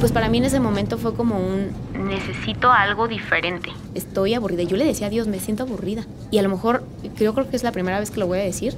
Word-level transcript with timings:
Pues 0.00 0.12
para 0.12 0.28
mí 0.28 0.38
en 0.38 0.44
ese 0.44 0.60
momento 0.60 0.96
fue 0.96 1.14
como 1.14 1.36
un 1.38 1.72
necesito 2.06 2.70
algo 2.70 3.08
diferente. 3.08 3.70
Estoy 3.94 4.34
aburrida. 4.34 4.62
Yo 4.62 4.76
le 4.76 4.84
decía 4.84 5.08
a 5.08 5.10
Dios, 5.10 5.26
me 5.26 5.40
siento 5.40 5.64
aburrida. 5.64 6.04
Y 6.30 6.38
a 6.38 6.42
lo 6.42 6.48
mejor, 6.48 6.84
yo 7.18 7.34
creo 7.34 7.50
que 7.50 7.56
es 7.56 7.64
la 7.64 7.72
primera 7.72 7.98
vez 7.98 8.12
que 8.12 8.20
lo 8.20 8.28
voy 8.28 8.38
a 8.38 8.42
decir, 8.42 8.74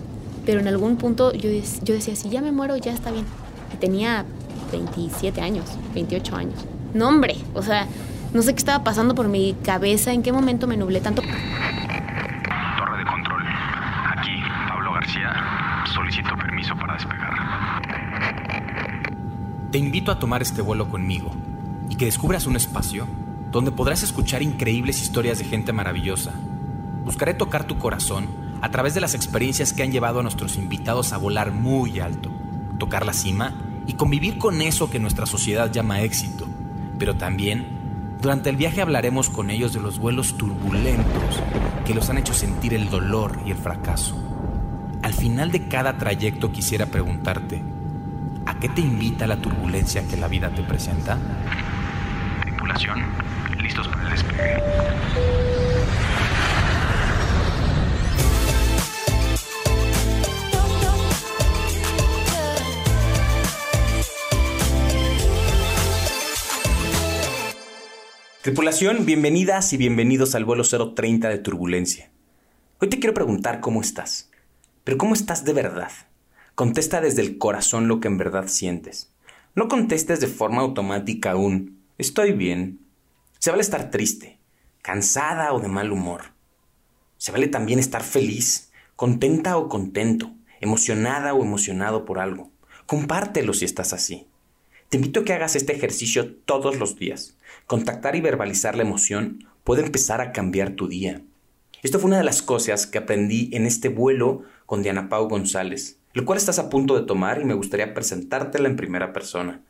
pero 0.47 0.61
en 0.61 0.69
algún 0.69 0.97
punto 0.97 1.33
yo, 1.35 1.51
yo 1.83 1.95
decía, 1.95 2.17
si 2.17 2.31
ya 2.31 2.41
me 2.41 2.53
muero, 2.53 2.77
ya 2.79 2.93
está 2.93 3.11
bien. 3.11 3.27
Y 3.75 3.77
tenía 3.77 4.25
27 4.73 5.43
años, 5.43 5.67
28 5.95 6.37
años. 6.37 6.65
No, 6.95 7.09
hombre, 7.09 7.37
o 7.55 7.63
sea, 7.63 7.87
no 8.33 8.41
sé 8.43 8.55
qué 8.55 8.59
estaba 8.59 8.83
pasando 8.83 9.15
por 9.15 9.29
mi 9.29 9.55
cabeza, 9.63 10.13
en 10.13 10.23
qué 10.23 10.33
momento 10.33 10.67
me 10.67 10.77
nublé 10.79 11.01
tanto. 11.01 11.21
Torre 11.21 12.99
de 12.99 13.05
control. 13.05 13.43
Aquí, 14.17 14.31
Pablo 14.69 14.95
García. 14.95 15.35
Solicito 15.93 16.35
permiso 16.37 16.75
para 16.77 16.95
despegar. 16.95 17.31
Te 19.70 19.70
invito 19.81 20.13
a 20.13 20.19
tomar 20.19 20.43
este 20.43 20.63
vuelo 20.63 20.89
conmigo 20.89 21.33
y 21.89 21.97
que 21.97 22.05
descubras 22.05 22.47
un 22.47 22.57
espacio 22.57 23.07
donde 23.51 23.73
podrás 23.73 24.03
escuchar 24.03 24.43
increíbles 24.43 25.03
historias 25.03 25.39
de 25.39 25.45
gente 25.45 25.73
maravillosa. 25.73 26.33
Buscaré 27.05 27.35
tocar 27.35 27.65
tu 27.65 27.79
corazón 27.79 28.29
a 28.61 28.71
través 28.71 28.95
de 28.95 29.01
las 29.01 29.15
experiencias 29.15 29.73
que 29.73 29.83
han 29.83 29.91
llevado 29.91 30.21
a 30.21 30.23
nuestros 30.23 30.57
invitados 30.57 31.13
a 31.13 31.19
volar 31.19 31.51
muy 31.51 31.99
alto, 31.99 32.31
tocar 32.79 33.05
la 33.05 33.13
cima 33.13 33.55
y 33.87 33.95
convivir 33.95 34.39
con 34.39 34.63
eso 34.63 34.91
que 34.91 35.01
nuestra 35.01 35.27
sociedad 35.27 35.73
llama 35.73 36.03
éxito. 36.03 36.47
Pero 36.99 37.17
también, 37.17 38.17
durante 38.21 38.51
el 38.51 38.57
viaje 38.57 38.83
hablaremos 38.83 39.31
con 39.31 39.51
ellos 39.51 39.73
de 39.73 39.81
los 39.81 39.99
vuelos 39.99 40.37
turbulentos 40.37 41.41
que 41.87 41.95
los 41.95 42.11
han 42.11 42.19
hecho 42.19 42.35
sentir 42.35 42.75
el 42.75 42.91
dolor 42.91 43.41
y 43.47 43.51
el 43.51 43.57
fracaso. 43.57 44.17
Al 45.03 45.15
final 45.15 45.51
de 45.51 45.67
cada 45.67 45.97
trayecto 45.97 46.53
quisiera 46.53 46.87
preguntarte, 46.87 47.65
¿a 48.51 48.59
qué 48.59 48.69
te 48.69 48.81
invita 48.81 49.29
la 49.29 49.41
turbulencia 49.41 50.07
que 50.09 50.17
la 50.17 50.27
vida 50.27 50.53
te 50.53 50.63
presenta? 50.65 51.17
Tripulación, 52.43 53.01
listos 53.63 53.87
para 53.87 54.03
el 54.03 54.11
despegue. 54.11 54.57
Tripulación, 68.43 69.07
bienvenidas 69.07 69.73
y 69.73 69.77
bienvenidos 69.77 70.35
al 70.35 70.45
vuelo 70.45 70.65
030 70.65 71.29
de 71.29 71.39
Turbulencia. 71.39 72.11
Hoy 72.81 72.89
te 72.89 72.99
quiero 72.99 73.15
preguntar 73.15 73.61
cómo 73.61 73.81
estás. 73.81 74.29
Pero 74.83 74.99
¿cómo 74.99 75.15
estás 75.15 75.45
de 75.45 75.53
verdad? 75.53 75.93
Contesta 76.61 77.01
desde 77.01 77.23
el 77.23 77.39
corazón 77.39 77.89
lo 77.89 78.01
que 78.01 78.09
en 78.09 78.19
verdad 78.19 78.47
sientes. 78.47 79.11
No 79.55 79.67
contestes 79.67 80.21
de 80.21 80.27
forma 80.27 80.61
automática 80.61 81.31
aún. 81.31 81.81
Estoy 81.97 82.33
bien. 82.33 82.81
Se 83.39 83.51
vale 83.51 83.63
estar 83.63 83.91
triste, 83.91 84.39
cansada 84.83 85.55
o 85.55 85.61
de 85.61 85.69
mal 85.69 85.91
humor. 85.91 86.35
Se 87.17 87.33
vale 87.33 87.49
también 87.49 87.79
estar 87.79 88.03
feliz, 88.03 88.73
contenta 88.95 89.57
o 89.57 89.71
contento, 89.71 90.35
emocionada 90.61 91.33
o 91.33 91.43
emocionado 91.43 92.05
por 92.05 92.19
algo. 92.19 92.51
Compártelo 92.85 93.55
si 93.55 93.65
estás 93.65 93.95
así. 93.95 94.27
Te 94.91 94.99
invito 94.99 95.21
a 95.21 95.25
que 95.25 95.33
hagas 95.33 95.57
este 95.57 95.73
ejercicio 95.75 96.35
todos 96.45 96.79
los 96.79 96.99
días. 96.99 97.39
Contactar 97.67 98.17
y 98.17 98.21
verbalizar 98.21 98.77
la 98.77 98.83
emoción 98.83 99.49
puede 99.65 99.83
empezar 99.83 100.21
a 100.21 100.33
cambiar 100.33 100.73
tu 100.73 100.89
día. 100.89 101.23
Esto 101.83 101.99
fue 101.99 102.09
una 102.09 102.19
de 102.19 102.25
las 102.25 102.43
cosas 102.43 102.87
que 102.87 102.99
aprendí 102.99 103.49
en 103.55 103.65
este 103.65 103.89
vuelo 103.89 104.43
con 104.67 104.83
Diana 104.83 105.09
Pau 105.09 105.27
González, 105.27 106.00
el 106.15 106.25
cual 106.25 106.39
estás 106.39 106.59
a 106.59 106.69
punto 106.71 106.99
de 106.99 107.07
tomar 107.07 107.41
y 107.41 107.45
me 107.45 107.55
gustaría 107.55 107.95
presentártela 107.95 108.69
en 108.69 108.77
primera 108.77 109.13
persona. 109.13 109.63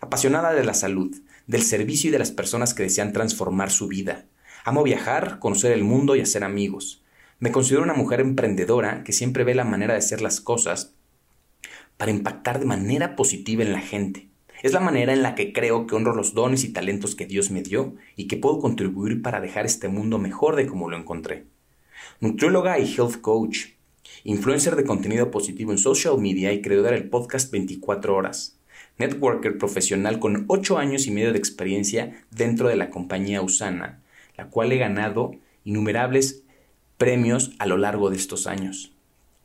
Apasionada 0.00 0.52
de 0.52 0.64
la 0.64 0.74
salud, 0.74 1.14
del 1.46 1.62
servicio 1.62 2.08
y 2.08 2.12
de 2.12 2.18
las 2.18 2.30
personas 2.30 2.74
que 2.74 2.82
desean 2.82 3.12
transformar 3.12 3.70
su 3.70 3.86
vida. 3.88 4.26
Amo 4.64 4.82
viajar, 4.82 5.38
conocer 5.38 5.72
el 5.72 5.84
mundo 5.84 6.16
y 6.16 6.20
hacer 6.20 6.42
amigos. 6.42 7.02
Me 7.38 7.52
considero 7.52 7.82
una 7.82 7.94
mujer 7.94 8.20
emprendedora 8.20 9.04
que 9.04 9.12
siempre 9.12 9.44
ve 9.44 9.54
la 9.54 9.64
manera 9.64 9.92
de 9.92 10.00
hacer 10.00 10.22
las 10.22 10.40
cosas 10.40 10.94
para 11.96 12.10
impactar 12.10 12.58
de 12.58 12.66
manera 12.66 13.14
positiva 13.14 13.62
en 13.62 13.72
la 13.72 13.80
gente. 13.80 14.28
Es 14.62 14.72
la 14.72 14.80
manera 14.80 15.12
en 15.12 15.22
la 15.22 15.34
que 15.34 15.52
creo 15.52 15.86
que 15.86 15.94
honro 15.94 16.14
los 16.14 16.34
dones 16.34 16.64
y 16.64 16.72
talentos 16.72 17.14
que 17.14 17.26
Dios 17.26 17.50
me 17.50 17.62
dio 17.62 17.94
y 18.16 18.26
que 18.26 18.36
puedo 18.36 18.58
contribuir 18.58 19.22
para 19.22 19.40
dejar 19.40 19.66
este 19.66 19.88
mundo 19.88 20.18
mejor 20.18 20.56
de 20.56 20.66
como 20.66 20.90
lo 20.90 20.96
encontré. 20.96 21.44
Nutrióloga 22.20 22.78
y 22.78 22.92
health 22.92 23.20
coach, 23.20 23.75
influencer 24.26 24.74
de 24.74 24.82
contenido 24.82 25.30
positivo 25.30 25.70
en 25.70 25.78
social 25.78 26.18
media 26.18 26.52
y 26.52 26.60
creadora 26.60 26.96
del 26.96 27.08
podcast 27.08 27.52
24 27.52 28.16
horas. 28.16 28.58
Networker 28.98 29.56
profesional 29.56 30.18
con 30.18 30.46
8 30.48 30.78
años 30.78 31.06
y 31.06 31.12
medio 31.12 31.30
de 31.30 31.38
experiencia 31.38 32.24
dentro 32.32 32.68
de 32.68 32.74
la 32.74 32.90
compañía 32.90 33.40
Usana, 33.40 34.02
la 34.36 34.48
cual 34.48 34.72
he 34.72 34.78
ganado 34.78 35.36
innumerables 35.62 36.42
premios 36.96 37.52
a 37.60 37.66
lo 37.66 37.76
largo 37.76 38.10
de 38.10 38.16
estos 38.16 38.48
años. 38.48 38.92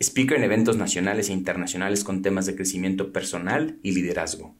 Speaker 0.02 0.38
en 0.38 0.46
eventos 0.46 0.78
nacionales 0.78 1.30
e 1.30 1.34
internacionales 1.34 2.04
con 2.04 2.24
temas 2.24 2.48
de 2.48 2.56
crecimiento 2.56 3.14
personal 3.14 3.78
y 3.84 3.92
liderazgo. 3.92 4.56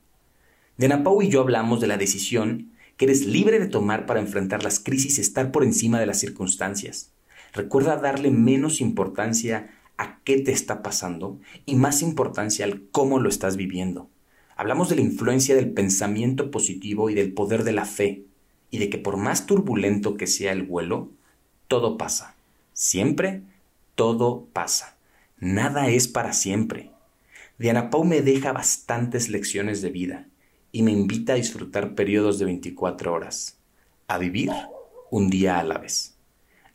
Diana 0.78 1.04
Pau 1.04 1.24
y 1.24 1.30
yo 1.30 1.42
hablamos 1.42 1.82
de 1.82 1.88
la 1.88 1.98
decisión 1.98 2.74
que 2.96 3.06
eres 3.06 3.26
libre 3.26 3.60
de 3.60 3.68
tomar 3.68 4.06
para 4.06 4.20
enfrentar 4.20 4.64
las 4.64 4.80
crisis 4.80 5.18
y 5.18 5.22
estar 5.22 5.52
por 5.52 5.64
encima 5.64 6.00
de 6.00 6.06
las 6.06 6.20
circunstancias. 6.20 7.12
Recuerda 7.54 7.98
darle 7.98 8.30
menos 8.30 8.82
importancia 8.82 9.72
a 10.02 10.20
qué 10.24 10.40
te 10.40 10.52
está 10.52 10.82
pasando 10.82 11.40
y 11.68 11.76
más 11.76 12.02
importancia 12.02 12.66
al 12.66 12.82
cómo 12.92 13.20
lo 13.20 13.30
estás 13.30 13.56
viviendo. 13.56 14.10
Hablamos 14.56 14.90
de 14.90 14.96
la 14.96 15.02
influencia 15.02 15.56
del 15.56 15.72
pensamiento 15.72 16.50
positivo 16.50 17.12
y 17.12 17.14
del 17.14 17.34
poder 17.34 17.64
de 17.64 17.72
la 17.72 17.86
fe, 17.86 18.24
y 18.72 18.80
de 18.80 18.90
que 18.90 18.98
por 18.98 19.18
más 19.18 19.46
turbulento 19.46 20.18
que 20.18 20.26
sea 20.26 20.54
el 20.54 20.64
vuelo, 20.64 21.10
todo 21.68 21.98
pasa. 21.98 22.36
Siempre 22.74 23.44
todo 23.94 24.48
pasa. 24.54 24.96
Nada 25.38 25.90
es 25.90 26.08
para 26.08 26.34
siempre. 26.34 26.90
Diana 27.60 27.92
Pau 27.92 28.04
me 28.04 28.22
deja 28.22 28.54
bastantes 28.54 29.30
lecciones 29.30 29.84
de 29.84 29.92
vida 29.92 30.28
y 30.72 30.82
me 30.82 30.92
invita 30.92 31.34
a 31.34 31.36
disfrutar 31.36 31.94
periodos 31.94 32.40
de 32.40 32.46
24 32.46 33.14
horas, 33.14 33.60
a 34.08 34.18
vivir 34.18 34.52
un 35.12 35.30
día 35.30 35.60
a 35.60 35.64
la 35.64 35.78
vez. 35.78 36.11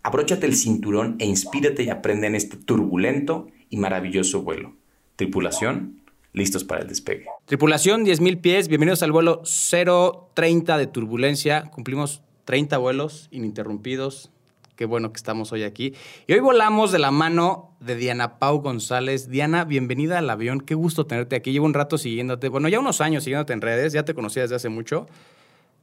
Abróchate 0.06 0.46
el 0.46 0.54
cinturón 0.54 1.16
e 1.18 1.26
inspírate 1.26 1.82
y 1.82 1.90
aprende 1.90 2.28
en 2.28 2.36
este 2.36 2.56
turbulento 2.56 3.48
y 3.70 3.76
maravilloso 3.76 4.42
vuelo. 4.42 4.72
Tripulación, 5.16 6.00
listos 6.32 6.62
para 6.62 6.82
el 6.82 6.86
despegue. 6.86 7.26
Tripulación, 7.46 8.06
10.000 8.06 8.40
pies, 8.40 8.68
bienvenidos 8.68 9.02
al 9.02 9.10
vuelo 9.10 9.42
030 9.42 10.78
de 10.78 10.86
turbulencia. 10.86 11.72
Cumplimos 11.72 12.22
30 12.44 12.78
vuelos 12.78 13.26
ininterrumpidos. 13.32 14.30
Qué 14.76 14.84
bueno 14.84 15.10
que 15.10 15.16
estamos 15.16 15.50
hoy 15.50 15.64
aquí. 15.64 15.94
Y 16.28 16.34
hoy 16.34 16.38
volamos 16.38 16.92
de 16.92 17.00
la 17.00 17.10
mano 17.10 17.72
de 17.80 17.96
Diana 17.96 18.38
Pau 18.38 18.60
González. 18.60 19.28
Diana, 19.28 19.64
bienvenida 19.64 20.18
al 20.18 20.30
avión. 20.30 20.60
Qué 20.60 20.76
gusto 20.76 21.06
tenerte 21.06 21.34
aquí. 21.34 21.50
Llevo 21.50 21.66
un 21.66 21.74
rato 21.74 21.98
siguiéndote. 21.98 22.48
Bueno, 22.48 22.68
ya 22.68 22.78
unos 22.78 23.00
años 23.00 23.24
siguiéndote 23.24 23.54
en 23.54 23.60
redes. 23.60 23.92
Ya 23.92 24.04
te 24.04 24.14
conocí 24.14 24.38
desde 24.38 24.54
hace 24.54 24.68
mucho. 24.68 25.08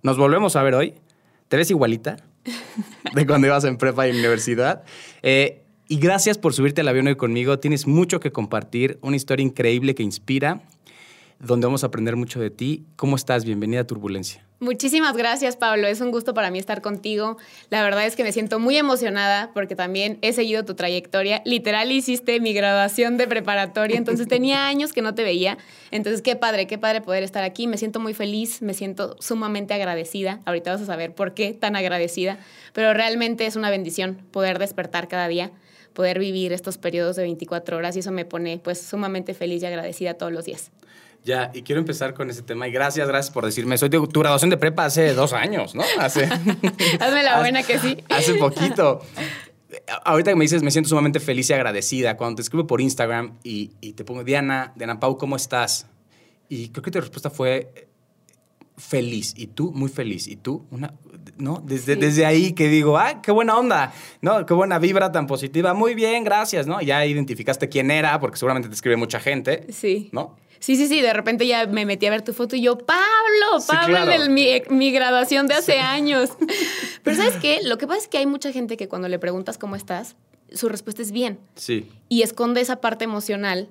Nos 0.01 0.17
volvemos 0.17 0.55
a 0.55 0.63
ver 0.63 0.75
hoy. 0.75 0.93
Te 1.49 1.57
ves 1.57 1.69
igualita 1.71 2.15
de 3.13 3.27
cuando 3.27 3.47
ibas 3.47 3.63
en 3.63 3.77
prepa 3.77 4.07
y 4.07 4.11
universidad. 4.11 4.83
Eh, 5.21 5.63
y 5.87 5.97
gracias 5.97 6.37
por 6.37 6.53
subirte 6.53 6.81
al 6.81 6.87
avión 6.87 7.07
hoy 7.07 7.15
conmigo. 7.15 7.59
Tienes 7.59 7.87
mucho 7.87 8.19
que 8.19 8.31
compartir, 8.31 8.97
una 9.01 9.15
historia 9.15 9.43
increíble 9.43 9.95
que 9.95 10.03
inspira, 10.03 10.63
donde 11.39 11.67
vamos 11.67 11.83
a 11.83 11.87
aprender 11.87 12.15
mucho 12.15 12.39
de 12.39 12.49
ti. 12.49 12.85
¿Cómo 12.95 13.15
estás? 13.15 13.45
Bienvenida 13.45 13.81
a 13.81 13.87
Turbulencia. 13.87 14.45
Muchísimas 14.63 15.17
gracias, 15.17 15.57
Pablo. 15.57 15.87
Es 15.87 15.99
un 15.99 16.09
gusto 16.09 16.33
para 16.33 16.49
mí 16.49 16.57
estar 16.57 16.81
contigo. 16.81 17.35
La 17.69 17.83
verdad 17.83 18.05
es 18.05 18.15
que 18.15 18.23
me 18.23 18.31
siento 18.31 18.59
muy 18.59 18.77
emocionada 18.77 19.51
porque 19.53 19.75
también 19.75 20.19
he 20.21 20.31
seguido 20.31 20.63
tu 20.63 20.73
trayectoria. 20.73 21.41
Literal 21.43 21.91
hiciste 21.91 22.39
mi 22.39 22.53
graduación 22.53 23.17
de 23.17 23.27
preparatoria, 23.27 23.97
entonces 23.97 24.25
tenía 24.25 24.65
años 24.69 24.93
que 24.93 25.01
no 25.01 25.15
te 25.15 25.25
veía. 25.25 25.57
Entonces, 25.91 26.21
qué 26.21 26.37
padre, 26.37 26.65
qué 26.65 26.77
padre 26.77 27.01
poder 27.01 27.23
estar 27.23 27.43
aquí. 27.43 27.67
Me 27.67 27.77
siento 27.77 27.99
muy 27.99 28.13
feliz, 28.13 28.61
me 28.61 28.73
siento 28.73 29.17
sumamente 29.19 29.73
agradecida. 29.73 30.39
Ahorita 30.45 30.71
vas 30.71 30.81
a 30.81 30.85
saber 30.85 31.13
por 31.13 31.33
qué 31.33 31.51
tan 31.51 31.75
agradecida, 31.75 32.39
pero 32.71 32.93
realmente 32.93 33.45
es 33.45 33.57
una 33.57 33.69
bendición 33.69 34.21
poder 34.31 34.59
despertar 34.59 35.09
cada 35.09 35.27
día 35.27 35.51
poder 35.93 36.17
vivir 36.17 36.53
estos 36.53 36.79
periodos 36.79 37.17
de 37.17 37.21
24 37.21 37.77
horas 37.77 37.95
y 37.95 37.99
eso 37.99 38.11
me 38.11 38.25
pone 38.25 38.57
pues 38.57 38.81
sumamente 38.81 39.35
feliz 39.35 39.61
y 39.61 39.67
agradecida 39.67 40.15
todos 40.15 40.31
los 40.31 40.45
días. 40.45 40.71
Ya, 41.23 41.51
y 41.53 41.61
quiero 41.61 41.79
empezar 41.79 42.13
con 42.13 42.29
ese 42.29 42.41
tema. 42.41 42.67
Y 42.67 42.71
gracias, 42.71 43.07
gracias 43.07 43.33
por 43.33 43.45
decirme. 43.45 43.77
Soy 43.77 43.89
de 43.89 43.99
tu 44.07 44.19
graduación 44.19 44.49
de 44.49 44.57
prepa 44.57 44.85
hace 44.85 45.13
dos 45.13 45.31
años, 45.31 45.73
¿no? 45.73 45.83
Hace. 45.99 46.25
Hazme 46.99 47.23
la 47.23 47.39
buena 47.39 47.63
que 47.63 47.79
sí. 47.79 47.97
Hace 48.09 48.35
poquito. 48.35 49.01
Ahorita 50.03 50.31
que 50.31 50.35
me 50.35 50.43
dices, 50.43 50.63
me 50.63 50.71
siento 50.71 50.89
sumamente 50.89 51.21
feliz 51.21 51.49
y 51.49 51.53
agradecida. 51.53 52.17
Cuando 52.17 52.35
te 52.37 52.41
escribo 52.41 52.67
por 52.67 52.81
Instagram 52.81 53.37
y, 53.41 53.67
te 53.93 54.03
pongo, 54.03 54.23
Diana, 54.23 54.73
Diana 54.75 54.99
Pau, 54.99 55.17
¿cómo 55.17 55.37
estás? 55.37 55.87
Y 56.49 56.69
creo 56.69 56.83
que 56.83 56.91
tu 56.91 56.99
respuesta 56.99 57.29
fue, 57.29 57.87
feliz. 58.77 59.33
Y 59.37 59.47
tú, 59.47 59.71
muy 59.71 59.89
feliz. 59.89 60.27
Y 60.27 60.35
tú, 60.35 60.67
una, 60.71 60.93
¿no? 61.37 61.63
Desde, 61.65 61.95
desde 61.95 62.25
ahí 62.25 62.51
que 62.51 62.67
digo, 62.67 62.97
ah, 62.97 63.21
qué 63.21 63.31
buena 63.31 63.57
onda, 63.57 63.93
¿no? 64.21 64.45
Qué 64.45 64.53
buena 64.53 64.77
vibra 64.77 65.11
tan 65.13 65.25
positiva. 65.25 65.73
Muy 65.73 65.95
bien, 65.95 66.25
gracias, 66.25 66.67
¿no? 66.67 66.81
Ya 66.81 67.05
identificaste 67.05 67.69
quién 67.69 67.91
era, 67.91 68.19
porque 68.19 68.37
seguramente 68.37 68.67
te 68.67 68.75
escribe 68.75 68.97
mucha 68.97 69.21
gente. 69.21 69.65
Sí. 69.71 70.09
¿No? 70.11 70.35
Sí, 70.63 70.77
sí, 70.77 70.87
sí, 70.87 71.01
de 71.01 71.11
repente 71.11 71.45
ya 71.45 71.67
me 71.67 71.85
metí 71.85 72.05
a 72.05 72.09
ver 72.09 72.21
tu 72.21 72.31
foto 72.31 72.55
y 72.55 72.61
yo, 72.61 72.77
Pablo, 72.77 73.65
Pablo 73.67 74.05
de 74.05 74.29
mi, 74.29 74.61
mi, 74.69 74.93
graduación 74.93 75.45
de 75.45 75.55
hace 75.55 75.79
años. 75.79 76.29
Pero 77.03 77.17
¿sabes 77.17 77.35
qué? 77.41 77.59
Lo 77.63 77.77
que 77.77 77.85
pasa 77.85 77.99
es 77.99 78.07
que 78.07 78.19
hay 78.19 78.25
mucha 78.25 78.49
gente 78.53 78.77
que 78.77 78.87
cuando 78.87 79.09
le 79.09 79.19
preguntas 79.19 79.57
cómo 79.57 79.75
estás, 79.75 80.15
su 80.53 80.69
respuesta 80.69 81.01
es 81.01 81.11
bien. 81.11 81.37
Sí. 81.55 81.91
Y 82.07 82.21
esconde 82.21 82.61
esa 82.61 82.79
parte 82.79 83.03
emocional 83.03 83.67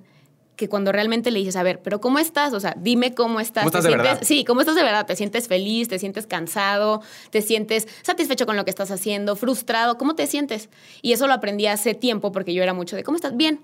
que 0.57 0.69
cuando 0.69 0.93
realmente 0.93 1.31
le 1.31 1.39
dices, 1.39 1.57
a 1.57 1.63
ver, 1.63 1.81
pero 1.81 1.99
¿cómo 2.03 2.19
estás? 2.19 2.53
O 2.53 2.61
sea, 2.61 2.75
dime 2.77 3.15
cómo 3.15 3.41
estás. 3.41 3.65
¿Cómo 3.65 3.71
estás 3.71 3.85
de 3.85 3.97
verdad? 3.97 4.19
Sí, 4.21 4.45
¿cómo 4.45 4.61
estás 4.61 4.77
de 4.77 4.83
verdad? 4.83 5.07
¿Te 5.07 5.17
sientes 5.17 5.49
feliz? 5.49 5.89
¿Te 5.89 5.99
sientes 5.99 6.27
cansado? 6.27 7.01
¿Te 7.31 7.41
sientes 7.41 7.89
satisfecho 8.03 8.45
con 8.45 8.55
lo 8.55 8.67
que 8.67 8.71
estás 8.71 8.91
haciendo? 8.91 9.35
¿Frustrado? 9.35 9.97
¿Cómo 9.97 10.15
te 10.15 10.27
sientes? 10.27 10.69
Y 11.01 11.15
eso 11.15 11.27
lo 11.27 11.33
aprendí 11.33 11.69
hace 11.69 11.95
tiempo 11.95 12.33
porque 12.33 12.53
yo 12.53 12.63
era 12.63 12.75
mucho 12.75 12.97
de, 12.97 13.03
¿cómo 13.03 13.17
estás? 13.17 13.35
Bien. 13.35 13.61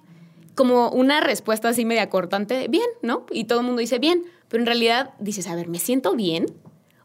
Como 0.59 0.91
una 0.91 1.21
respuesta 1.21 1.69
así 1.69 1.85
media 1.85 2.11
cortante, 2.11 2.67
bien, 2.67 2.89
¿no? 3.01 3.27
Y 3.31 3.45
todo 3.45 3.61
el 3.61 3.67
mundo 3.67 3.79
dice 3.79 4.01
bien, 4.01 4.25
pero 4.49 4.61
en 4.61 4.67
realidad 4.67 5.15
dices, 5.21 5.47
a 5.47 5.55
ver, 5.55 5.69
¿me 5.69 5.79
siento 5.79 6.17
bien? 6.17 6.47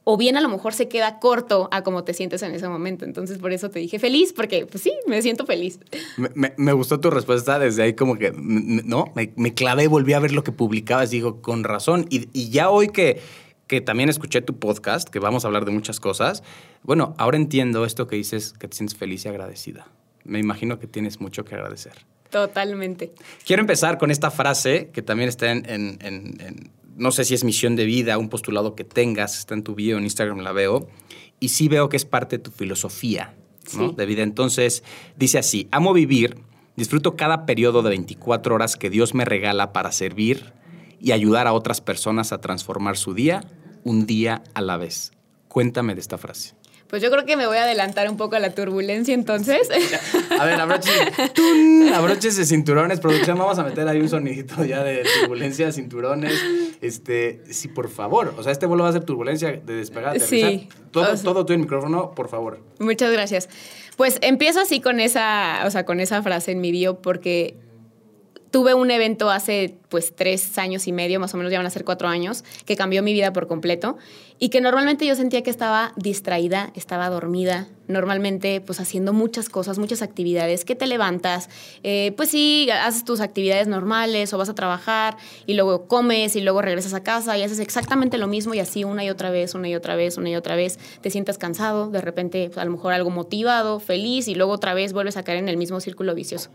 o 0.05 0.17
bien 0.17 0.35
a 0.35 0.41
lo 0.41 0.49
mejor 0.49 0.73
se 0.73 0.87
queda 0.89 1.19
corto 1.19 1.69
a 1.71 1.83
cómo 1.83 2.03
te 2.03 2.13
sientes 2.13 2.41
en 2.41 2.53
ese 2.53 2.67
momento. 2.67 3.05
Entonces, 3.05 3.37
por 3.37 3.53
eso 3.53 3.69
te 3.69 3.79
dije 3.79 3.99
feliz, 3.99 4.33
porque 4.33 4.65
pues 4.65 4.83
sí, 4.83 4.91
me 5.07 5.21
siento 5.21 5.45
feliz. 5.45 5.79
Me, 6.17 6.73
gustó 6.73 6.99
tu 6.99 7.09
respuesta 7.09 7.57
desde 7.59 7.83
ahí, 7.83 7.93
como 7.93 8.17
que, 8.17 8.33
no, 8.35 9.13
me, 9.15 9.31
me, 9.37 9.53
clavé, 9.53 9.87
volví 9.87 10.11
a 10.11 10.19
ver 10.19 10.33
lo 10.33 10.43
que 10.43 10.51
publicabas, 10.51 11.09
digo, 11.09 11.41
con 11.41 11.63
razón. 11.63 12.05
Y, 12.09 12.27
y, 12.33 12.49
ya 12.49 12.69
hoy 12.69 12.89
que, 12.89 13.21
que 13.67 13.79
también 13.79 14.09
escuché 14.09 14.41
tu 14.41 14.59
podcast, 14.59 15.07
que 15.07 15.19
vamos 15.19 15.45
a 15.45 15.47
hablar 15.47 15.63
de 15.63 15.71
muchas 15.71 16.01
cosas, 16.01 16.43
bueno, 16.83 17.15
ahora 17.17 17.37
entiendo 17.37 17.85
esto 17.85 18.07
que 18.07 18.17
dices, 18.17 18.51
que 18.53 18.67
te 18.67 18.75
sientes 18.75 18.97
feliz 18.97 19.23
y 19.23 19.29
agradecida. 19.29 19.87
Me 20.25 20.39
imagino 20.39 20.79
que 20.79 20.87
tienes 20.87 21.21
mucho 21.21 21.45
que 21.45 21.55
agradecer. 21.55 21.93
Totalmente. 22.33 23.13
Quiero 23.45 23.61
empezar 23.61 23.97
con 23.97 24.09
esta 24.11 24.31
frase 24.31 24.89
que 24.91 25.01
también 25.01 25.29
está 25.29 25.51
en, 25.51 25.69
en, 25.69 25.97
en 26.01 26.71
no 26.95 27.11
sé 27.11 27.25
si 27.25 27.35
es 27.35 27.43
misión 27.43 27.75
de 27.75 27.85
vida, 27.85 28.17
un 28.17 28.29
postulado 28.29 28.75
que 28.75 28.83
tengas, 28.83 29.37
está 29.37 29.53
en 29.53 29.63
tu 29.63 29.75
bio, 29.75 29.97
en 29.97 30.03
Instagram 30.03 30.39
la 30.39 30.51
veo, 30.51 30.87
y 31.39 31.49
sí 31.49 31.67
veo 31.67 31.89
que 31.89 31.97
es 31.97 32.05
parte 32.05 32.37
de 32.37 32.43
tu 32.43 32.51
filosofía 32.51 33.35
de 33.95 34.05
vida. 34.05 34.23
Entonces, 34.23 34.83
dice 35.15 35.37
así, 35.37 35.67
amo 35.71 35.93
vivir, 35.93 36.37
disfruto 36.75 37.15
cada 37.15 37.45
periodo 37.45 37.81
de 37.81 37.89
24 37.89 38.55
horas 38.55 38.75
que 38.75 38.89
Dios 38.89 39.13
me 39.13 39.25
regala 39.25 39.73
para 39.73 39.91
servir 39.91 40.53
y 40.99 41.11
ayudar 41.11 41.47
a 41.47 41.53
otras 41.53 41.81
personas 41.81 42.31
a 42.31 42.41
transformar 42.41 42.97
su 42.97 43.13
día 43.13 43.43
un 43.83 44.05
día 44.05 44.43
a 44.53 44.61
la 44.61 44.77
vez. 44.77 45.11
Cuéntame 45.47 45.95
de 45.95 46.01
esta 46.01 46.17
frase. 46.17 46.55
Pues 46.93 47.01
yo 47.01 47.09
creo 47.09 47.25
que 47.25 47.35
me 47.35 47.47
voy 47.47 47.57
a 47.57 47.63
adelantar 47.63 48.07
un 48.07 48.17
poco 48.17 48.35
a 48.35 48.39
la 48.39 48.51
turbulencia 48.51 49.15
entonces. 49.15 49.67
A 50.39 50.45
ver, 50.45 50.61
abroches, 50.61 52.37
de 52.37 52.45
cinturones. 52.45 52.99
Producción, 52.99 53.35
vamos 53.35 53.57
a 53.57 53.63
meter 53.63 53.87
ahí 53.87 53.99
un 53.99 54.07
sonidito 54.07 54.63
ya 54.63 54.83
de 54.83 55.03
turbulencia, 55.21 55.71
cinturones. 55.71 56.39
Este, 56.81 57.41
sí, 57.49 57.67
por 57.67 57.89
favor. 57.89 58.35
O 58.37 58.43
sea, 58.43 58.51
este 58.51 58.67
vuelo 58.67 58.83
va 58.83 58.89
a 58.89 58.93
ser 58.93 59.05
turbulencia 59.05 59.53
de 59.53 59.73
despegar, 59.73 60.19
Sí. 60.19 60.69
Todo, 60.91 61.17
todo 61.17 61.47
tú 61.47 61.53
en 61.53 61.61
micrófono, 61.61 62.11
por 62.11 62.29
favor. 62.29 62.59
Muchas 62.77 63.11
gracias. 63.11 63.49
Pues 63.97 64.19
empiezo 64.21 64.59
así 64.59 64.79
con 64.79 64.99
esa, 64.99 65.63
o 65.65 65.71
sea, 65.71 65.85
con 65.85 65.99
esa 65.99 66.21
frase 66.21 66.51
en 66.51 66.61
mi 66.61 66.69
bio 66.69 67.01
porque 67.01 67.55
tuve 68.51 68.75
un 68.75 68.91
evento 68.91 69.31
hace 69.31 69.77
pues 69.93 70.15
tres 70.15 70.57
años 70.57 70.87
y 70.87 70.91
medio, 70.91 71.19
más 71.19 71.35
o 71.35 71.37
menos 71.37 71.51
ya 71.51 71.59
van 71.59 71.67
a 71.67 71.69
ser 71.69 71.85
cuatro 71.85 72.07
años, 72.07 72.43
que 72.65 72.75
cambió 72.75 73.03
mi 73.03 73.13
vida 73.13 73.31
por 73.31 73.45
completo. 73.45 73.95
Y 74.39 74.49
que 74.49 74.59
normalmente 74.59 75.05
yo 75.05 75.13
sentía 75.13 75.43
que 75.43 75.51
estaba 75.51 75.93
distraída, 75.95 76.71
estaba 76.73 77.07
dormida, 77.11 77.67
normalmente 77.87 78.59
pues 78.59 78.79
haciendo 78.79 79.13
muchas 79.13 79.49
cosas, 79.49 79.77
muchas 79.77 80.01
actividades, 80.01 80.65
que 80.65 80.75
te 80.75 80.87
levantas, 80.87 81.47
eh, 81.83 82.13
pues 82.17 82.29
sí, 82.29 82.67
haces 82.71 83.05
tus 83.05 83.19
actividades 83.19 83.67
normales 83.67 84.33
o 84.33 84.37
vas 84.39 84.49
a 84.49 84.55
trabajar 84.55 85.17
y 85.45 85.53
luego 85.53 85.87
comes 85.87 86.35
y 86.35 86.41
luego 86.41 86.61
regresas 86.63 86.95
a 86.95 87.03
casa 87.03 87.37
y 87.37 87.43
haces 87.43 87.59
exactamente 87.59 88.17
lo 88.17 88.27
mismo 88.27 88.53
y 88.55 88.59
así 88.59 88.83
una 88.83 89.05
y 89.05 89.11
otra 89.11 89.29
vez, 89.29 89.53
una 89.53 89.69
y 89.69 89.75
otra 89.75 89.95
vez, 89.95 90.17
una 90.17 90.29
y 90.29 90.35
otra 90.35 90.55
vez, 90.55 90.79
te 91.01 91.11
sientas 91.11 91.37
cansado, 91.37 91.89
de 91.91 92.01
repente 92.01 92.47
pues, 92.47 92.57
a 92.57 92.65
lo 92.65 92.71
mejor 92.71 92.93
algo 92.93 93.11
motivado, 93.11 93.79
feliz 93.79 94.27
y 94.27 94.33
luego 94.33 94.53
otra 94.53 94.73
vez 94.73 94.91
vuelves 94.91 95.15
a 95.17 95.23
caer 95.23 95.37
en 95.37 95.49
el 95.49 95.57
mismo 95.57 95.79
círculo 95.79 96.15
vicioso. 96.15 96.49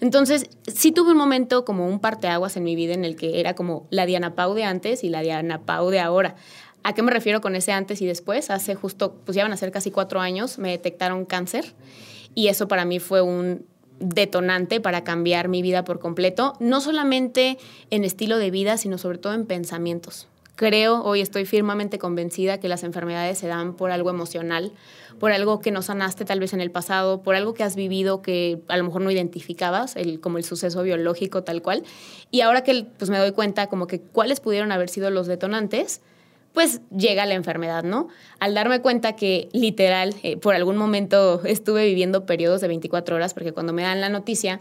Entonces, 0.00 0.50
sí 0.66 0.92
tuve 0.92 1.12
un 1.12 1.18
momento 1.18 1.64
como 1.64 1.86
un 1.86 2.00
parteaguas 2.00 2.56
en 2.56 2.64
mi 2.64 2.74
vida 2.74 2.79
en 2.88 3.04
el 3.04 3.16
que 3.16 3.40
era 3.40 3.54
como 3.54 3.86
la 3.90 4.06
Diana 4.06 4.34
Pau 4.34 4.54
de 4.54 4.64
antes 4.64 5.04
y 5.04 5.10
la 5.10 5.20
Diana 5.20 5.60
Pau 5.66 5.90
de 5.90 6.00
ahora. 6.00 6.36
¿A 6.82 6.94
qué 6.94 7.02
me 7.02 7.10
refiero 7.10 7.42
con 7.42 7.56
ese 7.56 7.72
antes 7.72 8.00
y 8.00 8.06
después? 8.06 8.48
Hace 8.48 8.74
justo, 8.74 9.16
pues 9.26 9.36
ya 9.36 9.42
van 9.42 9.52
a 9.52 9.58
ser 9.58 9.70
casi 9.70 9.90
cuatro 9.90 10.20
años, 10.20 10.58
me 10.58 10.70
detectaron 10.70 11.26
cáncer 11.26 11.74
y 12.34 12.48
eso 12.48 12.68
para 12.68 12.84
mí 12.84 13.00
fue 13.00 13.20
un 13.20 13.66
detonante 13.98 14.80
para 14.80 15.04
cambiar 15.04 15.48
mi 15.48 15.60
vida 15.60 15.84
por 15.84 15.98
completo, 15.98 16.54
no 16.58 16.80
solamente 16.80 17.58
en 17.90 18.04
estilo 18.04 18.38
de 18.38 18.50
vida, 18.50 18.78
sino 18.78 18.96
sobre 18.96 19.18
todo 19.18 19.34
en 19.34 19.44
pensamientos. 19.44 20.26
Creo, 20.56 21.02
hoy 21.04 21.20
estoy 21.20 21.46
firmemente 21.46 21.98
convencida 21.98 22.60
que 22.60 22.68
las 22.68 22.82
enfermedades 22.82 23.38
se 23.38 23.46
dan 23.46 23.74
por 23.74 23.90
algo 23.90 24.10
emocional, 24.10 24.72
por 25.20 25.32
algo 25.32 25.60
que 25.60 25.70
no 25.70 25.82
sanaste 25.82 26.24
tal 26.24 26.40
vez 26.40 26.54
en 26.54 26.62
el 26.62 26.70
pasado, 26.70 27.22
por 27.22 27.36
algo 27.36 27.52
que 27.52 27.62
has 27.62 27.76
vivido 27.76 28.22
que 28.22 28.62
a 28.68 28.78
lo 28.78 28.84
mejor 28.84 29.02
no 29.02 29.10
identificabas, 29.10 29.94
el, 29.94 30.18
como 30.18 30.38
el 30.38 30.44
suceso 30.44 30.82
biológico 30.82 31.44
tal 31.44 31.60
cual. 31.60 31.84
Y 32.30 32.40
ahora 32.40 32.64
que 32.64 32.86
pues 32.98 33.10
me 33.10 33.18
doy 33.18 33.32
cuenta 33.32 33.68
como 33.68 33.86
que 33.86 34.00
cuáles 34.00 34.40
pudieron 34.40 34.72
haber 34.72 34.88
sido 34.88 35.10
los 35.10 35.26
detonantes, 35.26 36.00
pues 36.54 36.80
llega 36.90 37.26
la 37.26 37.34
enfermedad, 37.34 37.84
¿no? 37.84 38.08
Al 38.40 38.54
darme 38.54 38.80
cuenta 38.80 39.14
que 39.14 39.50
literal, 39.52 40.14
eh, 40.22 40.38
por 40.38 40.54
algún 40.54 40.78
momento 40.78 41.42
estuve 41.44 41.84
viviendo 41.84 42.24
periodos 42.24 42.62
de 42.62 42.68
24 42.68 43.14
horas, 43.14 43.34
porque 43.34 43.52
cuando 43.52 43.74
me 43.74 43.82
dan 43.82 44.00
la 44.00 44.08
noticia, 44.08 44.60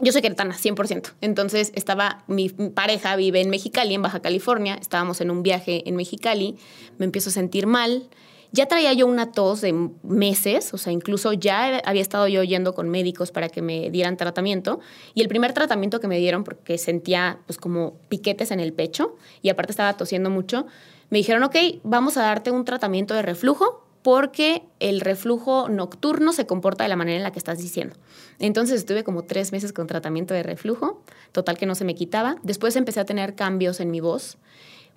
yo 0.00 0.12
soy 0.12 0.22
queretana, 0.22 0.54
100%. 0.54 1.12
Entonces 1.20 1.72
estaba, 1.74 2.22
mi 2.28 2.48
pareja 2.48 3.16
vive 3.16 3.40
en 3.40 3.50
Mexicali, 3.50 3.94
en 3.94 4.02
Baja 4.02 4.20
California, 4.20 4.78
estábamos 4.80 5.20
en 5.20 5.30
un 5.32 5.42
viaje 5.42 5.86
en 5.88 5.96
Mexicali, 5.96 6.56
me 6.98 7.04
empiezo 7.04 7.30
a 7.30 7.32
sentir 7.32 7.66
mal. 7.66 8.08
Ya 8.52 8.66
traía 8.66 8.92
yo 8.92 9.06
una 9.06 9.32
tos 9.32 9.62
de 9.62 9.72
meses, 10.02 10.74
o 10.74 10.78
sea, 10.78 10.92
incluso 10.92 11.32
ya 11.32 11.78
había 11.78 12.02
estado 12.02 12.28
yo 12.28 12.42
yendo 12.42 12.74
con 12.74 12.90
médicos 12.90 13.32
para 13.32 13.48
que 13.48 13.62
me 13.62 13.90
dieran 13.90 14.18
tratamiento. 14.18 14.80
Y 15.14 15.22
el 15.22 15.28
primer 15.28 15.54
tratamiento 15.54 16.00
que 16.00 16.08
me 16.08 16.18
dieron, 16.18 16.44
porque 16.44 16.76
sentía 16.76 17.38
pues 17.46 17.56
como 17.56 17.94
piquetes 18.08 18.50
en 18.50 18.60
el 18.60 18.74
pecho 18.74 19.16
y 19.40 19.48
aparte 19.48 19.72
estaba 19.72 19.96
tosiendo 19.96 20.28
mucho, 20.28 20.66
me 21.08 21.18
dijeron, 21.18 21.42
ok, 21.44 21.56
vamos 21.82 22.18
a 22.18 22.22
darte 22.22 22.50
un 22.50 22.64
tratamiento 22.66 23.14
de 23.14 23.22
reflujo 23.22 23.86
porque 24.02 24.64
el 24.80 25.00
reflujo 25.00 25.68
nocturno 25.68 26.32
se 26.32 26.46
comporta 26.46 26.84
de 26.84 26.88
la 26.88 26.96
manera 26.96 27.16
en 27.16 27.22
la 27.22 27.30
que 27.30 27.38
estás 27.38 27.58
diciendo. 27.58 27.96
Entonces 28.38 28.80
estuve 28.80 29.04
como 29.04 29.22
tres 29.22 29.52
meses 29.52 29.72
con 29.72 29.86
tratamiento 29.86 30.34
de 30.34 30.42
reflujo, 30.42 31.02
total 31.30 31.56
que 31.56 31.66
no 31.66 31.74
se 31.74 31.84
me 31.84 31.94
quitaba. 31.94 32.36
Después 32.42 32.76
empecé 32.76 33.00
a 33.00 33.04
tener 33.04 33.34
cambios 33.34 33.80
en 33.80 33.90
mi 33.90 34.00
voz. 34.00 34.38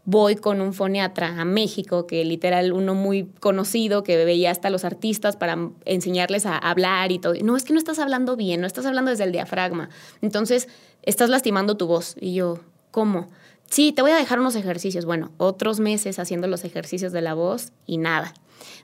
Voy 0.06 0.36
con 0.36 0.62
un 0.62 0.74
foniatra 0.74 1.42
a 1.42 1.46
México, 1.46 2.06
que 2.06 2.24
literal 2.24 2.74
uno 2.74 2.94
muy 2.94 3.26
conocido, 3.40 4.04
que 4.04 4.24
veía 4.24 4.52
hasta 4.52 4.70
los 4.70 4.86
artistas 4.86 5.36
para 5.36 5.58
enseñarles 5.86 6.46
a 6.46 6.58
hablar 6.58 7.12
y 7.12 7.20
todo. 7.20 7.34
No, 7.44 7.58
es 7.58 7.64
que 7.64 7.74
no 7.74 7.80
estás 7.80 7.98
hablando 8.00 8.36
bien, 8.36 8.62
no 8.62 8.68
estás 8.68 8.86
hablando 8.86 9.12
desde 9.12 9.24
el 9.24 9.32
diafragma. 9.32 9.90
Entonces, 10.22 10.68
estás 11.02 11.30
lastimando 11.30 11.76
tu 11.76 11.88
voz. 11.88 12.16
Y 12.20 12.36
yo, 12.36 12.60
¿cómo? 12.92 13.30
sí, 13.70 13.92
te 13.92 14.02
voy 14.02 14.12
a 14.12 14.18
dejar 14.18 14.40
unos 14.40 14.56
ejercicios. 14.56 15.06
Bueno, 15.06 15.32
otros 15.38 15.80
meses 15.80 16.20
haciendo 16.20 16.48
los 16.48 16.64
ejercicios 16.64 17.12
de 17.12 17.22
la 17.22 17.34
voz 17.34 17.72
y 17.86 17.98
nada. 17.98 18.34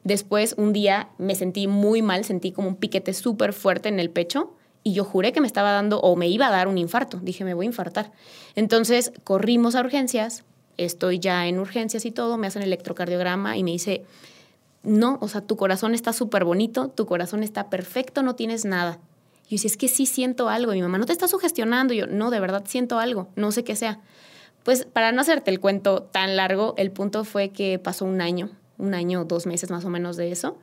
Después, 0.03 0.55
un 0.57 0.74
día 0.74 1.10
me 1.17 1.36
sentí 1.36 1.67
muy 1.67 2.01
mal, 2.01 2.25
sentí 2.25 2.51
como 2.51 2.67
un 2.67 2.75
piquete 2.75 3.13
súper 3.13 3.53
fuerte 3.53 3.89
en 3.89 4.00
el 4.00 4.10
pecho 4.10 4.53
y 4.84 4.93
yo 4.93 5.03
juré 5.03 5.31
que 5.31 5.41
me 5.41 5.48
estaba 5.48 5.72
dando 5.72 6.00
o 6.00 6.15
me 6.15 6.27
iba 6.27 6.48
a 6.48 6.51
dar 6.51 6.67
un 6.67 6.77
infarto. 6.77 7.19
Dije, 7.22 7.43
me 7.43 7.53
voy 7.53 7.65
a 7.65 7.67
infartar. 7.67 8.12
Entonces, 8.55 9.13
corrimos 9.24 9.75
a 9.75 9.81
urgencias, 9.81 10.43
estoy 10.85 11.19
ya 11.19 11.47
en 11.47 11.59
urgencias 11.59 12.05
y 12.05 12.11
todo, 12.11 12.38
me 12.38 12.47
hacen 12.47 12.61
electrocardiograma 12.61 13.57
y 13.57 13.63
me 13.63 13.71
dice, 13.71 14.03
no, 14.83 15.17
o 15.21 15.27
sea, 15.27 15.41
tu 15.41 15.57
corazón 15.57 15.93
está 15.93 16.13
súper 16.13 16.43
bonito, 16.43 16.89
tu 16.89 17.05
corazón 17.05 17.43
está 17.43 17.69
perfecto, 17.69 18.23
no 18.23 18.35
tienes 18.35 18.65
nada. 18.65 19.00
Y 19.47 19.51
yo 19.51 19.55
decía, 19.55 19.67
es 19.67 19.77
que 19.77 19.88
sí 19.88 20.05
siento 20.05 20.50
algo. 20.50 20.73
Y 20.73 20.77
mi 20.77 20.81
mamá, 20.83 20.97
¿no 20.97 21.05
te 21.05 21.13
está 21.13 21.27
sugestionando? 21.27 21.93
Yo, 21.93 22.07
no, 22.07 22.31
de 22.31 22.39
verdad 22.39 22.63
siento 22.65 23.00
algo, 23.00 23.27
no 23.35 23.51
sé 23.51 23.63
qué 23.63 23.75
sea. 23.75 24.00
Pues 24.63 24.85
para 24.85 25.11
no 25.11 25.21
hacerte 25.21 25.51
el 25.51 25.59
cuento 25.59 26.03
tan 26.03 26.35
largo, 26.35 26.73
el 26.77 26.91
punto 26.91 27.23
fue 27.23 27.50
que 27.50 27.79
pasó 27.79 28.05
un 28.05 28.21
año, 28.21 28.50
un 28.77 28.93
año, 28.93 29.25
dos 29.25 29.45
meses 29.45 29.71
más 29.71 29.85
o 29.85 29.89
menos 29.89 30.17
de 30.17 30.31
eso. 30.31 30.57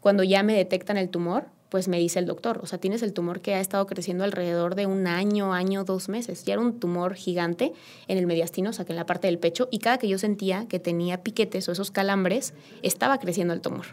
Cuando 0.00 0.22
ya 0.22 0.42
me 0.42 0.54
detectan 0.54 0.96
el 0.96 1.08
tumor, 1.08 1.46
pues 1.72 1.88
me 1.88 1.98
dice 1.98 2.18
el 2.18 2.26
doctor, 2.26 2.60
o 2.62 2.66
sea, 2.66 2.78
tienes 2.78 3.02
el 3.02 3.14
tumor 3.14 3.40
que 3.40 3.54
ha 3.54 3.60
estado 3.60 3.86
creciendo 3.86 4.24
alrededor 4.24 4.74
de 4.74 4.84
un 4.84 5.06
año, 5.06 5.54
año, 5.54 5.84
dos 5.84 6.10
meses. 6.10 6.44
Ya 6.44 6.52
era 6.52 6.60
un 6.60 6.78
tumor 6.78 7.14
gigante 7.14 7.72
en 8.08 8.18
el 8.18 8.26
mediastino, 8.26 8.68
o 8.68 8.72
sea, 8.74 8.84
que 8.84 8.92
en 8.92 8.96
la 8.96 9.06
parte 9.06 9.26
del 9.26 9.38
pecho, 9.38 9.68
y 9.70 9.78
cada 9.78 9.96
que 9.96 10.06
yo 10.06 10.18
sentía 10.18 10.68
que 10.68 10.78
tenía 10.78 11.22
piquetes 11.22 11.66
o 11.70 11.72
esos 11.72 11.90
calambres, 11.90 12.52
estaba 12.82 13.16
creciendo 13.16 13.54
el 13.54 13.62
tumor. 13.62 13.86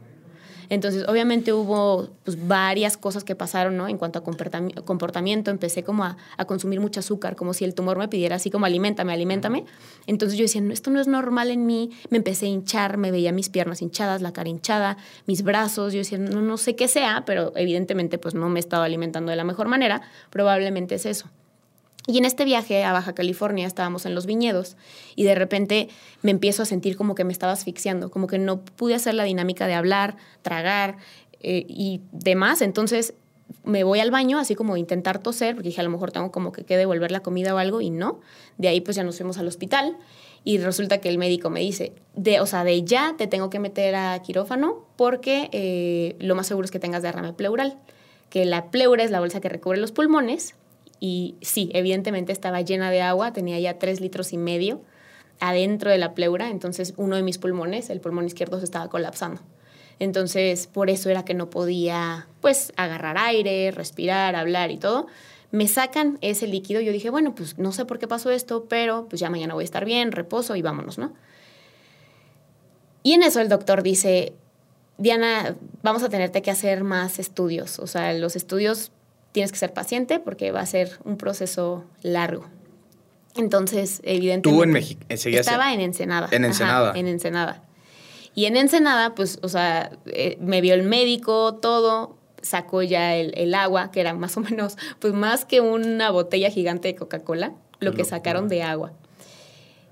Entonces, 0.69 1.07
obviamente 1.07 1.51
hubo 1.51 2.09
pues, 2.23 2.47
varias 2.47 2.95
cosas 2.95 3.23
que 3.23 3.35
pasaron, 3.35 3.75
¿no? 3.75 3.87
En 3.87 3.97
cuanto 3.97 4.19
a 4.19 4.23
comportamiento, 4.23 5.51
empecé 5.51 5.83
como 5.83 6.03
a, 6.03 6.17
consumir 6.47 6.79
mucho 6.79 6.99
azúcar, 6.99 7.35
como 7.35 7.53
si 7.53 7.65
el 7.65 7.73
tumor 7.73 7.97
me 7.97 8.07
pidiera 8.07 8.35
así 8.35 8.51
como 8.51 8.65
alimentame, 8.65 9.11
alimentame. 9.11 9.65
Entonces 10.07 10.37
yo 10.37 10.43
decía, 10.43 10.61
no, 10.61 10.71
esto 10.71 10.91
no 10.91 11.01
es 11.01 11.07
normal 11.07 11.51
en 11.51 11.65
mí. 11.65 11.91
Me 12.09 12.17
empecé 12.17 12.45
a 12.45 12.49
hinchar, 12.49 12.97
me 12.97 13.11
veía 13.11 13.31
mis 13.31 13.49
piernas 13.49 13.81
hinchadas, 13.81 14.21
la 14.21 14.31
cara 14.31 14.49
hinchada, 14.49 14.97
mis 15.25 15.43
brazos. 15.43 15.93
Yo 15.93 15.99
decía, 15.99 16.17
no, 16.17 16.41
no 16.41 16.57
sé 16.57 16.75
qué 16.75 16.87
sea, 16.87 17.23
pero 17.25 17.51
evidentemente 17.55 18.17
pues 18.17 18.35
no 18.35 18.49
me 18.49 18.59
he 18.59 18.61
estado 18.61 18.83
alimentando 18.83 19.31
de 19.31 19.35
la 19.35 19.43
mejor 19.43 19.67
manera. 19.67 20.01
Probablemente 20.29 20.95
es 20.95 21.05
eso. 21.05 21.29
Y 22.07 22.17
en 22.17 22.25
este 22.25 22.45
viaje 22.45 22.83
a 22.83 22.91
Baja 22.91 23.13
California 23.13 23.67
estábamos 23.67 24.05
en 24.05 24.15
los 24.15 24.25
viñedos 24.25 24.77
y 25.15 25.25
de 25.25 25.35
repente 25.35 25.89
me 26.21 26.31
empiezo 26.31 26.63
a 26.63 26.65
sentir 26.65 26.97
como 26.97 27.13
que 27.13 27.23
me 27.23 27.33
estaba 27.33 27.51
asfixiando, 27.51 28.09
como 28.09 28.27
que 28.27 28.39
no 28.39 28.61
pude 28.61 28.95
hacer 28.95 29.13
la 29.13 29.25
dinámica 29.25 29.67
de 29.67 29.73
hablar, 29.73 30.17
tragar 30.41 30.97
eh, 31.41 31.65
y 31.67 32.01
demás. 32.11 32.61
Entonces 32.61 33.13
me 33.63 33.83
voy 33.83 33.99
al 33.99 34.11
baño, 34.11 34.39
así 34.39 34.55
como 34.55 34.77
intentar 34.77 35.19
toser, 35.19 35.55
porque 35.55 35.69
dije 35.69 35.81
a 35.81 35.83
lo 35.83 35.89
mejor 35.89 36.11
tengo 36.11 36.31
como 36.31 36.51
que, 36.51 36.63
que 36.63 36.77
devolver 36.77 37.11
la 37.11 37.19
comida 37.19 37.53
o 37.53 37.57
algo 37.57 37.81
y 37.81 37.89
no. 37.89 38.21
De 38.57 38.67
ahí 38.69 38.81
pues 38.81 38.97
ya 38.97 39.03
nos 39.03 39.17
fuimos 39.17 39.37
al 39.37 39.47
hospital 39.47 39.97
y 40.43 40.57
resulta 40.57 40.99
que 40.99 41.09
el 41.09 41.17
médico 41.17 41.49
me 41.49 41.59
dice, 41.59 41.93
de, 42.15 42.39
o 42.39 42.45
sea, 42.45 42.63
de 42.63 42.83
ya 42.83 43.15
te 43.17 43.27
tengo 43.27 43.49
que 43.49 43.59
meter 43.59 43.95
a 43.95 44.19
quirófano 44.21 44.85
porque 44.95 45.49
eh, 45.51 46.15
lo 46.19 46.35
más 46.35 46.47
seguro 46.47 46.65
es 46.65 46.71
que 46.71 46.79
tengas 46.79 47.03
derrame 47.03 47.33
pleural, 47.33 47.77
que 48.29 48.45
la 48.45 48.71
pleura 48.71 49.03
es 49.03 49.11
la 49.11 49.19
bolsa 49.19 49.41
que 49.41 49.49
recubre 49.49 49.79
los 49.79 49.91
pulmones 49.91 50.55
y 50.99 51.35
sí, 51.41 51.69
evidentemente 51.73 52.31
estaba 52.31 52.61
llena 52.61 52.91
de 52.91 53.01
agua, 53.01 53.33
tenía 53.33 53.59
ya 53.59 53.79
tres 53.79 54.01
litros 54.01 54.33
y 54.33 54.37
medio 54.37 54.81
adentro 55.39 55.89
de 55.89 55.97
la 55.97 56.13
pleura, 56.13 56.49
entonces 56.49 56.93
uno 56.97 57.15
de 57.15 57.23
mis 57.23 57.37
pulmones, 57.37 57.89
el 57.89 58.01
pulmón 58.01 58.25
izquierdo, 58.25 58.59
se 58.59 58.65
estaba 58.65 58.89
colapsando. 58.89 59.41
Entonces, 59.99 60.67
por 60.67 60.89
eso 60.89 61.09
era 61.09 61.25
que 61.25 61.33
no 61.33 61.49
podía, 61.49 62.27
pues, 62.41 62.71
agarrar 62.77 63.17
aire, 63.17 63.71
respirar, 63.71 64.35
hablar 64.35 64.71
y 64.71 64.77
todo. 64.77 65.07
Me 65.51 65.67
sacan 65.67 66.17
ese 66.21 66.47
líquido, 66.47 66.79
yo 66.79 66.91
dije, 66.91 67.09
bueno, 67.09 67.35
pues 67.35 67.57
no 67.57 67.71
sé 67.71 67.85
por 67.85 67.99
qué 67.99 68.07
pasó 68.07 68.29
esto, 68.29 68.65
pero 68.69 69.07
pues 69.09 69.19
ya 69.19 69.29
mañana 69.29 69.55
voy 69.55 69.63
a 69.63 69.65
estar 69.65 69.83
bien, 69.83 70.11
reposo 70.11 70.55
y 70.55 70.61
vámonos, 70.61 70.97
¿no? 70.97 71.13
Y 73.01 73.13
en 73.13 73.23
eso 73.23 73.41
el 73.41 73.49
doctor 73.49 73.81
dice, 73.81 74.33
Diana, 74.97 75.55
vamos 75.81 76.03
a 76.03 76.09
tenerte 76.09 76.41
que 76.41 76.51
hacer 76.51 76.83
más 76.83 77.17
estudios. 77.17 77.79
O 77.79 77.87
sea, 77.87 78.13
los 78.13 78.35
estudios 78.35 78.91
tienes 79.31 79.51
que 79.51 79.57
ser 79.57 79.73
paciente 79.73 80.19
porque 80.19 80.51
va 80.51 80.61
a 80.61 80.65
ser 80.65 80.99
un 81.03 81.17
proceso 81.17 81.85
largo. 82.01 82.45
Entonces, 83.35 84.01
evidentemente. 84.03 84.49
Tú 84.49 84.63
en 84.63 84.71
México. 84.71 85.01
Estaba 85.09 85.73
en 85.73 85.81
Ensenada. 85.81 86.27
En 86.31 86.45
Ensenada. 86.45 86.93
en 86.95 87.07
Ensenada. 87.07 87.63
Y 88.35 88.45
en 88.45 88.57
Ensenada, 88.57 89.15
pues, 89.15 89.39
o 89.41 89.49
sea, 89.49 89.91
eh, 90.05 90.37
me 90.39 90.61
vio 90.61 90.73
el 90.73 90.83
médico, 90.83 91.55
todo, 91.55 92.17
sacó 92.41 92.81
ya 92.83 93.15
el, 93.15 93.53
agua, 93.53 93.91
que 93.91 94.01
era 94.01 94.13
más 94.13 94.37
o 94.37 94.41
menos, 94.41 94.77
pues 94.99 95.13
más 95.13 95.45
que 95.45 95.61
una 95.61 96.11
botella 96.11 96.49
gigante 96.49 96.87
de 96.89 96.95
Coca-Cola, 96.95 97.53
lo 97.79 97.93
que 97.93 98.05
sacaron 98.05 98.47
de 98.47 98.63
agua. 98.63 98.93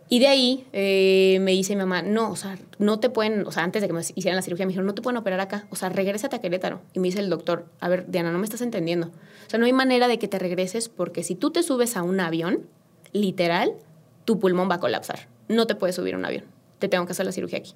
Y 0.10 0.20
de 0.20 0.28
ahí 0.28 0.66
eh, 0.72 1.38
me 1.42 1.52
dice 1.52 1.76
mi 1.76 1.80
mamá, 1.80 2.02
no, 2.02 2.32
o 2.32 2.36
sea, 2.38 2.58
no 2.80 3.00
te 3.00 3.10
pueden, 3.10 3.46
o 3.46 3.52
sea, 3.52 3.64
antes 3.64 3.82
de 3.82 3.88
que 3.88 3.94
me 3.94 4.00
hicieran 4.00 4.38
la 4.38 4.42
cirugía, 4.42 4.66
me 4.66 4.70
dijeron, 4.70 4.86
no 4.86 4.94
te 4.94 5.02
pueden 5.02 5.18
operar 5.18 5.42
acá, 5.42 5.68
o 5.70 5.76
sea, 5.76 5.90
regrésate 5.90 6.38
a 6.38 6.40
Querétaro. 6.40 6.82
Y 6.94 7.00
me 7.00 7.08
dice 7.08 7.20
el 7.20 7.30
doctor, 7.30 7.66
a 7.82 7.90
ver, 7.90 8.10
Diana, 8.10 8.32
no 8.32 8.40
me 8.40 8.46
estás 8.46 8.62
entendiendo. 8.62 9.08
O 9.08 9.50
sea, 9.50 9.60
no 9.60 9.66
hay 9.66 9.74
manera 9.74 10.08
de 10.08 10.18
que 10.18 10.28
te 10.28 10.40
regreses 10.40 10.88
porque 10.88 11.24
si 11.24 11.36
tú 11.36 11.52
te 11.52 11.62
subes 11.62 11.98
a 11.98 12.04
un 12.04 12.20
avión, 12.22 12.68
literal, 13.12 13.74
tu 14.24 14.40
pulmón 14.40 14.70
va 14.70 14.76
a 14.76 14.80
colapsar. 14.80 15.28
No 15.50 15.68
te 15.68 15.76
puedes 15.76 15.96
subir 15.96 16.14
a 16.14 16.18
un 16.18 16.26
avión. 16.26 16.46
Te 16.80 16.88
tengo 16.88 17.06
que 17.06 17.12
hacer 17.12 17.26
la 17.26 17.32
cirugía 17.34 17.60
aquí. 17.60 17.74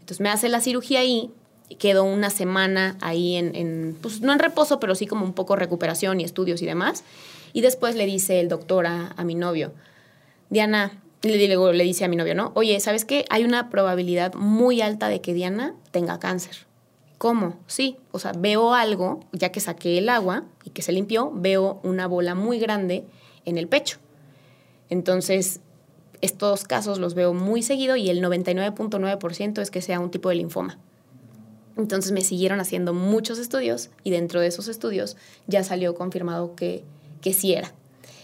Entonces 0.00 0.20
me 0.20 0.28
hace 0.28 0.48
la 0.50 0.60
cirugía 0.60 1.00
ahí, 1.00 1.30
quedo 1.78 2.04
una 2.04 2.28
semana 2.28 2.98
ahí 3.00 3.36
en, 3.36 3.54
en, 3.54 3.96
pues 4.00 4.20
no 4.20 4.32
en 4.32 4.38
reposo, 4.38 4.78
pero 4.78 4.94
sí 4.94 5.06
como 5.06 5.24
un 5.24 5.32
poco 5.32 5.56
recuperación 5.56 6.20
y 6.20 6.24
estudios 6.24 6.60
y 6.60 6.66
demás. 6.66 7.04
Y 7.54 7.62
después 7.62 7.94
le 7.94 8.04
dice 8.04 8.40
el 8.40 8.48
doctor 8.48 8.86
a, 8.86 9.14
a 9.16 9.24
mi 9.24 9.34
novio, 9.34 9.72
Diana, 10.50 11.01
le, 11.22 11.48
le 11.48 11.84
dice 11.84 12.04
a 12.04 12.08
mi 12.08 12.16
novio, 12.16 12.34
¿no? 12.34 12.52
Oye, 12.54 12.78
¿sabes 12.80 13.04
qué? 13.04 13.24
Hay 13.30 13.44
una 13.44 13.70
probabilidad 13.70 14.34
muy 14.34 14.80
alta 14.80 15.08
de 15.08 15.20
que 15.20 15.34
Diana 15.34 15.74
tenga 15.90 16.18
cáncer. 16.18 16.66
¿Cómo? 17.18 17.56
Sí, 17.68 17.98
o 18.10 18.18
sea, 18.18 18.32
veo 18.36 18.74
algo, 18.74 19.20
ya 19.32 19.52
que 19.52 19.60
saqué 19.60 19.98
el 19.98 20.08
agua 20.08 20.44
y 20.64 20.70
que 20.70 20.82
se 20.82 20.90
limpió, 20.90 21.30
veo 21.32 21.80
una 21.84 22.08
bola 22.08 22.34
muy 22.34 22.58
grande 22.58 23.04
en 23.44 23.58
el 23.58 23.68
pecho. 23.68 23.98
Entonces, 24.90 25.60
estos 26.20 26.64
casos 26.64 26.98
los 26.98 27.14
veo 27.14 27.32
muy 27.34 27.62
seguido 27.62 27.96
y 27.96 28.10
el 28.10 28.22
99.9% 28.22 29.60
es 29.60 29.70
que 29.70 29.82
sea 29.82 30.00
un 30.00 30.10
tipo 30.10 30.28
de 30.28 30.36
linfoma. 30.36 30.78
Entonces 31.76 32.12
me 32.12 32.20
siguieron 32.22 32.60
haciendo 32.60 32.92
muchos 32.92 33.38
estudios 33.38 33.90
y 34.04 34.10
dentro 34.10 34.40
de 34.40 34.48
esos 34.48 34.68
estudios 34.68 35.16
ya 35.46 35.64
salió 35.64 35.94
confirmado 35.94 36.54
que, 36.54 36.84
que 37.20 37.32
sí 37.32 37.54
era. 37.54 37.72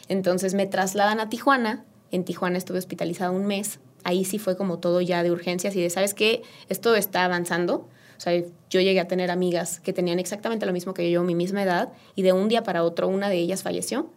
Entonces 0.08 0.54
me 0.54 0.66
trasladan 0.66 1.20
a 1.20 1.28
Tijuana 1.28 1.84
en 2.10 2.24
Tijuana 2.24 2.58
estuve 2.58 2.78
hospitalizada 2.78 3.30
un 3.30 3.46
mes. 3.46 3.80
Ahí 4.04 4.24
sí 4.24 4.38
fue 4.38 4.56
como 4.56 4.78
todo 4.78 5.00
ya 5.00 5.22
de 5.22 5.30
urgencias 5.30 5.74
y 5.76 5.82
de, 5.82 5.90
¿sabes 5.90 6.14
qué? 6.14 6.42
Esto 6.68 6.94
está 6.94 7.24
avanzando. 7.24 7.88
O 8.16 8.20
sea, 8.20 8.32
yo 8.70 8.80
llegué 8.80 9.00
a 9.00 9.06
tener 9.06 9.30
amigas 9.30 9.80
que 9.80 9.92
tenían 9.92 10.18
exactamente 10.18 10.66
lo 10.66 10.72
mismo 10.72 10.94
que 10.94 11.10
yo, 11.10 11.22
mi 11.22 11.34
misma 11.34 11.62
edad, 11.62 11.92
y 12.16 12.22
de 12.22 12.32
un 12.32 12.48
día 12.48 12.62
para 12.64 12.82
otro 12.82 13.08
una 13.08 13.28
de 13.28 13.36
ellas 13.36 13.62
falleció 13.62 14.10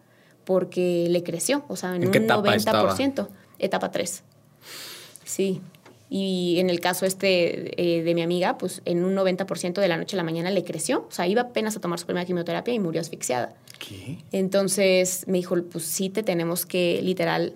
porque 0.44 1.06
le 1.08 1.22
creció, 1.22 1.64
o 1.68 1.76
sea, 1.76 1.94
en, 1.94 2.06
un 2.06 2.12
90%, 2.12 3.28
etapa 3.58 3.90
3. 3.90 4.22
Sí. 5.24 5.60
Y 6.10 6.58
en 6.58 6.68
el 6.68 6.80
caso 6.80 7.06
este 7.06 7.80
eh, 7.80 8.02
de 8.02 8.14
mi 8.14 8.22
amiga, 8.22 8.58
pues 8.58 8.82
en 8.84 9.04
un 9.04 9.14
90% 9.14 9.80
de 9.80 9.88
la 9.88 9.96
noche 9.96 10.16
a 10.16 10.18
la 10.18 10.24
mañana 10.24 10.50
le 10.50 10.62
creció. 10.62 11.06
O 11.08 11.10
sea, 11.10 11.26
iba 11.26 11.42
apenas 11.42 11.76
a 11.76 11.80
tomar 11.80 11.98
su 11.98 12.04
primera 12.04 12.26
quimioterapia 12.26 12.74
y 12.74 12.78
murió 12.78 13.00
asfixiada. 13.00 13.54
¿Qué? 13.78 14.18
Entonces 14.30 15.24
me 15.26 15.38
dijo, 15.38 15.56
pues 15.70 15.84
sí 15.84 16.10
te 16.10 16.22
tenemos 16.22 16.66
que 16.66 17.00
literal 17.02 17.54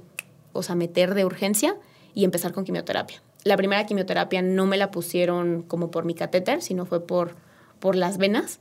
o 0.57 0.63
sea, 0.63 0.75
meter 0.75 1.15
de 1.15 1.25
urgencia 1.25 1.77
y 2.15 2.25
empezar 2.25 2.53
con 2.53 2.65
quimioterapia. 2.65 3.23
La 3.45 3.57
primera 3.57 3.87
quimioterapia 3.87 4.43
no 4.43 4.67
me 4.67 4.77
la 4.77 4.91
pusieron 4.91 5.63
como 5.63 5.91
por 5.91 6.05
mi 6.05 6.15
catéter, 6.15 6.63
sino 6.63 6.87
fue 6.87 7.07
por, 7.07 7.37
por 7.79 7.95
las 7.95 8.19
venas. 8.19 8.59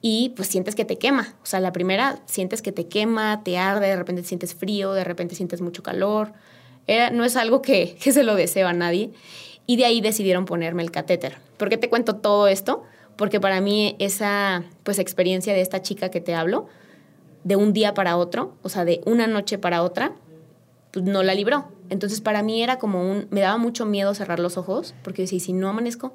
Y 0.00 0.30
pues 0.30 0.48
sientes 0.48 0.74
que 0.74 0.84
te 0.84 0.96
quema. 0.96 1.34
O 1.42 1.46
sea, 1.46 1.60
la 1.60 1.72
primera 1.72 2.20
sientes 2.26 2.62
que 2.62 2.72
te 2.72 2.86
quema, 2.86 3.42
te 3.44 3.58
arde, 3.58 3.88
de 3.88 3.96
repente 3.96 4.22
sientes 4.24 4.54
frío, 4.54 4.92
de 4.92 5.04
repente 5.04 5.34
sientes 5.34 5.60
mucho 5.60 5.82
calor. 5.82 6.32
Era, 6.86 7.10
no 7.10 7.24
es 7.24 7.36
algo 7.36 7.62
que, 7.62 7.96
que 8.02 8.12
se 8.12 8.22
lo 8.22 8.34
deseo 8.34 8.68
a 8.68 8.72
nadie. 8.72 9.10
Y 9.66 9.76
de 9.76 9.84
ahí 9.84 10.00
decidieron 10.00 10.46
ponerme 10.46 10.82
el 10.82 10.90
catéter. 10.90 11.36
¿Por 11.56 11.68
qué 11.68 11.76
te 11.76 11.90
cuento 11.90 12.16
todo 12.16 12.48
esto? 12.48 12.84
Porque 13.16 13.40
para 13.40 13.60
mí 13.60 13.96
esa 13.98 14.64
pues 14.82 14.98
experiencia 14.98 15.52
de 15.52 15.60
esta 15.60 15.82
chica 15.82 16.10
que 16.10 16.20
te 16.20 16.34
hablo, 16.34 16.68
de 17.44 17.56
un 17.56 17.72
día 17.72 17.94
para 17.94 18.16
otro, 18.16 18.54
o 18.62 18.68
sea, 18.68 18.84
de 18.84 19.00
una 19.04 19.26
noche 19.26 19.58
para 19.58 19.82
otra, 19.82 20.12
no 20.94 21.22
la 21.22 21.34
libró. 21.34 21.68
Entonces 21.90 22.20
para 22.20 22.42
mí 22.42 22.62
era 22.62 22.78
como 22.78 23.10
un, 23.10 23.26
me 23.30 23.40
daba 23.40 23.58
mucho 23.58 23.86
miedo 23.86 24.14
cerrar 24.14 24.40
los 24.40 24.56
ojos, 24.56 24.94
porque 25.02 25.22
decía, 25.22 25.40
si 25.40 25.52
no 25.52 25.68
amanezco? 25.68 26.14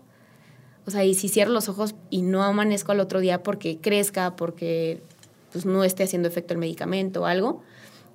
O 0.86 0.92
sea, 0.92 1.04
y 1.06 1.14
si 1.14 1.30
cierro 1.30 1.52
los 1.52 1.70
ojos 1.70 1.96
y 2.10 2.22
no 2.22 2.44
amanezco 2.44 2.92
al 2.92 3.00
otro 3.00 3.20
día 3.20 3.42
porque 3.42 3.78
crezca, 3.80 4.36
porque 4.36 5.02
pues 5.52 5.66
no 5.66 5.84
esté 5.84 6.04
haciendo 6.04 6.28
efecto 6.28 6.54
el 6.54 6.60
medicamento 6.60 7.22
o 7.22 7.26
algo. 7.26 7.62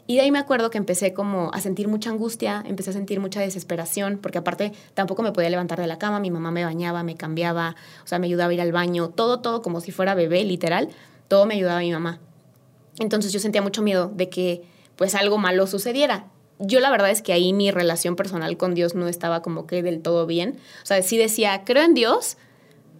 Y 0.07 0.17
de 0.17 0.23
ahí 0.23 0.31
me 0.31 0.38
acuerdo 0.38 0.71
que 0.71 0.79
empecé 0.79 1.12
como 1.12 1.50
a 1.53 1.61
sentir 1.61 1.87
mucha 1.87 2.11
angustia, 2.11 2.62
empecé 2.67 2.91
a 2.91 2.93
sentir 2.95 3.21
mucha 3.21 3.41
desesperación, 3.41 4.19
porque 4.19 4.38
aparte 4.38 4.73
tampoco 4.95 5.23
me 5.23 5.33
podía 5.33 5.50
levantar 5.50 5.79
de 5.79 5.87
la 5.87 5.99
cama, 5.99 6.19
mi 6.19 6.31
mamá 6.31 6.50
me 6.50 6.65
bañaba, 6.65 7.03
me 7.03 7.15
cambiaba, 7.15 7.77
o 8.05 8.07
sea, 8.07 8.19
me 8.19 8.27
ayudaba 8.27 8.50
a 8.50 8.55
ir 8.55 8.61
al 8.62 8.73
baño, 8.73 9.11
todo, 9.11 9.41
todo 9.41 9.61
como 9.61 9.81
si 9.83 9.93
fuera 9.93 10.15
bebé, 10.15 10.45
literal, 10.45 10.88
todo 11.29 11.45
me 11.45 11.55
ayudaba 11.55 11.81
mi 11.81 11.93
mamá. 11.93 12.21
Entonces 12.99 13.33
yo 13.33 13.38
sentía 13.38 13.61
mucho 13.61 13.83
miedo 13.83 14.11
de 14.15 14.31
que 14.31 14.62
pues 14.97 15.15
algo 15.15 15.37
malo 15.37 15.67
sucediera 15.67 16.27
yo 16.59 16.81
la 16.81 16.91
verdad 16.91 17.11
es 17.11 17.23
que 17.23 17.33
ahí 17.33 17.53
mi 17.53 17.71
relación 17.71 18.17
personal 18.17 18.57
con 18.57 18.75
Dios 18.75 18.95
no 18.95 19.09
estaba 19.09 19.43
como 19.43 19.67
que 19.67 19.83
del 19.83 20.00
todo 20.00 20.27
bien. 20.27 20.59
O 20.83 20.87
sea, 20.87 21.00
sí 21.03 21.17
decía, 21.17 21.62
creo 21.65 21.85
en 21.85 21.95
Dios, 21.95 22.37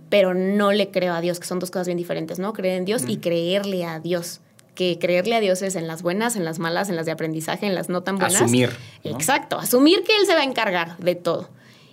pero 0.09 0.35
no 0.35 0.73
le 0.73 0.91
creo 0.91 1.15
a 1.15 1.21
Dios, 1.21 1.41
que 1.41 1.47
son 1.47 1.59
dos 1.59 1.71
cosas 1.71 1.87
bien 1.87 1.99
diferentes, 1.99 2.39
¿no? 2.39 2.53
Creer 2.53 2.79
en 2.79 2.85
Dios 2.85 3.05
y 3.07 3.19
creerle 3.19 3.85
a 3.85 4.01
Dios. 4.01 4.41
Que 4.75 4.99
creerle 4.99 5.35
a 5.35 5.41
Dios 5.41 5.61
es 5.63 5.75
en 5.75 5.89
las 5.89 6.03
buenas, 6.03 6.37
en 6.37 6.45
las 6.45 6.61
malas, 6.61 6.89
en 6.89 6.97
las 6.97 7.05
de 7.05 7.13
aprendizaje, 7.13 7.67
en 7.67 7.75
las 7.75 7.89
no 7.89 8.03
tan 8.03 8.17
buenas. 8.17 8.41
Asumir. 8.41 8.71
Exacto, 9.03 9.59
asumir 9.59 10.05
que 10.05 10.17
Él 10.17 10.27
se 10.27 10.35
va 10.35 10.41
a 10.41 10.45
encargar 10.45 10.97
de 10.99 11.17
todo. 11.17 11.51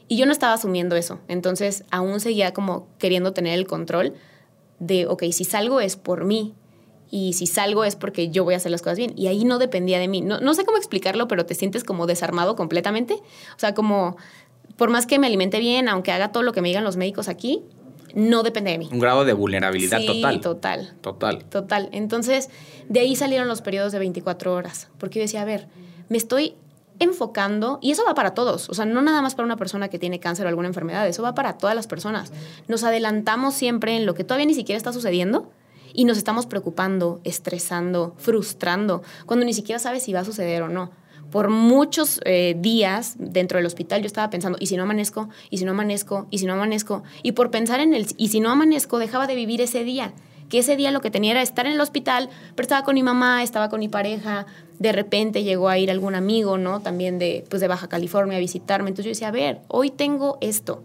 Y 0.07 0.17
yo 0.17 0.27
no 0.27 0.31
estaba 0.31 0.53
asumiendo 0.53 0.95
eso. 0.95 1.19
Entonces 1.27 1.84
aún 1.89 2.19
seguía 2.19 2.53
como 2.53 2.88
queriendo 3.00 3.34
tener 3.34 3.57
el 3.57 3.65
control 3.65 4.13
de, 4.77 5.07
ok, 5.07 5.24
si 5.31 5.45
salgo 5.45 5.81
es 5.81 5.95
por 5.95 6.25
mí, 6.25 6.53
y 7.15 7.31
si 7.31 7.48
salgo 7.48 7.86
es 7.86 7.95
porque 7.95 8.27
yo 8.27 8.43
voy 8.43 8.55
a 8.55 8.57
hacer 8.57 8.72
las 8.72 8.81
cosas 8.81 8.98
bien. 8.98 9.13
Y 9.15 9.27
ahí 9.27 9.45
no 9.45 9.57
dependía 9.57 10.00
de 10.00 10.10
mí. 10.10 10.19
No, 10.19 10.41
no 10.41 10.53
sé 10.53 10.65
cómo 10.65 10.77
explicarlo, 10.77 11.29
pero 11.29 11.45
te 11.45 11.55
sientes 11.55 11.86
como 11.86 12.07
desarmado 12.07 12.57
completamente. 12.57 13.13
O 13.13 13.60
sea, 13.60 13.74
como 13.74 14.17
por 14.75 14.89
más 14.89 15.05
que 15.05 15.17
me 15.17 15.27
alimente 15.27 15.60
bien, 15.60 15.88
aunque 15.88 16.12
haga 16.12 16.34
todo 16.34 16.43
lo 16.43 16.51
que 16.51 16.62
me 16.62 16.67
digan 16.67 16.84
los 16.84 16.98
médicos 16.98 17.29
aquí, 17.29 17.63
no 18.15 18.43
depende 18.43 18.72
de 18.72 18.79
mí. 18.79 18.89
Un 18.91 19.00
grado 19.00 19.24
de 19.24 19.31
vulnerabilidad 19.31 20.00
sí, 20.00 20.07
total. 20.07 20.41
Total. 20.41 20.93
Total. 21.00 21.45
Total. 21.45 21.89
Entonces, 21.93 22.50
de 22.89 23.00
ahí 23.00 23.15
salieron 23.15 23.48
los 23.48 23.62
periodos 23.62 23.93
de 23.93 24.00
24 24.00 24.53
horas, 24.53 24.89
porque 24.98 25.19
yo 25.19 25.24
decía, 25.24 25.43
a 25.43 25.45
ver, 25.45 25.69
me 26.10 26.17
estoy 26.17 26.55
enfocando, 27.00 27.79
y 27.81 27.91
eso 27.91 28.03
va 28.05 28.13
para 28.13 28.34
todos, 28.34 28.69
o 28.69 28.74
sea, 28.74 28.86
no 28.86 29.01
nada 29.01 29.22
más 29.22 29.36
para 29.36 29.45
una 29.45 29.57
persona 29.57 29.88
que 29.88 30.00
tiene 30.00 30.19
cáncer 30.19 30.45
o 30.45 30.50
alguna 30.50 30.67
enfermedad, 30.67 31.07
eso 31.07 31.24
va 31.24 31.34
para 31.34 31.57
todas 31.57 31.75
las 31.75 31.88
personas. 31.88 32.34
Nos 32.67 32.84
adelantamos 32.84 33.53
siempre 33.53 33.95
en 33.95 34.05
lo 34.05 34.15
que 34.15 34.25
todavía 34.25 34.45
ni 34.45 34.53
siquiera 34.53 34.77
está 34.77 34.91
sucediendo 34.91 35.50
y 35.95 36.05
nos 36.05 36.17
estamos 36.17 36.45
preocupando, 36.45 37.21
estresando, 37.23 38.13
frustrando, 38.17 39.03
cuando 39.25 39.45
ni 39.45 39.53
siquiera 39.53 39.79
sabes 39.79 40.03
si 40.03 40.13
va 40.13 40.21
a 40.21 40.25
suceder 40.25 40.61
o 40.63 40.69
no. 40.69 40.91
Por 41.31 41.49
muchos 41.49 42.21
eh, 42.23 42.55
días 42.57 43.15
dentro 43.17 43.57
del 43.57 43.65
hospital 43.65 44.01
yo 44.01 44.07
estaba 44.07 44.29
pensando, 44.29 44.57
¿y 44.61 44.67
si 44.67 44.77
no 44.77 44.83
amanezco? 44.83 45.29
¿Y 45.49 45.57
si 45.57 45.65
no 45.65 45.71
amanezco? 45.71 46.27
¿Y 46.29 46.37
si 46.37 46.45
no 46.45 46.53
amanezco? 46.53 47.03
Y 47.23 47.33
por 47.33 47.51
pensar 47.51 47.79
en 47.79 47.93
el, 47.93 48.07
¿y 48.17 48.29
si 48.29 48.39
no 48.39 48.51
amanezco? 48.51 48.99
Dejaba 48.99 49.27
de 49.27 49.35
vivir 49.35 49.61
ese 49.61 49.83
día 49.83 50.13
que 50.49 50.59
ese 50.59 50.75
día 50.75 50.91
lo 50.91 51.01
que 51.01 51.11
tenía 51.11 51.31
era 51.31 51.41
estar 51.41 51.65
en 51.65 51.73
el 51.73 51.81
hospital, 51.81 52.29
pero 52.55 52.63
estaba 52.63 52.83
con 52.83 52.95
mi 52.95 53.03
mamá, 53.03 53.43
estaba 53.43 53.69
con 53.69 53.79
mi 53.79 53.87
pareja, 53.87 54.45
de 54.79 54.91
repente 54.91 55.43
llegó 55.43 55.69
a 55.69 55.77
ir 55.77 55.89
algún 55.89 56.15
amigo, 56.15 56.57
¿no? 56.57 56.81
También 56.81 57.17
de, 57.17 57.43
pues 57.49 57.61
de 57.61 57.67
Baja 57.67 57.87
California 57.87 58.37
a 58.37 58.39
visitarme. 58.39 58.89
Entonces 58.89 59.05
yo 59.05 59.11
decía, 59.11 59.29
a 59.29 59.31
ver, 59.31 59.61
hoy 59.67 59.89
tengo 59.89 60.37
esto, 60.41 60.83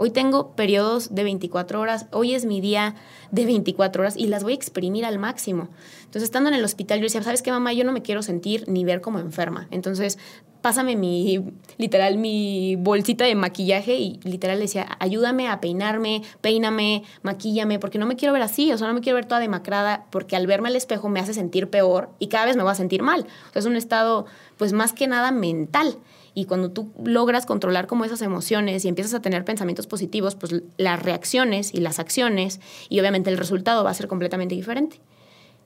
hoy 0.00 0.10
tengo 0.10 0.52
periodos 0.52 1.14
de 1.14 1.24
24 1.24 1.78
horas, 1.78 2.06
hoy 2.10 2.34
es 2.34 2.46
mi 2.46 2.62
día 2.62 2.94
de 3.32 3.44
24 3.44 4.00
horas 4.00 4.16
y 4.16 4.28
las 4.28 4.42
voy 4.42 4.52
a 4.52 4.56
exprimir 4.56 5.04
al 5.04 5.18
máximo. 5.18 5.68
Entonces, 5.98 6.22
estando 6.22 6.48
en 6.48 6.54
el 6.54 6.64
hospital, 6.64 7.00
yo 7.00 7.04
decía, 7.04 7.22
¿sabes 7.22 7.42
qué, 7.42 7.50
mamá? 7.50 7.74
Yo 7.74 7.84
no 7.84 7.92
me 7.92 8.00
quiero 8.00 8.22
sentir 8.22 8.64
ni 8.66 8.82
ver 8.82 9.02
como 9.02 9.18
enferma. 9.18 9.68
Entonces, 9.70 10.16
pásame 10.62 10.96
mi, 10.96 11.44
literal, 11.76 12.16
mi 12.16 12.76
bolsita 12.76 13.26
de 13.26 13.34
maquillaje 13.34 13.96
y 13.96 14.20
literal 14.24 14.58
decía, 14.58 14.86
ayúdame 15.00 15.48
a 15.48 15.60
peinarme, 15.60 16.22
peíname, 16.40 17.02
maquíllame, 17.20 17.78
porque 17.78 17.98
no 17.98 18.06
me 18.06 18.16
quiero 18.16 18.32
ver 18.32 18.42
así, 18.42 18.72
o 18.72 18.78
sea, 18.78 18.88
no 18.88 18.94
me 18.94 19.02
quiero 19.02 19.16
ver 19.16 19.26
toda 19.26 19.38
demacrada, 19.38 20.06
porque 20.08 20.34
al 20.34 20.46
verme 20.46 20.68
al 20.68 20.76
espejo 20.76 21.10
me 21.10 21.20
hace 21.20 21.34
sentir 21.34 21.68
peor 21.68 22.08
y 22.18 22.28
cada 22.28 22.46
vez 22.46 22.56
me 22.56 22.62
voy 22.62 22.72
a 22.72 22.74
sentir 22.74 23.02
mal. 23.02 23.26
O 23.54 23.58
es 23.58 23.66
un 23.66 23.76
estado, 23.76 24.24
pues 24.56 24.72
más 24.72 24.94
que 24.94 25.06
nada 25.06 25.30
mental. 25.30 25.98
Y 26.34 26.44
cuando 26.44 26.70
tú 26.70 26.92
logras 27.04 27.46
controlar 27.46 27.86
como 27.86 28.04
esas 28.04 28.22
emociones 28.22 28.84
y 28.84 28.88
empiezas 28.88 29.14
a 29.14 29.22
tener 29.22 29.44
pensamientos 29.44 29.86
positivos, 29.86 30.34
pues 30.34 30.62
las 30.76 31.02
reacciones 31.02 31.74
y 31.74 31.80
las 31.80 31.98
acciones 31.98 32.60
y 32.88 33.00
obviamente 33.00 33.30
el 33.30 33.36
resultado 33.36 33.84
va 33.84 33.90
a 33.90 33.94
ser 33.94 34.08
completamente 34.08 34.54
diferente. 34.54 35.00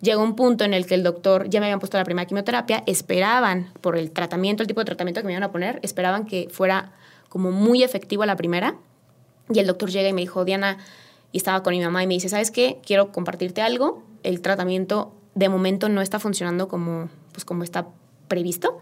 Llegó 0.01 0.23
un 0.23 0.37
punto 0.37 0.65
en 0.65 0.75
el 0.75 0.87
que 0.87 0.95
el 0.95 1.03
doctor 1.03 1.49
ya 1.49 1.61
me 1.61 1.67
habían 1.67 1.81
puesto 1.81 1.97
la 1.97 2.05
primera 2.05 2.27
quimioterapia, 2.27 2.83
esperaban 2.87 3.73
por 3.81 3.97
el 3.97 4.11
tratamiento, 4.11 4.63
el 4.63 4.67
tipo 4.67 4.81
de 4.81 4.87
tratamiento 4.87 5.21
que 5.21 5.27
me 5.27 5.33
iban 5.33 5.45
a 5.45 5.53
poner, 5.53 5.81
esperaban 5.83 6.27
que 6.27 6.49
fuera 6.51 6.93
como 7.29 7.51
muy 7.51 7.83
efectivo 7.83 8.25
la 8.27 8.37
primera. 8.37 8.77
Y 9.53 9.59
el 9.59 9.67
doctor 9.67 9.91
llega 9.91 10.09
y 10.09 10.13
me 10.13 10.21
dijo, 10.21 10.45
Diana, 10.45 10.79
y 11.33 11.39
estaba 11.39 11.63
con 11.63 11.73
mi 11.73 11.81
mamá 11.81 12.03
y 12.03 12.07
me 12.07 12.15
dice, 12.15 12.29
¿sabes 12.29 12.51
qué? 12.51 12.79
Quiero 12.85 13.13
compartirte 13.13 13.61
algo. 13.61 14.03
El 14.23 14.41
tratamiento 14.41 15.13
de 15.35 15.49
momento 15.49 15.89
no 15.89 16.01
está 16.01 16.19
funcionando 16.19 16.69
como, 16.69 17.09
pues, 17.33 17.45
como 17.45 17.65
está 17.65 17.89
previsto. 18.29 18.79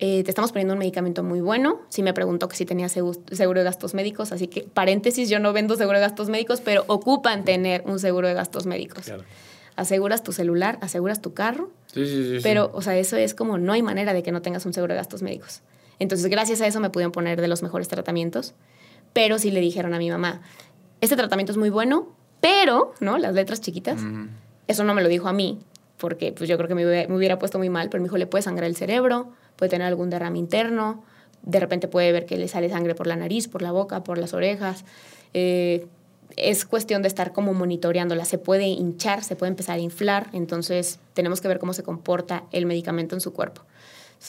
Eh, 0.00 0.24
te 0.24 0.30
estamos 0.30 0.52
poniendo 0.52 0.74
un 0.74 0.78
medicamento 0.78 1.22
muy 1.22 1.40
bueno. 1.40 1.80
Sí 1.88 2.02
me 2.02 2.12
preguntó 2.12 2.48
que 2.48 2.56
si 2.56 2.64
tenía 2.66 2.88
seguro 2.88 3.20
de 3.30 3.64
gastos 3.64 3.94
médicos, 3.94 4.32
así 4.32 4.48
que 4.48 4.62
paréntesis, 4.62 5.28
yo 5.28 5.38
no 5.38 5.52
vendo 5.52 5.76
seguro 5.76 5.98
de 5.98 6.04
gastos 6.04 6.28
médicos, 6.28 6.60
pero 6.60 6.84
ocupan 6.88 7.44
tener 7.44 7.82
un 7.86 7.98
seguro 7.98 8.28
de 8.28 8.34
gastos 8.34 8.66
médicos. 8.66 9.04
Claro 9.04 9.24
aseguras 9.76 10.22
tu 10.22 10.32
celular, 10.32 10.78
aseguras 10.80 11.20
tu 11.20 11.34
carro. 11.34 11.70
Sí, 11.86 12.06
sí, 12.06 12.36
sí. 12.36 12.40
Pero, 12.42 12.70
o 12.74 12.82
sea, 12.82 12.96
eso 12.96 13.16
es 13.16 13.34
como, 13.34 13.58
no 13.58 13.72
hay 13.72 13.82
manera 13.82 14.12
de 14.12 14.22
que 14.22 14.32
no 14.32 14.42
tengas 14.42 14.66
un 14.66 14.72
seguro 14.72 14.94
de 14.94 14.98
gastos 14.98 15.22
médicos. 15.22 15.62
Entonces, 15.98 16.26
gracias 16.28 16.60
a 16.60 16.66
eso 16.66 16.80
me 16.80 16.90
pudieron 16.90 17.12
poner 17.12 17.40
de 17.40 17.48
los 17.48 17.62
mejores 17.62 17.88
tratamientos. 17.88 18.54
Pero 19.12 19.38
sí 19.38 19.50
le 19.50 19.60
dijeron 19.60 19.94
a 19.94 19.98
mi 19.98 20.10
mamá, 20.10 20.42
este 21.00 21.16
tratamiento 21.16 21.52
es 21.52 21.58
muy 21.58 21.70
bueno, 21.70 22.08
pero, 22.40 22.94
¿no? 23.00 23.18
Las 23.18 23.34
letras 23.34 23.60
chiquitas. 23.60 24.00
Eso 24.66 24.84
no 24.84 24.94
me 24.94 25.02
lo 25.02 25.08
dijo 25.08 25.28
a 25.28 25.32
mí, 25.32 25.60
porque 25.98 26.32
pues 26.32 26.48
yo 26.48 26.56
creo 26.56 26.68
que 26.68 26.74
me 26.74 27.14
hubiera, 27.14 27.38
puesto 27.38 27.58
muy 27.58 27.68
mal, 27.68 27.90
pero 27.90 28.02
me 28.02 28.08
dijo, 28.08 28.16
le 28.16 28.26
puede 28.26 28.42
sangrar 28.42 28.68
el 28.68 28.76
cerebro, 28.76 29.32
puede 29.56 29.70
tener 29.70 29.86
algún 29.86 30.10
derrame 30.10 30.38
interno, 30.38 31.04
de 31.42 31.60
repente 31.60 31.88
puede 31.88 32.10
ver 32.12 32.26
que 32.26 32.36
le 32.36 32.48
sale 32.48 32.68
sangre 32.70 32.94
por 32.94 33.06
la 33.06 33.16
nariz, 33.16 33.48
por 33.48 33.62
la 33.62 33.72
boca, 33.72 34.02
por 34.02 34.18
las 34.18 34.32
orejas. 34.32 34.84
Eh, 35.34 35.86
es 36.36 36.64
cuestión 36.64 37.02
de 37.02 37.08
estar 37.08 37.32
como 37.32 37.54
monitoreándola. 37.54 38.24
Se 38.24 38.38
puede 38.38 38.64
hinchar, 38.64 39.22
se 39.22 39.36
puede 39.36 39.50
empezar 39.50 39.76
a 39.76 39.80
inflar, 39.80 40.28
entonces 40.32 40.98
tenemos 41.12 41.40
que 41.40 41.48
ver 41.48 41.58
cómo 41.58 41.72
se 41.72 41.82
comporta 41.82 42.44
el 42.50 42.66
medicamento 42.66 43.14
en 43.14 43.20
su 43.20 43.32
cuerpo. 43.32 43.62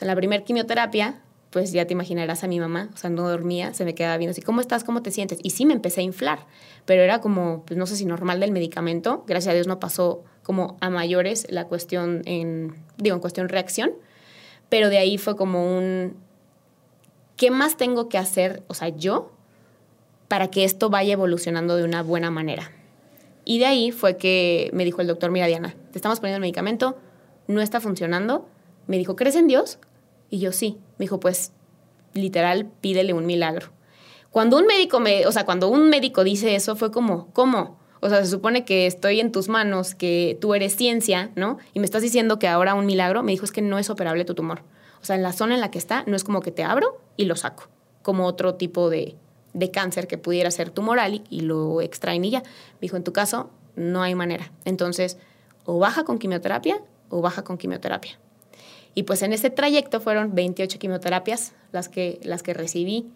en 0.02 0.08
la 0.08 0.16
primera 0.16 0.44
quimioterapia, 0.44 1.22
pues 1.52 1.72
ya 1.72 1.88
te 1.88 1.94
imaginarás 1.94 2.44
a 2.44 2.48
mi 2.48 2.60
mamá, 2.60 2.90
o 2.94 2.98
sea, 2.98 3.10
no 3.10 3.30
dormía, 3.30 3.74
se 3.74 3.86
me 3.86 3.96
quedaba 3.96 4.18
viendo 4.18 4.32
así, 4.32 4.42
¿cómo 4.42 4.60
estás? 4.60 4.84
¿Cómo 4.84 5.02
te 5.02 5.10
sientes? 5.10 5.40
Y 5.42 5.52
sí 5.52 5.66
me 5.66 5.74
empecé 5.74 6.02
a 6.02 6.04
inflar, 6.04 6.40
pero 6.86 7.02
era 7.02 7.22
como, 7.22 7.64
pues 7.66 7.78
no 7.78 7.88
sé 7.88 7.96
si 7.96 8.04
normal 8.04 8.42
del 8.42 8.52
medicamento, 8.52 9.24
gracias 9.26 9.54
a 9.54 9.56
Dios 9.56 9.66
no 9.66 9.80
pasó 9.80 10.22
como 10.44 10.76
a 10.82 10.90
mayores 10.90 11.48
la 11.50 11.66
cuestión 11.66 12.24
en, 12.26 12.76
digo, 12.98 13.16
en 13.16 13.22
cuestión 13.22 13.48
reacción, 13.48 13.94
pero 14.70 14.90
de 14.90 14.98
ahí 14.98 15.18
fue 15.18 15.36
como 15.36 15.78
un, 15.78 16.16
¿qué 17.38 17.52
más 17.52 17.78
tengo 17.78 18.10
que 18.10 18.18
hacer? 18.18 18.64
O 18.68 18.74
sea, 18.74 18.90
yo 18.90 19.32
para 20.28 20.50
que 20.50 20.64
esto 20.64 20.90
vaya 20.90 21.14
evolucionando 21.14 21.76
de 21.76 21.84
una 21.84 22.02
buena 22.02 22.32
manera. 22.32 22.72
Y 23.44 23.60
de 23.60 23.68
ahí 23.68 23.92
fue 23.92 24.18
que 24.18 24.70
me 24.74 24.86
dijo 24.86 25.02
el 25.02 25.08
doctor, 25.08 25.32
mira 25.32 25.46
Diana, 25.46 25.76
te 25.92 25.98
estamos 25.98 26.20
poniendo 26.20 26.38
el 26.38 26.42
medicamento, 26.42 26.98
no 27.48 27.62
está 27.62 27.80
funcionando. 27.80 28.48
Me 28.88 28.98
dijo, 28.98 29.16
¿crees 29.16 29.36
en 29.36 29.48
Dios? 29.48 29.78
Y 30.30 30.40
yo 30.40 30.52
sí. 30.52 30.78
Me 30.98 31.04
dijo, 31.04 31.20
pues 31.20 31.52
literal, 32.14 32.72
pídele 32.82 33.14
un 33.14 33.26
milagro. 33.26 33.70
Cuando 34.32 34.58
un 34.58 34.66
médico 34.66 35.00
me, 35.00 35.28
o 35.28 35.32
sea, 35.32 35.46
cuando 35.46 35.70
un 35.70 35.90
médico 35.90 36.24
dice 36.24 36.56
eso 36.56 36.76
fue 36.76 36.92
como, 36.92 37.32
¿cómo? 37.34 37.78
O 38.06 38.10
sea, 38.10 38.24
se 38.24 38.30
supone 38.30 38.66
que 38.66 38.86
estoy 38.86 39.20
en 39.20 39.32
tus 39.32 39.50
manos, 39.50 39.96
que 39.96 40.38
tú 40.40 40.54
eres 40.54 40.76
ciencia, 40.76 41.32
¿no? 41.36 41.58
Y 41.74 41.80
me 41.80 41.86
estás 41.86 42.04
diciendo 42.04 42.38
que 42.38 42.48
ahora 42.48 42.76
un 42.76 42.86
milagro, 42.86 43.24
me 43.24 43.32
dijo, 43.32 43.46
es 43.46 43.52
que 43.52 43.64
no 43.64 43.80
es 43.80 43.90
operable 43.90 44.26
tu 44.26 44.36
tumor. 44.36 44.62
O 45.02 45.06
sea, 45.06 45.16
en 45.16 45.24
la 45.24 45.34
zona 45.34 45.56
en 45.56 45.62
la 45.62 45.72
que 45.72 45.80
está, 45.80 46.04
no 46.06 46.16
es 46.16 46.24
como 46.24 46.42
que 46.42 46.52
te 46.52 46.64
abro 46.64 47.02
y 47.18 47.26
lo 47.26 47.36
saco, 47.36 47.68
como 48.04 48.28
otro 48.28 48.54
tipo 48.54 48.92
de, 48.92 49.16
de 49.54 49.72
cáncer 49.72 50.06
que 50.06 50.20
pudiera 50.20 50.52
ser 50.52 50.70
tumoral 50.70 51.24
y, 51.30 51.42
lo 51.42 51.82
extraen 51.82 52.24
y 52.26 52.30
ya. 52.30 52.42
Me 52.42 52.82
dijo, 52.82 52.96
en 52.96 53.04
tu 53.04 53.12
caso, 53.12 53.50
no 53.76 54.04
hay 54.04 54.14
manera. 54.14 54.52
Entonces, 54.66 55.18
o 55.66 55.80
baja 55.80 56.04
con 56.04 56.20
quimioterapia 56.20 56.80
o 57.10 57.22
baja 57.22 57.44
con 57.44 57.58
quimioterapia. 57.58 58.20
Y 58.94 59.04
pues 59.04 59.24
en 59.24 59.34
ese 59.34 59.50
trayecto 59.50 60.00
fueron 60.00 60.36
28 60.36 60.78
quimioterapias 60.78 61.54
las 61.72 61.90
que, 61.90 62.20
las 62.22 62.44
que 62.44 62.54
recibí 62.54 63.10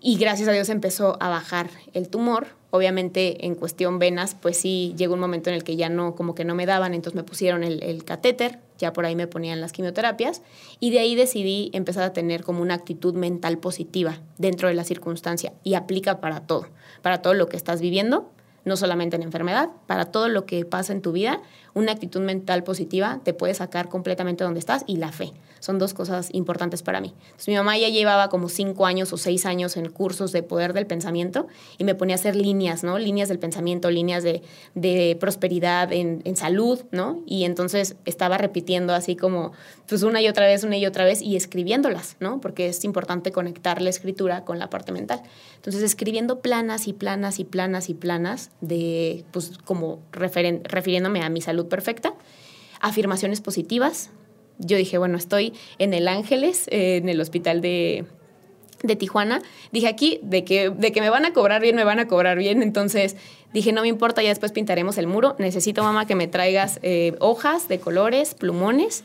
y 0.00 0.18
gracias 0.18 0.48
a 0.48 0.52
Dios 0.52 0.68
empezó 0.68 1.16
a 1.20 1.28
bajar 1.28 1.68
el 1.92 2.08
tumor. 2.08 2.46
Obviamente 2.70 3.46
en 3.46 3.54
cuestión 3.54 3.98
venas, 3.98 4.34
pues 4.34 4.56
sí, 4.56 4.94
llegó 4.96 5.14
un 5.14 5.20
momento 5.20 5.50
en 5.50 5.56
el 5.56 5.64
que 5.64 5.76
ya 5.76 5.88
no, 5.88 6.14
como 6.14 6.34
que 6.34 6.44
no 6.44 6.54
me 6.54 6.66
daban, 6.66 6.94
entonces 6.94 7.14
me 7.16 7.22
pusieron 7.22 7.64
el, 7.64 7.82
el 7.82 8.04
catéter, 8.04 8.58
ya 8.78 8.92
por 8.92 9.06
ahí 9.06 9.16
me 9.16 9.26
ponían 9.26 9.60
las 9.60 9.72
quimioterapias 9.72 10.42
y 10.80 10.90
de 10.90 10.98
ahí 10.98 11.14
decidí 11.14 11.70
empezar 11.72 12.02
a 12.02 12.12
tener 12.12 12.42
como 12.42 12.62
una 12.62 12.74
actitud 12.74 13.14
mental 13.14 13.58
positiva 13.58 14.20
dentro 14.38 14.68
de 14.68 14.74
la 14.74 14.84
circunstancia 14.84 15.52
y 15.62 15.74
aplica 15.74 16.20
para 16.20 16.40
todo, 16.40 16.66
para 17.02 17.22
todo 17.22 17.34
lo 17.34 17.48
que 17.48 17.56
estás 17.56 17.80
viviendo, 17.80 18.30
no 18.64 18.76
solamente 18.76 19.16
en 19.16 19.22
enfermedad, 19.22 19.70
para 19.86 20.06
todo 20.06 20.28
lo 20.28 20.44
que 20.44 20.64
pasa 20.64 20.92
en 20.92 21.00
tu 21.00 21.12
vida, 21.12 21.40
una 21.72 21.92
actitud 21.92 22.20
mental 22.20 22.64
positiva 22.64 23.20
te 23.22 23.32
puede 23.32 23.54
sacar 23.54 23.88
completamente 23.88 24.44
donde 24.44 24.58
estás 24.58 24.82
y 24.86 24.96
la 24.96 25.12
fe. 25.12 25.32
Son 25.66 25.80
dos 25.80 25.94
cosas 25.94 26.28
importantes 26.30 26.84
para 26.84 27.00
mí. 27.00 27.12
mi 27.48 27.56
mamá 27.56 27.76
ya 27.76 27.88
llevaba 27.88 28.28
como 28.28 28.48
cinco 28.48 28.86
años 28.86 29.12
o 29.12 29.16
seis 29.16 29.44
años 29.46 29.76
en 29.76 29.90
cursos 29.90 30.30
de 30.30 30.44
poder 30.44 30.72
del 30.74 30.86
pensamiento 30.86 31.48
y 31.76 31.82
me 31.82 31.96
ponía 31.96 32.14
a 32.14 32.20
hacer 32.20 32.36
líneas, 32.36 32.84
¿no? 32.84 33.00
Líneas 33.00 33.28
del 33.28 33.40
pensamiento, 33.40 33.90
líneas 33.90 34.22
de, 34.22 34.42
de 34.76 35.16
prosperidad 35.18 35.92
en, 35.92 36.22
en, 36.22 36.36
salud, 36.36 36.84
¿no? 36.92 37.20
Y 37.26 37.46
entonces 37.46 37.96
estaba 38.04 38.38
repitiendo 38.38 38.94
así 38.94 39.16
como, 39.16 39.50
pues 39.88 40.04
una 40.04 40.22
y 40.22 40.28
otra 40.28 40.46
vez, 40.46 40.62
una 40.62 40.76
y 40.76 40.86
otra 40.86 41.04
vez 41.04 41.20
y 41.20 41.34
escribiéndolas, 41.34 42.14
¿no? 42.20 42.40
Porque 42.40 42.68
es 42.68 42.84
importante 42.84 43.32
conectar 43.32 43.82
la 43.82 43.90
escritura 43.90 44.44
con 44.44 44.60
la 44.60 44.70
parte 44.70 44.92
mental. 44.92 45.20
Entonces 45.56 45.82
escribiendo 45.82 46.42
planas 46.42 46.86
y 46.86 46.92
planas 46.92 47.40
y 47.40 47.44
planas 47.44 47.88
y 47.88 47.94
planas 47.94 48.52
de, 48.60 49.24
pues 49.32 49.58
como 49.64 49.98
refiriéndome 50.12 51.24
a 51.24 51.28
mi 51.28 51.40
salud 51.40 51.66
perfecta, 51.66 52.14
afirmaciones 52.80 53.40
positivas. 53.40 54.10
Yo 54.58 54.76
dije, 54.76 54.98
bueno, 54.98 55.18
estoy 55.18 55.52
en 55.78 55.94
el 55.94 56.08
Ángeles, 56.08 56.66
eh, 56.68 56.96
en 56.96 57.08
el 57.08 57.20
hospital 57.20 57.60
de, 57.60 58.04
de 58.82 58.96
Tijuana. 58.96 59.42
Dije 59.72 59.88
aquí, 59.88 60.20
de 60.22 60.44
que, 60.44 60.70
de 60.70 60.92
que 60.92 61.00
me 61.00 61.10
van 61.10 61.24
a 61.24 61.32
cobrar 61.32 61.60
bien, 61.60 61.76
me 61.76 61.84
van 61.84 61.98
a 61.98 62.08
cobrar 62.08 62.38
bien. 62.38 62.62
Entonces 62.62 63.16
dije, 63.52 63.72
no 63.72 63.82
me 63.82 63.88
importa, 63.88 64.22
ya 64.22 64.30
después 64.30 64.52
pintaremos 64.52 64.98
el 64.98 65.06
muro. 65.06 65.36
Necesito, 65.38 65.82
mamá, 65.82 66.06
que 66.06 66.14
me 66.14 66.26
traigas 66.26 66.80
eh, 66.82 67.14
hojas 67.20 67.68
de 67.68 67.80
colores, 67.80 68.34
plumones, 68.34 69.04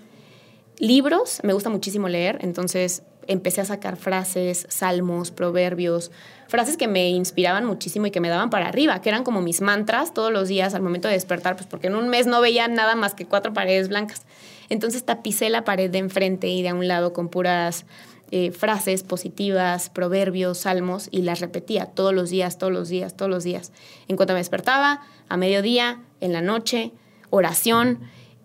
libros. 0.78 1.40
Me 1.44 1.54
gusta 1.54 1.70
muchísimo 1.70 2.08
leer, 2.08 2.40
entonces 2.42 3.04
empecé 3.28 3.62
a 3.62 3.66
sacar 3.66 3.98
frases, 3.98 4.66
salmos, 4.70 5.32
proverbios, 5.32 6.12
frases 6.48 6.76
que 6.76 6.88
me 6.88 7.10
inspiraban 7.10 7.66
muchísimo 7.66 8.08
y 8.08 8.12
que 8.12 8.20
me 8.20 8.30
daban 8.30 8.50
para 8.50 8.68
arriba, 8.68 9.02
que 9.02 9.10
eran 9.10 9.24
como 9.24 9.42
mis 9.42 9.62
mantras 9.62 10.14
todos 10.14 10.32
los 10.32 10.48
días 10.48 10.74
al 10.74 10.82
momento 10.82 11.08
de 11.08 11.14
despertar, 11.14 11.56
pues 11.56 11.68
porque 11.68 11.88
en 11.88 11.96
un 11.96 12.10
mes 12.10 12.28
no 12.28 12.42
veía 12.42 12.68
nada 12.68 12.96
más 12.96 13.14
que 13.14 13.26
cuatro 13.26 13.54
paredes 13.54 13.90
blancas. 13.90 14.24
Entonces 14.72 15.04
tapicé 15.04 15.50
la 15.50 15.66
pared 15.66 15.92
de 15.92 15.98
enfrente 15.98 16.48
y 16.48 16.62
de 16.62 16.70
a 16.70 16.74
un 16.74 16.88
lado 16.88 17.12
con 17.12 17.28
puras 17.28 17.86
eh, 18.32 18.52
frases 18.52 19.04
positivas, 19.04 19.90
proverbios, 19.90 20.60
salmos 20.60 21.10
y 21.12 21.24
las 21.24 21.42
repetía 21.42 21.88
todos 21.88 22.14
los 22.14 22.30
días, 22.30 22.58
todos 22.58 22.72
los 22.72 22.88
días, 22.88 23.18
todos 23.18 23.30
los 23.30 23.44
días. 23.44 23.74
En 24.08 24.16
cuanto 24.16 24.34
me 24.34 24.40
despertaba, 24.40 25.02
a 25.28 25.36
mediodía, 25.36 26.00
en 26.22 26.32
la 26.32 26.42
noche, 26.42 26.94
oración 27.32 28.00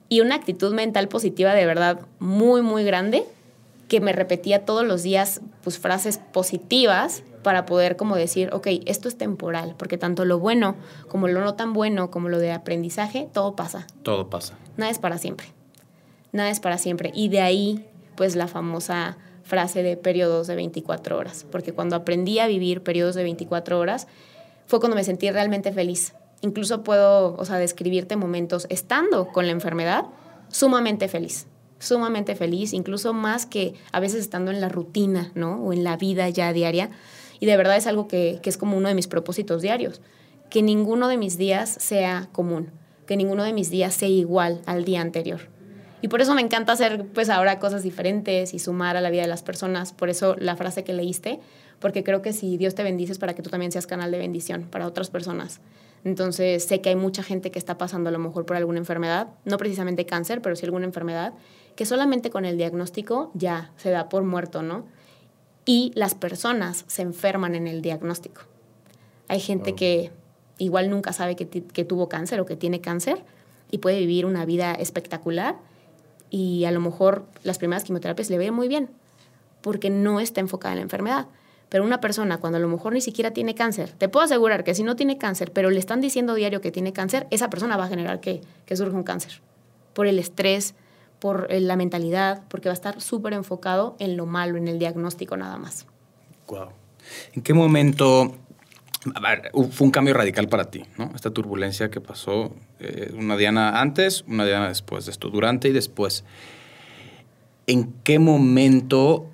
y 0.08 0.20
una 0.20 0.34
actitud 0.34 0.74
mental 0.74 1.06
positiva 1.06 1.54
de 1.54 1.64
verdad 1.64 2.00
muy, 2.18 2.60
muy 2.60 2.82
grande 2.82 3.22
que 3.86 4.00
me 4.00 4.12
repetía 4.12 4.64
todos 4.64 4.84
los 4.84 5.04
días 5.04 5.40
pues 5.62 5.78
frases 5.78 6.18
positivas 6.18 7.22
para 7.44 7.66
poder 7.66 7.94
como 7.94 8.16
decir, 8.16 8.50
ok, 8.52 8.66
esto 8.86 9.08
es 9.08 9.16
temporal, 9.16 9.76
porque 9.78 9.96
tanto 9.96 10.24
lo 10.24 10.40
bueno 10.40 10.74
como 11.06 11.28
lo 11.28 11.40
no 11.40 11.54
tan 11.54 11.72
bueno, 11.72 12.10
como 12.10 12.28
lo 12.28 12.40
de 12.40 12.50
aprendizaje, 12.50 13.28
todo 13.32 13.54
pasa. 13.54 13.86
Todo 14.02 14.28
pasa. 14.28 14.58
Nada 14.76 14.90
es 14.90 14.98
para 14.98 15.18
siempre. 15.18 15.55
Nada 16.32 16.50
es 16.50 16.60
para 16.60 16.78
siempre. 16.78 17.12
Y 17.14 17.28
de 17.28 17.40
ahí, 17.40 17.84
pues 18.16 18.36
la 18.36 18.48
famosa 18.48 19.16
frase 19.42 19.82
de 19.82 19.96
periodos 19.96 20.46
de 20.46 20.56
24 20.56 21.16
horas, 21.16 21.46
porque 21.50 21.72
cuando 21.72 21.94
aprendí 21.96 22.40
a 22.40 22.48
vivir 22.48 22.82
periodos 22.82 23.14
de 23.14 23.22
24 23.22 23.78
horas, 23.78 24.08
fue 24.66 24.80
cuando 24.80 24.96
me 24.96 25.04
sentí 25.04 25.30
realmente 25.30 25.72
feliz. 25.72 26.14
Incluso 26.42 26.82
puedo, 26.82 27.36
o 27.36 27.44
sea, 27.44 27.56
describirte 27.58 28.16
momentos 28.16 28.66
estando 28.70 29.28
con 29.28 29.46
la 29.46 29.52
enfermedad 29.52 30.06
sumamente 30.48 31.08
feliz 31.08 31.46
sumamente 31.78 32.34
feliz, 32.34 32.72
incluso 32.72 33.12
más 33.12 33.46
que 33.46 33.74
a 33.92 34.00
veces 34.00 34.20
estando 34.20 34.50
en 34.50 34.60
la 34.60 34.68
rutina, 34.68 35.30
¿no? 35.34 35.62
O 35.62 35.72
en 35.72 35.84
la 35.84 35.96
vida 35.96 36.28
ya 36.28 36.52
diaria. 36.52 36.90
Y 37.38 37.46
de 37.46 37.56
verdad 37.56 37.76
es 37.76 37.86
algo 37.86 38.08
que, 38.08 38.40
que 38.42 38.50
es 38.50 38.56
como 38.56 38.76
uno 38.76 38.88
de 38.88 38.94
mis 38.94 39.08
propósitos 39.08 39.62
diarios, 39.62 40.00
que 40.48 40.62
ninguno 40.62 41.08
de 41.08 41.18
mis 41.18 41.36
días 41.36 41.76
sea 41.78 42.28
común, 42.32 42.70
que 43.06 43.16
ninguno 43.16 43.44
de 43.44 43.52
mis 43.52 43.70
días 43.70 43.94
sea 43.94 44.08
igual 44.08 44.62
al 44.66 44.84
día 44.84 45.00
anterior. 45.00 45.40
Y 46.02 46.08
por 46.08 46.20
eso 46.20 46.34
me 46.34 46.42
encanta 46.42 46.72
hacer 46.72 47.06
pues 47.06 47.30
ahora 47.30 47.58
cosas 47.58 47.82
diferentes 47.82 48.54
y 48.54 48.58
sumar 48.58 48.96
a 48.96 49.00
la 49.00 49.10
vida 49.10 49.22
de 49.22 49.28
las 49.28 49.42
personas. 49.42 49.92
Por 49.92 50.08
eso 50.08 50.36
la 50.38 50.56
frase 50.56 50.84
que 50.84 50.92
leíste, 50.92 51.40
porque 51.80 52.04
creo 52.04 52.22
que 52.22 52.32
si 52.32 52.56
Dios 52.56 52.74
te 52.74 52.82
bendice 52.82 53.12
es 53.12 53.18
para 53.18 53.34
que 53.34 53.42
tú 53.42 53.50
también 53.50 53.72
seas 53.72 53.86
canal 53.86 54.10
de 54.10 54.18
bendición 54.18 54.64
para 54.70 54.86
otras 54.86 55.10
personas. 55.10 55.60
Entonces 56.04 56.64
sé 56.64 56.80
que 56.80 56.90
hay 56.90 56.96
mucha 56.96 57.22
gente 57.22 57.50
que 57.50 57.58
está 57.58 57.78
pasando 57.78 58.10
a 58.10 58.12
lo 58.12 58.18
mejor 58.18 58.46
por 58.46 58.56
alguna 58.56 58.78
enfermedad, 58.78 59.28
no 59.44 59.56
precisamente 59.56 60.06
cáncer, 60.06 60.40
pero 60.42 60.54
sí 60.54 60.64
alguna 60.64 60.84
enfermedad, 60.84 61.32
que 61.74 61.84
solamente 61.84 62.30
con 62.30 62.44
el 62.44 62.56
diagnóstico 62.56 63.30
ya 63.34 63.72
se 63.76 63.90
da 63.90 64.08
por 64.08 64.22
muerto, 64.22 64.62
¿no? 64.62 64.86
Y 65.64 65.90
las 65.96 66.14
personas 66.14 66.84
se 66.86 67.02
enferman 67.02 67.56
en 67.56 67.66
el 67.66 67.82
diagnóstico. 67.82 68.42
Hay 69.26 69.40
gente 69.40 69.74
que 69.74 70.12
igual 70.58 70.90
nunca 70.90 71.12
sabe 71.12 71.34
que, 71.34 71.48
que 71.48 71.84
tuvo 71.84 72.08
cáncer 72.08 72.40
o 72.40 72.46
que 72.46 72.54
tiene 72.54 72.80
cáncer 72.80 73.24
y 73.72 73.78
puede 73.78 73.98
vivir 73.98 74.26
una 74.26 74.44
vida 74.44 74.74
espectacular 74.74 75.56
y 76.30 76.64
a 76.64 76.70
lo 76.70 76.80
mejor 76.80 77.26
las 77.42 77.58
primeras 77.58 77.84
quimioterapias 77.84 78.30
le 78.30 78.38
ven 78.38 78.54
muy 78.54 78.68
bien 78.68 78.90
porque 79.60 79.90
no 79.90 80.20
está 80.20 80.40
enfocada 80.40 80.74
en 80.74 80.78
la 80.78 80.82
enfermedad. 80.84 81.26
Pero 81.68 81.82
una 81.82 82.00
persona 82.00 82.38
cuando 82.38 82.58
a 82.58 82.60
lo 82.60 82.68
mejor 82.68 82.92
ni 82.92 83.00
siquiera 83.00 83.32
tiene 83.32 83.56
cáncer, 83.56 83.90
te 83.98 84.08
puedo 84.08 84.24
asegurar 84.24 84.62
que 84.62 84.74
si 84.74 84.84
no 84.84 84.94
tiene 84.94 85.18
cáncer, 85.18 85.50
pero 85.52 85.70
le 85.70 85.80
están 85.80 86.00
diciendo 86.00 86.34
diario 86.34 86.60
que 86.60 86.70
tiene 86.70 86.92
cáncer, 86.92 87.26
esa 87.30 87.50
persona 87.50 87.76
va 87.76 87.86
a 87.86 87.88
generar 87.88 88.20
que, 88.20 88.42
que 88.64 88.76
surja 88.76 88.96
un 88.96 89.02
cáncer. 89.02 89.40
Por 89.92 90.06
el 90.06 90.20
estrés, 90.20 90.74
por 91.18 91.48
eh, 91.50 91.60
la 91.60 91.74
mentalidad, 91.74 92.42
porque 92.48 92.68
va 92.68 92.72
a 92.72 92.74
estar 92.74 93.00
súper 93.00 93.32
enfocado 93.32 93.96
en 93.98 94.16
lo 94.16 94.26
malo, 94.26 94.56
en 94.56 94.68
el 94.68 94.78
diagnóstico 94.78 95.36
nada 95.36 95.56
más. 95.58 95.86
Wow. 96.46 96.68
¿En 97.34 97.42
qué 97.42 97.52
momento 97.52 98.36
fue 99.70 99.86
un 99.86 99.90
cambio 99.90 100.14
radical 100.14 100.48
para 100.48 100.70
ti, 100.70 100.84
¿no? 100.96 101.10
Esta 101.14 101.30
turbulencia 101.30 101.90
que 101.90 102.00
pasó, 102.00 102.54
eh, 102.80 103.12
una 103.16 103.36
Diana 103.36 103.80
antes, 103.80 104.24
una 104.26 104.44
Diana 104.44 104.68
después 104.68 105.06
de 105.06 105.12
esto, 105.12 105.28
durante 105.30 105.68
y 105.68 105.72
después. 105.72 106.24
¿En 107.66 107.92
qué 108.04 108.18
momento, 108.18 109.26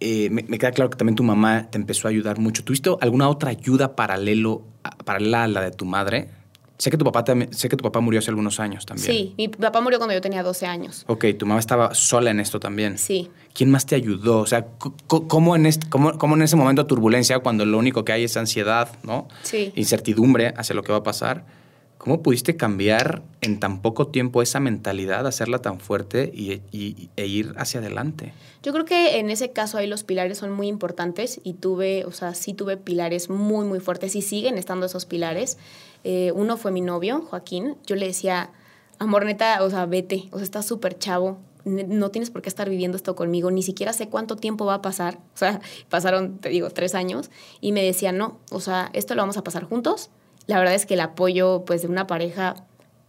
eh, 0.00 0.28
me, 0.30 0.44
queda 0.44 0.72
claro 0.72 0.90
que 0.90 0.96
también 0.96 1.16
tu 1.16 1.22
mamá 1.22 1.68
te 1.70 1.78
empezó 1.78 2.08
a 2.08 2.10
ayudar 2.10 2.38
mucho, 2.38 2.64
¿tuviste 2.64 2.90
alguna 3.00 3.28
otra 3.28 3.50
ayuda 3.50 3.96
paralelo, 3.96 4.62
paralela 5.04 5.44
a 5.44 5.48
la 5.48 5.60
de 5.62 5.70
tu 5.70 5.84
madre? 5.84 6.28
Sé 6.78 6.90
que, 6.90 6.98
tu 6.98 7.04
papá 7.04 7.24
sé 7.52 7.68
que 7.70 7.76
tu 7.76 7.82
papá 7.82 8.00
murió 8.00 8.18
hace 8.18 8.30
algunos 8.30 8.60
años 8.60 8.84
también. 8.84 9.06
Sí, 9.06 9.34
mi 9.38 9.48
papá 9.48 9.80
murió 9.80 9.98
cuando 9.98 10.12
yo 10.12 10.20
tenía 10.20 10.42
12 10.42 10.66
años. 10.66 11.04
Ok, 11.06 11.24
tu 11.38 11.46
mamá 11.46 11.58
estaba 11.58 11.94
sola 11.94 12.30
en 12.30 12.38
esto 12.38 12.60
también. 12.60 12.98
Sí. 12.98 13.30
¿Quién 13.54 13.70
más 13.70 13.86
te 13.86 13.94
ayudó? 13.94 14.40
O 14.40 14.46
sea, 14.46 14.66
¿cómo 15.06 15.56
en, 15.56 15.64
este, 15.64 15.88
cómo, 15.88 16.18
cómo 16.18 16.36
en 16.36 16.42
ese 16.42 16.56
momento 16.56 16.82
de 16.82 16.88
turbulencia, 16.88 17.38
cuando 17.38 17.64
lo 17.64 17.78
único 17.78 18.04
que 18.04 18.12
hay 18.12 18.24
es 18.24 18.36
ansiedad, 18.36 18.90
¿no? 19.02 19.26
Sí. 19.42 19.72
Incertidumbre 19.74 20.52
hacia 20.56 20.74
lo 20.74 20.82
que 20.82 20.92
va 20.92 20.98
a 20.98 21.02
pasar, 21.02 21.46
¿cómo 22.06 22.22
pudiste 22.22 22.56
cambiar 22.56 23.22
en 23.40 23.58
tan 23.58 23.82
poco 23.82 24.06
tiempo 24.08 24.42
esa 24.42 24.60
mentalidad, 24.60 25.26
hacerla 25.26 25.60
tan 25.60 25.80
fuerte 25.80 26.30
y, 26.32 26.60
e 27.16 27.26
ir 27.26 27.54
hacia 27.56 27.80
adelante? 27.80 28.32
Yo 28.62 28.72
creo 28.72 28.84
que 28.84 29.18
en 29.18 29.30
ese 29.30 29.50
caso 29.50 29.78
ahí 29.78 29.86
los 29.86 30.04
pilares 30.04 30.38
son 30.38 30.52
muy 30.52 30.68
importantes 30.68 31.40
y 31.42 31.54
tuve, 31.54 32.04
o 32.04 32.12
sea, 32.12 32.34
sí 32.34 32.54
tuve 32.54 32.76
pilares 32.76 33.30
muy, 33.30 33.64
muy 33.64 33.80
fuertes 33.80 34.14
y 34.14 34.22
siguen 34.22 34.58
estando 34.58 34.86
esos 34.86 35.06
pilares. 35.06 35.58
Eh, 36.08 36.30
uno 36.36 36.56
fue 36.56 36.70
mi 36.70 36.82
novio, 36.82 37.22
Joaquín. 37.22 37.76
Yo 37.84 37.96
le 37.96 38.06
decía, 38.06 38.50
amor, 39.00 39.24
neta, 39.24 39.60
o 39.64 39.70
sea, 39.70 39.86
vete, 39.86 40.28
o 40.30 40.36
sea, 40.36 40.44
estás 40.44 40.64
súper 40.64 40.96
chavo, 40.96 41.38
no 41.64 42.12
tienes 42.12 42.30
por 42.30 42.42
qué 42.42 42.48
estar 42.48 42.70
viviendo 42.70 42.96
esto 42.96 43.16
conmigo, 43.16 43.50
ni 43.50 43.64
siquiera 43.64 43.92
sé 43.92 44.08
cuánto 44.08 44.36
tiempo 44.36 44.64
va 44.64 44.74
a 44.74 44.82
pasar. 44.82 45.18
O 45.34 45.36
sea, 45.38 45.60
pasaron, 45.88 46.38
te 46.38 46.48
digo, 46.50 46.70
tres 46.70 46.94
años 46.94 47.28
y 47.60 47.72
me 47.72 47.82
decía, 47.82 48.12
no, 48.12 48.38
o 48.52 48.60
sea, 48.60 48.88
esto 48.92 49.16
lo 49.16 49.22
vamos 49.22 49.36
a 49.36 49.42
pasar 49.42 49.64
juntos. 49.64 50.10
La 50.46 50.60
verdad 50.60 50.76
es 50.76 50.86
que 50.86 50.94
el 50.94 51.00
apoyo, 51.00 51.64
pues, 51.66 51.82
de 51.82 51.88
una 51.88 52.06
pareja 52.06 52.54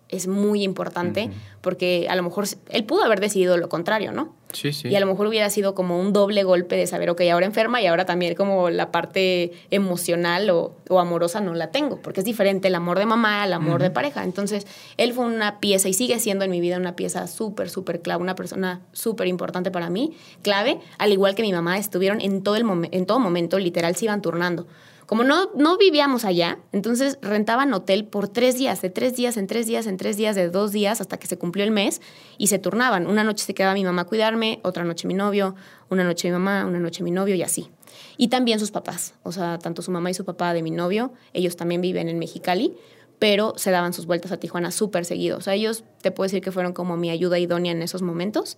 es 0.10 0.28
muy 0.28 0.64
importante 0.64 1.30
porque 1.62 2.08
a 2.10 2.16
lo 2.16 2.24
mejor 2.24 2.46
él 2.70 2.86
pudo 2.86 3.04
haber 3.04 3.20
decidido 3.20 3.58
lo 3.58 3.68
contrario, 3.68 4.12
¿no? 4.12 4.36
Sí, 4.54 4.72
sí. 4.72 4.88
Y 4.88 4.96
a 4.96 5.02
lo 5.02 5.06
mejor 5.06 5.28
hubiera 5.28 5.50
sido 5.50 5.76
como 5.76 6.00
un 6.00 6.14
doble 6.14 6.44
golpe 6.44 6.78
de 6.78 6.88
saber, 6.88 7.10
ok, 7.10 7.22
ahora 7.32 7.46
enferma 7.46 7.82
y 7.82 7.88
ahora 7.88 8.06
también 8.06 8.34
como 8.36 8.70
la 8.70 8.92
parte 8.92 9.52
emocional 9.70 10.50
o, 10.50 10.74
amorosa 10.98 11.42
no 11.42 11.54
la 11.54 11.72
tengo, 11.72 12.02
porque 12.02 12.22
es 12.22 12.26
diferente 12.26 12.70
el 12.70 12.76
amor 12.76 12.98
de 12.98 13.06
mamá 13.06 13.44
al 13.44 13.52
amor 13.52 13.82
de 13.82 13.90
pareja. 13.90 14.24
Entonces, 14.24 14.66
él 14.96 15.12
fue 15.12 15.26
una 15.26 15.60
pieza 15.60 15.90
y 15.90 15.94
sigue 15.94 16.20
siendo 16.20 16.46
en 16.46 16.52
mi 16.52 16.62
vida 16.62 16.78
una 16.78 16.96
pieza 16.96 17.28
súper, 17.28 17.70
súper 17.70 18.02
clave, 18.02 18.24
una 18.24 18.36
persona 18.36 18.82
súper 18.94 19.28
importante 19.28 19.70
para 19.70 19.90
mí, 19.90 20.16
clave, 20.42 20.80
al 20.98 21.12
igual 21.12 21.36
que 21.36 21.42
mi 21.42 21.52
mamá, 21.52 21.78
estuvieron 21.78 22.22
en 22.22 22.44
todo, 22.44 22.56
el 22.56 22.66
en 22.92 23.06
todo 23.06 23.20
momento, 23.20 23.60
literal, 23.60 23.96
se 23.98 24.06
iban 24.06 24.22
turnando. 24.22 24.68
Como 25.08 25.24
no, 25.24 25.50
no 25.56 25.78
vivíamos 25.78 26.26
allá, 26.26 26.60
entonces 26.74 27.18
rentaban 27.22 27.74
hotel 27.74 28.04
por 28.04 28.28
tres 28.28 28.58
días, 28.58 28.82
de 28.82 28.90
tres 28.90 29.16
días 29.16 29.38
en 29.38 29.48
tres 29.48 29.66
días, 29.66 29.88
en 29.88 29.96
tres 29.96 30.18
días, 30.18 30.36
de 30.36 30.50
dos 30.50 30.74
días, 30.74 31.00
hasta 31.00 31.18
que 31.18 31.28
se 31.28 31.38
cumplió 31.38 31.64
el 31.64 31.72
mes, 31.72 32.02
y 32.38 32.48
se 32.48 32.60
turnaban. 32.60 33.08
Una 33.08 33.24
noche 33.24 33.46
se 33.46 33.54
quedaba 33.54 33.74
mi 33.74 33.86
mamá 33.86 34.02
a 34.02 34.06
cuidarme, 34.06 34.60
otra 34.64 34.84
noche 34.84 35.08
mi 35.08 35.14
novio, 35.14 35.56
una 35.90 36.04
noche 36.04 36.28
mi 36.28 36.34
mamá, 36.34 36.66
una 36.66 36.80
noche 36.80 37.04
mi 37.04 37.12
novio, 37.12 37.36
y 37.36 37.42
así. 37.42 37.72
Y 38.18 38.28
también 38.28 38.60
sus 38.60 38.72
papás, 38.72 39.14
o 39.24 39.32
sea, 39.32 39.60
tanto 39.60 39.82
su 39.82 39.92
mamá 39.92 40.12
y 40.12 40.14
su 40.14 40.26
papá 40.26 40.54
de 40.54 40.62
mi 40.62 40.72
novio, 40.72 41.14
ellos 41.32 41.56
también 41.56 41.80
viven 41.80 42.10
en 42.10 42.20
Mexicali, 42.20 42.76
pero 43.18 43.54
se 43.56 43.72
daban 43.72 43.94
sus 43.94 44.08
vueltas 44.08 44.34
a 44.34 44.38
Tijuana 44.42 44.72
súper 44.72 45.06
seguido. 45.06 45.38
O 45.38 45.42
sea, 45.42 45.54
ellos 45.54 45.86
te 46.02 46.12
puedo 46.12 46.26
decir 46.26 46.42
que 46.42 46.52
fueron 46.52 46.74
como 46.74 46.98
mi 46.98 47.12
ayuda 47.12 47.40
idónea 47.40 47.72
en 47.72 47.82
esos 47.82 48.02
momentos. 48.02 48.58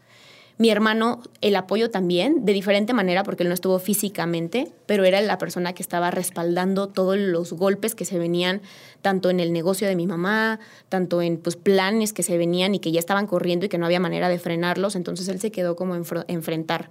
Mi 0.60 0.70
hermano, 0.70 1.22
el 1.40 1.56
apoyo 1.56 1.90
también, 1.90 2.44
de 2.44 2.52
diferente 2.52 2.92
manera, 2.92 3.24
porque 3.24 3.44
él 3.44 3.48
no 3.48 3.54
estuvo 3.54 3.80
físicamente, 3.80 4.68
pero 4.88 5.06
era 5.06 5.22
la 5.22 5.38
persona 5.38 5.72
que 5.72 5.82
estaba 5.82 6.12
respaldando 6.12 6.90
todos 6.90 7.18
los 7.18 7.54
golpes 7.54 7.96
que 7.96 8.04
se 8.04 8.20
venían, 8.20 8.62
tanto 9.02 9.30
en 9.30 9.40
el 9.40 9.54
negocio 9.54 9.88
de 9.88 9.96
mi 9.96 10.06
mamá, 10.06 10.60
tanto 10.90 11.22
en 11.22 11.38
pues, 11.38 11.56
planes 11.56 12.12
que 12.12 12.24
se 12.24 12.38
venían 12.38 12.76
y 12.76 12.80
que 12.80 12.92
ya 12.92 13.00
estaban 13.00 13.26
corriendo 13.26 13.68
y 13.68 13.70
que 13.70 13.78
no 13.78 13.86
había 13.86 14.02
manera 14.02 14.28
de 14.28 14.38
frenarlos. 14.38 14.98
Entonces 14.98 15.30
él 15.30 15.40
se 15.40 15.50
quedó 15.50 15.78
como 15.78 15.96
enfrentar 15.96 16.90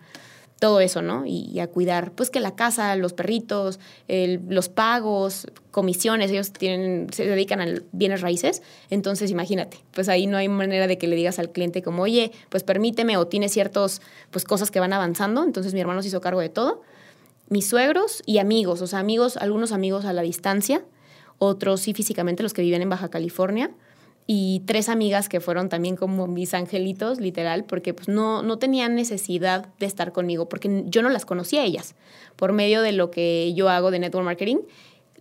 todo 0.58 0.80
eso, 0.80 1.02
¿no? 1.02 1.24
Y, 1.24 1.60
a 1.60 1.68
cuidar, 1.68 2.12
pues 2.12 2.30
que 2.30 2.40
la 2.40 2.56
casa, 2.56 2.94
los 2.96 3.12
perritos, 3.12 3.78
los 4.08 4.68
pagos, 4.68 5.46
comisiones, 5.70 6.30
ellos 6.30 6.52
tienen, 6.52 7.06
se 7.12 7.26
dedican 7.26 7.60
a 7.60 7.66
bienes 7.92 8.20
raíces, 8.20 8.62
entonces 8.90 9.30
imagínate, 9.30 9.78
pues 9.92 10.08
ahí 10.08 10.26
no 10.26 10.36
hay 10.36 10.48
manera 10.48 10.86
de 10.86 10.98
que 10.98 11.06
le 11.06 11.16
digas 11.16 11.38
al 11.38 11.50
cliente 11.50 11.82
como, 11.82 12.02
oye, 12.02 12.32
pues 12.48 12.64
permíteme 12.64 13.16
o 13.16 13.26
tiene 13.26 13.48
ciertas 13.48 14.02
pues 14.30 14.44
cosas 14.44 14.70
que 14.70 14.80
van 14.80 14.92
avanzando, 14.92 15.44
entonces 15.44 15.74
mi 15.74 15.80
hermano 15.80 16.02
se 16.02 16.08
hizo 16.08 16.20
cargo 16.20 16.40
de 16.40 16.48
todo, 16.48 16.82
mis 17.48 17.66
suegros 17.66 18.22
y 18.26 18.38
amigos, 18.38 18.82
o 18.82 18.86
sea, 18.86 18.98
amigos, 18.98 19.36
algunos 19.36 19.72
amigos 19.72 20.04
a 20.04 20.12
la 20.12 20.22
distancia, 20.22 20.84
otros 21.38 21.80
sí 21.80 21.94
físicamente, 21.94 22.42
los 22.42 22.52
que 22.52 22.62
viven 22.62 22.82
en 22.82 22.88
Baja 22.88 23.10
California, 23.10 23.70
y 24.30 24.60
tres 24.66 24.90
amigas 24.90 25.30
que 25.30 25.40
fueron 25.40 25.70
también 25.70 25.96
como 25.96 26.26
mis 26.26 26.52
angelitos, 26.52 27.18
literal, 27.18 27.64
porque 27.64 27.94
pues 27.94 28.08
no, 28.08 28.42
no 28.42 28.58
tenían 28.58 28.94
necesidad 28.94 29.68
de 29.80 29.86
estar 29.86 30.12
conmigo, 30.12 30.50
porque 30.50 30.84
yo 30.84 31.00
no 31.00 31.08
las 31.08 31.24
conocía 31.24 31.62
a 31.62 31.64
ellas. 31.64 31.94
Por 32.36 32.52
medio 32.52 32.82
de 32.82 32.92
lo 32.92 33.10
que 33.10 33.54
yo 33.54 33.70
hago 33.70 33.90
de 33.90 34.00
network 34.00 34.26
marketing, 34.26 34.58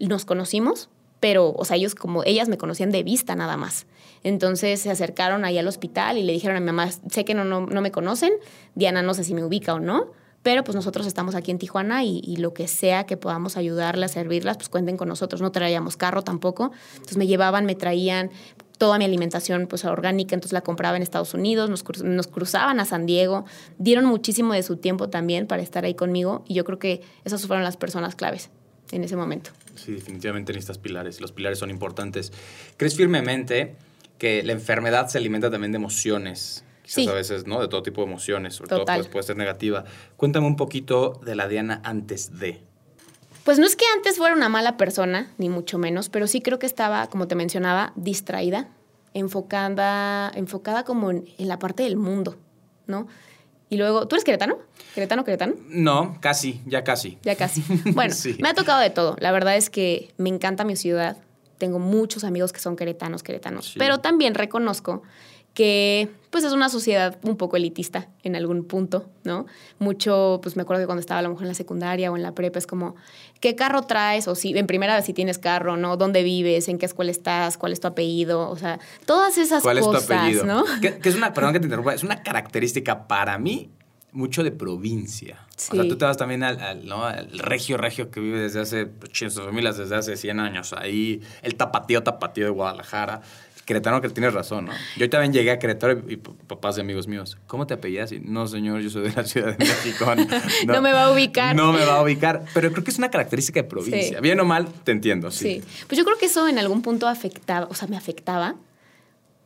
nos 0.02 0.26
conocimos, 0.26 0.90
pero, 1.22 1.54
o 1.54 1.64
sea, 1.64 1.78
ellos 1.78 1.96
como, 1.96 2.26
ellas 2.26 2.50
me 2.50 2.58
conocían 2.58 2.92
de 2.92 3.04
vista 3.04 3.34
nada 3.38 3.56
más. 3.56 3.88
Entonces 4.24 4.82
se 4.82 4.92
acercaron 4.92 5.46
ahí 5.46 5.58
al 5.58 5.70
hospital 5.70 6.18
y 6.18 6.24
le 6.24 6.34
dijeron 6.34 6.58
a 6.58 6.60
mi 6.60 6.66
mamá, 6.66 6.90
sé 6.92 7.24
que 7.24 7.34
no, 7.34 7.46
no, 7.46 7.66
no 7.66 7.80
me 7.80 7.92
conocen, 7.92 8.34
Diana 8.76 9.04
no 9.04 9.14
sé 9.14 9.24
si 9.24 9.34
me 9.34 9.46
ubica 9.46 9.74
o 9.74 9.80
no, 9.80 10.12
pero 10.48 10.64
pues 10.64 10.76
nosotros 10.76 11.06
estamos 11.06 11.36
aquí 11.36 11.52
en 11.52 11.60
Tijuana 11.60 12.06
y, 12.06 12.22
y, 12.24 12.38
lo 12.38 12.54
que 12.54 12.70
sea 12.70 13.06
que 13.06 13.18
podamos 13.18 13.58
ayudarlas, 13.58 14.12
servirlas, 14.12 14.56
pues 14.56 14.70
cuenten 14.70 14.96
con 14.96 15.10
nosotros. 15.10 15.42
No 15.42 15.52
traíamos 15.52 15.98
carro 15.98 16.22
tampoco. 16.22 16.72
Entonces 16.94 17.18
me 17.18 17.28
llevaban, 17.28 17.66
me 17.66 17.76
traían, 17.76 18.32
toda 18.78 18.98
mi 18.98 19.06
alimentación 19.06 19.68
pues 19.68 19.86
orgánica, 19.86 20.36
entonces 20.36 20.54
la 20.54 20.62
compraba 20.62 20.98
en 20.98 21.04
Estados 21.04 21.34
Unidos, 21.34 21.70
nos, 21.70 21.84
nos, 22.04 22.28
cruzaban 22.28 22.80
a 22.80 22.86
San 22.86 23.06
Diego, 23.06 23.46
dieron 23.78 24.06
muchísimo 24.06 24.54
de 24.54 24.64
su 24.64 24.78
tiempo 24.78 25.10
también 25.10 25.48
para 25.48 25.62
estar 25.62 25.86
ahí 25.86 25.96
conmigo 25.96 26.44
y 26.48 26.54
yo 26.54 26.64
creo 26.64 26.80
que 26.80 27.02
esas 27.26 27.46
fueron 27.48 27.64
las 27.64 27.78
personas 27.78 28.16
claves 28.16 28.50
en 28.92 29.04
ese 29.04 29.16
momento. 29.16 29.52
Sí, 29.76 29.94
definitivamente 29.94 30.54
necesitas 30.54 30.78
pilares, 30.78 31.22
los 31.22 31.32
pilares 31.32 31.60
son 31.60 31.70
importantes. 31.70 32.32
¿Crees 32.78 32.96
firmemente 32.96 33.76
que 34.18 34.44
la 34.44 34.54
enfermedad 34.54 35.08
se 35.08 35.18
alimenta 35.18 35.52
también 35.52 35.72
de 35.72 35.78
emociones? 35.78 36.64
quizás 36.84 37.04
Sí. 37.04 37.10
a 37.10 37.14
veces, 37.14 37.46
¿no? 37.46 37.60
De 37.60 37.68
todo 37.68 37.84
tipo 37.84 38.02
de 38.02 38.08
emociones, 38.08 38.56
sobre 38.56 38.70
todo 38.70 38.80
Total. 38.80 39.00
pues, 39.00 39.10
puede 39.10 39.24
ser 39.24 39.36
negativa. 39.36 39.84
Cuéntame 40.16 40.48
un 40.48 40.56
poquito 40.56 41.20
de 41.26 41.36
la 41.36 41.48
Diana 41.50 41.82
antes 41.84 42.40
de. 42.40 42.62
Pues 43.48 43.60
no 43.60 43.66
es 43.66 43.78
que 43.78 43.86
antes 43.96 44.18
fuera 44.18 44.36
una 44.36 44.50
mala 44.50 44.76
persona, 44.76 45.32
ni 45.38 45.48
mucho 45.48 45.78
menos, 45.78 46.10
pero 46.10 46.28
sí 46.28 46.42
creo 46.42 46.60
que 46.60 46.66
estaba, 46.66 47.08
como 47.08 47.30
te 47.30 47.36
mencionaba, 47.36 47.94
distraída, 47.96 48.68
enfocada, 49.14 50.30
enfocada 50.36 50.84
como 50.84 51.12
en, 51.12 51.24
en 51.38 51.48
la 51.48 51.58
parte 51.58 51.84
del 51.84 51.96
mundo, 51.96 52.36
¿no? 52.88 53.08
Y 53.70 53.78
luego, 53.78 54.06
¿tú 54.06 54.16
eres 54.18 54.26
queretano? 54.26 54.58
¿Queretano, 54.94 55.24
queretano? 55.24 55.54
No, 55.70 56.18
casi, 56.20 56.62
ya 56.66 56.84
casi. 56.84 57.20
Ya 57.24 57.36
casi. 57.38 57.64
Bueno, 57.94 58.14
Sí. 58.14 58.36
me 58.42 58.50
ha 58.50 58.54
tocado 58.54 58.82
de 58.82 58.90
todo. 58.90 59.16
La 59.22 59.32
verdad 59.32 59.56
es 59.56 59.70
que 59.70 60.14
me 60.18 60.28
encanta 60.28 60.66
mi 60.66 60.76
ciudad. 60.76 61.16
Tengo 61.58 61.80
muchos 61.80 62.26
amigos 62.26 62.52
que 62.52 62.60
son 62.60 62.76
queretanos, 62.76 63.24
queretanos. 63.24 63.68
Sí. 63.68 63.80
Pero 63.80 64.00
también 64.00 64.36
reconozco 64.36 65.04
que 65.58 66.12
pues 66.30 66.44
es 66.44 66.54
una 66.54 66.70
sociedad 66.70 67.18
un 67.24 67.36
poco 67.36 67.58
elitista 67.58 68.10
en 68.22 68.36
algún 68.36 68.64
punto, 68.64 69.10
¿no? 69.24 69.48
Mucho, 69.80 70.40
pues 70.44 70.56
me 70.56 70.62
acuerdo 70.62 70.84
que 70.84 70.86
cuando 70.86 71.00
estaba 71.00 71.18
a 71.18 71.24
lo 71.24 71.30
mejor 71.30 71.46
en 71.46 71.48
la 71.48 71.56
secundaria 71.56 72.12
o 72.12 72.16
en 72.16 72.22
la 72.22 72.36
prepa 72.36 72.60
es 72.60 72.68
como, 72.68 72.96
¿qué 73.40 73.56
carro 73.56 73.82
traes? 73.82 74.28
O 74.28 74.36
si, 74.36 74.56
en 74.56 74.68
primera, 74.68 75.02
si 75.02 75.14
tienes 75.14 75.40
carro, 75.40 75.76
¿no? 75.76 75.98
¿Dónde 75.98 76.22
vives? 76.22 76.68
¿En 76.68 76.78
qué 76.78 76.86
escuela 76.86 77.10
estás? 77.10 77.58
¿Cuál 77.58 77.74
es 77.74 77.80
tu 77.80 77.88
apellido? 77.88 78.52
O 78.52 78.56
sea, 78.56 78.80
todas 79.08 79.40
esas 79.40 79.64
¿Cuál 79.64 79.80
es 79.80 79.86
tu 79.86 79.94
cosas, 79.94 80.12
apellido? 80.12 80.46
¿no? 80.46 80.64
Que, 80.80 81.00
que 81.00 81.10
es 81.10 81.16
una, 81.16 81.34
perdón 81.34 81.54
que 81.54 81.60
te 81.60 81.66
interrumpa, 81.66 81.96
es 81.96 82.04
una 82.04 82.22
característica 82.22 83.08
para 83.08 83.40
mí 83.40 83.72
mucho 84.12 84.44
de 84.44 84.52
provincia. 84.52 85.48
O 85.56 85.76
sea, 85.76 85.88
tú 85.88 85.98
te 85.98 86.06
vas 86.06 86.18
también 86.18 86.44
al, 86.44 86.60
al, 86.60 86.86
¿no? 86.86 87.04
al 87.04 87.40
regio, 87.40 87.78
regio 87.78 88.10
que 88.10 88.20
vive 88.20 88.40
desde 88.40 88.62
hace 88.62 88.84
800 89.04 89.46
familias, 89.46 89.78
desde 89.78 89.96
hace 89.96 90.16
100 90.18 90.40
años. 90.40 90.74
Ahí, 90.74 91.22
el 91.42 91.56
tapatío, 91.56 92.04
tapatío 92.04 92.46
de 92.46 92.52
Guadalajara. 92.52 93.22
Queretano, 93.68 94.00
que 94.00 94.08
tienes 94.08 94.34
razón, 94.34 94.68
¿no? 94.68 94.72
Yo 94.96 95.10
también 95.10 95.34
llegué 95.34 95.52
a 95.52 95.60
Querétaro 95.60 96.02
y, 96.08 96.16
papás 96.16 96.78
de 96.78 96.82
amigos 96.84 97.06
míos, 97.10 97.38
¿cómo 97.48 97.68
te 97.68 97.74
apellidas? 97.74 98.14
Y, 98.14 98.22
no, 98.22 98.48
señor, 98.48 98.80
yo 98.80 98.90
soy 98.90 99.10
de 99.10 99.14
la 99.14 99.26
Ciudad 99.26 99.58
de 99.58 99.66
México. 99.66 100.06
No 100.66 100.82
me 100.82 100.94
va 100.94 101.04
a 101.04 101.12
ubicar. 101.12 101.54
No 101.54 101.74
me 101.74 101.86
va 101.86 101.98
a 101.98 102.02
ubicar. 102.02 102.46
Pero 102.54 102.72
creo 102.72 102.86
que 102.86 102.92
es 102.92 102.98
una 102.98 103.12
característica 103.12 103.62
de 103.62 103.68
provincia. 103.68 104.18
Sí. 104.18 104.22
Bien 104.22 104.40
o 104.40 104.46
mal, 104.46 104.70
te 104.86 104.94
entiendo, 104.94 105.32
sí. 105.32 105.62
Sí. 105.62 105.86
Pues 105.88 106.00
yo 106.00 106.06
creo 106.06 106.18
que 106.18 106.28
eso 106.28 106.48
en 106.48 106.60
algún 106.60 106.82
punto 106.82 107.10
afectaba, 107.10 107.68
o 107.70 107.74
sea, 107.74 107.90
me 107.90 107.98
afectaba 107.98 108.56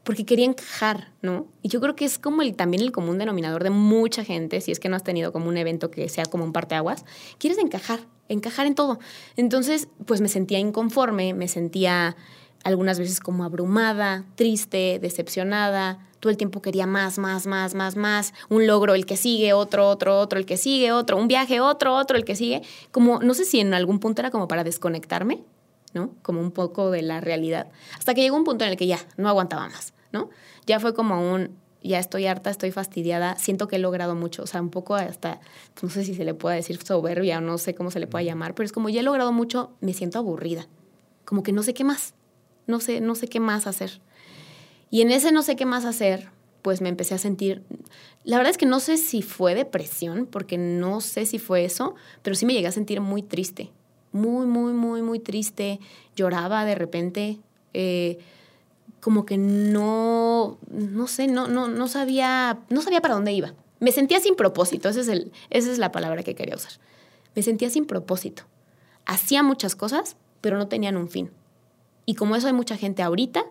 porque 0.03 0.23
quería 0.23 0.45
encajar, 0.45 1.09
¿no? 1.23 1.47
Y 1.63 1.69
yo 1.69 1.81
creo 1.81 1.95
que 1.95 2.05
es 2.05 2.19
como 2.19 2.43
el, 2.43 2.55
también 2.55 2.83
el 2.83 2.91
común 2.91 3.17
denominador 3.17 3.63
de 3.63 3.71
mucha 3.71 4.23
gente, 4.23 4.61
si 4.61 4.71
es 4.71 4.79
que 4.79 4.87
no 4.87 4.95
has 4.95 5.03
tenido 5.03 5.31
como 5.31 5.47
un 5.47 5.57
evento 5.57 5.89
que 5.89 6.09
sea 6.09 6.25
como 6.25 6.43
un 6.43 6.53
parteaguas, 6.53 7.05
quieres 7.39 7.57
encajar, 7.57 8.01
encajar 8.29 8.67
en 8.67 8.75
todo. 8.75 8.99
Entonces, 9.35 9.87
pues 10.05 10.21
me 10.21 10.27
sentía 10.27 10.59
inconforme, 10.59 11.33
me 11.33 11.47
sentía 11.47 12.15
algunas 12.63 12.99
veces 12.99 13.19
como 13.19 13.43
abrumada, 13.43 14.25
triste, 14.35 14.99
decepcionada. 15.01 16.07
Todo 16.19 16.29
el 16.29 16.37
tiempo 16.37 16.61
quería 16.61 16.85
más, 16.85 17.17
más, 17.17 17.47
más, 17.47 17.73
más, 17.73 17.95
más. 17.95 18.33
Un 18.49 18.67
logro, 18.67 18.93
el 18.93 19.05
que 19.05 19.17
sigue, 19.17 19.53
otro, 19.53 19.87
otro, 19.87 20.19
otro, 20.19 20.37
el 20.37 20.45
que 20.45 20.57
sigue, 20.57 20.91
otro. 20.91 21.17
Un 21.17 21.27
viaje, 21.27 21.59
otro, 21.59 21.95
otro, 21.95 22.17
el 22.17 22.25
que 22.25 22.35
sigue. 22.35 22.61
Como, 22.91 23.19
no 23.19 23.33
sé 23.33 23.45
si 23.45 23.59
en 23.59 23.73
algún 23.73 23.99
punto 23.99 24.21
era 24.21 24.29
como 24.29 24.47
para 24.47 24.63
desconectarme, 24.63 25.43
¿no? 25.93 26.13
Como 26.21 26.39
un 26.39 26.51
poco 26.51 26.91
de 26.91 27.01
la 27.01 27.21
realidad. 27.21 27.69
Hasta 27.97 28.13
que 28.13 28.21
llegó 28.21 28.35
un 28.37 28.43
punto 28.43 28.65
en 28.65 28.71
el 28.71 28.77
que 28.77 28.87
ya 28.87 28.99
no 29.17 29.29
aguantaba 29.29 29.67
más, 29.67 29.93
¿no? 30.11 30.29
Ya 30.67 30.79
fue 30.79 30.93
como 30.93 31.33
un, 31.33 31.57
ya 31.83 31.99
estoy 31.99 32.27
harta, 32.27 32.49
estoy 32.49 32.71
fastidiada, 32.71 33.35
siento 33.37 33.67
que 33.67 33.77
he 33.77 33.79
logrado 33.79 34.15
mucho, 34.15 34.43
o 34.43 34.47
sea, 34.47 34.61
un 34.61 34.69
poco 34.69 34.95
hasta, 34.95 35.39
no 35.81 35.89
sé 35.89 36.03
si 36.03 36.13
se 36.13 36.23
le 36.23 36.33
pueda 36.33 36.55
decir 36.55 36.79
soberbia 36.83 37.39
o 37.39 37.41
no 37.41 37.57
sé 37.57 37.73
cómo 37.73 37.91
se 37.91 37.99
le 37.99 38.07
pueda 38.07 38.23
llamar, 38.23 38.53
pero 38.53 38.65
es 38.65 38.71
como 38.71 38.89
ya 38.89 39.01
he 39.01 39.03
logrado 39.03 39.31
mucho, 39.31 39.71
me 39.81 39.93
siento 39.93 40.19
aburrida, 40.19 40.67
como 41.25 41.43
que 41.43 41.51
no 41.51 41.63
sé 41.63 41.73
qué 41.73 41.83
más, 41.83 42.13
no 42.67 42.79
sé, 42.79 43.01
no 43.01 43.15
sé 43.15 43.27
qué 43.27 43.39
más 43.39 43.67
hacer. 43.67 44.01
Y 44.89 45.01
en 45.01 45.11
ese 45.11 45.31
no 45.31 45.41
sé 45.41 45.55
qué 45.55 45.65
más 45.65 45.85
hacer, 45.85 46.29
pues 46.61 46.81
me 46.81 46.89
empecé 46.89 47.15
a 47.15 47.17
sentir, 47.17 47.63
la 48.23 48.37
verdad 48.37 48.51
es 48.51 48.57
que 48.57 48.65
no 48.65 48.79
sé 48.79 48.97
si 48.97 49.21
fue 49.21 49.55
depresión, 49.55 50.27
porque 50.27 50.57
no 50.57 51.01
sé 51.01 51.25
si 51.25 51.39
fue 51.39 51.65
eso, 51.65 51.95
pero 52.21 52.35
sí 52.35 52.45
me 52.45 52.53
llegué 52.53 52.67
a 52.67 52.71
sentir 52.71 53.01
muy 53.01 53.23
triste, 53.23 53.71
muy, 54.11 54.45
muy, 54.45 54.73
muy, 54.73 55.01
muy 55.01 55.19
triste, 55.19 55.79
lloraba 56.15 56.65
de 56.65 56.75
repente, 56.75 57.39
eh, 57.73 58.19
como 58.99 59.25
que 59.25 59.37
no, 59.37 60.59
no 60.69 61.07
sé, 61.07 61.27
no, 61.27 61.47
no, 61.47 61.67
no 61.67 61.87
sabía, 61.87 62.59
no 62.69 62.81
sabía 62.81 63.01
para 63.01 63.15
dónde 63.15 63.31
iba. 63.31 63.53
Me 63.79 63.91
sentía 63.91 64.19
sin 64.19 64.35
propósito, 64.35 64.89
ese 64.89 64.99
es 65.01 65.07
el, 65.07 65.31
esa 65.49 65.71
es 65.71 65.79
la 65.79 65.91
palabra 65.91 66.21
que 66.21 66.35
quería 66.35 66.55
usar. 66.55 66.73
Me 67.33 67.41
sentía 67.41 67.71
sin 67.71 67.85
propósito. 67.85 68.43
Hacía 69.05 69.41
muchas 69.41 69.75
cosas, 69.75 70.17
pero 70.41 70.57
no 70.57 70.67
tenían 70.67 70.97
un 70.97 71.09
fin. 71.09 71.31
Y 72.05 72.15
como 72.15 72.35
eso 72.35 72.47
hay 72.47 72.53
mucha 72.53 72.77
gente 72.77 73.03
ahorita, 73.03 73.45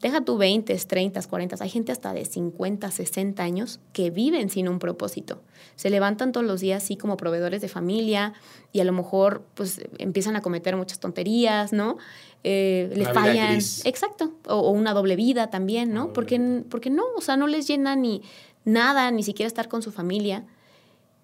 deja 0.00 0.22
tú 0.22 0.38
20, 0.38 0.74
30, 0.74 1.22
40, 1.22 1.56
hay 1.60 1.68
gente 1.68 1.92
hasta 1.92 2.12
de 2.12 2.24
50, 2.24 2.90
60 2.90 3.42
años 3.42 3.80
que 3.92 4.10
viven 4.10 4.48
sin 4.48 4.68
un 4.68 4.78
propósito. 4.78 5.42
Se 5.76 5.90
levantan 5.90 6.32
todos 6.32 6.46
los 6.46 6.60
días 6.60 6.82
así 6.82 6.96
como 6.96 7.16
proveedores 7.16 7.60
de 7.60 7.68
familia 7.68 8.32
y 8.72 8.80
a 8.80 8.84
lo 8.84 8.92
mejor 8.92 9.44
pues 9.54 9.82
empiezan 9.98 10.36
a 10.36 10.42
cometer 10.42 10.76
muchas 10.76 11.00
tonterías, 11.00 11.72
¿no? 11.72 11.98
Eh, 12.44 12.90
le 12.94 13.04
fallan. 13.06 13.52
gris. 13.52 13.84
Exacto. 13.84 14.32
O, 14.46 14.54
o 14.54 14.70
una 14.70 14.94
doble 14.94 15.16
vida 15.16 15.50
también, 15.50 15.92
¿no? 15.92 16.12
Porque, 16.12 16.64
porque 16.68 16.88
no, 16.88 17.04
o 17.16 17.20
sea, 17.20 17.36
no 17.36 17.46
les 17.46 17.66
llena 17.66 17.96
ni 17.96 18.22
nada, 18.64 19.10
ni 19.10 19.22
siquiera 19.22 19.46
estar 19.46 19.68
con 19.68 19.82
su 19.82 19.92
familia. 19.92 20.44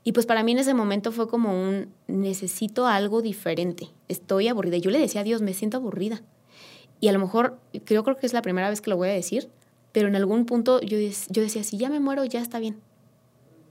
Y 0.06 0.12
pues 0.12 0.24
para 0.24 0.44
mí 0.44 0.52
en 0.52 0.60
ese 0.60 0.72
momento 0.72 1.10
fue 1.10 1.26
como 1.26 1.50
un, 1.50 1.92
necesito 2.06 2.86
algo 2.86 3.22
diferente, 3.22 3.88
estoy 4.06 4.46
aburrida. 4.46 4.76
Yo 4.76 4.92
le 4.92 5.00
decía 5.00 5.22
a 5.22 5.24
Dios, 5.24 5.42
me 5.42 5.52
siento 5.52 5.78
aburrida. 5.78 6.22
Y 7.00 7.08
a 7.08 7.12
lo 7.12 7.18
mejor, 7.18 7.58
yo 7.72 8.04
creo 8.04 8.16
que 8.16 8.24
es 8.24 8.32
la 8.32 8.40
primera 8.40 8.70
vez 8.70 8.80
que 8.80 8.88
lo 8.88 8.96
voy 8.96 9.08
a 9.08 9.12
decir, 9.12 9.50
pero 9.90 10.06
en 10.06 10.14
algún 10.14 10.46
punto 10.46 10.80
yo, 10.80 10.96
yo 10.96 11.42
decía, 11.42 11.64
si 11.64 11.76
ya 11.76 11.90
me 11.90 11.98
muero, 11.98 12.24
ya 12.24 12.40
está 12.40 12.60
bien. 12.60 12.78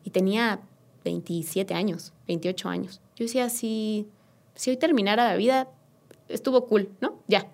Y 0.04 0.10
tenía 0.10 0.60
27 1.06 1.74
años, 1.74 2.12
28 2.28 2.67
años. 2.67 3.00
Yo 3.15 3.24
decía, 3.24 3.48
si, 3.48 4.06
si 4.56 4.71
hoy 4.71 4.76
terminara 4.76 5.24
la 5.24 5.38
vida, 5.38 5.69
estuvo 6.28 6.65
cool, 6.65 6.89
¿no? 7.00 7.17
Ya. 7.30 7.48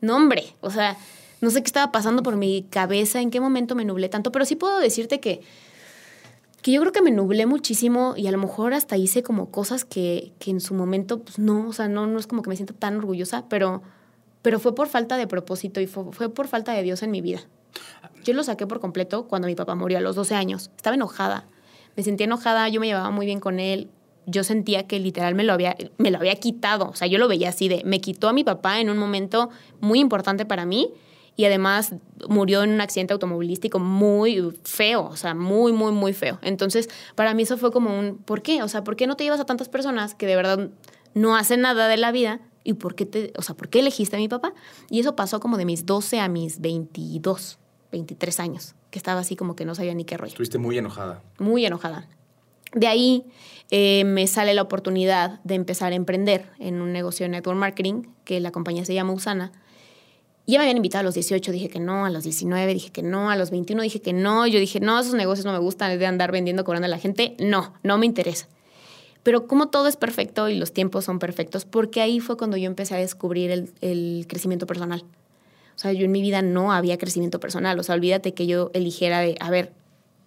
No, 0.00 0.14
hombre, 0.14 0.54
o 0.60 0.70
sea, 0.70 0.96
no 1.40 1.50
sé 1.50 1.64
qué 1.64 1.66
estaba 1.66 1.90
pasando 1.90 2.22
por 2.22 2.36
mi 2.36 2.62
cabeza, 2.70 3.20
en 3.20 3.32
qué 3.32 3.40
momento 3.40 3.74
me 3.74 3.84
nublé 3.84 4.08
tanto, 4.08 4.30
pero 4.30 4.44
sí 4.44 4.54
puedo 4.54 4.78
decirte 4.78 5.18
que, 5.18 5.40
que 6.64 6.72
yo 6.72 6.80
creo 6.80 6.92
que 6.92 7.02
me 7.02 7.10
nublé 7.10 7.44
muchísimo 7.44 8.14
y 8.16 8.26
a 8.26 8.32
lo 8.32 8.38
mejor 8.38 8.72
hasta 8.72 8.96
hice 8.96 9.22
como 9.22 9.50
cosas 9.50 9.84
que, 9.84 10.32
que 10.38 10.50
en 10.50 10.62
su 10.62 10.72
momento, 10.72 11.18
pues 11.18 11.38
no, 11.38 11.68
o 11.68 11.74
sea, 11.74 11.88
no, 11.88 12.06
no 12.06 12.18
es 12.18 12.26
como 12.26 12.40
que 12.40 12.48
me 12.48 12.56
sienta 12.56 12.72
tan 12.72 12.96
orgullosa, 12.96 13.44
pero, 13.50 13.82
pero 14.40 14.58
fue 14.58 14.74
por 14.74 14.88
falta 14.88 15.18
de 15.18 15.26
propósito 15.26 15.82
y 15.82 15.86
fue, 15.86 16.04
fue 16.12 16.30
por 16.30 16.48
falta 16.48 16.72
de 16.72 16.82
Dios 16.82 17.02
en 17.02 17.10
mi 17.10 17.20
vida. 17.20 17.40
Yo 18.24 18.32
lo 18.32 18.42
saqué 18.42 18.66
por 18.66 18.80
completo 18.80 19.28
cuando 19.28 19.46
mi 19.46 19.54
papá 19.54 19.74
murió 19.74 19.98
a 19.98 20.00
los 20.00 20.16
12 20.16 20.36
años. 20.36 20.70
Estaba 20.74 20.96
enojada. 20.96 21.46
Me 21.96 22.02
sentía 22.02 22.24
enojada, 22.24 22.66
yo 22.70 22.80
me 22.80 22.86
llevaba 22.86 23.10
muy 23.10 23.26
bien 23.26 23.40
con 23.40 23.60
él. 23.60 23.90
Yo 24.24 24.42
sentía 24.42 24.86
que 24.86 24.98
literal 24.98 25.34
me 25.34 25.44
lo 25.44 25.52
había, 25.52 25.76
me 25.98 26.10
lo 26.10 26.16
había 26.16 26.36
quitado. 26.36 26.88
O 26.88 26.96
sea, 26.96 27.06
yo 27.06 27.18
lo 27.18 27.28
veía 27.28 27.50
así 27.50 27.68
de, 27.68 27.82
me 27.84 28.00
quitó 28.00 28.26
a 28.26 28.32
mi 28.32 28.42
papá 28.42 28.80
en 28.80 28.88
un 28.88 28.96
momento 28.96 29.50
muy 29.82 30.00
importante 30.00 30.46
para 30.46 30.64
mí 30.64 30.94
y 31.36 31.44
además 31.44 31.94
murió 32.28 32.62
en 32.62 32.70
un 32.70 32.80
accidente 32.80 33.12
automovilístico 33.12 33.78
muy 33.78 34.56
feo, 34.62 35.04
o 35.06 35.16
sea, 35.16 35.34
muy, 35.34 35.72
muy, 35.72 35.92
muy 35.92 36.12
feo. 36.12 36.38
Entonces, 36.42 36.88
para 37.14 37.34
mí 37.34 37.42
eso 37.42 37.58
fue 37.58 37.72
como 37.72 37.98
un, 37.98 38.18
¿por 38.18 38.42
qué? 38.42 38.62
O 38.62 38.68
sea, 38.68 38.84
¿por 38.84 38.96
qué 38.96 39.06
no 39.06 39.16
te 39.16 39.24
llevas 39.24 39.40
a 39.40 39.46
tantas 39.46 39.68
personas 39.68 40.14
que 40.14 40.26
de 40.26 40.36
verdad 40.36 40.70
no 41.14 41.36
hacen 41.36 41.60
nada 41.62 41.88
de 41.88 41.96
la 41.96 42.12
vida? 42.12 42.40
¿Y 42.62 42.74
por 42.74 42.94
qué, 42.94 43.04
te, 43.04 43.32
o 43.36 43.42
sea, 43.42 43.54
¿por 43.56 43.68
qué 43.68 43.80
elegiste 43.80 44.16
a 44.16 44.18
mi 44.18 44.28
papá? 44.28 44.54
Y 44.90 45.00
eso 45.00 45.16
pasó 45.16 45.40
como 45.40 45.58
de 45.58 45.64
mis 45.64 45.84
12 45.86 46.20
a 46.20 46.28
mis 46.28 46.60
22, 46.60 47.58
23 47.92 48.40
años, 48.40 48.74
que 48.90 48.98
estaba 48.98 49.20
así 49.20 49.36
como 49.36 49.54
que 49.56 49.64
no 49.64 49.74
sabía 49.74 49.94
ni 49.94 50.04
qué 50.04 50.16
rollo 50.16 50.30
Estuviste 50.30 50.58
muy 50.58 50.78
enojada. 50.78 51.22
muy 51.38 51.66
enojada. 51.66 52.08
De 52.72 52.86
ahí 52.86 53.24
eh, 53.70 54.04
me 54.04 54.26
sale 54.26 54.54
la 54.54 54.62
oportunidad 54.62 55.40
de 55.44 55.54
empezar 55.54 55.92
a 55.92 55.96
emprender 55.96 56.50
en 56.58 56.80
un 56.80 56.92
negocio 56.92 57.24
de 57.24 57.30
network 57.30 57.58
marketing, 57.58 58.02
que 58.24 58.40
la 58.40 58.50
compañía 58.50 58.84
se 58.84 58.94
llama 58.94 59.12
Usana. 59.12 59.52
Y 60.46 60.52
ya 60.52 60.58
me 60.58 60.64
habían 60.64 60.76
invitado 60.76 61.00
a 61.00 61.04
los 61.04 61.14
18, 61.14 61.52
dije 61.52 61.68
que 61.68 61.80
no, 61.80 62.04
a 62.04 62.10
los 62.10 62.24
19 62.24 62.74
dije 62.74 62.90
que 62.90 63.02
no, 63.02 63.30
a 63.30 63.36
los 63.36 63.50
21 63.50 63.82
dije 63.82 64.02
que 64.02 64.12
no, 64.12 64.46
yo 64.46 64.58
dije, 64.58 64.78
no, 64.78 65.00
esos 65.00 65.14
negocios 65.14 65.46
no 65.46 65.52
me 65.52 65.58
gustan, 65.58 65.98
de 65.98 66.06
andar 66.06 66.32
vendiendo, 66.32 66.64
cobrando 66.64 66.86
a 66.86 66.90
la 66.90 66.98
gente, 66.98 67.34
no, 67.38 67.72
no 67.82 67.96
me 67.96 68.04
interesa. 68.04 68.46
Pero 69.22 69.46
como 69.46 69.68
todo 69.68 69.88
es 69.88 69.96
perfecto 69.96 70.50
y 70.50 70.56
los 70.56 70.72
tiempos 70.72 71.06
son 71.06 71.18
perfectos, 71.18 71.64
porque 71.64 72.02
ahí 72.02 72.20
fue 72.20 72.36
cuando 72.36 72.58
yo 72.58 72.66
empecé 72.66 72.94
a 72.94 72.98
descubrir 72.98 73.50
el, 73.50 73.72
el 73.80 74.26
crecimiento 74.28 74.66
personal. 74.66 75.04
O 75.74 75.78
sea, 75.78 75.92
yo 75.92 76.04
en 76.04 76.12
mi 76.12 76.20
vida 76.20 76.42
no 76.42 76.72
había 76.72 76.98
crecimiento 76.98 77.40
personal. 77.40 77.78
O 77.80 77.82
sea, 77.82 77.94
olvídate 77.94 78.34
que 78.34 78.46
yo 78.46 78.70
eligiera 78.74 79.20
de, 79.20 79.36
a 79.40 79.50
ver, 79.50 79.72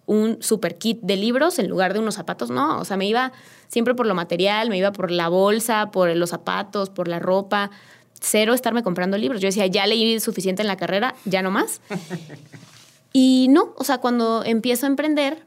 un 0.08 0.42
super 0.42 0.78
kit 0.78 1.00
de 1.02 1.16
libros 1.16 1.58
en 1.58 1.68
lugar 1.68 1.92
de 1.92 2.00
unos 2.00 2.14
zapatos. 2.14 2.50
No, 2.50 2.80
o 2.80 2.84
sea, 2.84 2.96
me 2.96 3.06
iba 3.06 3.32
siempre 3.68 3.94
por 3.94 4.06
lo 4.06 4.14
material, 4.14 4.70
me 4.70 4.78
iba 4.78 4.90
por 4.90 5.10
la 5.10 5.28
bolsa, 5.28 5.90
por 5.90 6.14
los 6.16 6.30
zapatos, 6.30 6.90
por 6.90 7.08
la 7.08 7.18
ropa. 7.18 7.70
Cero 8.20 8.54
estarme 8.54 8.82
comprando 8.82 9.16
libros. 9.16 9.40
Yo 9.40 9.48
decía, 9.48 9.66
ya 9.66 9.86
leí 9.86 10.18
suficiente 10.20 10.62
en 10.62 10.68
la 10.68 10.76
carrera, 10.76 11.14
ya 11.24 11.42
no 11.42 11.50
más. 11.50 11.80
Y 13.12 13.48
no, 13.48 13.72
o 13.76 13.84
sea, 13.84 13.98
cuando 13.98 14.44
empiezo 14.44 14.86
a 14.86 14.88
emprender, 14.88 15.42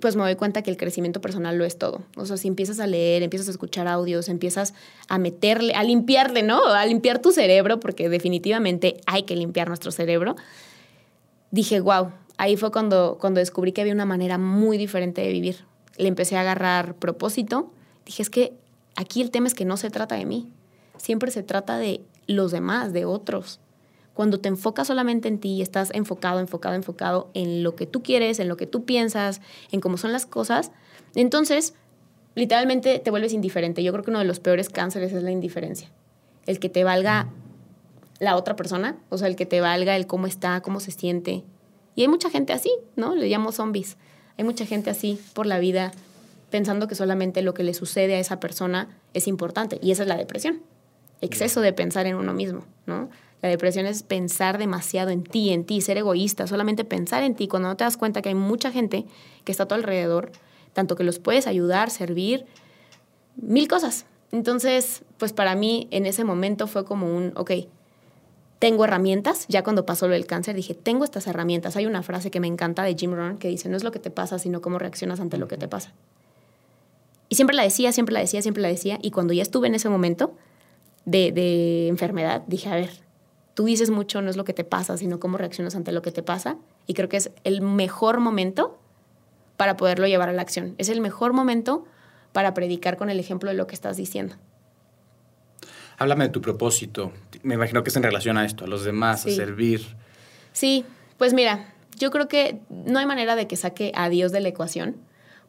pues 0.00 0.16
me 0.16 0.22
doy 0.22 0.34
cuenta 0.36 0.62
que 0.62 0.70
el 0.70 0.76
crecimiento 0.76 1.20
personal 1.20 1.58
lo 1.58 1.64
es 1.64 1.76
todo. 1.76 2.02
O 2.16 2.24
sea, 2.24 2.36
si 2.36 2.48
empiezas 2.48 2.80
a 2.80 2.86
leer, 2.86 3.22
empiezas 3.22 3.48
a 3.48 3.50
escuchar 3.50 3.86
audios, 3.86 4.28
empiezas 4.28 4.72
a 5.08 5.18
meterle, 5.18 5.74
a 5.74 5.84
limpiarle, 5.84 6.42
¿no? 6.42 6.64
A 6.64 6.86
limpiar 6.86 7.18
tu 7.18 7.30
cerebro, 7.30 7.78
porque 7.80 8.08
definitivamente 8.08 8.96
hay 9.06 9.24
que 9.24 9.36
limpiar 9.36 9.68
nuestro 9.68 9.92
cerebro. 9.92 10.36
Dije, 11.50 11.80
wow, 11.80 12.10
ahí 12.38 12.56
fue 12.56 12.72
cuando, 12.72 13.18
cuando 13.20 13.40
descubrí 13.40 13.72
que 13.72 13.82
había 13.82 13.92
una 13.92 14.06
manera 14.06 14.38
muy 14.38 14.78
diferente 14.78 15.20
de 15.20 15.30
vivir. 15.30 15.66
Le 15.98 16.08
empecé 16.08 16.36
a 16.36 16.40
agarrar 16.40 16.94
propósito. 16.94 17.70
Dije, 18.06 18.22
es 18.22 18.30
que 18.30 18.54
aquí 18.96 19.20
el 19.20 19.30
tema 19.30 19.46
es 19.46 19.54
que 19.54 19.66
no 19.66 19.76
se 19.76 19.90
trata 19.90 20.14
de 20.14 20.24
mí, 20.24 20.48
siempre 20.96 21.30
se 21.30 21.42
trata 21.42 21.76
de 21.76 22.00
los 22.26 22.52
demás, 22.52 22.92
de 22.92 23.04
otros. 23.04 23.60
Cuando 24.14 24.40
te 24.40 24.48
enfocas 24.48 24.88
solamente 24.88 25.28
en 25.28 25.38
ti 25.38 25.54
y 25.54 25.62
estás 25.62 25.90
enfocado, 25.94 26.40
enfocado, 26.40 26.74
enfocado 26.74 27.30
en 27.34 27.62
lo 27.62 27.76
que 27.76 27.86
tú 27.86 28.02
quieres, 28.02 28.40
en 28.40 28.48
lo 28.48 28.56
que 28.56 28.66
tú 28.66 28.84
piensas, 28.84 29.40
en 29.70 29.80
cómo 29.80 29.96
son 29.96 30.12
las 30.12 30.26
cosas, 30.26 30.70
entonces 31.14 31.74
literalmente 32.34 32.98
te 32.98 33.10
vuelves 33.10 33.32
indiferente. 33.32 33.82
Yo 33.82 33.92
creo 33.92 34.04
que 34.04 34.10
uno 34.10 34.18
de 34.18 34.24
los 34.26 34.40
peores 34.40 34.68
cánceres 34.68 35.12
es 35.12 35.22
la 35.22 35.30
indiferencia. 35.30 35.90
El 36.46 36.58
que 36.58 36.68
te 36.68 36.84
valga 36.84 37.30
la 38.18 38.36
otra 38.36 38.54
persona, 38.54 38.96
o 39.08 39.18
sea, 39.18 39.28
el 39.28 39.36
que 39.36 39.46
te 39.46 39.60
valga 39.60 39.96
el 39.96 40.06
cómo 40.06 40.26
está, 40.26 40.60
cómo 40.60 40.80
se 40.80 40.90
siente. 40.90 41.42
Y 41.94 42.02
hay 42.02 42.08
mucha 42.08 42.30
gente 42.30 42.52
así, 42.52 42.72
¿no? 42.96 43.14
Le 43.14 43.28
llamo 43.28 43.52
zombies. 43.52 43.96
Hay 44.38 44.44
mucha 44.44 44.66
gente 44.66 44.90
así 44.90 45.18
por 45.34 45.46
la 45.46 45.58
vida 45.58 45.92
pensando 46.50 46.86
que 46.86 46.94
solamente 46.94 47.42
lo 47.42 47.54
que 47.54 47.64
le 47.64 47.74
sucede 47.74 48.14
a 48.14 48.18
esa 48.18 48.40
persona 48.40 48.88
es 49.14 49.26
importante. 49.26 49.78
Y 49.82 49.90
esa 49.90 50.02
es 50.02 50.08
la 50.08 50.16
depresión. 50.16 50.62
Exceso 51.22 51.62
de 51.62 51.72
pensar 51.72 52.06
en 52.06 52.16
uno 52.16 52.34
mismo, 52.34 52.66
¿no? 52.84 53.08
La 53.40 53.48
depresión 53.48 53.86
es 53.86 54.02
pensar 54.02 54.58
demasiado 54.58 55.10
en 55.10 55.24
ti, 55.24 55.50
en 55.50 55.64
ti, 55.64 55.80
ser 55.80 55.96
egoísta, 55.96 56.46
solamente 56.46 56.84
pensar 56.84 57.22
en 57.22 57.34
ti, 57.34 57.48
cuando 57.48 57.68
no 57.68 57.76
te 57.76 57.84
das 57.84 57.96
cuenta 57.96 58.20
que 58.20 58.28
hay 58.28 58.34
mucha 58.34 58.70
gente 58.70 59.06
que 59.44 59.50
está 59.50 59.64
a 59.64 59.68
tu 59.68 59.74
alrededor, 59.74 60.30
tanto 60.74 60.94
que 60.94 61.02
los 61.02 61.18
puedes 61.18 61.46
ayudar, 61.46 61.90
servir, 61.90 62.44
mil 63.36 63.66
cosas. 63.66 64.04
Entonces, 64.30 65.02
pues 65.18 65.32
para 65.32 65.54
mí 65.54 65.88
en 65.90 66.06
ese 66.06 66.24
momento 66.24 66.66
fue 66.66 66.84
como 66.84 67.14
un, 67.14 67.32
ok, 67.36 67.52
tengo 68.60 68.84
herramientas, 68.84 69.46
ya 69.48 69.64
cuando 69.64 69.84
pasó 69.84 70.06
lo 70.06 70.14
del 70.14 70.26
cáncer 70.26 70.54
dije, 70.54 70.74
tengo 70.74 71.02
estas 71.04 71.26
herramientas. 71.26 71.74
Hay 71.74 71.86
una 71.86 72.04
frase 72.04 72.30
que 72.30 72.38
me 72.38 72.46
encanta 72.46 72.84
de 72.84 72.94
Jim 72.94 73.12
Rohn 73.12 73.38
que 73.38 73.48
dice, 73.48 73.68
no 73.68 73.76
es 73.76 73.82
lo 73.82 73.90
que 73.90 73.98
te 73.98 74.10
pasa, 74.10 74.38
sino 74.38 74.60
cómo 74.60 74.78
reaccionas 74.78 75.18
ante 75.18 75.36
lo 75.36 75.48
que 75.48 75.56
te 75.56 75.66
pasa. 75.66 75.92
Y 77.28 77.34
siempre 77.34 77.56
la 77.56 77.64
decía, 77.64 77.90
siempre 77.90 78.12
la 78.12 78.20
decía, 78.20 78.40
siempre 78.40 78.62
la 78.62 78.68
decía. 78.68 79.00
Y 79.02 79.10
cuando 79.10 79.32
ya 79.32 79.42
estuve 79.42 79.66
en 79.66 79.74
ese 79.74 79.88
momento 79.88 80.36
de, 81.04 81.32
de 81.32 81.88
enfermedad, 81.88 82.42
dije, 82.46 82.68
a 82.68 82.74
ver, 82.74 82.90
tú 83.54 83.64
dices 83.64 83.90
mucho, 83.90 84.22
no 84.22 84.30
es 84.30 84.36
lo 84.36 84.44
que 84.44 84.54
te 84.54 84.64
pasa, 84.64 84.96
sino 84.96 85.20
cómo 85.20 85.38
reaccionas 85.38 85.74
ante 85.74 85.92
lo 85.92 86.02
que 86.02 86.12
te 86.12 86.22
pasa. 86.22 86.56
Y 86.86 86.94
creo 86.94 87.08
que 87.08 87.16
es 87.16 87.30
el 87.44 87.60
mejor 87.60 88.20
momento 88.20 88.78
para 89.56 89.76
poderlo 89.76 90.06
llevar 90.06 90.28
a 90.28 90.32
la 90.32 90.42
acción. 90.42 90.74
Es 90.78 90.88
el 90.88 91.00
mejor 91.00 91.32
momento 91.32 91.84
para 92.32 92.54
predicar 92.54 92.96
con 92.96 93.10
el 93.10 93.20
ejemplo 93.20 93.50
de 93.50 93.56
lo 93.56 93.66
que 93.66 93.74
estás 93.74 93.96
diciendo. 93.96 94.36
Háblame 95.98 96.24
de 96.24 96.30
tu 96.30 96.40
propósito. 96.40 97.12
Me 97.42 97.54
imagino 97.54 97.82
que 97.82 97.90
es 97.90 97.96
en 97.96 98.02
relación 98.02 98.38
a 98.38 98.44
esto, 98.44 98.64
a 98.64 98.66
los 98.66 98.84
demás, 98.84 99.26
a 99.26 99.30
servir. 99.30 99.96
Sí, 100.52 100.84
pues 101.18 101.34
mira, 101.34 101.72
yo 101.96 102.10
creo 102.10 102.28
que 102.28 102.60
no 102.70 102.98
hay 102.98 103.06
manera 103.06 103.36
de 103.36 103.46
que 103.46 103.56
saque 103.56 103.92
a 103.94 104.08
Dios 104.08 104.32
de 104.32 104.40
la 104.40 104.48
ecuación, 104.48 104.96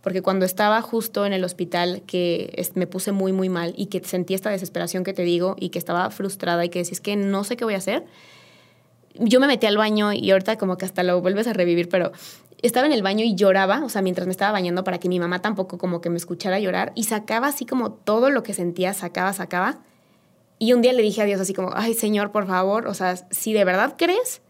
porque 0.04 0.22
cuando 0.22 0.46
estaba 0.46 0.82
justo 0.82 1.26
en 1.26 1.32
el 1.32 1.46
hospital, 1.46 2.04
que 2.06 2.62
me 2.76 2.88
puse 2.88 3.14
muy, 3.14 3.32
muy 3.32 3.48
mal 3.48 3.74
y 3.78 3.86
que 3.86 4.04
sentí 4.04 4.34
esta 4.34 4.50
desesperación 4.50 5.06
que 5.06 5.14
te 5.14 5.24
digo 5.24 5.56
y 5.58 5.70
que 5.70 5.80
estaba 5.80 6.10
frustrada 6.10 6.66
y 6.66 6.70
que 6.70 6.84
decís 6.84 7.00
que 7.00 7.16
no 7.16 7.46
sé 7.46 7.56
qué 7.56 7.64
voy 7.64 7.76
a 7.76 7.78
hacer, 7.78 8.06
yo 9.16 9.40
me 9.40 9.48
metí 9.48 9.66
al 9.66 9.78
baño 9.78 10.12
y 10.12 10.30
ahorita 10.30 10.58
como 10.58 10.78
que 10.78 10.84
hasta 10.84 11.04
lo 11.04 11.22
vuelves 11.22 11.48
a 11.48 11.54
revivir, 11.54 11.88
pero 11.88 12.12
estaba 12.62 12.86
en 12.86 12.92
el 12.92 13.02
baño 13.02 13.24
y 13.24 13.36
lloraba, 13.36 13.82
o 13.86 13.90
sea, 13.90 14.02
mientras 14.02 14.28
me 14.28 14.32
estaba 14.32 14.52
bañando 14.52 14.84
para 14.84 14.98
que 14.98 15.08
mi 15.08 15.20
mamá 15.20 15.42
tampoco 15.42 15.78
como 15.78 16.02
que 16.02 16.10
me 16.10 16.18
escuchara 16.18 16.60
llorar 16.60 16.92
y 16.96 17.06
sacaba 17.06 17.48
así 17.48 17.66
como 17.66 17.94
todo 17.94 18.30
lo 18.30 18.44
que 18.44 18.54
sentía, 18.54 18.94
sacaba, 18.94 19.32
sacaba. 19.32 19.80
Y 20.60 20.74
un 20.74 20.82
día 20.82 20.92
le 20.92 21.02
dije 21.02 21.22
a 21.22 21.26
Dios 21.26 21.40
así 21.40 21.54
como, 21.54 21.72
ay 21.74 21.94
Señor, 21.94 22.32
por 22.32 22.46
favor, 22.46 22.88
o 22.88 22.94
sea, 22.94 23.16
si 23.32 23.54
de 23.54 23.64
verdad 23.64 23.96
crees 23.98 24.42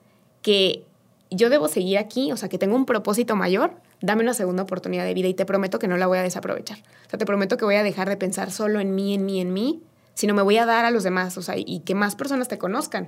que 0.42 0.84
yo 1.30 1.52
debo 1.52 1.68
seguir 1.68 2.00
aquí, 2.00 2.32
o 2.32 2.38
sea, 2.38 2.50
que 2.50 2.58
tengo 2.58 2.76
un 2.76 2.86
propósito 2.86 3.36
mayor, 3.36 3.83
dame 4.04 4.22
una 4.22 4.34
segunda 4.34 4.64
oportunidad 4.64 5.06
de 5.06 5.14
vida 5.14 5.30
y 5.30 5.34
te 5.34 5.46
prometo 5.46 5.80
que 5.80 5.88
no 5.88 5.96
la 5.96 6.08
voy 6.08 6.18
a 6.18 6.22
desaprovechar. 6.22 6.78
O 7.08 7.10
sea, 7.10 7.18
te 7.18 7.26
prometo 7.26 7.56
que 7.56 7.64
voy 7.64 7.76
a 7.76 7.84
dejar 7.84 8.10
de 8.10 8.18
pensar 8.18 8.52
solo 8.52 8.82
en 8.82 8.94
mí, 8.94 9.14
en 9.14 9.26
mí, 9.26 9.40
en 9.40 9.54
mí, 9.54 9.82
sino 10.14 10.34
me 10.34 10.42
voy 10.42 10.58
a 10.58 10.66
dar 10.66 10.84
a 10.84 10.92
los 10.92 11.04
demás, 11.04 11.38
o 11.38 11.42
sea, 11.42 11.56
y 11.58 11.80
que 11.80 11.96
más 11.96 12.16
personas 12.16 12.50
te 12.50 12.58
conozcan. 12.58 13.08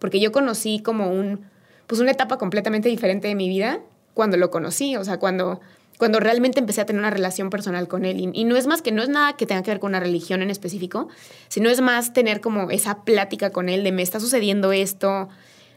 Porque 0.00 0.18
yo 0.18 0.32
conocí 0.32 0.82
como 0.82 1.12
un, 1.12 1.46
pues 1.86 2.00
una 2.00 2.10
etapa 2.10 2.38
completamente 2.38 2.88
diferente 2.88 3.28
de 3.28 3.36
mi 3.36 3.48
vida 3.48 3.80
cuando 4.14 4.36
lo 4.36 4.50
conocí, 4.50 4.96
o 4.96 5.04
sea, 5.04 5.18
cuando 5.18 5.60
cuando 6.02 6.18
realmente 6.18 6.58
empecé 6.58 6.80
a 6.80 6.86
tener 6.86 6.98
una 6.98 7.10
relación 7.10 7.48
personal 7.48 7.86
con 7.86 8.04
él. 8.04 8.32
Y, 8.34 8.42
no 8.42 8.56
es 8.56 8.66
más 8.66 8.82
que, 8.82 8.90
no 8.90 9.04
es 9.04 9.08
nada 9.08 9.36
que 9.36 9.46
tenga 9.46 9.62
que 9.62 9.70
ver 9.70 9.78
con 9.78 9.90
una 9.90 10.00
religión 10.00 10.42
en 10.42 10.50
específico, 10.50 11.06
sino 11.46 11.70
es 11.70 11.80
más 11.80 12.12
tener 12.12 12.40
como 12.40 12.72
esa 12.72 13.04
plática 13.04 13.50
con 13.50 13.68
él 13.68 13.84
de 13.84 13.92
me 13.92 14.02
está 14.02 14.18
sucediendo 14.18 14.72
esto, 14.72 15.28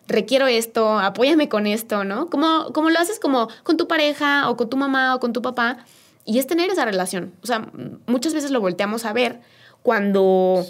requiero 0.08 0.48
esto, 0.48 1.00
apóyame 1.00 1.50
con 1.50 1.68
esto, 1.68 2.04
¿no? 2.04 2.30
Como, 2.30 2.72
como 2.74 2.90
lo 2.90 3.00
haces 3.00 3.20
como 3.20 3.48
con 3.64 3.78
tu 3.78 3.88
pareja 3.88 4.50
o 4.50 4.58
con 4.58 4.70
tu 4.70 4.78
mamá 4.78 5.16
o 5.16 5.20
con 5.20 5.34
tu 5.34 5.42
papá. 5.42 5.86
Y 6.26 6.40
es 6.40 6.48
tener 6.48 6.70
esa 6.70 6.86
relación. 6.86 7.34
O 7.44 7.48
sea, 7.48 7.70
muchas 8.08 8.34
veces 8.34 8.52
lo 8.52 8.60
volteamos 8.60 9.06
a 9.06 9.14
ver 9.14 9.42
cuando, 9.84 10.66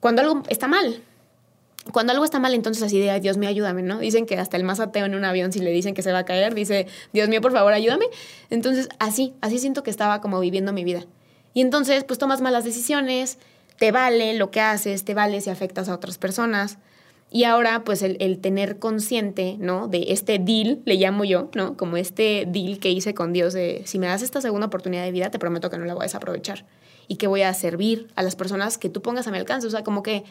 cuando 0.00 0.22
algo 0.22 0.42
está 0.48 0.68
mal 0.68 1.02
cuando 1.92 2.12
algo 2.12 2.24
está 2.24 2.38
mal, 2.38 2.54
entonces 2.54 2.82
así 2.82 2.98
de, 2.98 3.10
Ay, 3.10 3.20
Dios 3.20 3.36
mío, 3.36 3.48
ayúdame, 3.48 3.82
¿no? 3.82 3.98
Dicen 3.98 4.26
que 4.26 4.38
hasta 4.38 4.56
el 4.56 4.64
más 4.64 4.80
ateo 4.80 5.04
en 5.04 5.14
un 5.14 5.24
avión, 5.24 5.52
si 5.52 5.60
le 5.60 5.70
dicen 5.70 5.94
que 5.94 6.02
se 6.02 6.12
va 6.12 6.20
a 6.20 6.24
caer, 6.24 6.54
dice, 6.54 6.86
Dios 7.12 7.28
mío, 7.28 7.40
por 7.40 7.52
favor, 7.52 7.72
ayúdame. 7.72 8.06
Entonces, 8.50 8.88
así, 8.98 9.34
así 9.40 9.58
siento 9.58 9.82
que 9.82 9.90
estaba 9.90 10.20
como 10.20 10.40
viviendo 10.40 10.72
mi 10.72 10.84
vida. 10.84 11.04
Y 11.52 11.60
entonces, 11.60 12.04
pues 12.04 12.18
tomas 12.18 12.40
malas 12.40 12.64
decisiones, 12.64 13.38
te 13.78 13.92
vale 13.92 14.34
lo 14.34 14.50
que 14.50 14.60
haces, 14.60 15.04
te 15.04 15.14
vale 15.14 15.40
si 15.40 15.50
afectas 15.50 15.88
a 15.88 15.94
otras 15.94 16.18
personas. 16.18 16.78
Y 17.34 17.42
ahora, 17.42 17.82
pues 17.82 18.02
el, 18.02 18.38
tener 18.38 18.78
consciente, 18.78 19.56
¿no? 19.58 19.88
De 19.88 20.12
este 20.12 20.38
deal, 20.38 20.82
le 20.84 20.94
llamo 20.94 21.24
yo, 21.24 21.50
¿no? 21.56 21.76
Como 21.76 21.96
este 21.96 22.44
deal 22.46 22.78
que 22.78 22.92
hice 22.92 23.12
con 23.12 23.32
Dios 23.32 23.52
de, 23.52 23.82
si 23.86 23.98
me 23.98 24.06
das 24.06 24.22
esta 24.22 24.40
segunda 24.40 24.68
oportunidad 24.68 25.02
de 25.02 25.10
vida, 25.10 25.32
te 25.32 25.40
prometo 25.40 25.68
que 25.68 25.76
no 25.76 25.84
la 25.84 25.94
voy 25.94 26.02
a 26.02 26.04
desaprovechar 26.04 26.64
y 27.08 27.16
que 27.16 27.26
voy 27.26 27.42
a 27.42 27.52
servir 27.52 28.06
a 28.14 28.22
las 28.22 28.36
personas 28.36 28.78
que 28.78 28.88
tú 28.88 29.02
pongas 29.02 29.26
a 29.26 29.32
mi 29.32 29.38
alcance. 29.38 29.66
O 29.66 29.70
sea, 29.70 29.82
como 29.82 30.04
que 30.04 30.22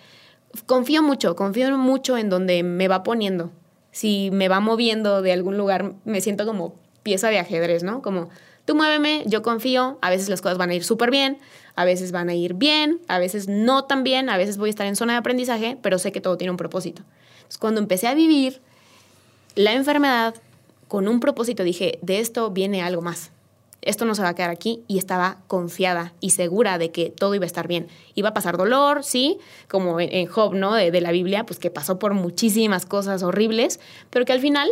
confío 0.65 1.03
mucho, 1.03 1.35
confío 1.35 1.77
mucho 1.77 2.17
en 2.17 2.29
donde 2.29 2.63
me 2.63 2.87
va 2.87 3.03
poniendo. 3.03 3.51
Si 3.91 4.29
me 4.31 4.47
va 4.47 4.61
moviendo 4.61 5.21
de 5.21 5.33
algún 5.33 5.57
lugar, 5.57 5.95
me 6.05 6.21
siento 6.21 6.45
como 6.45 6.75
pieza 7.03 7.27
de 7.27 7.37
ajedrez, 7.37 7.83
¿no? 7.83 8.01
Como 8.01 8.29
tú 8.63 8.75
muéveme, 8.75 9.23
yo 9.25 9.41
confío, 9.41 9.97
a 10.01 10.09
veces 10.09 10.29
las 10.29 10.41
cosas 10.41 10.57
van 10.57 10.69
a 10.69 10.75
ir 10.75 10.85
súper 10.85 11.11
bien, 11.11 11.37
a 11.75 11.85
veces 11.85 12.11
van 12.11 12.29
a 12.29 12.35
ir 12.35 12.53
bien, 12.53 12.99
a 13.07 13.19
veces 13.19 13.47
no 13.47 13.85
tan 13.85 14.03
bien, 14.03 14.29
a 14.29 14.37
veces 14.37 14.57
voy 14.57 14.69
a 14.69 14.71
estar 14.71 14.87
en 14.87 14.95
zona 14.95 15.13
de 15.13 15.19
aprendizaje, 15.19 15.77
pero 15.81 15.97
sé 15.99 16.11
que 16.11 16.21
todo 16.21 16.37
tiene 16.37 16.51
un 16.51 16.57
propósito. 16.57 17.03
Entonces, 17.37 17.57
cuando 17.57 17.81
empecé 17.81 18.07
a 18.07 18.13
vivir 18.13 18.61
la 19.55 19.73
enfermedad 19.73 20.35
con 20.87 21.07
un 21.07 21.19
propósito, 21.19 21.63
dije, 21.63 21.99
de 22.01 22.19
esto 22.19 22.51
viene 22.51 22.81
algo 22.81 23.01
más 23.01 23.31
esto 23.85 24.05
no 24.05 24.15
se 24.15 24.21
va 24.21 24.29
a 24.29 24.35
quedar 24.35 24.49
aquí 24.49 24.83
y 24.87 24.97
estaba 24.97 25.37
confiada 25.47 26.13
y 26.19 26.31
segura 26.31 26.77
de 26.77 26.91
que 26.91 27.09
todo 27.09 27.35
iba 27.35 27.43
a 27.43 27.47
estar 27.47 27.67
bien. 27.67 27.87
Iba 28.15 28.29
a 28.29 28.33
pasar 28.33 28.57
dolor, 28.57 29.03
sí, 29.03 29.37
como 29.67 29.99
en, 29.99 30.27
Job, 30.27 30.53
¿no? 30.55 30.73
De, 30.73 30.91
de, 30.91 31.01
la 31.01 31.11
Biblia, 31.11 31.45
pues 31.45 31.59
que 31.59 31.69
pasó 31.69 31.99
por 31.99 32.13
muchísimas 32.13 32.85
cosas 32.85 33.23
horribles, 33.23 33.79
pero 34.09 34.25
que 34.25 34.33
al 34.33 34.39
final 34.39 34.69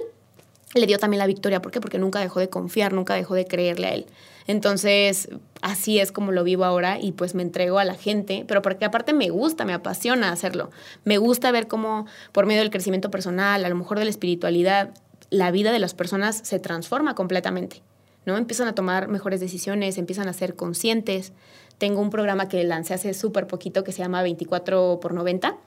le 0.74 0.88
dio 0.88 0.98
también 0.98 1.20
la 1.20 1.28
victoria. 1.28 1.62
¿Por 1.62 1.72
qué? 1.72 1.82
Porque 1.82 2.00
nunca 2.00 2.20
dejó 2.20 2.40
de 2.40 2.50
confiar, 2.50 2.94
nunca 2.94 3.16
dejó 3.16 3.36
de 3.36 3.46
creerle 3.46 3.88
a 3.88 3.94
él. 3.94 4.06
Entonces, 4.48 5.30
así 5.62 6.00
es 6.00 6.12
como 6.12 6.32
lo 6.32 6.44
vivo 6.44 6.66
ahora 6.66 7.00
y 7.00 7.12
pues 7.12 7.36
me 7.36 7.44
entrego 7.44 7.80
a 7.80 7.86
la 7.86 7.96
gente, 7.96 8.46
pero 8.48 8.62
porque 8.62 8.86
aparte 8.86 9.14
me 9.14 9.30
gusta, 9.30 9.66
me 9.66 9.74
apasiona 9.74 10.32
hacerlo. 10.32 10.72
Me 11.04 11.18
gusta 11.18 11.52
ver 11.52 11.68
cómo 11.68 12.06
por 12.32 12.46
medio 12.46 12.62
del 12.62 12.72
crecimiento 12.72 13.12
personal, 13.12 13.64
a 13.64 13.70
lo 13.70 13.76
mejor 13.76 14.00
de 14.00 14.06
la 14.06 14.10
espiritualidad, 14.10 14.94
la 15.30 15.52
vida 15.52 15.72
de 15.72 15.80
las 15.80 15.94
personas 15.94 16.42
se 16.44 16.60
transforma 16.60 17.16
completamente. 17.16 17.82
¿no? 18.26 18.38
Empiezan 18.38 18.68
a 18.68 18.76
tomar 18.76 19.08
mejores 19.08 19.40
decisiones, 19.40 19.98
empiezan 19.98 20.28
a 20.28 20.34
ser 20.34 20.56
conscientes. 20.56 21.34
Tengo 21.78 22.02
un 22.02 22.12
programa 22.12 22.48
que 22.48 22.64
lancé 22.64 22.94
hace 22.94 23.14
súper 23.14 23.48
poquito 23.48 23.84
que 23.84 23.92
se 23.92 24.00
llama 24.00 24.22
24 24.22 25.00
por 25.02 25.14
90, 25.14 25.58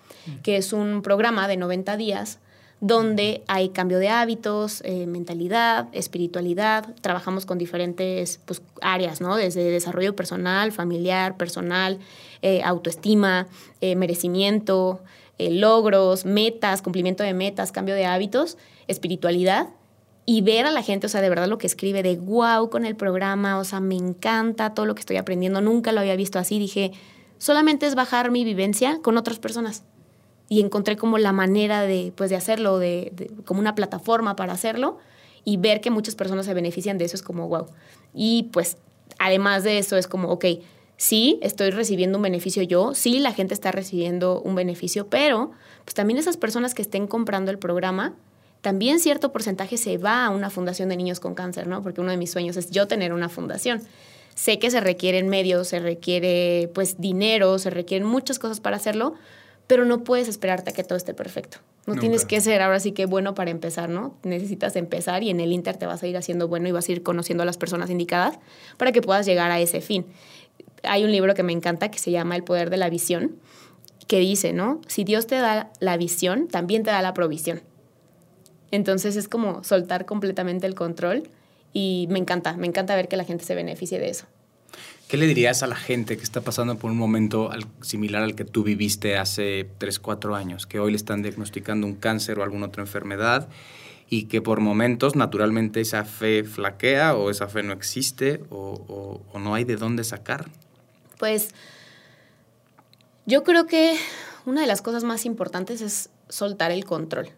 que 0.42 0.57
es 0.57 0.72
un 0.72 1.02
programa 1.02 1.48
de 1.48 1.57
90 1.57 1.96
días 1.96 2.38
donde 2.80 3.42
hay 3.46 3.70
cambio 3.70 3.98
de 3.98 4.08
hábitos, 4.08 4.82
eh, 4.84 5.06
mentalidad, 5.06 5.88
espiritualidad. 5.92 6.94
Trabajamos 7.00 7.46
con 7.46 7.58
diferentes 7.58 8.40
pues, 8.44 8.62
áreas, 8.82 9.20
¿no? 9.20 9.37
Desde 9.37 9.70
desarrollo 9.70 10.14
personal, 10.14 10.72
familiar, 10.72 11.37
personal, 11.37 11.98
eh, 12.42 12.62
autoestima, 12.62 13.46
eh, 13.80 13.96
merecimiento, 13.96 15.00
logros, 15.38 16.26
metas, 16.26 16.82
cumplimiento 16.82 17.24
de 17.24 17.34
metas, 17.34 17.72
cambio 17.72 17.94
de 17.94 18.06
hábitos, 18.06 18.56
espiritualidad 18.87 19.68
y 20.26 20.40
ver 20.42 20.66
a 20.66 20.70
la 20.70 20.82
gente, 20.82 21.06
o 21.06 21.10
sea, 21.10 21.20
de 21.20 21.28
verdad 21.28 21.48
lo 21.48 21.58
que 21.58 21.66
escribe 21.66 22.02
de 22.02 22.16
wow 22.16 22.70
con 22.70 22.84
el 22.87 22.96
programa, 22.96 23.58
o 23.58 23.64
sea, 23.64 23.80
me 23.80 23.96
encanta 23.96 24.74
todo 24.74 24.87
lo 24.87 24.94
que 24.94 25.00
estoy 25.00 25.16
aprendiendo, 25.16 25.60
nunca 25.60 25.92
lo 25.92 26.00
había 26.00 26.16
visto 26.16 26.38
así, 26.38 26.58
dije, 26.58 26.92
solamente 27.38 27.87
es 27.87 27.94
bajar 27.94 28.30
mi 28.30 28.44
vivencia 28.44 29.00
con 29.02 29.18
otras 29.18 29.38
personas. 29.38 29.84
Y 30.48 30.61
encontré 30.61 30.96
como 30.96 31.18
la 31.18 31.33
manera 31.33 31.83
de, 31.83 32.12
pues, 32.14 32.30
de 32.30 32.37
hacerlo, 32.37 32.78
de, 32.78 33.30
como 33.44 33.61
una 33.61 33.74
plataforma 33.74 34.37
para 34.37 34.52
hacerlo 34.52 34.98
y 35.44 35.57
ver 35.57 35.80
que 35.80 35.90
muchas 35.90 36.14
personas 36.14 36.46
se 36.46 36.54
benefician 36.54 36.98
de 36.98 37.04
eso 37.04 37.16
es 37.16 37.23
como 37.23 37.48
wow. 37.48 37.66
Y 38.14 38.44
pues, 38.52 38.77
además 39.18 39.64
de 39.64 39.79
eso, 39.79 39.96
es 39.96 40.06
como, 40.06 40.29
ok, 40.29 40.44
sí, 40.96 41.38
estoy 41.42 41.71
recibiendo 41.71 42.18
un 42.18 42.23
beneficio 42.23 42.62
yo, 42.62 42.94
sí, 42.94 43.18
la 43.18 43.33
gente 43.33 43.54
está 43.54 43.73
recibiendo 43.73 44.40
un 44.40 44.54
beneficio, 44.54 45.08
pero 45.08 45.52
pues 45.85 45.94
también 45.94 46.18
esas 46.18 46.37
personas 46.37 46.75
que 46.75 46.83
estén 46.83 47.06
comprando 47.06 47.50
el 47.50 47.58
programa, 47.58 48.14
también 48.60 48.98
cierto 48.98 49.33
porcentaje 49.33 49.77
se 49.77 49.98
va 49.98 50.25
a 50.25 50.31
una 50.31 50.48
fundación 50.48 50.88
de 50.88 50.96
niños 50.96 51.21
con 51.21 51.35
cáncer, 51.35 51.66
¿no? 51.66 51.83
Porque 51.83 52.00
uno 52.00 52.10
de 52.10 52.16
mis 52.16 52.31
sueños 52.31 52.56
es 52.56 52.71
yo 52.71 52.87
tener 52.88 53.12
una 53.12 53.29
fundación. 53.29 53.83
Sé 54.35 54.58
que 54.58 54.71
se 54.71 54.81
requieren 54.81 55.29
medios, 55.29 55.68
se 55.68 55.81
requiere 55.81 56.71
pues 56.75 56.98
dinero, 56.98 57.58
se 57.58 57.71
requieren 57.71 58.08
muchas 58.08 58.38
cosas 58.38 58.60
para 58.60 58.77
hacerlo, 58.77 59.14
pero 59.67 59.85
no 59.85 60.04
puedes 60.04 60.29
esperarte 60.29 60.71
a 60.71 60.73
que 60.73 60.85
todo 60.85 60.96
esté 60.96 61.15
perfecto. 61.15 61.58
No 61.87 61.96
tienes 61.96 62.25
que 62.25 62.40
ser 62.40 62.62
ahora 62.62 62.81
sí 62.81 62.92
que 62.92 63.04
bueno 63.04 63.35
para 63.35 63.50
empezar, 63.50 63.90
¿no? 63.90 64.17
Necesitas 64.23 64.75
empezar 64.75 65.23
y 65.23 65.29
en 65.29 65.40
el 65.40 65.52
Inter 65.52 65.77
te 65.77 65.85
vas 65.85 66.02
a 66.02 66.06
ir 66.06 66.17
haciendo 66.17 66.48
bueno 66.48 66.67
y 66.67 66.73
vas 66.73 66.88
a 66.88 66.92
ir 66.92 67.02
conociendo 67.02 67.42
a 67.42 67.46
las 67.46 67.58
personas 67.58 67.90
indicadas 67.90 68.38
para 68.79 68.90
que 68.90 69.02
puedas 69.02 69.27
llegar 69.27 69.50
a 69.50 69.60
ese 69.60 69.83
fin. 69.83 70.06
Hay 70.83 71.04
un 71.04 71.12
libro 71.12 71.35
que 71.35 71.42
me 71.42 71.52
encanta 71.52 71.90
que 71.90 71.98
se 71.98 72.10
llama 72.10 72.37
El 72.37 72.44
poder 72.44 72.71
de 72.71 72.79
la 72.79 72.88
visión, 72.88 73.37
que 74.06 74.19
dice, 74.19 74.54
¿no? 74.54 74.81
Si 74.87 75.04
Dios 75.04 75.27
te 75.27 75.37
da 75.37 75.73
la 75.79 75.98
visión, 75.98 76.48
también 76.48 76.85
te 76.85 76.90
da 76.90 77.02
la 77.02 77.12
provisión. 77.12 77.62
Entonces 78.71 79.17
es 79.17 79.29
como 79.29 79.62
soltar 79.62 80.06
completamente 80.06 80.67
el 80.67 80.75
control 80.75 81.29
y 81.73 82.06
me 82.08 82.19
encanta, 82.19 82.56
me 82.56 82.67
encanta 82.67 82.96
ver 82.96 83.08
que 83.08 83.17
la 83.17 83.25
gente 83.25 83.44
se 83.44 83.54
beneficie 83.54 83.98
de 83.98 84.08
eso. 84.08 84.27
¿Qué 85.08 85.16
le 85.16 85.27
dirías 85.27 85.62
a 85.62 85.66
la 85.66 85.77
gente 85.77 86.16
que 86.16 86.22
está 86.22 86.40
pasando 86.40 86.77
por 86.77 86.90
un 86.90 86.96
momento 86.96 87.50
similar 87.83 88.22
al 88.22 88.35
que 88.35 88.44
tú 88.44 88.64
viviste 88.64 89.16
hace 89.16 89.68
3, 89.79 89.98
4 89.98 90.35
años, 90.35 90.66
que 90.66 90.81
hoy 90.81 90.92
le 90.92 90.96
están 90.96 91.22
diagnosticando 91.22 91.87
un 91.87 91.94
cáncer 91.94 92.38
o 92.38 92.42
alguna 92.42 92.66
otra 92.66 92.83
enfermedad 92.83 93.48
y 94.08 94.25
que 94.25 94.40
por 94.40 94.60
momentos 94.60 95.14
naturalmente 95.14 95.81
esa 95.81 96.04
fe 96.04 96.44
flaquea 96.44 97.14
o 97.14 97.31
esa 97.31 97.48
fe 97.48 97.62
no 97.62 97.72
existe 97.72 98.42
o, 98.50 99.22
o 99.33 99.38
no 99.38 99.54
hay 99.54 99.64
de 99.64 99.77
dónde 99.77 100.04
sacar? 100.04 100.48
Pues 101.18 101.50
yo 103.27 103.44
creo 103.44 103.66
que 103.66 103.96
una 104.46 104.62
de 104.62 104.66
las 104.66 104.83
cosas 104.83 105.04
más 105.04 105.27
importantes 105.27 105.81
es 105.81 106.10
soltar 106.29 106.70
el 106.70 106.85
control 106.85 107.31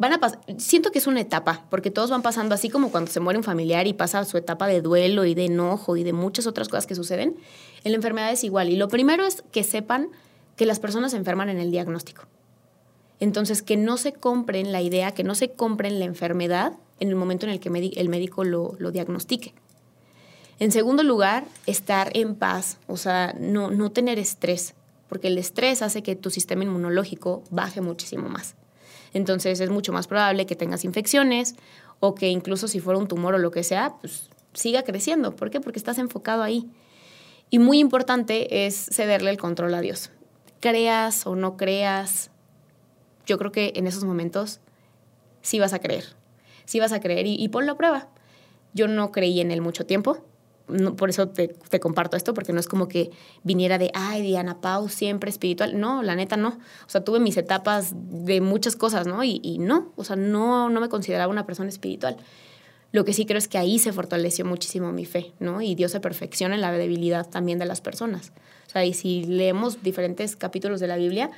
van 0.00 0.14
a 0.14 0.20
siento 0.56 0.90
que 0.92 0.98
es 0.98 1.06
una 1.06 1.20
etapa, 1.20 1.66
porque 1.68 1.90
todos 1.90 2.08
van 2.08 2.22
pasando 2.22 2.54
así 2.54 2.70
como 2.70 2.90
cuando 2.90 3.10
se 3.10 3.20
muere 3.20 3.36
un 3.36 3.44
familiar 3.44 3.86
y 3.86 3.92
pasa 3.92 4.24
su 4.24 4.38
etapa 4.38 4.66
de 4.66 4.80
duelo 4.80 5.26
y 5.26 5.34
de 5.34 5.44
enojo 5.44 5.94
y 5.98 6.04
de 6.04 6.14
muchas 6.14 6.46
otras 6.46 6.68
cosas 6.68 6.86
que 6.86 6.94
suceden. 6.94 7.36
En 7.84 7.92
la 7.92 7.96
enfermedad 7.96 8.32
es 8.32 8.42
igual. 8.42 8.70
Y 8.70 8.76
lo 8.76 8.88
primero 8.88 9.26
es 9.26 9.44
que 9.52 9.62
sepan 9.62 10.08
que 10.56 10.64
las 10.64 10.80
personas 10.80 11.10
se 11.10 11.18
enferman 11.18 11.50
en 11.50 11.58
el 11.58 11.70
diagnóstico. 11.70 12.22
Entonces, 13.20 13.60
que 13.60 13.76
no 13.76 13.98
se 13.98 14.14
compren 14.14 14.72
la 14.72 14.80
idea, 14.80 15.12
que 15.12 15.22
no 15.22 15.34
se 15.34 15.50
compren 15.50 15.98
la 15.98 16.06
enfermedad 16.06 16.72
en 16.98 17.08
el 17.08 17.14
momento 17.14 17.44
en 17.44 17.52
el 17.52 17.60
que 17.60 17.68
el 17.68 18.08
médico 18.08 18.42
lo, 18.42 18.76
lo 18.78 18.92
diagnostique. 18.92 19.52
En 20.60 20.72
segundo 20.72 21.02
lugar, 21.02 21.44
estar 21.66 22.10
en 22.16 22.36
paz, 22.36 22.78
o 22.86 22.96
sea, 22.96 23.34
no, 23.38 23.70
no 23.70 23.92
tener 23.92 24.18
estrés, 24.18 24.72
porque 25.10 25.28
el 25.28 25.36
estrés 25.36 25.82
hace 25.82 26.02
que 26.02 26.16
tu 26.16 26.30
sistema 26.30 26.64
inmunológico 26.64 27.42
baje 27.50 27.82
muchísimo 27.82 28.30
más. 28.30 28.54
Entonces 29.12 29.60
es 29.60 29.70
mucho 29.70 29.92
más 29.92 30.06
probable 30.06 30.46
que 30.46 30.56
tengas 30.56 30.84
infecciones 30.84 31.56
o 31.98 32.14
que 32.14 32.28
incluso 32.28 32.68
si 32.68 32.80
fuera 32.80 32.98
un 32.98 33.08
tumor 33.08 33.34
o 33.34 33.38
lo 33.38 33.50
que 33.50 33.62
sea, 33.62 33.94
pues 34.00 34.30
siga 34.52 34.82
creciendo. 34.82 35.36
¿Por 35.36 35.50
qué? 35.50 35.60
Porque 35.60 35.78
estás 35.78 35.98
enfocado 35.98 36.42
ahí. 36.42 36.68
Y 37.50 37.58
muy 37.58 37.78
importante 37.78 38.66
es 38.66 38.74
cederle 38.92 39.30
el 39.30 39.38
control 39.38 39.74
a 39.74 39.80
Dios. 39.80 40.10
Creas 40.60 41.26
o 41.26 41.34
no 41.34 41.56
creas, 41.56 42.30
yo 43.26 43.38
creo 43.38 43.52
que 43.52 43.72
en 43.76 43.86
esos 43.86 44.04
momentos 44.04 44.60
sí 45.42 45.58
vas 45.58 45.72
a 45.72 45.78
creer. 45.78 46.04
Sí 46.64 46.78
vas 46.78 46.92
a 46.92 47.00
creer 47.00 47.26
y, 47.26 47.34
y 47.34 47.48
ponlo 47.48 47.72
a 47.72 47.76
prueba. 47.76 48.08
Yo 48.72 48.86
no 48.86 49.10
creí 49.10 49.40
en 49.40 49.50
él 49.50 49.60
mucho 49.60 49.84
tiempo, 49.84 50.24
por 50.96 51.10
eso 51.10 51.28
te, 51.28 51.50
comparto 51.80 52.16
esto, 52.16 52.34
porque 52.34 52.52
no 52.52 52.60
es 52.60 52.68
como 52.68 52.88
que 52.88 53.10
viniera 53.42 53.78
de, 53.78 53.90
ay, 53.94 54.22
Diana 54.22 54.60
Pau, 54.60 54.88
siempre 54.88 55.30
espiritual. 55.30 55.78
No, 55.78 56.02
la 56.02 56.14
neta 56.14 56.36
no. 56.36 56.48
O 56.48 56.88
sea, 56.88 57.02
tuve 57.04 57.20
mis 57.20 57.36
etapas 57.36 57.92
de 57.94 58.40
muchas 58.40 58.76
cosas, 58.76 59.06
¿no? 59.06 59.22
Y, 59.24 59.58
no, 59.58 59.92
o 59.96 60.04
sea, 60.04 60.16
no, 60.16 60.70
no 60.70 60.80
me 60.80 60.88
consideraba 60.88 61.30
una 61.30 61.46
persona 61.46 61.68
espiritual. 61.68 62.16
Lo 62.92 63.04
que 63.04 63.12
sí 63.12 63.24
creo 63.24 63.38
es 63.38 63.46
que 63.46 63.58
ahí 63.58 63.78
se 63.78 63.92
fortaleció 63.92 64.44
muchísimo 64.44 64.92
mi 64.92 65.04
fe, 65.04 65.32
¿no? 65.38 65.62
Y 65.62 65.74
Dios 65.74 65.92
se 65.92 66.00
perfecciona 66.00 66.56
en 66.56 66.60
la 66.60 66.72
debilidad 66.72 67.28
también 67.28 67.58
de 67.58 67.66
las 67.66 67.80
personas. 67.80 68.32
O 68.66 68.70
sea, 68.70 68.84
y 68.84 68.94
si 68.94 69.24
leemos 69.24 69.82
diferentes 69.82 70.34
capítulos 70.34 70.80
de 70.80 70.88
la 70.88 70.96
Biblia, 70.96 71.30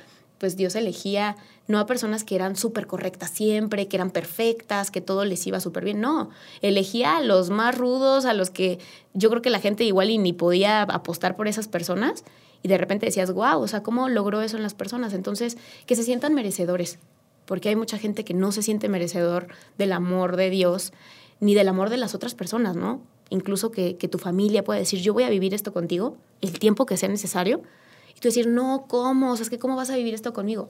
pues 0.43 0.57
Dios 0.57 0.75
elegía 0.75 1.37
no 1.69 1.79
a 1.79 1.85
personas 1.85 2.25
que 2.25 2.35
eran 2.35 2.57
súper 2.57 2.85
correctas 2.85 3.29
siempre, 3.29 3.87
que 3.87 3.95
eran 3.95 4.11
perfectas, 4.11 4.91
que 4.91 4.99
todo 4.99 5.23
les 5.23 5.47
iba 5.47 5.61
súper 5.61 5.85
bien, 5.85 6.01
no, 6.01 6.31
elegía 6.61 7.15
a 7.15 7.21
los 7.21 7.49
más 7.49 7.77
rudos, 7.77 8.25
a 8.25 8.33
los 8.33 8.49
que 8.49 8.77
yo 9.13 9.29
creo 9.29 9.41
que 9.41 9.49
la 9.49 9.61
gente 9.61 9.85
igual 9.85 10.09
y 10.09 10.17
ni 10.17 10.33
podía 10.33 10.81
apostar 10.81 11.37
por 11.37 11.47
esas 11.47 11.69
personas 11.69 12.25
y 12.61 12.67
de 12.67 12.77
repente 12.77 13.05
decías, 13.05 13.31
wow, 13.31 13.61
o 13.61 13.67
sea, 13.69 13.83
¿cómo 13.83 14.09
logró 14.09 14.41
eso 14.41 14.57
en 14.57 14.63
las 14.63 14.73
personas? 14.73 15.13
Entonces, 15.13 15.57
que 15.85 15.95
se 15.95 16.03
sientan 16.03 16.33
merecedores, 16.33 16.99
porque 17.45 17.69
hay 17.69 17.77
mucha 17.77 17.97
gente 17.97 18.25
que 18.25 18.33
no 18.33 18.51
se 18.51 18.63
siente 18.63 18.89
merecedor 18.89 19.47
del 19.77 19.93
amor 19.93 20.35
de 20.35 20.49
Dios 20.49 20.91
ni 21.39 21.55
del 21.55 21.69
amor 21.69 21.89
de 21.89 21.95
las 21.95 22.15
otras 22.15 22.35
personas, 22.35 22.75
¿no? 22.75 22.99
Incluso 23.29 23.71
que, 23.71 23.95
que 23.95 24.09
tu 24.09 24.17
familia 24.17 24.65
pueda 24.65 24.77
decir, 24.77 24.99
yo 24.99 25.13
voy 25.13 25.23
a 25.23 25.29
vivir 25.29 25.53
esto 25.53 25.71
contigo 25.71 26.17
el 26.41 26.59
tiempo 26.59 26.85
que 26.85 26.97
sea 26.97 27.07
necesario 27.07 27.61
tú 28.23 28.29
decir, 28.29 28.47
no, 28.47 28.85
¿cómo? 28.87 29.33
O 29.33 29.35
sea, 29.35 29.43
es 29.43 29.49
que 29.49 29.59
¿cómo 29.59 29.75
vas 29.75 29.89
a 29.89 29.97
vivir 29.97 30.13
esto 30.13 30.31
conmigo? 30.31 30.69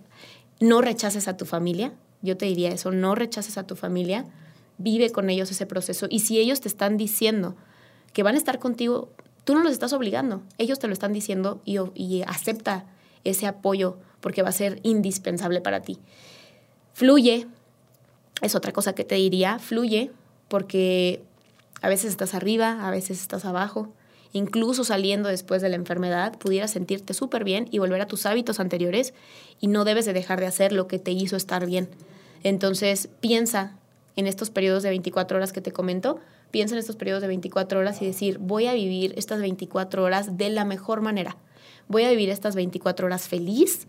No 0.59 0.81
rechaces 0.81 1.27
a 1.27 1.37
tu 1.37 1.45
familia, 1.45 1.93
yo 2.23 2.35
te 2.35 2.47
diría 2.47 2.71
eso, 2.71 2.89
no 2.89 3.13
rechaces 3.13 3.59
a 3.59 3.67
tu 3.67 3.75
familia, 3.75 4.25
vive 4.79 5.11
con 5.11 5.29
ellos 5.29 5.51
ese 5.51 5.67
proceso. 5.67 6.07
Y 6.09 6.21
si 6.21 6.39
ellos 6.39 6.61
te 6.61 6.67
están 6.67 6.97
diciendo 6.97 7.55
que 8.11 8.23
van 8.23 8.33
a 8.33 8.39
estar 8.39 8.57
contigo, 8.57 9.11
tú 9.43 9.53
no 9.53 9.61
los 9.61 9.71
estás 9.71 9.93
obligando, 9.93 10.41
ellos 10.57 10.79
te 10.79 10.87
lo 10.87 10.93
están 10.93 11.13
diciendo 11.13 11.61
y, 11.63 11.77
y 11.93 12.23
acepta 12.23 12.85
ese 13.23 13.45
apoyo 13.45 13.97
porque 14.19 14.41
va 14.41 14.49
a 14.49 14.53
ser 14.53 14.79
indispensable 14.81 15.61
para 15.61 15.81
ti. 15.81 15.99
Fluye, 16.93 17.45
es 18.41 18.55
otra 18.55 18.71
cosa 18.71 18.93
que 18.93 19.03
te 19.03 19.13
diría, 19.13 19.59
fluye 19.59 20.09
porque 20.47 21.21
a 21.83 21.87
veces 21.87 22.09
estás 22.09 22.33
arriba, 22.33 22.87
a 22.87 22.89
veces 22.89 23.21
estás 23.21 23.45
abajo, 23.45 23.93
incluso 24.33 24.83
saliendo 24.83 25.29
después 25.29 25.61
de 25.61 25.69
la 25.69 25.75
enfermedad, 25.75 26.37
pudieras 26.37 26.71
sentirte 26.71 27.13
súper 27.13 27.43
bien 27.43 27.67
y 27.71 27.79
volver 27.79 28.01
a 28.01 28.07
tus 28.07 28.25
hábitos 28.25 28.59
anteriores 28.59 29.13
y 29.61 29.67
no 29.67 29.85
debes 29.85 30.05
de 30.05 30.13
dejar 30.13 30.39
de 30.39 30.47
hacer 30.47 30.73
lo 30.73 30.87
que 30.87 30.99
te 30.99 31.11
hizo 31.11 31.37
estar 31.37 31.65
bien. 31.65 31.89
Entonces, 32.43 33.09
piensa 33.21 33.77
en 34.15 34.27
estos 34.27 34.49
periodos 34.49 34.83
de 34.83 34.89
24 34.89 35.37
horas 35.37 35.53
que 35.53 35.61
te 35.61 35.71
comento, 35.71 36.19
piensa 36.51 36.75
en 36.75 36.79
estos 36.79 36.95
periodos 36.95 37.21
de 37.21 37.27
24 37.27 37.79
horas 37.79 38.01
y 38.01 38.05
decir, 38.05 38.37
voy 38.39 38.67
a 38.67 38.73
vivir 38.73 39.13
estas 39.17 39.39
24 39.39 40.03
horas 40.03 40.37
de 40.37 40.49
la 40.49 40.65
mejor 40.65 41.01
manera. 41.01 41.37
Voy 41.87 42.03
a 42.03 42.09
vivir 42.09 42.29
estas 42.29 42.55
24 42.55 43.05
horas 43.05 43.27
feliz 43.27 43.87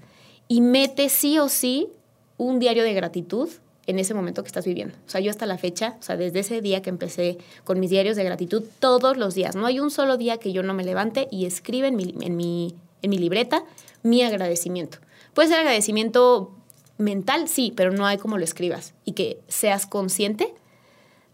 y 0.48 0.60
mete 0.60 1.08
sí 1.08 1.38
o 1.38 1.48
sí 1.48 1.88
un 2.36 2.58
diario 2.58 2.82
de 2.82 2.94
gratitud 2.94 3.48
en 3.86 3.98
ese 3.98 4.14
momento 4.14 4.42
que 4.42 4.48
estás 4.48 4.64
viviendo. 4.64 4.94
O 5.06 5.10
sea, 5.10 5.20
yo 5.20 5.30
hasta 5.30 5.46
la 5.46 5.58
fecha, 5.58 5.96
o 5.98 6.02
sea, 6.02 6.16
desde 6.16 6.40
ese 6.40 6.60
día 6.60 6.82
que 6.82 6.90
empecé 6.90 7.38
con 7.64 7.80
mis 7.80 7.90
diarios 7.90 8.16
de 8.16 8.24
gratitud, 8.24 8.64
todos 8.78 9.16
los 9.16 9.34
días, 9.34 9.56
no 9.56 9.66
hay 9.66 9.80
un 9.80 9.90
solo 9.90 10.16
día 10.16 10.38
que 10.38 10.52
yo 10.52 10.62
no 10.62 10.74
me 10.74 10.84
levante 10.84 11.28
y 11.30 11.46
escribe 11.46 11.88
en 11.88 11.96
mi, 11.96 12.14
en 12.20 12.36
mi, 12.36 12.74
en 13.02 13.10
mi 13.10 13.18
libreta 13.18 13.64
mi 14.02 14.22
agradecimiento. 14.22 14.98
Puede 15.32 15.48
ser 15.48 15.58
agradecimiento 15.58 16.52
mental, 16.98 17.48
sí, 17.48 17.72
pero 17.74 17.90
no 17.90 18.06
hay 18.06 18.18
como 18.18 18.38
lo 18.38 18.44
escribas 18.44 18.94
y 19.04 19.12
que 19.12 19.38
seas 19.48 19.86
consciente 19.86 20.54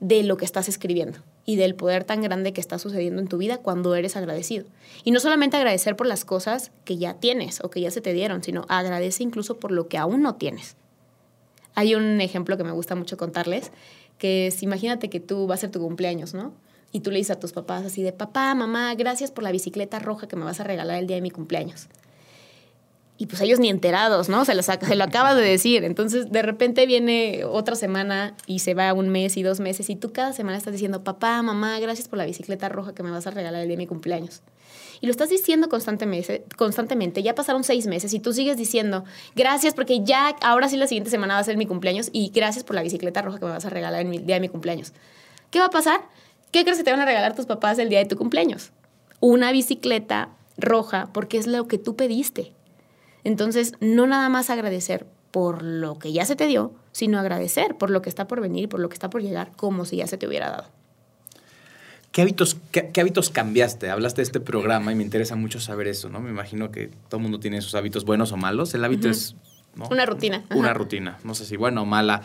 de 0.01 0.23
lo 0.23 0.37
que 0.37 0.45
estás 0.45 0.69
escribiendo 0.69 1.19
y 1.45 1.57
del 1.57 1.75
poder 1.75 2.05
tan 2.05 2.23
grande 2.23 2.53
que 2.53 2.61
está 2.61 2.79
sucediendo 2.79 3.21
en 3.21 3.29
tu 3.29 3.37
vida 3.37 3.59
cuando 3.59 3.95
eres 3.95 4.17
agradecido. 4.17 4.67
Y 5.05 5.11
no 5.11 5.21
solamente 5.21 5.57
agradecer 5.57 5.97
por 5.97 6.07
las 6.07 6.25
cosas 6.25 6.71
que 6.85 6.97
ya 6.97 7.15
tienes 7.15 7.61
o 7.63 7.71
que 7.71 7.81
ya 7.81 7.91
se 7.91 8.01
te 8.01 8.13
dieron, 8.13 8.43
sino 8.43 8.65
agradece 8.69 9.23
incluso 9.23 9.59
por 9.59 9.73
lo 9.73 9.89
que 9.89 9.99
aún 9.99 10.23
no 10.23 10.37
tienes. 10.37 10.77
Hay 11.75 11.95
un 11.95 12.21
ejemplo 12.21 12.57
que 12.57 12.65
me 12.65 12.73
gusta 12.73 12.95
mucho 12.95 13.17
contarles, 13.17 13.71
que 14.19 14.49
es, 14.49 14.63
imagínate 14.63 15.09
que 15.09 15.21
tú 15.21 15.47
vas 15.47 15.61
a 15.61 15.63
ser 15.63 15.71
tu 15.71 15.81
cumpleaños, 15.81 16.35
¿no? 16.35 16.53
Y 16.93 17.01
tú 17.01 17.11
le 17.11 17.19
dices 17.19 17.37
a 17.37 17.41
tus 17.41 17.53
papás 17.53 17.85
así 17.85 18.03
de, 18.03 18.13
papá, 18.13 18.55
mamá, 18.55 18.95
gracias 18.95 19.31
por 19.31 19.45
la 19.45 19.53
bicicleta 19.53 19.99
roja 19.99 20.27
que 20.27 20.37
me 20.37 20.45
vas 20.45 20.61
a 20.61 20.65
regalar 20.65 20.99
el 20.99 21.07
día 21.07 21.17
de 21.17 21.23
mi 21.23 21.31
cumpleaños. 21.31 21.89
Y 23.17 23.27
pues 23.27 23.41
ellos 23.43 23.61
ni 23.61 23.69
enterados, 23.69 24.29
¿no? 24.29 24.45
Se 24.45 24.55
lo, 24.55 24.63
se 24.63 24.97
lo 24.97 25.05
acabas 25.05 25.37
de 25.37 25.43
decir. 25.43 25.85
Entonces, 25.85 26.33
de 26.33 26.43
repente 26.43 26.87
viene 26.87 27.45
otra 27.45 27.77
semana 27.77 28.35
y 28.47 28.61
se 28.61 28.75
va 28.75 28.93
un 28.95 29.11
mes 29.11 29.37
y 29.37 29.43
dos 29.43 29.61
meses 29.61 29.91
y 29.91 29.97
tú 29.97 30.13
cada 30.13 30.33
semana 30.33 30.57
estás 30.57 30.73
diciendo, 30.73 31.05
papá, 31.05 31.41
mamá, 31.43 31.79
gracias 31.81 32.09
por 32.09 32.17
la 32.17 32.25
bicicleta 32.25 32.69
roja 32.71 32.95
que 32.95 33.03
me 33.03 33.11
vas 33.11 33.27
a 33.27 33.31
regalar 33.31 33.61
el 33.61 33.69
día 33.69 33.77
de 33.77 33.83
mi 33.83 33.87
cumpleaños 33.87 34.43
y 35.01 35.07
lo 35.07 35.11
estás 35.11 35.31
diciendo 35.31 35.69
constantemente, 35.69 36.45
constantemente, 36.57 37.23
ya 37.23 37.35
pasaron 37.35 37.65
seis 37.65 37.87
meses 37.87 38.13
y 38.13 38.21
tú 38.21 38.33
sigues 38.33 38.57
diciendo, 38.57 39.05
gracias 39.35 39.75
porque 39.75 40.05
ya, 40.05 40.37
ahora 40.43 40.69
sí 40.69 40.77
la 40.77 40.87
siguiente 40.87 41.11
semana 41.11 41.35
va 41.35 41.41
a 41.41 41.45
ser 41.45 41.57
mi 41.57 41.67
cumpleaños 41.67 42.11
y 42.13 42.31
gracias 42.35 42.65
por 42.65 42.77
la 42.77 42.83
bicicleta 42.83 43.23
roja 43.23 43.39
que 43.39 43.47
me 43.47 43.51
vas 43.53 43.65
a 43.65 43.71
regalar 43.71 44.03
en 44.03 44.13
el 44.13 44.27
día 44.27 44.37
de 44.37 44.41
mi 44.41 44.49
cumpleaños. 44.49 44.93
¿Qué 45.51 45.59
va 45.59 45.67
a 45.67 45.71
pasar? 45.71 46.01
¿Qué 46.53 46.65
crees 46.65 46.79
que 46.79 46.85
te 46.85 46.91
van 46.91 47.01
a 47.01 47.07
regalar 47.07 47.35
tus 47.35 47.47
papás 47.47 47.79
el 47.79 47.89
día 47.89 47.99
de 47.99 48.07
tu 48.07 48.17
cumpleaños? 48.17 48.73
Una 49.21 49.53
bicicleta 49.53 50.31
roja 50.59 51.09
porque 51.13 51.39
es 51.39 51.47
lo 51.47 51.67
que 51.67 51.79
tú 51.79 51.97
pediste. 51.97 52.53
Entonces, 53.25 53.73
no 53.81 54.07
nada 54.07 54.29
más 54.29 54.51
agradecer 54.51 55.07
por 55.31 55.63
lo 55.63 55.99
que 55.99 56.13
ya 56.13 56.25
se 56.25 56.37
te 56.37 56.47
dio, 56.47 56.73
sino 56.93 57.19
agradecer 57.19 57.77
por 57.77 57.91
lo 57.91 58.03
que 58.03 58.09
está 58.09 58.27
por 58.27 58.41
venir, 58.41 58.69
por 58.69 58.81
lo 58.81 58.89
que 58.89 58.95
está 58.95 59.11
por 59.11 59.23
llegar, 59.23 59.53
como 59.57 59.85
si 59.85 59.97
ya 59.97 60.07
se 60.07 60.19
te 60.19 60.27
hubiera 60.27 60.51
dado. 60.51 60.80
¿Qué 62.13 62.23
hábitos, 62.23 62.57
qué, 62.73 62.91
hábitos 63.01 63.31
cambiaste? 63.31 63.89
Hablaste 63.89 64.21
de 64.21 64.25
este 64.25 64.41
programa 64.41 64.91
y 64.91 64.97
me 64.97 65.05
interesa 65.05 65.37
mucho 65.37 65.61
saber 65.61 65.87
eso, 65.87 66.09
¿no? 66.09 66.21
Me 66.21 66.31
imagino 66.31 66.73
que 66.73 66.89
todo 67.09 67.19
el 67.19 67.23
mundo 67.23 67.39
tiene 67.39 67.59
esos 67.59 67.77
hábitos 67.77 68.05
buenos 68.05 68.33
o 68.33 68.37
malos. 68.37 68.75
El 68.75 68.85
hábito 68.85 69.09
es... 69.09 69.37
Una 69.91 70.05
rutina. 70.05 70.45
Una 70.51 70.75
rutina. 70.75 71.19
No 71.23 71.37
sé 71.37 71.45
si 71.45 71.57
buena 71.57 71.83
o 71.83 71.85
mala. 71.85 72.23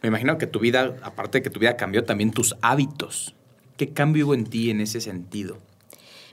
Me 0.00 0.08
imagino 0.08 0.38
que 0.38 0.46
tu 0.46 0.60
vida, 0.60 0.96
aparte 1.02 1.38
de 1.38 1.42
que 1.42 1.50
tu 1.50 1.58
vida 1.58 1.76
cambió, 1.76 2.04
también 2.04 2.30
tus 2.30 2.54
hábitos. 2.62 3.34
¿Qué 3.76 3.92
cambio 3.92 4.26
hubo 4.26 4.34
en 4.34 4.44
ti 4.44 4.70
en 4.70 4.80
ese 4.80 5.00
sentido? 5.00 5.58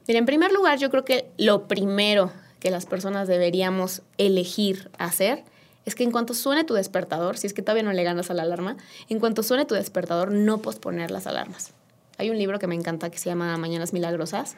Mira, 0.07 0.19
en 0.19 0.27
primer 0.27 0.51
lugar, 0.51 0.77
yo 0.77 0.91
creo 0.91 1.03
que 1.03 1.25
lo 1.37 1.67
primero 1.67 2.31
que 2.59 2.69
las 2.69 2.85
personas 2.85 3.27
deberíamos 3.27 4.03
elegir 4.19 4.91
hacer 4.99 5.43
es 5.85 5.95
que 5.95 6.03
en 6.03 6.11
cuanto 6.11 6.35
suene 6.35 6.63
tu 6.63 6.75
despertador, 6.75 7.37
si 7.39 7.47
es 7.47 7.53
que 7.53 7.63
todavía 7.63 7.83
no 7.83 7.91
le 7.91 8.03
ganas 8.03 8.29
a 8.29 8.35
la 8.35 8.43
alarma, 8.43 8.77
en 9.09 9.19
cuanto 9.19 9.41
suene 9.41 9.65
tu 9.65 9.73
despertador, 9.73 10.31
no 10.31 10.61
posponer 10.61 11.09
las 11.09 11.25
alarmas. 11.25 11.73
Hay 12.18 12.30
un 12.30 12.38
libro 12.38 12.59
que 12.59 12.68
me 12.68 12.76
encanta 12.76 13.09
que 13.09 13.18
se 13.18 13.30
llama 13.30 13.57
Mañanas 13.57 13.93
Milagrosas, 13.93 14.55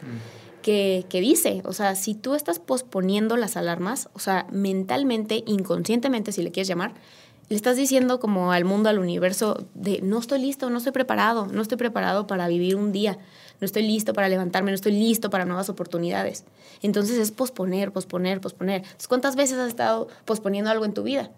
que, 0.62 1.06
que 1.10 1.22
dice, 1.22 1.62
o 1.66 1.74
sea, 1.74 1.95
si 1.95 2.16
tú 2.16 2.36
estás 2.36 2.60
posponiendo 2.60 3.38
las 3.38 3.56
alarmas, 3.56 4.10
o 4.14 4.20
sea, 4.20 4.47
mentalmente, 4.51 5.43
inconscientemente, 5.45 6.32
si 6.32 6.41
le 6.41 6.51
quieres 6.51 6.68
llamar, 6.68 6.93
le 7.49 7.56
estás 7.56 7.78
diciendo 7.78 8.20
como 8.20 8.51
al 8.51 8.66
mundo, 8.66 8.89
al 8.89 8.97
universo, 8.97 9.66
de 9.76 10.01
no 10.01 10.20
estoy 10.20 10.39
listo, 10.39 10.70
no 10.70 10.80
estoy 10.80 10.91
preparado, 10.91 11.45
no 11.45 11.62
estoy 11.62 11.78
preparado 11.78 12.26
para 12.26 12.47
vivir 12.47 12.76
un 12.76 12.91
día, 12.91 13.20
no 13.62 13.66
estoy 13.66 13.84
listo 13.84 14.14
para 14.14 14.30
levantarme, 14.30 14.72
no 14.72 14.76
estoy 14.76 14.93
listo 14.93 15.30
para 15.30 15.45
nuevas 15.45 15.70
oportunidades. 15.70 16.43
Entonces 16.82 17.20
es 17.20 17.32
posponer, 17.32 17.91
posponer, 17.91 18.41
posponer. 18.41 18.82
Entonces, 18.82 19.08
¿cuántas 19.08 19.36
veces 19.36 19.60
has 19.60 19.68
estado 19.68 20.08
posponiendo 20.26 20.72
algo 20.72 20.86
en 20.86 20.93
tu 20.93 21.03
vida? 21.03 21.30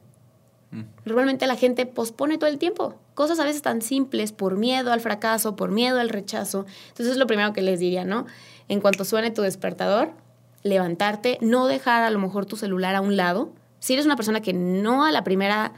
Normalmente 1.06 1.48
la 1.48 1.56
gente 1.56 1.86
pospone 1.86 2.38
todo 2.38 2.50
el 2.50 2.58
tiempo. 2.58 2.96
Cosas 3.14 3.40
a 3.40 3.46
veces 3.46 3.62
tan 3.62 3.82
simples 3.82 4.32
por 4.32 4.58
miedo 4.58 4.92
al 4.92 5.00
fracaso, 5.00 5.56
por 5.56 5.72
miedo 5.72 6.00
al 6.00 6.10
rechazo. 6.10 6.66
Entonces 6.90 7.14
es 7.14 7.18
lo 7.18 7.28
primero 7.28 7.54
que 7.54 7.62
les 7.62 7.80
diría, 7.80 8.04
¿no? 8.04 8.26
En 8.68 8.82
cuanto 8.82 9.06
suene 9.06 9.32
tu 9.32 9.42
despertador, 9.42 10.12
levantarte, 10.64 11.38
no 11.42 11.68
dejar 11.68 12.04
a 12.04 12.10
lo 12.10 12.20
mejor 12.20 12.46
tu 12.46 12.58
celular 12.58 12.96
a 12.96 13.02
un 13.02 13.16
lado. 13.16 13.54
Si 13.80 13.94
eres 13.94 14.06
una 14.06 14.16
persona 14.16 14.42
que 14.42 14.54
no 14.54 15.06
a 15.06 15.12
la 15.12 15.24
primera 15.24 15.74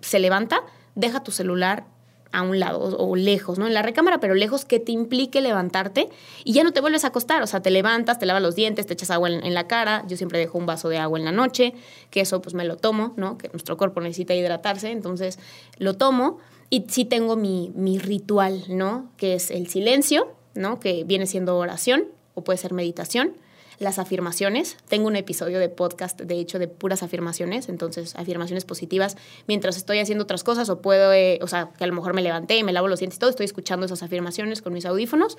se 0.00 0.18
levanta, 0.18 0.62
deja 0.94 1.22
tu 1.22 1.30
celular 1.30 1.84
a 2.32 2.42
un 2.42 2.58
lado 2.58 2.80
o, 2.80 3.16
lejos, 3.16 3.58
¿no? 3.58 3.66
En 3.66 3.74
la 3.74 3.82
recámara, 3.82 4.18
pero 4.18 4.34
lejos 4.34 4.64
que 4.64 4.80
te 4.80 4.92
implique 4.92 5.40
levantarte 5.40 6.08
y 6.44 6.52
ya 6.52 6.64
no 6.64 6.72
te 6.72 6.80
vuelves 6.80 7.04
a 7.04 7.08
acostar. 7.08 7.42
O 7.42 7.46
sea, 7.46 7.60
te 7.60 7.70
levantas, 7.70 8.18
te 8.18 8.26
lavas 8.26 8.42
los 8.42 8.54
dientes, 8.54 8.86
te 8.86 8.94
echas 8.94 9.10
agua 9.10 9.28
en, 9.28 9.54
la 9.54 9.66
cara. 9.66 10.04
Yo 10.08 10.16
siempre 10.16 10.38
dejo 10.38 10.58
un 10.58 10.66
vaso 10.66 10.88
de 10.88 10.98
agua 10.98 11.18
en 11.18 11.24
la 11.24 11.32
noche, 11.32 11.74
que 12.10 12.20
eso 12.20 12.40
pues 12.42 12.54
me 12.54 12.64
lo 12.64 12.76
tomo, 12.76 13.12
¿no? 13.16 13.38
Que 13.38 13.48
nuestro 13.48 13.76
cuerpo 13.76 14.00
necesita 14.00 14.34
hidratarse, 14.34 14.90
entonces 14.90 15.38
lo 15.78 15.94
tomo. 15.94 16.38
Y 16.70 16.86
sí 16.88 17.04
tengo 17.04 17.36
mi, 17.36 17.70
mi 17.74 17.98
ritual, 17.98 18.64
¿no? 18.68 19.10
Que 19.18 19.34
es 19.34 19.50
el 19.50 19.68
silencio, 19.68 20.32
¿no? 20.54 20.80
Que 20.80 21.04
viene 21.04 21.26
siendo 21.26 21.58
oración 21.58 22.06
o 22.34 22.44
puede 22.44 22.56
ser 22.56 22.72
meditación 22.72 23.34
las 23.82 23.98
afirmaciones. 23.98 24.76
Tengo 24.88 25.06
un 25.08 25.16
episodio 25.16 25.58
de 25.58 25.68
podcast, 25.68 26.20
de 26.20 26.38
hecho, 26.38 26.58
de 26.58 26.68
puras 26.68 27.02
afirmaciones, 27.02 27.68
entonces 27.68 28.14
afirmaciones 28.16 28.64
positivas 28.64 29.16
mientras 29.46 29.76
estoy 29.76 29.98
haciendo 29.98 30.24
otras 30.24 30.44
cosas 30.44 30.68
o 30.68 30.80
puedo, 30.80 31.12
eh, 31.12 31.38
o 31.42 31.48
sea, 31.48 31.70
que 31.76 31.84
a 31.84 31.86
lo 31.86 31.92
mejor 31.92 32.14
me 32.14 32.22
levanté 32.22 32.56
y 32.56 32.64
me 32.64 32.72
lavo 32.72 32.88
los 32.88 33.00
dientes 33.00 33.16
y 33.16 33.20
todo, 33.20 33.30
estoy 33.30 33.44
escuchando 33.44 33.86
esas 33.86 34.02
afirmaciones 34.02 34.62
con 34.62 34.72
mis 34.72 34.86
audífonos. 34.86 35.36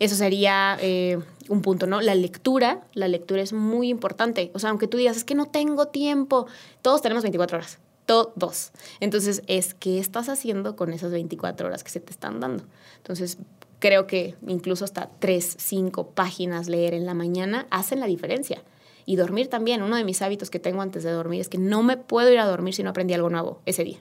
Eso 0.00 0.16
sería 0.16 0.76
eh, 0.80 1.18
un 1.48 1.62
punto, 1.62 1.86
¿no? 1.86 2.00
La 2.00 2.14
lectura, 2.14 2.82
la 2.94 3.06
lectura 3.06 3.42
es 3.42 3.52
muy 3.52 3.88
importante. 3.88 4.50
O 4.54 4.58
sea, 4.58 4.70
aunque 4.70 4.88
tú 4.88 4.96
digas, 4.96 5.16
es 5.16 5.24
que 5.24 5.36
no 5.36 5.46
tengo 5.46 5.86
tiempo, 5.88 6.46
todos 6.82 7.00
tenemos 7.00 7.22
24 7.22 7.58
horas 7.58 7.78
todos. 8.06 8.72
Entonces, 9.00 9.42
es 9.46 9.74
qué 9.74 9.98
estás 9.98 10.28
haciendo 10.28 10.76
con 10.76 10.92
esas 10.92 11.10
24 11.10 11.66
horas 11.66 11.84
que 11.84 11.90
se 11.90 12.00
te 12.00 12.10
están 12.10 12.40
dando. 12.40 12.64
Entonces, 12.98 13.38
creo 13.78 14.06
que 14.06 14.34
incluso 14.46 14.84
hasta 14.84 15.10
tres, 15.18 15.56
cinco 15.58 16.08
páginas 16.08 16.68
leer 16.68 16.94
en 16.94 17.06
la 17.06 17.14
mañana 17.14 17.66
hacen 17.70 18.00
la 18.00 18.06
diferencia. 18.06 18.62
Y 19.06 19.16
dormir 19.16 19.48
también. 19.48 19.82
Uno 19.82 19.96
de 19.96 20.04
mis 20.04 20.22
hábitos 20.22 20.50
que 20.50 20.58
tengo 20.58 20.80
antes 20.80 21.02
de 21.02 21.10
dormir 21.10 21.40
es 21.40 21.48
que 21.48 21.58
no 21.58 21.82
me 21.82 21.96
puedo 21.96 22.32
ir 22.32 22.38
a 22.38 22.46
dormir 22.46 22.74
si 22.74 22.82
no 22.82 22.90
aprendí 22.90 23.12
algo 23.12 23.28
nuevo 23.28 23.60
ese 23.66 23.84
día. 23.84 23.98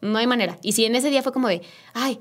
No 0.00 0.18
hay 0.18 0.26
manera. 0.26 0.58
Y 0.62 0.72
si 0.72 0.84
en 0.84 0.94
ese 0.94 1.10
día 1.10 1.22
fue 1.22 1.32
como 1.32 1.48
de, 1.48 1.62
ay, 1.92 2.20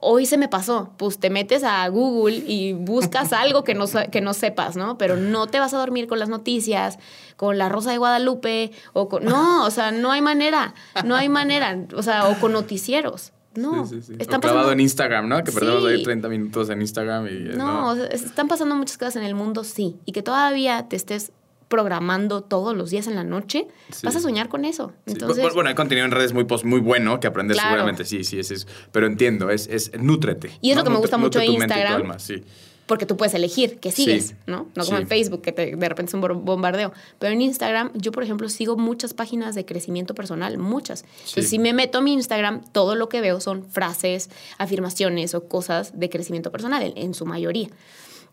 hoy 0.00 0.26
se 0.26 0.38
me 0.38 0.48
pasó, 0.48 0.90
pues 0.96 1.18
te 1.18 1.30
metes 1.30 1.64
a 1.64 1.86
Google 1.88 2.36
y 2.36 2.72
buscas 2.72 3.32
algo 3.32 3.64
que 3.64 3.74
no, 3.74 3.86
que 4.10 4.20
no 4.20 4.34
sepas, 4.34 4.76
¿no? 4.76 4.98
Pero 4.98 5.16
no 5.16 5.46
te 5.46 5.58
vas 5.58 5.74
a 5.74 5.78
dormir 5.78 6.06
con 6.06 6.18
las 6.18 6.28
noticias, 6.28 6.98
con 7.36 7.58
la 7.58 7.68
Rosa 7.68 7.90
de 7.90 7.98
Guadalupe, 7.98 8.72
o 8.92 9.08
con... 9.08 9.24
No, 9.24 9.64
o 9.64 9.70
sea, 9.70 9.90
no 9.92 10.12
hay 10.12 10.20
manera, 10.20 10.74
no 11.04 11.14
hay 11.16 11.28
manera, 11.28 11.78
o 11.96 12.02
sea, 12.02 12.28
o 12.28 12.38
con 12.38 12.52
noticieros. 12.52 13.32
No, 13.56 13.86
sí, 13.86 13.96
sí, 13.96 14.08
sí. 14.08 14.14
Están 14.18 14.40
pasando... 14.40 14.72
en 14.72 14.80
Instagram, 14.80 15.28
¿no? 15.28 15.42
Que 15.42 15.52
perdemos 15.52 15.84
ahí 15.84 16.02
30 16.02 16.28
minutos 16.28 16.70
en 16.70 16.80
Instagram 16.80 17.26
y... 17.26 17.30
Eh, 17.30 17.54
no, 17.56 17.94
están 17.94 18.48
pasando 18.48 18.74
muchas 18.74 18.98
cosas 18.98 19.16
en 19.16 19.22
el 19.24 19.34
mundo, 19.34 19.64
sí. 19.64 19.96
Y 20.04 20.12
que 20.12 20.22
todavía 20.22 20.86
te 20.88 20.96
estés 20.96 21.32
programando 21.68 22.42
todos 22.42 22.76
los 22.76 22.90
días 22.90 23.08
en 23.08 23.16
la 23.16 23.24
noche, 23.24 23.66
vas 24.04 24.14
a 24.14 24.20
soñar 24.20 24.48
con 24.48 24.64
eso. 24.64 24.92
Entonces, 25.04 25.52
bueno, 25.52 25.68
hay 25.68 25.74
contenido 25.74 26.04
en 26.04 26.12
redes 26.12 26.32
muy, 26.32 26.46
muy 26.64 26.80
bueno 26.80 27.18
que 27.18 27.26
aprendes 27.26 27.58
seguramente, 27.58 28.04
sí, 28.04 28.22
sí, 28.22 28.38
es, 28.38 28.52
es, 28.52 28.68
pero 28.92 29.06
entiendo, 29.06 29.50
es, 29.50 29.66
es 29.66 29.90
nútrete. 29.98 30.52
Y 30.60 30.70
es 30.70 30.76
lo 30.76 30.84
que 30.84 30.90
me 30.90 30.98
gusta 30.98 31.18
mucho 31.18 31.40
de 31.40 31.46
Instagram. 31.46 32.18
sí 32.18 32.44
porque 32.86 33.04
tú 33.04 33.16
puedes 33.16 33.34
elegir 33.34 33.78
qué 33.80 33.90
sigues, 33.90 34.34
¿no? 34.46 34.68
No 34.74 34.84
como 34.84 34.98
en 34.98 35.08
Facebook, 35.08 35.42
que 35.42 35.52
de 35.52 35.88
repente 35.88 36.10
es 36.10 36.14
un 36.14 36.44
bombardeo. 36.44 36.92
Pero 37.18 37.32
en 37.32 37.42
Instagram, 37.42 37.90
yo, 37.94 38.12
por 38.12 38.22
ejemplo, 38.22 38.48
sigo 38.48 38.76
muchas 38.76 39.12
páginas 39.12 39.54
de 39.54 39.64
crecimiento 39.64 40.14
personal, 40.14 40.56
muchas. 40.56 41.04
Entonces, 41.18 41.50
si 41.50 41.58
me 41.58 41.72
meto 41.72 41.98
a 41.98 42.00
mi 42.00 42.12
Instagram, 42.12 42.62
todo 42.72 42.94
lo 42.94 43.08
que 43.08 43.20
veo 43.20 43.40
son 43.40 43.64
frases, 43.64 44.30
afirmaciones 44.58 45.34
o 45.34 45.48
cosas 45.48 45.98
de 45.98 46.08
crecimiento 46.08 46.52
personal, 46.52 46.92
en, 46.96 47.14
su 47.14 47.26
mayoría. 47.26 47.68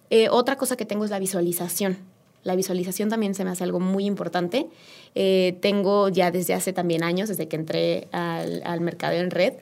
Eh, 0.10 0.30
otra 0.30 0.58
cosa 0.58 0.76
que 0.76 0.86
tengo 0.86 1.04
es 1.04 1.10
la 1.10 1.20
visualización. 1.20 1.98
La 2.44 2.56
visualización 2.56 3.10
también 3.10 3.34
se 3.34 3.46
me 3.46 3.52
hace 3.52 3.64
algo 3.64 3.80
muy 3.80 4.06
importante. 4.06 4.68
Eh, 5.16 5.58
tengo 5.62 6.10
ya 6.10 6.30
desde 6.30 6.54
hace 6.54 6.74
también 6.74 7.04
años, 7.04 7.30
desde 7.30 7.48
que 7.48 7.56
entré 7.56 8.08
al, 8.12 8.62
al 8.66 8.82
mercado 8.82 9.16
en 9.16 9.32
red, 9.32 9.54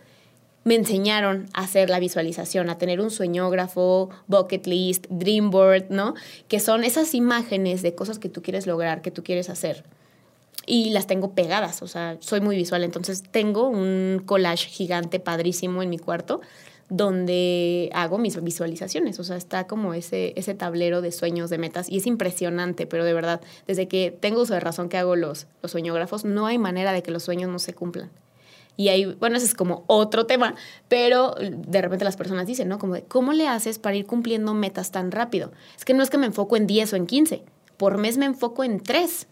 me 0.64 0.76
enseñaron 0.76 1.47
a 1.53 1.62
hacer 1.62 1.89
la 1.89 1.99
visualización, 1.99 2.70
a 2.70 2.78
tener 2.78 3.01
un 3.01 3.12
sueñógrafo, 3.12 4.09
bucket 4.28 4.68
list, 4.68 5.07
dream 5.09 5.49
board, 5.49 5.86
¿no? 5.89 6.14
Que 6.47 6.59
son 6.59 6.84
esas 6.84 7.14
imágenes 7.14 7.82
de 7.82 7.95
cosas 7.95 8.20
que 8.20 8.30
tú 8.30 8.41
quieres 8.41 8.68
lograr, 8.68 9.01
que 9.01 9.12
tú 9.12 9.24
quieres 9.24 9.49
hacer. 9.49 9.84
Y 10.68 10.91
las 10.91 11.07
tengo 11.07 11.32
pegadas, 11.34 11.82
o 11.82 11.88
sea, 11.88 12.18
soy 12.20 12.39
muy 12.41 12.55
visual, 12.55 12.84
entonces 12.84 13.24
tengo 13.32 13.68
un 13.68 14.22
collage 14.26 14.68
gigante 14.68 15.20
padrísimo 15.20 15.82
en 15.82 15.89
mi 15.89 15.97
cuarto 15.97 16.41
donde 16.91 17.89
hago 17.93 18.18
mis 18.18 18.43
visualizaciones, 18.43 19.18
o 19.18 19.24
sea, 19.24 19.38
está 19.38 19.66
como 19.66 19.93
ese, 19.93 20.34
ese 20.36 20.55
tablero 20.55 20.99
de 21.01 21.14
sueños, 21.14 21.49
de 21.49 21.57
metas, 21.57 21.89
y 21.89 21.97
es 21.97 22.05
impresionante, 22.05 22.86
pero 22.86 23.05
de 23.05 23.14
verdad, 23.14 23.39
desde 23.66 23.88
que 23.88 24.14
tengo 24.20 24.41
uso 24.41 24.53
de 24.53 24.59
razón 24.59 24.89
que 24.89 24.97
hago 24.97 25.16
los, 25.16 25.47
los 25.62 25.72
sueñógrafos, 25.72 26.26
no 26.26 26.47
hay 26.47 26.57
manera 26.57 26.91
de 26.91 27.01
que 27.01 27.12
los 27.12 27.24
sueños 27.24 27.49
no 27.49 27.59
se 27.59 27.74
cumplan. 27.74 28.12
Y 28.82 28.89
ahí, 28.89 29.05
bueno, 29.05 29.38
ese 29.38 29.45
es 29.45 29.53
como 29.53 29.84
otro 29.86 30.25
tema, 30.25 30.55
pero 30.88 31.36
de 31.39 31.82
repente 31.84 32.03
las 32.03 32.17
personas 32.17 32.47
dicen, 32.47 32.67
¿no? 32.67 32.79
Como 32.79 32.95
de, 32.95 33.03
¿cómo 33.03 33.32
le 33.32 33.47
haces 33.47 33.77
para 33.77 33.95
ir 33.95 34.07
cumpliendo 34.07 34.55
metas 34.55 34.89
tan 34.89 35.11
rápido? 35.11 35.51
Es 35.77 35.86
que 35.86 35.93
no 35.93 36.01
es 36.01 36.09
que 36.09 36.17
me 36.17 36.25
enfoco 36.25 36.57
en 36.57 36.65
10 36.65 36.93
o 36.93 36.95
en 36.95 37.05
15, 37.05 37.43
por 37.77 37.99
mes 37.99 38.17
me 38.17 38.25
enfoco 38.25 38.63
en 38.63 38.79
3. 38.79 39.27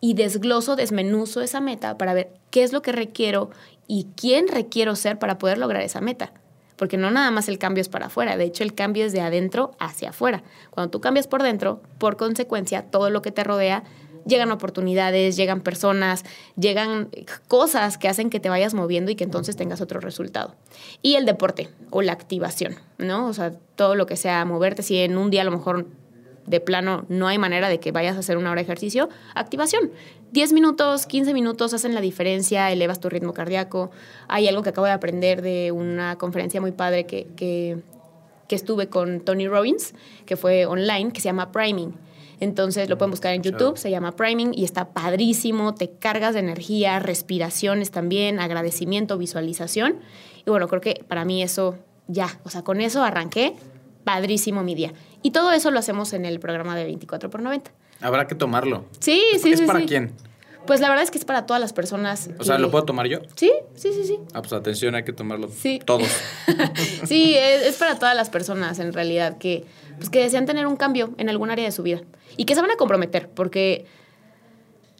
Y 0.00 0.14
desgloso, 0.14 0.74
desmenuzo 0.74 1.42
esa 1.42 1.60
meta 1.60 1.98
para 1.98 2.14
ver 2.14 2.32
qué 2.50 2.62
es 2.62 2.72
lo 2.72 2.80
que 2.80 2.92
requiero 2.92 3.50
y 3.86 4.06
quién 4.16 4.48
requiero 4.48 4.96
ser 4.96 5.18
para 5.18 5.36
poder 5.36 5.58
lograr 5.58 5.82
esa 5.82 6.00
meta. 6.00 6.32
Porque 6.76 6.96
no 6.96 7.10
nada 7.10 7.30
más 7.30 7.50
el 7.50 7.58
cambio 7.58 7.82
es 7.82 7.90
para 7.90 8.06
afuera, 8.06 8.38
de 8.38 8.44
hecho 8.44 8.64
el 8.64 8.74
cambio 8.74 9.04
es 9.04 9.12
de 9.12 9.20
adentro 9.20 9.72
hacia 9.78 10.10
afuera. 10.10 10.42
Cuando 10.70 10.90
tú 10.90 11.02
cambias 11.02 11.26
por 11.26 11.42
dentro, 11.42 11.82
por 11.98 12.16
consecuencia, 12.16 12.86
todo 12.90 13.10
lo 13.10 13.20
que 13.20 13.32
te 13.32 13.44
rodea 13.44 13.84
llegan 14.26 14.50
oportunidades, 14.50 15.36
llegan 15.36 15.60
personas, 15.60 16.24
llegan 16.56 17.08
cosas 17.48 17.96
que 17.96 18.08
hacen 18.08 18.30
que 18.30 18.40
te 18.40 18.48
vayas 18.48 18.74
moviendo 18.74 19.10
y 19.10 19.14
que 19.14 19.24
entonces 19.24 19.56
tengas 19.56 19.80
otro 19.80 20.00
resultado. 20.00 20.54
Y 21.02 21.14
el 21.14 21.24
deporte 21.24 21.70
o 21.90 22.02
la 22.02 22.12
activación, 22.12 22.76
¿no? 22.98 23.28
O 23.28 23.32
sea, 23.32 23.52
todo 23.76 23.94
lo 23.94 24.06
que 24.06 24.16
sea 24.16 24.44
moverte, 24.44 24.82
si 24.82 24.98
en 24.98 25.16
un 25.16 25.30
día 25.30 25.42
a 25.42 25.44
lo 25.44 25.52
mejor 25.52 25.86
de 26.46 26.60
plano 26.60 27.04
no 27.08 27.26
hay 27.26 27.38
manera 27.38 27.68
de 27.68 27.80
que 27.80 27.90
vayas 27.90 28.16
a 28.16 28.20
hacer 28.20 28.36
una 28.36 28.50
hora 28.50 28.60
de 28.60 28.64
ejercicio, 28.64 29.08
activación. 29.34 29.90
10 30.32 30.52
minutos, 30.52 31.06
15 31.06 31.34
minutos 31.34 31.72
hacen 31.72 31.94
la 31.94 32.00
diferencia, 32.00 32.70
elevas 32.70 33.00
tu 33.00 33.08
ritmo 33.08 33.32
cardíaco. 33.32 33.90
Hay 34.28 34.46
algo 34.48 34.62
que 34.62 34.70
acabo 34.70 34.86
de 34.86 34.92
aprender 34.92 35.42
de 35.42 35.72
una 35.72 36.16
conferencia 36.18 36.60
muy 36.60 36.72
padre 36.72 37.06
que, 37.06 37.26
que, 37.36 37.78
que 38.48 38.54
estuve 38.54 38.88
con 38.88 39.20
Tony 39.20 39.48
Robbins, 39.48 39.94
que 40.24 40.36
fue 40.36 40.66
online, 40.66 41.12
que 41.12 41.20
se 41.20 41.26
llama 41.26 41.52
Priming 41.52 41.94
entonces 42.40 42.88
lo 42.88 42.98
pueden 42.98 43.10
buscar 43.10 43.34
en 43.34 43.42
YouTube, 43.42 43.78
se 43.78 43.90
llama 43.90 44.14
Priming 44.16 44.52
y 44.54 44.64
está 44.64 44.88
padrísimo, 44.88 45.74
te 45.74 45.90
cargas 45.90 46.34
de 46.34 46.40
energía, 46.40 46.98
respiraciones 46.98 47.90
también, 47.90 48.40
agradecimiento, 48.40 49.16
visualización. 49.16 49.96
Y 50.44 50.50
bueno, 50.50 50.68
creo 50.68 50.80
que 50.80 51.04
para 51.08 51.24
mí 51.24 51.42
eso 51.42 51.76
ya, 52.08 52.38
o 52.44 52.50
sea, 52.50 52.62
con 52.62 52.80
eso 52.80 53.02
arranqué, 53.02 53.54
padrísimo 54.04 54.62
mi 54.62 54.74
día. 54.74 54.92
Y 55.22 55.30
todo 55.30 55.52
eso 55.52 55.70
lo 55.70 55.78
hacemos 55.78 56.12
en 56.12 56.24
el 56.24 56.38
programa 56.38 56.76
de 56.76 56.84
24 56.84 57.30
por 57.30 57.42
90. 57.42 57.70
Habrá 58.00 58.26
que 58.26 58.34
tomarlo. 58.34 58.84
Sí, 59.00 59.22
sí, 59.40 59.52
¿Es 59.52 59.60
sí. 59.60 59.66
para 59.66 59.84
quién? 59.84 60.12
Pues 60.66 60.80
la 60.80 60.88
verdad 60.88 61.04
es 61.04 61.10
que 61.10 61.18
es 61.18 61.24
para 61.24 61.46
todas 61.46 61.60
las 61.60 61.72
personas. 61.72 62.28
O 62.38 62.44
sea, 62.44 62.58
¿lo 62.58 62.70
puedo 62.70 62.84
tomar 62.84 63.06
yo? 63.06 63.20
Sí, 63.36 63.52
sí, 63.74 63.92
sí, 63.92 64.04
sí. 64.04 64.18
Ah, 64.34 64.42
pues 64.42 64.52
atención, 64.52 64.94
hay 64.94 65.04
que 65.04 65.12
tomarlo 65.12 65.48
sí. 65.48 65.80
todos. 65.84 66.08
sí, 67.04 67.34
es, 67.36 67.76
para 67.76 67.98
todas 67.98 68.16
las 68.16 68.30
personas 68.30 68.78
en 68.78 68.92
realidad 68.92 69.38
que, 69.38 69.64
pues, 69.96 70.10
que 70.10 70.20
desean 70.20 70.46
tener 70.46 70.66
un 70.66 70.76
cambio 70.76 71.14
en 71.18 71.28
algún 71.28 71.50
área 71.50 71.64
de 71.64 71.72
su 71.72 71.82
vida 71.82 72.00
y 72.36 72.44
que 72.44 72.54
se 72.54 72.60
van 72.60 72.70
a 72.70 72.76
comprometer, 72.76 73.28
porque 73.28 73.86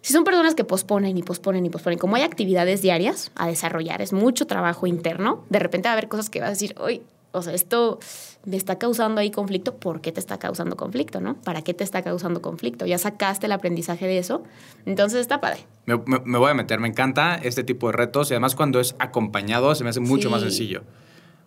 Si 0.00 0.12
son 0.12 0.22
personas 0.22 0.54
que 0.54 0.62
posponen 0.62 1.16
y 1.18 1.22
posponen 1.24 1.66
y 1.66 1.68
posponen, 1.68 1.98
como 1.98 2.14
hay 2.14 2.22
actividades 2.22 2.80
diarias 2.80 3.32
a 3.34 3.48
desarrollar, 3.48 4.00
es 4.02 4.12
mucho 4.12 4.46
trabajo 4.46 4.86
interno, 4.86 5.44
de 5.50 5.58
repente 5.58 5.88
va 5.88 5.90
a 5.90 5.92
haber 5.94 6.06
cosas 6.08 6.30
que 6.30 6.38
vas 6.38 6.46
a 6.46 6.50
decir, 6.52 6.76
hoy, 6.78 7.02
o 7.37 7.43
sea, 7.43 7.53
esto 7.55 7.99
me 8.45 8.57
está 8.57 8.78
causando 8.78 9.20
ahí 9.20 9.30
conflicto, 9.30 9.74
¿por 9.76 10.01
qué 10.01 10.12
te 10.12 10.20
está 10.20 10.39
causando 10.39 10.76
conflicto, 10.76 11.20
no? 11.20 11.34
¿Para 11.37 11.62
qué 11.62 11.74
te 11.74 11.84
está 11.84 12.03
causando 12.03 12.41
conflicto? 12.43 12.87
Ya 12.87 12.99
sacaste 12.99 13.47
el 13.47 13.53
aprendizaje 13.53 14.07
de 14.07 14.18
eso, 14.18 14.43
entonces 14.87 15.20
está 15.20 15.41
padre. 15.41 15.61
Me, 15.87 15.97
me- 16.07 16.20
me 16.24 16.39
voy 16.39 16.51
a 16.51 16.55
meter, 16.55 16.78
me 16.80 16.89
encanta 16.89 17.37
este 17.37 17.64
tipo 17.64 17.87
de 17.89 17.93
retos 17.95 18.30
y 18.30 18.34
además 18.34 18.55
cuando 18.55 18.80
es 18.80 18.95
acompañado 18.99 19.74
se 19.74 19.84
me 19.84 19.91
hace 19.91 20.01
mucho 20.01 20.28
Sí. 20.28 20.32
más 20.32 20.43
sencillo. 20.43 20.82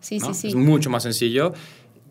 Sí, 0.01 0.19
¿no? 0.19 0.27
sí, 0.33 0.41
sí. 0.41 0.47
Es 0.49 0.55
mucho 0.55 0.89
más 0.89 1.03
sencillo. 1.03 1.53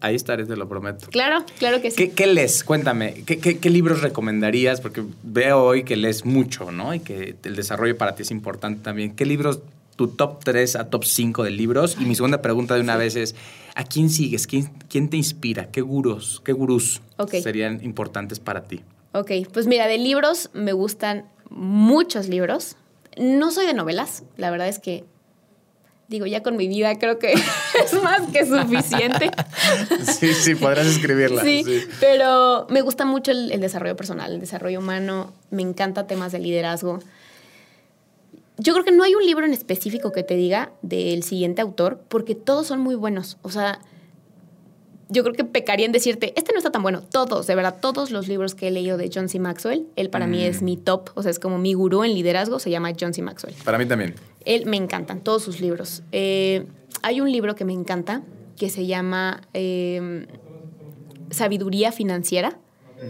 Ahí 0.01 0.14
estaré, 0.14 0.47
te 0.47 0.55
lo 0.55 0.68
prometo. 0.68 1.09
Claro, 1.11 1.45
claro 1.59 1.83
que 1.83 1.91
sí. 1.91 1.97
¿Qué, 1.97 2.11
qué 2.12 2.26
lees? 2.29 2.62
Cuéntame, 2.62 3.14
¿qué, 3.26 3.39
qué, 3.39 3.59
qué 3.59 3.68
libros 3.68 4.01
recomendarías? 4.01 4.81
Porque 4.81 5.03
veo 5.24 5.61
hoy 5.64 5.83
que 5.83 5.97
lees 5.97 6.24
mucho, 6.24 6.70
¿no? 6.70 6.95
Y 6.95 7.01
que 7.01 7.35
el 7.43 7.57
desarrollo 7.57 7.99
para 7.99 8.14
ti 8.14 8.22
es 8.22 8.31
importante 8.31 8.81
también. 8.83 9.16
¿Qué 9.16 9.26
libros, 9.26 9.59
tu 9.99 10.07
top 10.07 10.44
3 10.44 10.76
a 10.76 10.88
top 10.90 11.05
5 11.05 11.42
de 11.42 11.51
libros? 11.51 11.96
Y 12.01 12.05
mi 12.05 12.14
segunda 12.14 12.40
pregunta 12.40 12.76
de 12.76 12.80
una 12.80 12.96
vez 12.96 13.16
es, 13.16 13.34
¿a 13.74 13.82
quién 13.82 14.09
sigues? 14.11 14.46
¿Quién, 14.46 14.70
quién 14.88 15.11
te 15.11 15.16
inspira? 15.16 15.70
¿Qué 15.72 15.80
gurús, 15.82 16.40
qué 16.44 16.53
gurús 16.53 17.03
Ok. 17.18 17.34
serían 17.42 17.84
importantes 17.84 18.38
para 18.38 18.62
ti? 18.64 18.80
Ok, 19.12 19.32
pues 19.53 19.66
mira, 19.66 19.88
de 19.88 19.99
libros 19.99 20.51
me 20.55 20.72
gustan 20.72 21.24
muchos 21.51 22.28
libros. 22.28 22.76
No 23.18 23.51
soy 23.51 23.66
de 23.66 23.74
novelas, 23.74 24.22
la 24.36 24.51
verdad 24.53 24.68
es 24.68 24.78
que, 24.78 25.05
digo, 26.07 26.26
ya 26.26 26.44
con 26.44 26.57
mi 26.57 26.68
vida 26.68 26.96
creo 27.01 27.18
que 27.18 27.32
es 27.84 28.03
más 28.03 28.22
que 28.32 28.46
suficiente. 28.46 29.30
Sí, 30.05 30.32
sí, 30.32 30.55
podrás 30.55 30.86
escribirla. 30.86 31.42
Sí, 31.42 31.64
pero 32.01 32.66
me 32.70 32.80
gusta 32.82 33.05
mucho 33.05 33.32
el, 33.32 33.51
el 33.51 33.61
desarrollo 33.61 33.96
personal, 33.96 34.32
el 34.32 34.40
desarrollo 34.40 34.78
humano, 34.78 35.32
me 35.51 35.62
encanta 35.62 36.07
temas 36.07 36.30
de 36.32 36.38
liderazgo. 36.38 37.01
Yo 38.59 38.72
creo 38.72 38.84
que 38.84 38.92
no 38.92 39.04
hay 39.04 39.14
un 39.14 39.24
libro 39.24 39.44
en 39.46 39.52
específico 39.52 40.11
que 40.12 40.22
te 40.24 40.34
diga 40.36 40.72
del 40.82 41.22
siguiente 41.22 41.62
autor, 41.62 42.00
porque 42.09 42.34
todos 42.34 42.66
son 42.66 42.80
muy 42.80 42.94
buenos. 42.96 43.38
O 43.42 43.50
sea, 43.50 43.78
yo 45.09 45.22
creo 45.22 45.34
que 45.34 45.44
pecaría 45.44 45.86
en 45.86 45.92
decirte, 45.92 46.32
este 46.36 46.52
no 46.52 46.59
está 46.59 46.70
tan 46.70 46.82
bueno. 46.82 47.00
Todos, 47.02 47.46
de 47.46 47.54
verdad, 47.54 47.76
todos 47.80 48.11
los 48.11 48.28
libros 48.28 48.54
que 48.54 48.68
he 48.68 48.70
leído 48.70 48.98
de 48.98 49.11
John 49.14 49.28
C. 49.28 49.38
Maxwell, 49.38 49.86
él 49.96 50.11
para 50.11 50.26
mí 50.26 50.38
Mm. 50.38 50.50
es 50.50 50.61
mi 50.62 50.76
top, 50.76 51.11
o 51.14 51.22
sea, 51.22 51.30
es 51.30 51.38
como 51.38 51.56
mi 51.59 51.72
gurú 51.74 52.04
en 52.04 52.12
liderazgo, 52.14 52.59
se 52.59 52.70
llama 52.70 52.92
John 52.98 53.14
C. 53.14 53.22
Maxwell. 53.22 53.54
Para 53.64 53.78
mí 53.78 53.86
también. 53.86 54.14
Él 54.44 54.66
me 54.66 54.76
encantan, 54.76 55.20
todos 55.20 55.42
sus 55.42 55.61
libros. 55.61 56.02
Eh, 56.12 56.66
hay 57.02 57.20
un 57.20 57.30
libro 57.32 57.54
que 57.54 57.64
me 57.64 57.72
encanta 57.72 58.22
que 58.56 58.68
se 58.70 58.86
llama 58.86 59.40
eh, 59.54 60.26
Sabiduría 61.30 61.92
Financiera, 61.92 62.59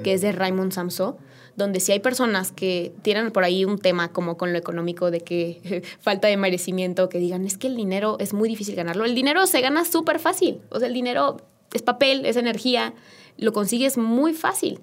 que 0.04 0.12
es 0.12 0.20
de 0.20 0.32
Raymond 0.32 0.72
Samso, 0.72 1.16
donde 1.58 1.80
si 1.80 1.90
hay 1.90 1.98
personas 1.98 2.52
que 2.52 2.92
tienen 3.02 3.32
por 3.32 3.42
ahí 3.42 3.64
un 3.64 3.78
tema 3.78 4.12
como 4.12 4.38
con 4.38 4.52
lo 4.52 4.58
económico 4.58 5.10
de 5.10 5.20
que 5.20 5.82
falta 6.00 6.28
de 6.28 6.36
merecimiento, 6.36 7.08
que 7.08 7.18
digan, 7.18 7.44
es 7.44 7.58
que 7.58 7.66
el 7.66 7.76
dinero 7.76 8.16
es 8.20 8.32
muy 8.32 8.48
difícil 8.48 8.76
ganarlo. 8.76 9.04
El 9.04 9.16
dinero 9.16 9.44
se 9.46 9.60
gana 9.60 9.84
súper 9.84 10.20
fácil. 10.20 10.60
O 10.70 10.78
sea, 10.78 10.86
el 10.86 10.94
dinero 10.94 11.38
es 11.74 11.82
papel, 11.82 12.24
es 12.24 12.36
energía, 12.36 12.94
lo 13.36 13.52
consigues 13.52 13.98
muy 13.98 14.34
fácil. 14.34 14.80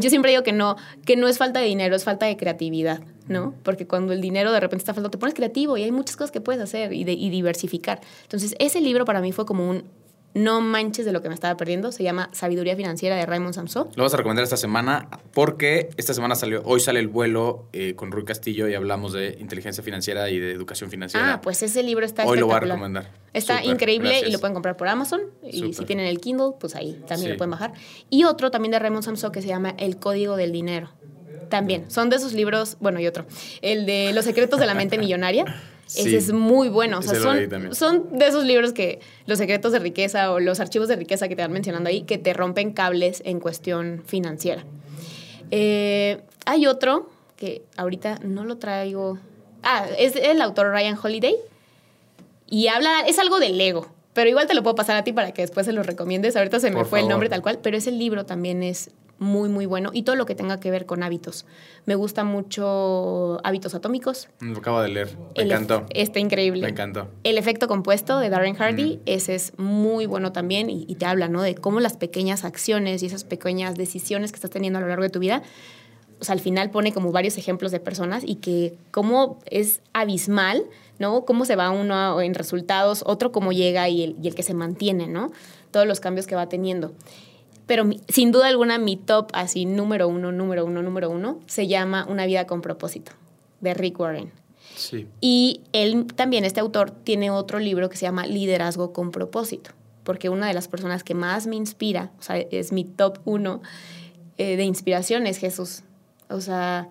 Yo 0.00 0.10
siempre 0.10 0.32
digo 0.32 0.42
que 0.42 0.52
no, 0.52 0.74
que 1.04 1.14
no 1.14 1.28
es 1.28 1.38
falta 1.38 1.60
de 1.60 1.66
dinero, 1.66 1.94
es 1.94 2.02
falta 2.02 2.26
de 2.26 2.36
creatividad, 2.36 3.00
¿no? 3.28 3.54
Porque 3.62 3.86
cuando 3.86 4.12
el 4.12 4.20
dinero 4.20 4.50
de 4.50 4.58
repente 4.58 4.82
está 4.82 4.92
faltando, 4.92 5.10
te 5.12 5.18
pones 5.18 5.32
creativo 5.32 5.76
y 5.76 5.84
hay 5.84 5.92
muchas 5.92 6.16
cosas 6.16 6.32
que 6.32 6.40
puedes 6.40 6.60
hacer 6.60 6.92
y 6.92 7.04
diversificar. 7.30 8.00
Entonces, 8.24 8.56
ese 8.58 8.80
libro 8.80 9.04
para 9.04 9.20
mí 9.20 9.30
fue 9.30 9.46
como 9.46 9.70
un 9.70 9.84
no 10.36 10.60
manches 10.60 11.06
de 11.06 11.12
lo 11.12 11.22
que 11.22 11.28
me 11.28 11.34
estaba 11.34 11.56
perdiendo. 11.56 11.92
Se 11.92 12.02
llama 12.02 12.28
Sabiduría 12.32 12.76
Financiera 12.76 13.16
de 13.16 13.24
Raymond 13.24 13.54
Samso. 13.54 13.88
Lo 13.96 14.02
vas 14.02 14.12
a 14.12 14.18
recomendar 14.18 14.44
esta 14.44 14.58
semana 14.58 15.08
porque 15.32 15.88
esta 15.96 16.12
semana 16.12 16.34
salió, 16.34 16.62
hoy 16.66 16.78
sale 16.80 17.00
el 17.00 17.08
vuelo 17.08 17.68
eh, 17.72 17.94
con 17.94 18.12
Rui 18.12 18.24
Castillo 18.26 18.68
y 18.68 18.74
hablamos 18.74 19.14
de 19.14 19.38
inteligencia 19.40 19.82
financiera 19.82 20.28
y 20.28 20.38
de 20.38 20.52
educación 20.52 20.90
financiera. 20.90 21.32
Ah, 21.34 21.40
pues 21.40 21.62
ese 21.62 21.82
libro 21.82 22.04
está 22.04 22.26
Hoy 22.26 22.38
lo 22.38 22.46
voy 22.46 22.56
a 22.56 22.60
recomendar. 22.60 23.10
Está 23.32 23.64
increíble 23.64 24.10
gracias. 24.10 24.28
y 24.28 24.32
lo 24.32 24.38
pueden 24.38 24.52
comprar 24.52 24.76
por 24.76 24.88
Amazon. 24.88 25.22
Y 25.42 25.72
si 25.72 25.84
tienen 25.86 26.06
el 26.06 26.20
Kindle, 26.20 26.50
pues 26.60 26.74
ahí 26.74 26.92
también 27.08 27.28
Sí. 27.28 27.28
lo 27.30 27.36
pueden 27.38 27.50
bajar. 27.52 27.72
Y 28.10 28.24
otro 28.24 28.50
también 28.50 28.72
de 28.72 28.78
Raymond 28.78 29.04
Samso 29.04 29.32
que 29.32 29.40
se 29.40 29.48
llama 29.48 29.74
El 29.78 29.96
Código 29.96 30.36
del 30.36 30.52
Dinero. 30.52 30.90
También. 31.48 31.90
Son 31.90 32.10
de 32.10 32.16
esos 32.16 32.32
libros, 32.34 32.76
bueno, 32.80 33.00
y 33.00 33.06
otro. 33.06 33.24
El 33.62 33.86
de 33.86 34.12
Los 34.12 34.24
secretos 34.24 34.60
de 34.60 34.66
la 34.66 34.74
mente 34.74 34.98
millonaria. 34.98 35.44
Sí. 35.86 36.00
Ese 36.00 36.16
es 36.16 36.32
muy 36.32 36.68
bueno. 36.68 36.98
O 36.98 37.02
sea, 37.02 37.14
son, 37.14 37.74
son 37.74 38.18
de 38.18 38.26
esos 38.26 38.44
libros 38.44 38.72
que 38.72 39.00
los 39.26 39.38
secretos 39.38 39.72
de 39.72 39.78
riqueza 39.78 40.32
o 40.32 40.40
los 40.40 40.58
archivos 40.60 40.88
de 40.88 40.96
riqueza 40.96 41.28
que 41.28 41.36
te 41.36 41.42
van 41.42 41.52
mencionando 41.52 41.88
ahí, 41.88 42.02
que 42.02 42.18
te 42.18 42.32
rompen 42.32 42.72
cables 42.72 43.22
en 43.24 43.40
cuestión 43.40 44.02
financiera. 44.04 44.64
Eh, 45.50 46.20
hay 46.44 46.66
otro 46.66 47.08
que 47.36 47.62
ahorita 47.76 48.18
no 48.22 48.44
lo 48.44 48.58
traigo. 48.58 49.18
Ah, 49.62 49.86
es 49.98 50.16
el 50.16 50.40
autor 50.42 50.70
Ryan 50.70 50.98
Holiday. 51.00 51.36
Y 52.48 52.68
habla, 52.68 53.00
es 53.06 53.18
algo 53.18 53.38
del 53.38 53.60
ego. 53.60 53.88
Pero 54.12 54.30
igual 54.30 54.46
te 54.46 54.54
lo 54.54 54.62
puedo 54.62 54.74
pasar 54.74 54.96
a 54.96 55.04
ti 55.04 55.12
para 55.12 55.32
que 55.32 55.42
después 55.42 55.66
se 55.66 55.72
lo 55.72 55.82
recomiendes. 55.82 56.36
Ahorita 56.36 56.58
se 56.58 56.70
me 56.70 56.76
Por 56.76 56.86
fue 56.86 57.00
el 57.00 57.08
nombre 57.08 57.28
tal 57.28 57.42
cual, 57.42 57.58
pero 57.62 57.76
ese 57.76 57.92
libro 57.92 58.24
también 58.24 58.62
es 58.62 58.90
muy, 59.18 59.48
muy 59.48 59.66
bueno. 59.66 59.90
Y 59.92 60.02
todo 60.02 60.16
lo 60.16 60.26
que 60.26 60.34
tenga 60.34 60.60
que 60.60 60.70
ver 60.70 60.86
con 60.86 61.02
hábitos. 61.02 61.46
Me 61.84 61.94
gusta 61.94 62.24
mucho 62.24 63.38
Hábitos 63.44 63.74
Atómicos. 63.74 64.28
Lo 64.40 64.58
acabo 64.58 64.80
de 64.80 64.88
leer. 64.88 65.16
Me 65.36 65.42
El 65.42 65.52
encantó. 65.52 65.86
Está 65.90 66.18
increíble. 66.18 66.62
Me 66.62 66.68
encantó. 66.68 67.08
El 67.24 67.38
efecto 67.38 67.68
compuesto 67.68 68.18
de 68.18 68.28
Darren 68.28 68.54
Hardy, 68.54 69.00
ese 69.06 69.34
es 69.34 69.52
muy 69.58 70.06
bueno 70.06 70.32
también 70.32 70.70
y, 70.70 70.84
y 70.88 70.96
te 70.96 71.06
habla, 71.06 71.28
¿no? 71.28 71.42
De 71.42 71.54
cómo 71.54 71.80
las 71.80 71.96
pequeñas 71.96 72.44
acciones 72.44 73.02
y 73.02 73.06
esas 73.06 73.24
pequeñas 73.24 73.76
decisiones 73.76 74.32
que 74.32 74.36
estás 74.36 74.50
teniendo 74.50 74.78
a 74.78 74.82
lo 74.82 74.88
largo 74.88 75.02
de 75.02 75.10
tu 75.10 75.18
vida, 75.18 75.42
o 76.20 76.24
sea, 76.24 76.32
al 76.32 76.40
final 76.40 76.70
pone 76.70 76.92
como 76.92 77.12
varios 77.12 77.36
ejemplos 77.36 77.72
de 77.72 77.80
personas 77.80 78.24
y 78.26 78.36
que 78.36 78.78
cómo 78.90 79.38
es 79.46 79.80
abismal, 79.92 80.64
¿no? 80.98 81.24
Cómo 81.24 81.44
se 81.44 81.56
va 81.56 81.70
uno 81.70 82.20
en 82.20 82.34
resultados, 82.34 83.02
otro 83.06 83.32
cómo 83.32 83.52
llega 83.52 83.88
y 83.88 84.02
el, 84.02 84.16
y 84.22 84.28
el 84.28 84.34
que 84.34 84.42
se 84.42 84.54
mantiene, 84.54 85.08
¿no? 85.08 85.30
Todos 85.70 85.86
los 85.86 86.00
cambios 86.00 86.26
que 86.26 86.34
va 86.34 86.48
teniendo. 86.48 86.94
Pero 87.66 87.84
mi- 87.84 88.00
sin 88.08 88.32
duda 88.32 88.48
alguna 88.48 88.78
mi 88.78 88.96
top 88.96 89.30
así 89.32 89.66
número 89.66 90.08
uno, 90.08 90.32
número 90.32 90.64
uno, 90.64 90.82
número 90.82 91.10
uno, 91.10 91.40
se 91.46 91.66
llama 91.66 92.06
Una 92.08 92.26
vida 92.26 92.46
con 92.46 92.62
propósito, 92.62 93.12
de 93.60 93.74
Rick 93.74 93.98
Warren. 93.98 94.30
Sí. 94.76 95.06
Y 95.20 95.62
él 95.72 96.06
también, 96.14 96.44
este 96.44 96.60
autor, 96.60 96.90
tiene 96.90 97.30
otro 97.30 97.58
libro 97.58 97.88
que 97.88 97.96
se 97.96 98.02
llama 98.06 98.26
Liderazgo 98.26 98.92
con 98.92 99.10
propósito, 99.10 99.70
porque 100.04 100.28
una 100.28 100.46
de 100.46 100.54
las 100.54 100.68
personas 100.68 101.02
que 101.02 101.14
más 101.14 101.46
me 101.46 101.56
inspira, 101.56 102.12
o 102.18 102.22
sea, 102.22 102.36
es 102.38 102.72
mi 102.72 102.84
top 102.84 103.18
uno 103.24 103.62
eh, 104.38 104.56
de 104.56 104.64
inspiración, 104.64 105.26
es 105.26 105.38
Jesús. 105.38 105.82
O 106.28 106.40
sea, 106.42 106.88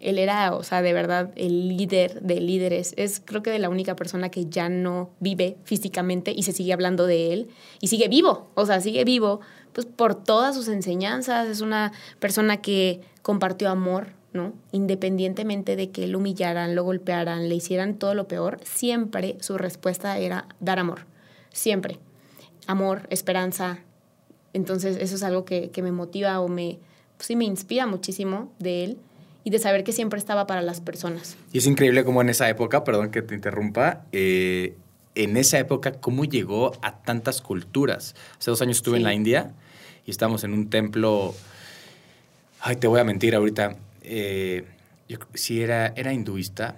él 0.00 0.18
era, 0.18 0.54
o 0.54 0.62
sea, 0.62 0.82
de 0.82 0.92
verdad, 0.92 1.32
el 1.34 1.76
líder 1.78 2.20
de 2.20 2.40
líderes. 2.40 2.92
Es 2.98 3.22
creo 3.24 3.42
que 3.42 3.50
de 3.50 3.58
la 3.58 3.70
única 3.70 3.96
persona 3.96 4.28
que 4.28 4.44
ya 4.46 4.68
no 4.68 5.08
vive 5.18 5.56
físicamente 5.64 6.32
y 6.36 6.42
se 6.42 6.52
sigue 6.52 6.74
hablando 6.74 7.06
de 7.06 7.32
él 7.32 7.48
y 7.80 7.86
sigue 7.88 8.08
vivo, 8.08 8.50
o 8.54 8.66
sea, 8.66 8.80
sigue 8.82 9.04
vivo, 9.04 9.40
pues 9.74 9.86
por 9.86 10.14
todas 10.14 10.54
sus 10.54 10.68
enseñanzas. 10.68 11.48
Es 11.48 11.60
una 11.60 11.92
persona 12.20 12.58
que 12.58 13.00
compartió 13.22 13.68
amor, 13.68 14.08
¿no? 14.32 14.52
Independientemente 14.72 15.76
de 15.76 15.90
que 15.90 16.06
lo 16.06 16.18
humillaran, 16.18 16.74
lo 16.74 16.84
golpearan, 16.84 17.48
le 17.48 17.54
hicieran 17.54 17.94
todo 17.94 18.14
lo 18.14 18.28
peor, 18.28 18.60
siempre 18.62 19.36
su 19.40 19.58
respuesta 19.58 20.16
era 20.18 20.46
dar 20.60 20.78
amor. 20.78 21.06
Siempre. 21.52 21.98
Amor, 22.66 23.06
esperanza. 23.10 23.80
Entonces, 24.52 24.96
eso 25.00 25.16
es 25.16 25.22
algo 25.22 25.44
que, 25.44 25.70
que 25.70 25.82
me 25.82 25.92
motiva 25.92 26.40
o 26.40 26.48
me, 26.48 26.78
pues 27.16 27.26
sí, 27.26 27.36
me 27.36 27.44
inspira 27.44 27.86
muchísimo 27.86 28.52
de 28.58 28.84
él 28.84 28.98
y 29.44 29.50
de 29.50 29.58
saber 29.58 29.84
que 29.84 29.92
siempre 29.92 30.18
estaba 30.18 30.46
para 30.46 30.62
las 30.62 30.80
personas. 30.80 31.36
Y 31.52 31.58
es 31.58 31.66
increíble 31.66 32.04
cómo 32.04 32.22
en 32.22 32.30
esa 32.30 32.48
época, 32.48 32.82
perdón 32.82 33.10
que 33.10 33.22
te 33.22 33.34
interrumpa, 33.34 34.06
eh, 34.12 34.76
en 35.14 35.36
esa 35.36 35.58
época 35.58 35.92
cómo 35.92 36.24
llegó 36.24 36.72
a 36.82 37.02
tantas 37.02 37.40
culturas. 37.40 38.14
Hace 38.38 38.50
dos 38.50 38.60
años 38.62 38.78
estuve 38.78 38.96
en 38.96 39.04
la 39.04 39.14
India 39.14 39.54
y 40.06 40.10
estábamos 40.10 40.44
en 40.44 40.52
un 40.52 40.70
templo, 40.70 41.34
ay, 42.60 42.76
te 42.76 42.86
voy 42.86 43.00
a 43.00 43.04
mentir 43.04 43.34
ahorita, 43.34 43.76
eh, 44.02 44.64
yo 45.08 45.18
sí 45.34 45.60
era, 45.62 45.88
era 45.96 46.12
hinduista. 46.12 46.76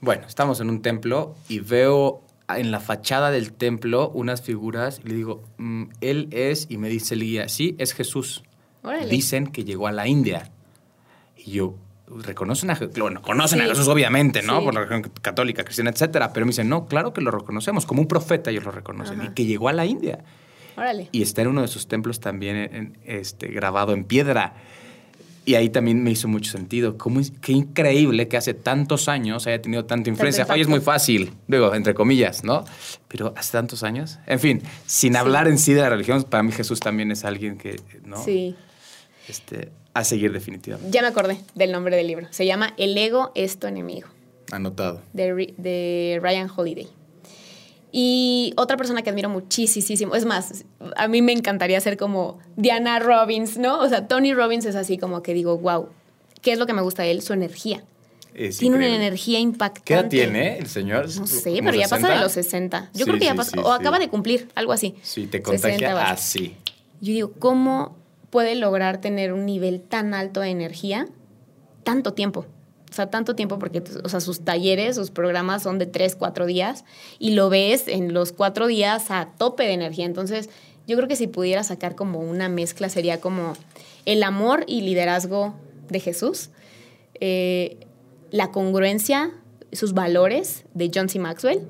Bueno, 0.00 0.26
estamos 0.26 0.60
en 0.60 0.70
un 0.70 0.82
templo 0.82 1.34
y 1.48 1.60
veo 1.60 2.22
en 2.48 2.70
la 2.70 2.80
fachada 2.80 3.30
del 3.30 3.52
templo 3.52 4.10
unas 4.10 4.42
figuras 4.42 5.00
y 5.04 5.08
le 5.08 5.14
digo, 5.14 5.42
"Mm, 5.58 5.84
él 6.00 6.28
es, 6.32 6.66
y 6.70 6.76
me 6.76 6.88
dice 6.88 7.14
el 7.14 7.20
guía, 7.22 7.48
sí, 7.48 7.74
es 7.78 7.92
Jesús. 7.94 8.42
Órale. 8.82 9.06
Dicen 9.08 9.46
que 9.46 9.64
llegó 9.64 9.86
a 9.86 9.92
la 9.92 10.08
India. 10.08 10.50
Y 11.36 11.52
yo, 11.52 11.74
¿reconocen 12.08 12.70
a 12.70 12.76
Jesús? 12.76 12.94
Bueno, 12.98 13.22
conocen 13.22 13.60
a. 13.62 13.66
Jesús, 13.66 13.88
obviamente, 13.88 14.42
¿no? 14.42 14.58
Sí. 14.58 14.64
Por 14.64 14.74
la 14.74 14.80
religión 14.84 15.12
católica, 15.22 15.64
cristiana, 15.64 15.90
etcétera. 15.90 16.32
Pero 16.32 16.46
me 16.46 16.50
dicen, 16.50 16.68
no, 16.68 16.86
claro 16.86 17.12
que 17.12 17.20
lo 17.20 17.30
reconocemos. 17.30 17.86
Como 17.86 18.02
un 18.02 18.08
profeta 18.08 18.50
ellos 18.50 18.64
lo 18.64 18.70
reconocen. 18.70 19.20
Ajá. 19.20 19.30
Y 19.30 19.34
que 19.34 19.44
llegó 19.44 19.68
a 19.68 19.72
la 19.72 19.86
India. 19.86 20.24
Órale. 20.76 21.08
Y 21.12 21.22
está 21.22 21.42
en 21.42 21.48
uno 21.48 21.62
de 21.62 21.68
sus 21.68 21.86
templos 21.86 22.20
también 22.20 22.56
en- 22.56 22.98
este, 23.04 23.48
grabado 23.48 23.92
en 23.92 24.04
piedra. 24.04 24.54
Y 25.44 25.56
ahí 25.56 25.70
también 25.70 26.02
me 26.04 26.10
hizo 26.12 26.28
mucho 26.28 26.52
sentido. 26.52 26.96
Cómo 26.96 27.18
es- 27.18 27.32
qué 27.40 27.50
increíble 27.52 28.28
que 28.28 28.36
hace 28.36 28.54
tantos 28.54 29.08
años 29.08 29.46
haya 29.48 29.60
tenido 29.60 29.84
tanta 29.86 30.08
influencia. 30.08 30.46
Hoy 30.48 30.60
es 30.60 30.68
muy 30.68 30.80
fácil, 30.80 31.32
digo, 31.48 31.74
entre 31.74 31.94
comillas, 31.94 32.44
¿no? 32.44 32.64
Pero 33.08 33.34
hace 33.36 33.52
tantos 33.52 33.82
años. 33.82 34.18
En 34.26 34.38
fin, 34.38 34.62
sin 34.86 35.16
hablar 35.16 35.48
en 35.48 35.58
sí 35.58 35.72
de 35.74 35.80
la 35.82 35.88
religión, 35.90 36.22
para 36.22 36.42
mí 36.44 36.52
Jesús 36.52 36.78
también 36.78 37.10
es 37.10 37.24
alguien 37.24 37.58
que, 37.58 37.80
¿no? 38.04 38.22
Sí. 38.22 38.54
Este, 39.28 39.70
a 39.94 40.04
seguir 40.04 40.32
definitivamente. 40.32 40.90
Ya 40.92 41.02
me 41.02 41.08
acordé 41.08 41.38
del 41.54 41.72
nombre 41.72 41.96
del 41.96 42.06
libro. 42.06 42.26
Se 42.30 42.46
llama 42.46 42.74
El 42.76 42.96
ego 42.96 43.32
es 43.34 43.58
tu 43.58 43.66
enemigo, 43.66 44.08
Anotado. 44.50 45.00
de, 45.12 46.18
Ryan 46.22 46.50
Holiday. 46.54 46.88
Y 47.94 48.54
otra 48.56 48.78
persona 48.78 49.02
que 49.02 49.10
admiro 49.10 49.28
muchísimo, 49.28 50.14
es 50.14 50.24
más, 50.24 50.64
a 50.96 51.08
mí 51.08 51.20
me 51.20 51.32
encantaría 51.32 51.78
ser 51.80 51.98
como 51.98 52.38
Diana 52.56 52.98
Robbins, 52.98 53.58
¿no? 53.58 53.80
O 53.80 53.88
sea, 53.88 54.08
Tony 54.08 54.32
Robbins 54.32 54.64
es 54.64 54.76
así 54.76 54.96
como 54.96 55.22
que 55.22 55.34
digo, 55.34 55.58
wow, 55.58 55.88
¿qué 56.40 56.52
es 56.52 56.58
lo 56.58 56.64
que 56.66 56.72
me 56.72 56.80
gusta 56.80 57.02
de 57.02 57.10
él? 57.10 57.20
Su 57.20 57.34
energía. 57.34 57.84
Es 58.34 58.56
tiene 58.56 58.76
una 58.76 58.86
energía 58.96 59.40
impactante. 59.40 59.82
¿Qué 59.84 59.92
edad 59.92 60.08
tiene 60.08 60.56
el 60.56 60.66
señor? 60.68 61.04
No 61.04 61.26
sé, 61.26 61.50
¿Como 61.50 61.64
pero 61.70 61.74
ya 61.76 61.82
pasa 61.82 61.96
60? 61.96 62.14
de 62.14 62.20
los 62.22 62.32
60. 62.32 62.90
Yo 62.94 62.98
Sí, 62.98 63.04
creo 63.04 63.18
que 63.18 63.24
ya 63.26 63.32
sí, 63.32 63.36
pasa, 63.36 63.50
sí, 63.50 63.58
o 63.58 63.64
sí. 63.74 63.76
acaba 63.78 63.98
de 63.98 64.08
cumplir, 64.08 64.48
algo 64.54 64.72
así. 64.72 64.94
Sí, 65.02 65.26
te 65.26 65.42
60 65.44 65.68
contagia 65.68 66.10
así. 66.10 66.56
Yo 67.02 67.12
digo, 67.12 67.32
¿cómo 67.38 67.94
puede 68.32 68.54
lograr 68.54 68.98
tener 68.98 69.34
un 69.34 69.44
nivel 69.44 69.82
tan 69.82 70.14
alto 70.14 70.40
de 70.40 70.48
energía 70.48 71.06
tanto 71.84 72.14
tiempo? 72.14 72.46
O 72.90 72.94
sea, 72.94 73.10
tanto 73.10 73.34
tiempo 73.34 73.58
porque 73.58 73.82
o 74.02 74.08
sea, 74.08 74.20
sus 74.20 74.40
talleres, 74.40 74.96
sus 74.96 75.10
programas 75.10 75.62
son 75.62 75.78
de 75.78 75.84
tres, 75.84 76.16
cuatro 76.16 76.46
días 76.46 76.86
y 77.18 77.32
lo 77.32 77.50
ves 77.50 77.88
en 77.88 78.14
los 78.14 78.32
cuatro 78.32 78.66
días 78.68 79.10
a 79.10 79.28
tope 79.36 79.64
de 79.64 79.74
energía. 79.74 80.06
Entonces, 80.06 80.48
yo 80.86 80.96
creo 80.96 81.08
que 81.08 81.16
si 81.16 81.26
pudiera 81.26 81.62
sacar 81.62 81.94
como 81.94 82.20
una 82.20 82.48
mezcla 82.48 82.88
sería 82.88 83.20
como 83.20 83.52
el 84.06 84.22
amor 84.22 84.64
y 84.66 84.80
liderazgo 84.80 85.54
de 85.90 86.00
Jesús, 86.00 86.48
eh, 87.20 87.76
la 88.30 88.50
congruencia, 88.50 89.30
sus 89.72 89.92
valores 89.92 90.64
de 90.72 90.90
John 90.94 91.10
C. 91.10 91.18
Maxwell, 91.18 91.60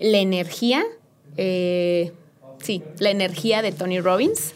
la 0.00 0.18
energía, 0.18 0.84
eh, 1.36 2.10
sí, 2.60 2.82
la 2.98 3.10
energía 3.10 3.62
de 3.62 3.70
Tony 3.70 4.00
Robbins 4.00 4.54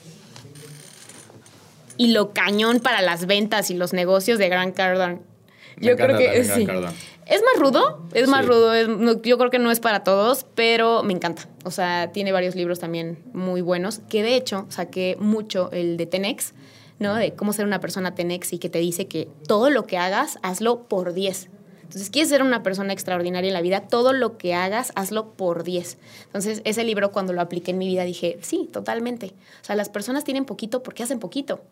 y 1.98 2.12
lo 2.12 2.32
cañón 2.32 2.80
para 2.80 3.02
las 3.02 3.26
ventas 3.26 3.70
y 3.70 3.74
los 3.74 3.92
negocios 3.92 4.38
de 4.38 4.48
Grant 4.48 4.74
Cardone. 4.74 5.20
Yo 5.76 5.96
creo 5.96 6.16
que 6.16 6.42
sí. 6.44 6.64
Cardone. 6.64 6.94
Es 7.26 7.42
más 7.42 7.60
rudo, 7.60 8.08
es 8.14 8.26
más 8.26 8.40
Sí. 8.42 8.48
rudo. 8.48 8.72
es- 8.72 8.88
no- 8.88 9.20
yo 9.20 9.36
creo 9.36 9.50
que 9.50 9.58
no 9.58 9.70
es 9.70 9.80
para 9.80 10.02
todos, 10.02 10.46
pero 10.54 11.02
me 11.02 11.12
encanta. 11.12 11.46
O 11.64 11.70
sea, 11.70 12.10
tiene 12.10 12.32
varios 12.32 12.54
libros 12.54 12.78
también 12.78 13.18
muy 13.34 13.60
buenos, 13.60 14.00
que 14.08 14.22
de 14.22 14.34
hecho 14.34 14.64
saqué 14.70 15.16
mucho 15.20 15.70
el 15.72 15.98
de 15.98 16.06
Tenex, 16.06 16.54
¿no? 16.98 17.14
De 17.14 17.34
cómo 17.34 17.52
ser 17.52 17.66
una 17.66 17.80
persona 17.80 18.14
Tenex 18.14 18.54
y 18.54 18.58
que 18.58 18.70
te 18.70 18.78
dice 18.78 19.06
que 19.08 19.28
todo 19.46 19.68
lo 19.68 19.86
que 19.86 19.98
hagas, 19.98 20.38
hazlo 20.42 20.84
por 20.88 21.12
10. 21.12 21.50
Entonces, 21.82 22.10
quieres 22.10 22.28
ser 22.28 22.42
una 22.42 22.62
persona 22.62 22.92
extraordinaria 22.92 23.48
en 23.48 23.54
la 23.54 23.62
vida, 23.62 23.80
todo 23.82 24.12
lo 24.12 24.36
que 24.36 24.52
hagas, 24.54 24.92
hazlo 24.94 25.32
por 25.32 25.64
10. 25.64 25.96
Entonces, 26.26 26.60
ese 26.64 26.84
libro 26.84 27.12
cuando 27.12 27.32
lo 27.32 27.40
apliqué 27.40 27.70
en 27.70 27.78
mi 27.78 27.86
vida 27.86 28.04
dije, 28.04 28.38
sí, 28.42 28.68
totalmente. 28.72 29.32
O 29.62 29.64
sea, 29.64 29.74
las 29.76 29.88
personas 29.88 30.24
tienen 30.24 30.44
poquito 30.44 30.82
porque 30.82 31.02
hacen 31.02 31.18
poquito. 31.18 31.62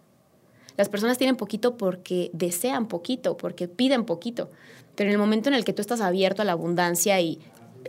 Las 0.77 0.89
personas 0.89 1.19
tienen 1.19 1.37
poquito 1.37 1.77
porque 1.77 2.31
desean 2.33 2.87
poquito, 2.87 3.37
porque 3.37 3.69
piden 3.69 4.05
poquito. 4.05 4.51
Pero 4.95 5.09
en 5.09 5.15
el 5.15 5.19
momento 5.19 5.49
en 5.49 5.55
el 5.55 5.65
que 5.65 5.73
tú 5.73 5.81
estás 5.81 6.01
abierto 6.01 6.43
a 6.43 6.45
la 6.45 6.53
abundancia 6.53 7.21
y, 7.21 7.39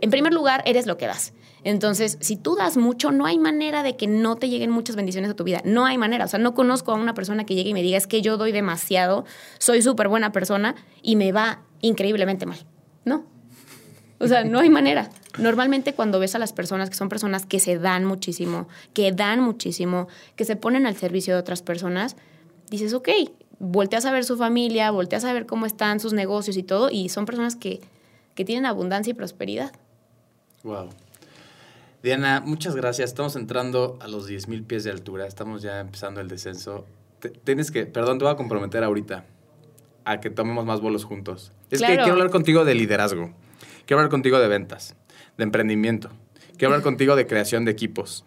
en 0.00 0.10
primer 0.10 0.32
lugar, 0.32 0.62
eres 0.66 0.86
lo 0.86 0.96
que 0.96 1.06
das. 1.06 1.32
Entonces, 1.64 2.18
si 2.20 2.36
tú 2.36 2.54
das 2.54 2.76
mucho, 2.76 3.10
no 3.10 3.26
hay 3.26 3.38
manera 3.38 3.82
de 3.82 3.96
que 3.96 4.06
no 4.06 4.36
te 4.36 4.48
lleguen 4.48 4.70
muchas 4.70 4.96
bendiciones 4.96 5.30
a 5.30 5.34
tu 5.34 5.44
vida. 5.44 5.60
No 5.64 5.86
hay 5.86 5.98
manera. 5.98 6.24
O 6.24 6.28
sea, 6.28 6.38
no 6.38 6.54
conozco 6.54 6.92
a 6.92 6.94
una 6.94 7.14
persona 7.14 7.44
que 7.44 7.54
llegue 7.54 7.70
y 7.70 7.74
me 7.74 7.82
diga, 7.82 7.98
es 7.98 8.06
que 8.06 8.22
yo 8.22 8.36
doy 8.36 8.52
demasiado, 8.52 9.24
soy 9.58 9.82
súper 9.82 10.08
buena 10.08 10.32
persona 10.32 10.76
y 11.02 11.16
me 11.16 11.32
va 11.32 11.62
increíblemente 11.80 12.46
mal. 12.46 12.58
No. 13.04 13.24
O 14.20 14.26
sea, 14.26 14.44
no 14.44 14.58
hay 14.58 14.70
manera. 14.70 15.10
Normalmente 15.38 15.94
cuando 15.94 16.18
ves 16.18 16.34
a 16.34 16.38
las 16.38 16.52
personas 16.52 16.90
que 16.90 16.96
son 16.96 17.08
personas 17.08 17.46
que 17.46 17.60
se 17.60 17.78
dan 17.78 18.04
muchísimo, 18.04 18.68
que 18.92 19.12
dan 19.12 19.40
muchísimo, 19.40 20.08
que 20.34 20.44
se 20.44 20.56
ponen 20.56 20.86
al 20.86 20.96
servicio 20.96 21.34
de 21.34 21.40
otras 21.40 21.62
personas, 21.62 22.16
dices, 22.70 22.94
ok, 22.94 23.08
volteas 23.58 24.04
a 24.04 24.12
ver 24.12 24.24
su 24.24 24.36
familia, 24.36 24.90
volteas 24.90 25.24
a 25.24 25.32
ver 25.32 25.46
cómo 25.46 25.66
están 25.66 26.00
sus 26.00 26.12
negocios 26.12 26.56
y 26.56 26.62
todo, 26.62 26.90
y 26.90 27.08
son 27.08 27.26
personas 27.26 27.56
que, 27.56 27.80
que 28.34 28.44
tienen 28.44 28.66
abundancia 28.66 29.10
y 29.10 29.14
prosperidad. 29.14 29.72
Wow. 30.62 30.90
Diana, 32.02 32.40
muchas 32.44 32.76
gracias. 32.76 33.10
Estamos 33.10 33.34
entrando 33.34 33.98
a 34.00 34.08
los 34.08 34.30
10.000 34.30 34.64
pies 34.66 34.84
de 34.84 34.90
altura. 34.90 35.26
Estamos 35.26 35.62
ya 35.62 35.80
empezando 35.80 36.20
el 36.20 36.28
descenso. 36.28 36.86
Tienes 37.44 37.70
que, 37.70 37.86
perdón, 37.86 38.18
te 38.18 38.24
voy 38.24 38.32
a 38.32 38.36
comprometer 38.36 38.84
ahorita 38.84 39.24
a 40.04 40.20
que 40.20 40.30
tomemos 40.30 40.64
más 40.64 40.80
vuelos 40.80 41.04
juntos. 41.04 41.52
Es 41.70 41.80
que 41.80 41.86
quiero 41.86 42.12
hablar 42.12 42.30
contigo 42.30 42.64
de 42.64 42.74
liderazgo. 42.74 43.32
Quiero 43.84 44.00
hablar 44.00 44.10
contigo 44.10 44.38
de 44.38 44.48
ventas, 44.48 44.94
de 45.36 45.44
emprendimiento. 45.44 46.10
Quiero 46.58 46.74
hablar 46.74 46.82
contigo 46.82 47.14
de 47.14 47.26
creación 47.26 47.64
de 47.64 47.70
equipos. 47.70 48.24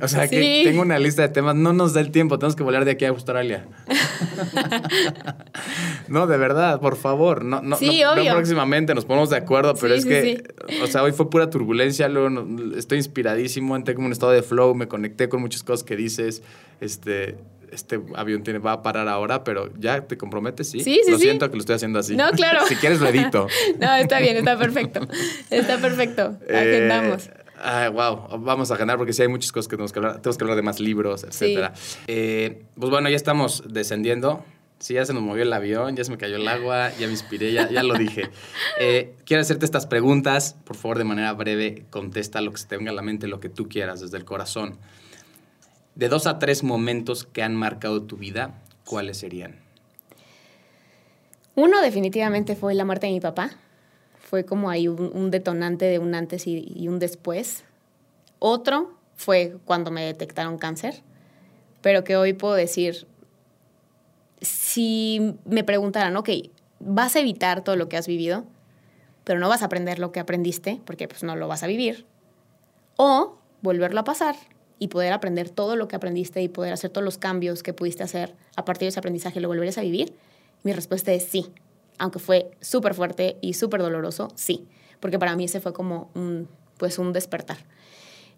O 0.00 0.06
sea, 0.06 0.28
que 0.28 0.62
tengo 0.64 0.82
una 0.82 0.98
lista 1.00 1.22
de 1.22 1.28
temas. 1.28 1.56
No 1.56 1.72
nos 1.72 1.94
da 1.94 2.00
el 2.00 2.12
tiempo. 2.12 2.38
Tenemos 2.38 2.54
que 2.54 2.62
volar 2.62 2.84
de 2.84 2.92
aquí 2.92 3.04
a 3.04 3.08
Australia. 3.08 3.66
no, 6.08 6.26
de 6.26 6.36
verdad, 6.36 6.80
por 6.80 6.96
favor. 6.96 7.44
No, 7.44 7.62
no, 7.62 7.76
Sí, 7.76 8.02
no- 8.02 8.32
próximamente 8.32 8.94
nos 8.94 9.04
ponemos 9.04 9.30
de 9.30 9.36
acuerdo, 9.36 9.74
pero 9.74 9.94
Sí, 9.94 10.00
es 10.00 10.06
que, 10.06 10.54
o 10.82 10.86
sea, 10.86 11.02
hoy 11.02 11.12
fue 11.12 11.30
pura 11.30 11.50
turbulencia. 11.50 12.08
Luego 12.08 12.46
estoy 12.76 12.98
inspiradísimo. 12.98 13.76
Entré 13.76 13.94
como 13.94 14.06
en 14.06 14.08
un 14.08 14.12
estado 14.12 14.32
de 14.32 14.42
flow. 14.42 14.74
Me 14.74 14.88
conecté 14.88 15.28
con 15.28 15.40
muchas 15.40 15.62
cosas 15.62 15.84
que 15.84 15.96
dices. 15.96 16.42
Este. 16.80 17.36
Este 17.72 17.98
avión 18.16 18.42
tiene, 18.42 18.58
va 18.58 18.72
a 18.72 18.82
parar 18.82 19.08
ahora, 19.08 19.44
pero 19.44 19.70
ya 19.78 20.02
te 20.02 20.18
comprometes, 20.18 20.68
¿sí? 20.68 20.80
Sí, 20.80 21.00
sí, 21.06 21.10
Lo 21.10 21.16
sí. 21.16 21.22
siento 21.22 21.48
que 21.48 21.56
lo 21.56 21.60
estoy 21.60 21.76
haciendo 21.76 22.00
así. 22.00 22.14
No, 22.14 22.30
claro. 22.32 22.60
si 22.68 22.76
quieres 22.76 23.00
lo 23.00 23.08
edito. 23.08 23.46
No, 23.80 23.94
está 23.96 24.20
bien, 24.20 24.36
está 24.36 24.58
perfecto. 24.58 25.00
Está 25.48 25.78
perfecto. 25.78 26.36
Agendamos. 26.54 27.28
Eh, 27.28 27.30
ah, 27.62 27.88
wow, 27.88 28.38
vamos 28.40 28.70
a 28.70 28.76
ganar 28.76 28.98
porque 28.98 29.12
sí 29.12 29.22
hay 29.22 29.28
muchas 29.28 29.52
cosas 29.52 29.68
que 29.68 29.76
tenemos 29.76 29.92
que 29.92 29.98
hablar. 29.98 30.20
Tenemos 30.20 30.36
que 30.36 30.44
hablar 30.44 30.56
de 30.56 30.62
más 30.62 30.80
libros, 30.80 31.24
etcétera. 31.24 31.72
Eh, 32.06 32.64
pues 32.78 32.90
bueno, 32.90 33.08
ya 33.08 33.16
estamos 33.16 33.62
descendiendo. 33.68 34.44
Sí, 34.78 34.94
ya 34.94 35.06
se 35.06 35.14
nos 35.14 35.22
movió 35.22 35.44
el 35.44 35.52
avión, 35.52 35.94
ya 35.94 36.02
se 36.02 36.10
me 36.10 36.18
cayó 36.18 36.34
el 36.36 36.48
agua, 36.48 36.90
ya 36.98 37.06
me 37.06 37.12
inspiré, 37.12 37.52
ya, 37.52 37.70
ya 37.70 37.84
lo 37.84 37.94
dije. 37.94 38.30
Eh, 38.80 39.14
quiero 39.24 39.42
hacerte 39.42 39.64
estas 39.64 39.86
preguntas. 39.86 40.56
Por 40.64 40.76
favor, 40.76 40.98
de 40.98 41.04
manera 41.04 41.32
breve, 41.34 41.84
contesta 41.90 42.40
lo 42.40 42.50
que 42.50 42.58
se 42.58 42.66
te 42.66 42.76
venga 42.76 42.90
a 42.90 42.94
la 42.94 43.02
mente, 43.02 43.28
lo 43.28 43.38
que 43.38 43.48
tú 43.48 43.68
quieras, 43.68 44.00
desde 44.00 44.16
el 44.16 44.24
corazón. 44.24 44.78
De 45.94 46.08
dos 46.08 46.26
a 46.26 46.40
tres 46.40 46.64
momentos 46.64 47.24
que 47.24 47.44
han 47.44 47.54
marcado 47.54 48.02
tu 48.02 48.16
vida, 48.16 48.60
¿cuáles 48.84 49.18
serían? 49.18 49.60
Uno 51.54 51.80
definitivamente 51.80 52.56
fue 52.56 52.74
la 52.74 52.84
muerte 52.84 53.06
de 53.06 53.12
mi 53.12 53.20
papá. 53.20 53.50
Fue 54.32 54.46
como 54.46 54.70
ahí 54.70 54.88
un, 54.88 55.30
detonante 55.30 55.84
de 55.84 55.98
un 55.98 56.14
antes 56.14 56.46
y, 56.46 56.72
y 56.74 56.88
un 56.88 56.98
después. 56.98 57.64
Otro 58.38 58.94
fue 59.14 59.58
cuando 59.66 59.90
me 59.90 60.06
detectaron 60.06 60.56
cáncer, 60.56 61.02
pero 61.82 62.02
que 62.02 62.16
hoy 62.16 62.32
puedo 62.32 62.54
decir, 62.54 63.06
si 64.40 65.36
me 65.44 65.64
preguntaran, 65.64 66.16
ok, 66.16 66.30
vas 66.80 67.14
a 67.14 67.20
evitar 67.20 67.62
todo 67.62 67.76
lo 67.76 67.90
que 67.90 67.98
has 67.98 68.06
vivido, 68.06 68.46
pero 69.24 69.38
no 69.38 69.50
vas 69.50 69.60
a 69.60 69.66
aprender 69.66 69.98
lo 69.98 70.12
que 70.12 70.20
aprendiste, 70.20 70.80
porque 70.86 71.08
pues 71.08 71.22
no 71.24 71.36
lo 71.36 71.46
vas 71.46 71.62
a 71.62 71.66
vivir, 71.66 72.06
o 72.96 73.36
volverlo 73.60 74.00
a 74.00 74.04
pasar 74.04 74.34
y 74.78 74.88
poder 74.88 75.12
aprender 75.12 75.50
todo 75.50 75.76
lo 75.76 75.88
que 75.88 75.96
aprendiste 75.96 76.40
y 76.40 76.48
poder 76.48 76.72
hacer 76.72 76.88
todos 76.88 77.04
los 77.04 77.18
cambios 77.18 77.62
que 77.62 77.74
pudiste 77.74 78.02
hacer 78.02 78.34
a 78.56 78.64
partir 78.64 78.86
de 78.86 78.88
ese 78.92 78.98
aprendizaje, 78.98 79.40
¿lo 79.40 79.48
volverías 79.48 79.76
a 79.76 79.82
vivir? 79.82 80.14
Mi 80.62 80.72
respuesta 80.72 81.12
es 81.12 81.24
sí, 81.24 81.52
aunque 81.98 82.18
fue 82.18 82.50
súper 82.60 82.94
fuerte 82.94 83.36
y 83.40 83.54
súper 83.54 83.82
doloroso, 83.82 84.28
sí, 84.34 84.66
porque 85.00 85.18
para 85.18 85.36
mí 85.36 85.44
ese 85.44 85.60
fue 85.60 85.72
como 85.72 86.10
un, 86.14 86.48
pues 86.78 86.98
un 86.98 87.12
despertar. 87.12 87.58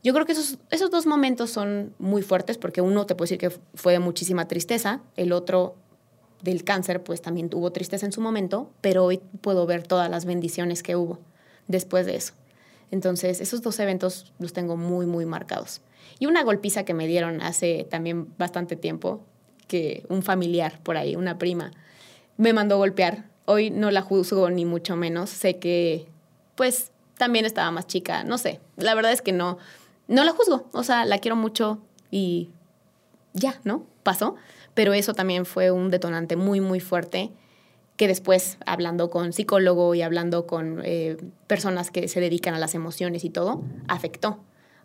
Yo 0.02 0.12
creo 0.12 0.26
que 0.26 0.32
esos, 0.32 0.58
esos 0.70 0.90
dos 0.90 1.06
momentos 1.06 1.50
son 1.50 1.94
muy 1.98 2.22
fuertes 2.22 2.58
porque 2.58 2.80
uno 2.80 3.06
te 3.06 3.14
puede 3.14 3.30
decir 3.30 3.38
que 3.38 3.58
fue 3.74 3.92
de 3.94 4.00
muchísima 4.00 4.46
tristeza, 4.46 5.00
el 5.16 5.32
otro 5.32 5.76
del 6.42 6.62
cáncer 6.62 7.02
pues 7.02 7.22
también 7.22 7.48
tuvo 7.48 7.72
tristeza 7.72 8.04
en 8.04 8.12
su 8.12 8.20
momento, 8.20 8.70
pero 8.82 9.04
hoy 9.04 9.20
puedo 9.40 9.64
ver 9.64 9.86
todas 9.86 10.10
las 10.10 10.26
bendiciones 10.26 10.82
que 10.82 10.94
hubo 10.94 11.20
después 11.68 12.04
de 12.04 12.16
eso. 12.16 12.34
Entonces 12.90 13.40
esos 13.40 13.62
dos 13.62 13.80
eventos 13.80 14.32
los 14.38 14.52
tengo 14.52 14.76
muy, 14.76 15.06
muy 15.06 15.24
marcados. 15.24 15.80
Y 16.18 16.26
una 16.26 16.44
golpiza 16.44 16.84
que 16.84 16.94
me 16.94 17.06
dieron 17.06 17.40
hace 17.40 17.86
también 17.90 18.28
bastante 18.36 18.76
tiempo, 18.76 19.24
que 19.66 20.04
un 20.08 20.22
familiar 20.22 20.80
por 20.82 20.96
ahí, 20.96 21.16
una 21.16 21.38
prima, 21.38 21.72
me 22.36 22.52
mandó 22.52 22.76
golpear. 22.76 23.30
Hoy 23.46 23.70
no 23.70 23.90
la 23.90 24.02
juzgo 24.02 24.50
ni 24.50 24.64
mucho 24.64 24.96
menos. 24.96 25.30
Sé 25.30 25.58
que, 25.58 26.06
pues, 26.54 26.92
también 27.18 27.44
estaba 27.44 27.70
más 27.70 27.86
chica. 27.86 28.24
No 28.24 28.38
sé. 28.38 28.60
La 28.76 28.94
verdad 28.94 29.12
es 29.12 29.22
que 29.22 29.32
no, 29.32 29.58
no 30.08 30.24
la 30.24 30.32
juzgo. 30.32 30.68
O 30.72 30.82
sea, 30.82 31.04
la 31.04 31.18
quiero 31.18 31.36
mucho 31.36 31.80
y 32.10 32.50
ya, 33.32 33.60
¿no? 33.64 33.84
Pasó. 34.02 34.36
Pero 34.74 34.92
eso 34.92 35.14
también 35.14 35.46
fue 35.46 35.70
un 35.70 35.90
detonante 35.90 36.36
muy, 36.36 36.60
muy 36.60 36.80
fuerte 36.80 37.30
que 37.96 38.08
después, 38.08 38.58
hablando 38.66 39.08
con 39.08 39.32
psicólogo 39.32 39.94
y 39.94 40.02
hablando 40.02 40.46
con 40.46 40.80
eh, 40.84 41.16
personas 41.46 41.90
que 41.90 42.08
se 42.08 42.20
dedican 42.20 42.54
a 42.54 42.58
las 42.58 42.74
emociones 42.74 43.24
y 43.24 43.30
todo, 43.30 43.62
afectó. 43.86 44.40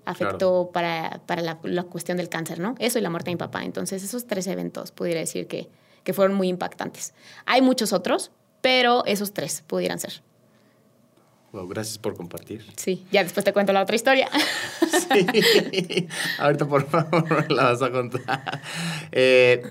Afectó 0.05 0.71
para, 0.71 1.21
para 1.25 1.41
la, 1.41 1.59
la 1.63 1.83
cuestión 1.83 2.17
del 2.17 2.29
cáncer, 2.29 2.59
¿no? 2.59 2.75
Eso 2.79 2.99
y 2.99 3.01
la 3.01 3.09
muerte 3.09 3.29
de 3.29 3.35
mi 3.35 3.39
papá. 3.39 3.63
Entonces, 3.63 4.03
esos 4.03 4.27
tres 4.27 4.47
eventos 4.47 4.91
pudiera 4.91 5.19
decir 5.19 5.47
que, 5.47 5.69
que 6.03 6.13
fueron 6.13 6.35
muy 6.35 6.47
impactantes. 6.47 7.13
Hay 7.45 7.61
muchos 7.61 7.93
otros, 7.93 8.31
pero 8.61 9.05
esos 9.05 9.33
tres 9.33 9.63
pudieran 9.65 9.99
ser. 9.99 10.21
Wow, 11.51 11.67
gracias 11.67 11.97
por 11.97 12.15
compartir. 12.15 12.63
Sí, 12.77 13.05
ya 13.11 13.23
después 13.23 13.43
te 13.43 13.53
cuento 13.53 13.73
la 13.73 13.81
otra 13.81 13.95
historia. 13.95 14.29
Sí. 15.11 16.07
Ahorita, 16.39 16.67
por 16.67 16.85
favor, 16.87 17.51
la 17.51 17.63
vas 17.63 17.81
a 17.81 17.91
contar. 17.91 18.61
Eh, 19.11 19.63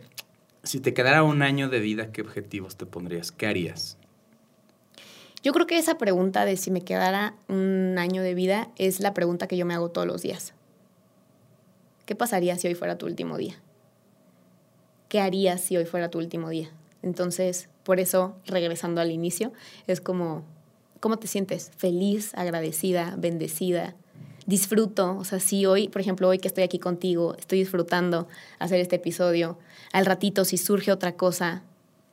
Si 0.65 0.81
te 0.81 0.93
quedara 0.93 1.23
un 1.23 1.41
año 1.43 1.69
de 1.69 1.79
vida, 1.79 2.11
¿qué 2.11 2.21
objetivos 2.21 2.77
te 2.77 2.85
pondrías? 2.85 3.31
¿Qué 3.31 3.47
harías? 3.47 3.97
Yo 5.43 5.53
creo 5.53 5.67
que 5.69 5.79
esa 5.79 5.97
pregunta 5.99 6.45
de 6.45 6.57
si 6.57 6.73
me 6.73 6.83
quedara 6.83 7.37
un 7.49 7.95
año 7.97 8.23
de 8.23 8.35
vida 8.35 8.69
es 8.77 8.99
la 8.99 9.15
pregunta 9.15 9.47
que 9.47 9.57
yo 9.57 9.65
me 9.65 9.75
hago 9.75 9.91
todos 9.91 10.07
los 10.07 10.21
días. 10.21 10.53
¿Qué 12.07 12.17
pasaría 12.17 12.57
si 12.59 12.67
hoy 12.67 12.75
fuera 12.75 12.99
tu 12.99 13.07
último 13.07 13.39
día? 13.39 13.55
¿Qué 15.09 15.21
harías 15.21 15.61
si 15.61 15.77
hoy 15.77 15.87
fuera 15.87 16.11
tu 16.11 16.19
último 16.19 16.49
día? 16.51 16.71
Entonces, 17.03 17.69
por 17.89 18.01
eso, 18.01 18.37
regresando 18.45 19.01
al 19.01 19.11
inicio, 19.11 19.51
es 19.87 20.03
como, 20.03 20.43
¿cómo 21.01 21.17
te 21.17 21.27
sientes? 21.27 21.71
Feliz, 21.75 22.35
agradecida, 22.35 23.15
bendecida. 23.17 23.95
Disfruto, 24.45 25.17
o 25.17 25.25
sea, 25.25 25.41
si 25.41 25.65
hoy, 25.65 25.89
por 25.89 26.03
ejemplo, 26.03 26.29
hoy 26.29 26.39
que 26.39 26.49
estoy 26.49 26.65
aquí 26.65 26.79
contigo, 26.79 27.35
estoy 27.39 27.61
disfrutando 27.61 28.29
hacer 28.59 28.79
este 28.79 28.97
episodio, 28.97 29.59
al 29.91 30.05
ratito 30.05 30.45
si 30.45 30.59
surge 30.59 30.93
otra 30.93 31.13
cosa, 31.17 31.63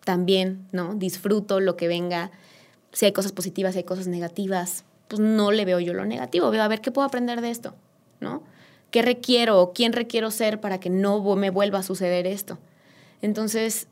también, 0.05 0.65
¿no? 0.71 0.95
Disfruto 0.95 1.59
lo 1.59 1.75
que 1.75 1.89
venga. 1.89 2.31
Si 2.93 3.05
hay 3.05 3.11
cosas 3.11 3.33
positivas, 3.33 3.73
si 3.73 3.79
hay 3.79 3.83
cosas 3.83 4.07
negativas, 4.07 4.85
pues 5.09 5.19
no 5.19 5.51
le 5.51 5.65
veo 5.65 5.81
yo 5.81 5.93
lo 5.93 6.05
negativo, 6.05 6.51
veo 6.51 6.63
a 6.63 6.69
ver 6.69 6.79
qué 6.79 6.91
puedo 6.91 7.05
aprender 7.05 7.41
de 7.41 7.49
esto, 7.49 7.75
¿no? 8.21 8.43
¿Qué 8.91 9.01
requiero 9.01 9.59
o 9.59 9.73
quién 9.73 9.91
requiero 9.91 10.31
ser 10.31 10.61
para 10.61 10.79
que 10.79 10.89
no 10.89 11.35
me 11.35 11.49
vuelva 11.49 11.79
a 11.79 11.83
suceder 11.83 12.27
esto? 12.27 12.59
Entonces, 13.21 13.89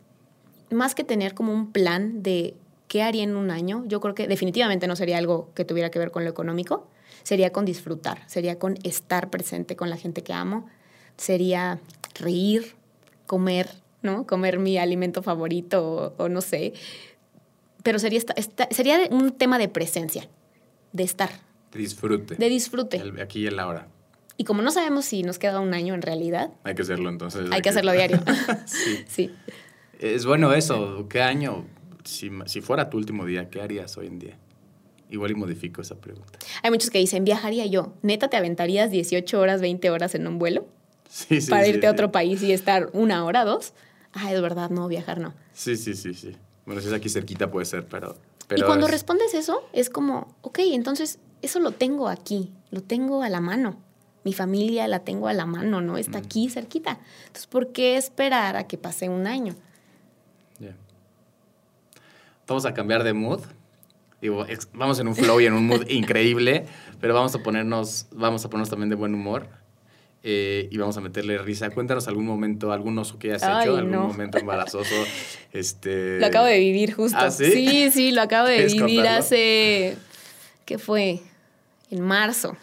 más 0.74 0.96
que 0.96 1.04
tener 1.04 1.34
como 1.34 1.54
un 1.54 1.72
plan 1.72 2.24
de 2.24 2.56
qué 2.88 3.02
haría 3.02 3.24
en 3.24 3.36
un 3.36 3.52
año, 3.52 3.84
yo 3.88 4.00
creo 4.02 4.14
que 4.14 4.28
definitivamente 4.28 4.88
no 4.88 4.96
sería 4.96 5.18
algo 5.18 5.50
que 5.56 5.66
tuviera 5.66 5.90
que 5.90 6.00
ver 6.00 6.12
con 6.12 6.24
lo 6.24 6.30
económico, 6.30 6.88
sería 7.24 7.52
con 7.52 7.66
disfrutar, 7.66 8.22
sería 8.28 8.60
con 8.60 8.78
estar 8.84 9.30
presente 9.30 9.76
con 9.76 9.90
la 9.90 9.98
gente 9.98 10.22
que 10.24 10.34
amo, 10.34 10.68
sería 11.18 11.80
reír, 12.16 12.76
comer, 13.26 13.70
¿no? 14.02 14.28
Comer 14.28 14.60
mi 14.60 14.78
alimento 14.78 15.24
favorito 15.24 16.14
o, 16.18 16.30
no 16.30 16.42
sé. 16.42 16.74
Pero 17.82 18.00
sería, 18.00 18.22
sería 18.70 19.00
un 19.10 19.32
tema 19.32 19.58
de 19.58 19.70
presencia, 19.70 20.30
de 20.92 21.04
estar. 21.04 21.32
De 21.72 21.80
disfrute. 21.80 22.36
De 22.36 22.50
disfrute. 22.50 23.02
aquí 23.22 23.42
y 23.42 23.48
el 23.48 23.60
ahora. 23.60 23.88
Y 24.36 24.46
como 24.46 24.62
no 24.62 24.72
sabemos 24.72 25.06
si 25.06 25.24
nos 25.24 25.38
queda 25.38 25.60
un 25.60 25.74
año 25.74 25.94
en 25.94 26.02
realidad. 26.02 26.52
Hay 26.64 26.76
que 26.76 26.82
hacerlo 26.82 27.10
entonces. 27.10 27.50
Hay, 27.52 27.62
que, 27.62 27.70
hacerlo 27.70 27.92
diario. 27.92 28.20
sí. 28.66 29.04
sí. 29.08 29.32
Es 30.00 30.26
bueno 30.26 30.54
eso. 30.54 31.08
¿Qué 31.10 31.22
año? 31.22 31.66
Si, 32.04 32.30
si 32.46 32.62
fuera 32.62 32.90
tu 32.90 32.98
último 32.98 33.26
día, 33.26 33.50
¿qué 33.50 33.62
harías 33.62 33.98
hoy 33.98 34.08
en 34.08 34.20
día? 34.20 34.38
Igual 35.10 35.32
y 35.32 35.36
modifico 35.36 35.82
esa 35.82 35.96
pregunta. 35.96 36.40
Hay 36.64 36.72
muchos 36.72 36.90
que 36.90 36.98
dicen, 36.98 37.24
viajaría 37.24 37.66
yo. 37.68 37.94
¿Neta 38.02 38.30
te 38.30 38.38
aventarías 38.38 38.90
18 38.90 39.40
horas, 39.40 39.62
20 39.62 39.90
horas 39.90 40.16
en 40.16 40.28
un 40.28 40.40
vuelo? 40.40 40.66
Sí, 41.08 41.42
sí, 41.42 41.52
para 41.52 41.68
irte 41.68 41.86
a 41.86 41.92
otro 41.92 42.12
país 42.12 42.42
y 42.42 42.52
estar 42.52 42.90
una 42.94 43.24
hora, 43.24 43.46
dos. 43.46 43.74
Ay, 44.14 44.34
de 44.34 44.42
verdad, 44.42 44.72
no, 44.72 44.88
viajar 44.88 45.20
no. 45.20 45.34
Sí, 45.54 45.78
sí, 45.78 45.94
sí, 45.94 46.14
sí. 46.14 46.36
Bueno, 46.66 46.82
si 46.82 46.88
es 46.88 46.94
aquí 46.94 47.10
cerquita 47.10 47.52
puede 47.52 47.66
ser, 47.66 47.86
pero... 47.86 48.18
y 48.56 48.62
cuando 48.64 48.88
respondes 48.88 49.34
eso, 49.34 49.64
es 49.74 49.90
como, 49.90 50.36
ok, 50.42 50.60
entonces 50.72 51.20
eso 51.44 51.60
lo 51.60 51.72
tengo 51.72 52.08
aquí, 52.08 52.52
lo 52.72 52.82
tengo 52.82 53.22
a 53.22 53.30
la 53.30 53.42
mano. 53.42 53.78
Mi 54.24 54.34
familia 54.34 54.88
la 54.88 55.00
tengo 55.00 55.28
a 55.28 55.34
la 55.34 55.46
mano, 55.46 55.82
¿no? 55.82 55.98
Está 55.98 56.20
mm. 56.20 56.24
aquí 56.24 56.50
cerquita. 56.50 57.00
Entonces, 57.28 57.48
¿por 57.48 57.72
qué 57.72 57.98
esperar 57.98 58.56
a 58.56 58.66
que 58.66 58.78
pase 58.78 59.10
un 59.10 59.28
año? 59.28 59.54
Vamos 62.48 62.66
a 62.66 62.74
cambiar 62.74 63.04
de 63.04 63.14
mood. 63.14 63.42
Digo, 64.22 64.46
vamos 64.74 65.00
en 65.00 65.08
un 65.08 65.16
flow 65.16 65.42
y 65.42 65.46
en 65.46 65.54
un 65.54 65.68
mood 65.68 65.86
increíble, 65.90 66.66
pero 67.02 67.14
vamos 67.14 67.36
a 67.36 67.40
ponernos, 67.40 68.08
vamos 68.12 68.46
a 68.46 68.50
ponernos 68.50 68.70
también 68.70 68.90
de 68.90 68.96
buen 68.96 69.14
humor. 69.14 69.48
Eh, 70.26 70.70
y 70.72 70.78
vamos 70.78 70.96
a 70.96 71.02
meterle 71.02 71.38
risa. 71.38 71.70
Cuéntanos 71.70 72.08
algún 72.08 72.26
momento, 72.26 72.72
algún 72.72 72.98
oso 72.98 73.20
que 73.20 73.34
hayas 73.34 73.44
hecho, 73.44 73.76
algún 73.76 74.08
momento 74.08 74.38
embarazoso. 74.38 74.96
Este... 75.52 76.20
Lo 76.20 76.26
acabo 76.26 76.46
de 76.48 76.58
vivir 76.58 76.94
justo. 76.94 77.18
¿Ah, 77.20 77.30
sí? 77.30 77.52
sí? 77.52 77.92
sí, 77.92 78.12
lo 78.12 78.22
acabo 78.22 78.48
de 78.48 78.66
vivir 78.66 79.06
hace. 79.06 79.98
¿Qué 80.66 80.80
fue? 80.80 81.20
En 81.92 82.02
marzo. 82.02 82.58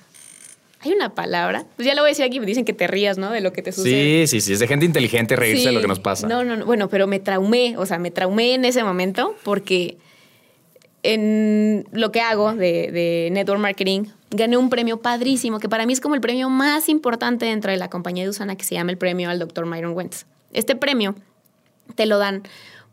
Hay 0.83 0.93
una 0.93 1.15
palabra, 1.15 1.67
pues 1.77 1.87
ya 1.87 1.95
lo 1.95 2.01
voy 2.01 2.09
a 2.09 2.13
decir 2.13 2.25
aquí, 2.25 2.41
me 2.41 2.47
dicen 2.47 2.65
que 2.65 2.73
te 2.73 2.87
rías, 2.87 3.19
¿no? 3.19 3.31
De 3.31 3.43
lo 3.43 3.53
que 3.53 3.61
te 3.61 3.71
sucede. 3.71 4.27
Sí, 4.27 4.41
sí, 4.41 4.47
sí, 4.47 4.53
es 4.55 4.61
de 4.61 4.67
gente 4.67 4.87
inteligente 4.87 5.37
reírse 5.37 5.69
de 5.69 5.73
lo 5.73 5.83
que 5.83 5.89
nos 5.89 6.01
pasa. 6.01 6.27
No, 6.27 6.43
no, 6.43 6.57
no, 6.57 6.65
bueno, 6.65 6.89
pero 6.89 7.07
me 7.07 7.21
traumé, 7.21 7.77
o 7.77 7.85
sea, 7.85 7.99
me 7.99 8.11
traumé 8.11 8.55
en 8.55 8.65
ese 8.65 8.83
momento 8.83 9.37
porque 9.43 9.99
en 11.03 11.87
lo 11.93 12.13
que 12.13 12.21
hago 12.23 12.55
de, 12.55 12.91
de 12.93 13.29
network 13.31 13.61
marketing, 13.61 14.05
gané 14.31 14.57
un 14.57 14.71
premio 14.71 15.03
padrísimo, 15.03 15.59
que 15.59 15.69
para 15.69 15.85
mí 15.85 15.93
es 15.93 16.01
como 16.01 16.15
el 16.15 16.21
premio 16.21 16.49
más 16.49 16.89
importante 16.89 17.47
dentro 17.47 17.71
de 17.71 17.77
la 17.77 17.91
compañía 17.91 18.25
de 18.25 18.31
Usana, 18.31 18.57
que 18.57 18.65
se 18.65 18.75
llama 18.75 18.91
el 18.91 18.99
premio 18.99 19.29
al 19.29 19.39
Dr. 19.39 19.67
Myron 19.67 19.93
Wentz. 19.93 20.25
Este 20.53 20.77
premio 20.77 21.15
te 21.95 22.07
lo 22.07 22.19
dan 22.19 22.43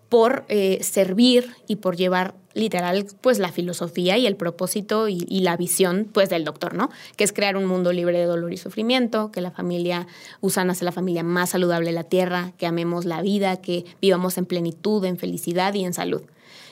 por 0.10 0.46
eh, 0.50 0.80
servir 0.82 1.54
y 1.68 1.78
por 1.78 1.96
llevar 1.96 2.34
literal 2.58 3.05
pues 3.22 3.39
la 3.39 3.51
filosofía 3.51 4.18
y 4.18 4.28
el 4.28 4.36
propósito 4.36 5.08
y, 5.08 5.26
la 5.41 5.55
visión 5.55 6.10
pues 6.12 6.30
del 6.30 6.43
doctor, 6.43 6.74
¿no? 6.74 6.89
Que 7.16 7.24
es 7.24 7.32
crear 7.32 7.55
un 7.55 7.66
mundo 7.66 7.93
libre 7.93 8.18
de 8.18 8.26
dolor 8.26 8.51
y 8.51 8.58
sufrimiento, 8.58 9.32
que 9.32 9.39
la 9.39 9.51
familia 9.51 10.08
Usana 10.41 10.74
sea 10.74 10.86
la 10.86 10.91
familia 10.91 11.24
más 11.24 11.51
saludable 11.51 11.88
de 11.88 11.93
la 11.93 12.03
tierra, 12.03 12.53
que 12.58 12.66
amemos 12.66 13.05
la 13.05 13.22
vida, 13.22 13.58
que 13.58 13.86
vivamos 14.01 14.38
en 14.38 14.45
plenitud, 14.45 15.05
en 15.05 15.18
felicidad 15.18 15.74
y 15.76 15.86
en 15.86 15.93
salud. 15.93 16.24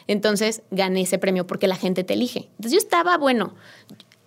Entonces 0.08 0.62
gané 0.72 1.02
ese 1.02 1.18
premio 1.18 1.48
porque 1.48 1.68
la 1.68 1.76
gente 1.76 2.04
te 2.04 2.14
elige. 2.14 2.50
Entonces 2.58 2.74
yo 2.74 2.78
estaba, 2.78 3.18
bueno, 3.18 3.54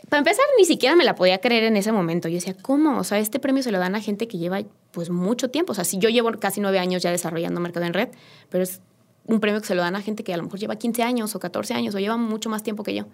para 0.09 0.20
empezar, 0.20 0.44
ni 0.56 0.64
siquiera 0.64 0.96
me 0.96 1.04
la 1.04 1.14
podía 1.14 1.38
creer 1.38 1.64
en 1.64 1.76
ese 1.76 1.92
momento. 1.92 2.28
Yo 2.28 2.36
decía, 2.36 2.54
¿cómo? 2.54 2.98
O 2.98 3.04
sea, 3.04 3.18
este 3.18 3.38
premio 3.38 3.62
se 3.62 3.70
lo 3.70 3.78
dan 3.78 3.94
a 3.94 4.00
gente 4.00 4.26
que 4.26 4.38
lleva 4.38 4.62
pues 4.90 5.11
mucho 5.11 5.50
tiempo. 5.50 5.72
O 5.72 5.74
sea, 5.74 5.84
si 5.84 5.98
yo 5.98 6.09
llevo 6.09 6.30
casi 6.38 6.61
nueve 6.61 6.78
años 6.78 7.02
ya 7.02 7.11
desarrollando 7.11 7.61
mercado 7.61 7.84
en 7.84 7.92
red, 7.92 8.09
pero 8.48 8.64
es 8.64 8.80
un 9.28 9.38
premio 9.38 9.60
que 9.60 9.66
se 9.68 9.76
lo 9.76 9.82
dan 9.82 9.94
a 9.94 10.02
gente 10.02 10.24
que 10.24 10.34
a 10.34 10.36
lo 10.36 10.42
mejor 10.42 10.58
lleva 10.58 10.76
15 10.76 11.02
años 11.04 11.34
o 11.36 11.38
14 11.38 11.74
años 11.74 11.94
o 11.94 11.98
lleva 12.00 12.16
mucho 12.16 12.50
más 12.50 12.64
tiempo 12.64 12.82
que 12.82 12.94
yo. 12.94 13.04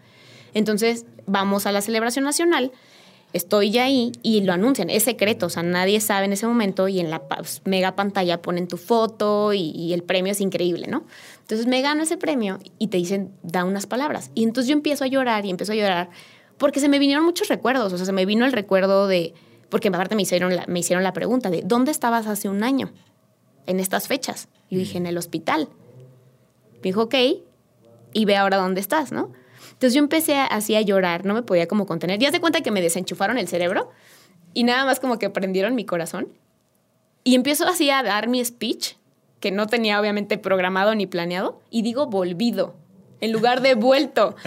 Entonces, 0.54 1.04
vamos 1.26 1.66
a 1.66 1.72
la 1.72 1.82
celebración 1.82 2.24
nacional 2.24 2.72
estoy 3.34 3.72
ya 3.72 3.84
ahí 3.84 4.12
y 4.22 4.40
lo 4.42 4.52
anuncian. 4.52 4.88
Es 4.88 5.02
secreto, 5.02 5.46
o 5.46 5.50
sea, 5.50 5.62
nadie 5.64 6.00
sabe 6.00 6.24
en 6.24 6.32
ese 6.32 6.46
momento 6.46 6.86
y 6.88 7.00
en 7.00 7.10
la 7.10 7.20
mega 7.64 7.96
pantalla 7.96 8.40
ponen 8.40 8.68
tu 8.68 8.76
foto 8.78 9.52
y, 9.52 9.92
el 9.92 10.02
premio 10.04 10.32
es 10.32 10.40
increíble, 10.40 10.86
¿no? 10.86 11.04
Entonces 11.40 11.66
me 11.66 11.82
gano 11.82 12.04
ese 12.04 12.16
premio 12.16 12.60
y 12.78 12.88
te 12.88 12.96
dicen, 12.96 13.32
da 13.42 13.64
unas 13.64 13.86
palabras. 13.86 14.30
Y 14.34 14.44
entonces 14.44 14.68
yo 14.68 14.74
empiezo 14.74 15.04
a 15.04 15.08
llorar 15.08 15.44
y 15.44 15.50
empiezo 15.50 15.72
a 15.72 15.74
llorar 15.74 16.10
porque 16.58 16.78
se 16.78 16.88
me 16.88 17.00
vinieron 17.00 17.24
muchos 17.24 17.48
recuerdos, 17.48 17.92
o 17.92 17.96
sea, 17.96 18.06
se 18.06 18.12
me 18.12 18.24
vino 18.24 18.46
el 18.46 18.52
recuerdo 18.52 19.08
de, 19.08 19.34
porque 19.68 19.88
aparte 19.88 20.14
me 20.14 20.22
hicieron 20.22 20.54
la, 20.54 20.64
me 20.68 20.78
hicieron 20.78 21.02
la 21.02 21.12
pregunta 21.12 21.50
de, 21.50 21.62
¿dónde 21.64 21.90
estabas 21.90 22.28
hace 22.28 22.48
un 22.48 22.62
año 22.62 22.92
en 23.66 23.80
estas 23.80 24.06
fechas? 24.06 24.48
Y 24.68 24.76
yo 24.76 24.78
dije, 24.78 24.96
en 24.96 25.06
el 25.06 25.18
hospital. 25.18 25.68
Me 26.84 26.90
dijo, 26.90 27.02
ok, 27.04 27.14
y 28.12 28.24
ve 28.26 28.36
ahora 28.36 28.58
dónde 28.58 28.82
estás, 28.82 29.10
¿no? 29.10 29.32
Entonces 29.72 29.94
yo 29.94 30.00
empecé 30.00 30.36
así 30.36 30.76
a 30.76 30.82
llorar, 30.82 31.24
no 31.24 31.32
me 31.32 31.42
podía 31.42 31.66
como 31.66 31.86
contener. 31.86 32.18
Ya 32.18 32.30
se 32.30 32.40
cuenta 32.40 32.60
que 32.60 32.70
me 32.70 32.82
desenchufaron 32.82 33.38
el 33.38 33.48
cerebro 33.48 33.90
y 34.52 34.64
nada 34.64 34.84
más 34.84 35.00
como 35.00 35.18
que 35.18 35.30
prendieron 35.30 35.74
mi 35.74 35.86
corazón. 35.86 36.28
Y 37.24 37.34
empiezo 37.34 37.66
así 37.66 37.88
a 37.88 38.02
dar 38.02 38.28
mi 38.28 38.44
speech, 38.44 38.96
que 39.40 39.50
no 39.50 39.66
tenía 39.66 39.98
obviamente 39.98 40.36
programado 40.36 40.94
ni 40.94 41.06
planeado, 41.06 41.58
y 41.70 41.80
digo 41.80 42.06
volvido, 42.06 42.74
en 43.20 43.32
lugar 43.32 43.62
de 43.62 43.74
vuelto. 43.74 44.36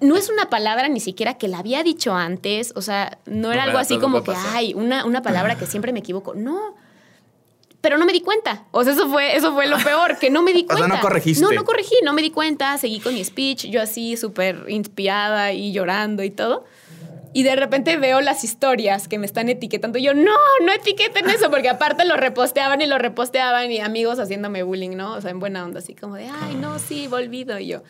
No 0.00 0.16
es 0.16 0.30
una 0.30 0.50
palabra 0.50 0.88
ni 0.88 0.98
siquiera 0.98 1.34
que 1.34 1.46
la 1.46 1.58
había 1.58 1.84
dicho 1.84 2.14
antes, 2.14 2.72
o 2.74 2.82
sea, 2.82 3.18
no 3.26 3.52
era 3.52 3.62
algo 3.62 3.78
así 3.78 3.98
como 3.98 4.24
que, 4.24 4.32
ay, 4.34 4.74
una, 4.74 5.04
una 5.04 5.22
palabra 5.22 5.56
que 5.56 5.66
siempre 5.66 5.92
me 5.92 5.98
equivoco. 6.00 6.34
No, 6.34 6.74
pero 7.82 7.98
no 7.98 8.06
me 8.06 8.12
di 8.12 8.22
cuenta. 8.22 8.64
O 8.70 8.84
sea, 8.84 8.94
eso 8.94 9.08
fue, 9.10 9.36
eso 9.36 9.52
fue 9.52 9.66
lo 9.66 9.76
peor, 9.84 10.16
que 10.18 10.30
no 10.30 10.42
me 10.42 10.54
di 10.54 10.64
cuenta. 10.64 10.84
o 10.84 10.88
sea, 10.88 10.96
no 10.96 11.02
corregiste. 11.02 11.42
No, 11.42 11.50
no 11.50 11.64
corregí, 11.64 11.96
no 12.02 12.14
me 12.14 12.22
di 12.22 12.30
cuenta, 12.30 12.78
seguí 12.78 13.00
con 13.00 13.12
mi 13.12 13.22
speech, 13.22 13.66
yo 13.66 13.82
así 13.82 14.16
súper 14.16 14.64
inspirada 14.68 15.52
y 15.52 15.72
llorando 15.72 16.22
y 16.22 16.30
todo. 16.30 16.64
Y 17.34 17.44
de 17.44 17.56
repente 17.56 17.96
veo 17.96 18.20
las 18.20 18.44
historias 18.44 19.08
que 19.08 19.18
me 19.18 19.26
están 19.26 19.48
etiquetando. 19.48 19.98
Y 19.98 20.02
yo, 20.02 20.14
no, 20.14 20.36
no 20.64 20.72
etiqueten 20.72 21.28
eso, 21.30 21.50
porque 21.50 21.70
aparte 21.70 22.04
lo 22.04 22.16
reposteaban 22.16 22.82
y 22.82 22.86
lo 22.86 22.98
reposteaban 22.98 23.70
y 23.72 23.80
amigos 23.80 24.18
haciéndome 24.18 24.62
bullying, 24.62 24.96
¿no? 24.96 25.14
O 25.14 25.20
sea, 25.20 25.30
en 25.30 25.40
buena 25.40 25.64
onda, 25.64 25.80
así 25.80 25.94
como 25.94 26.16
de, 26.16 26.28
ay, 26.28 26.54
no, 26.56 26.78
sí, 26.78 27.08
volvido. 27.08 27.58
Y 27.58 27.68
yo, 27.68 27.82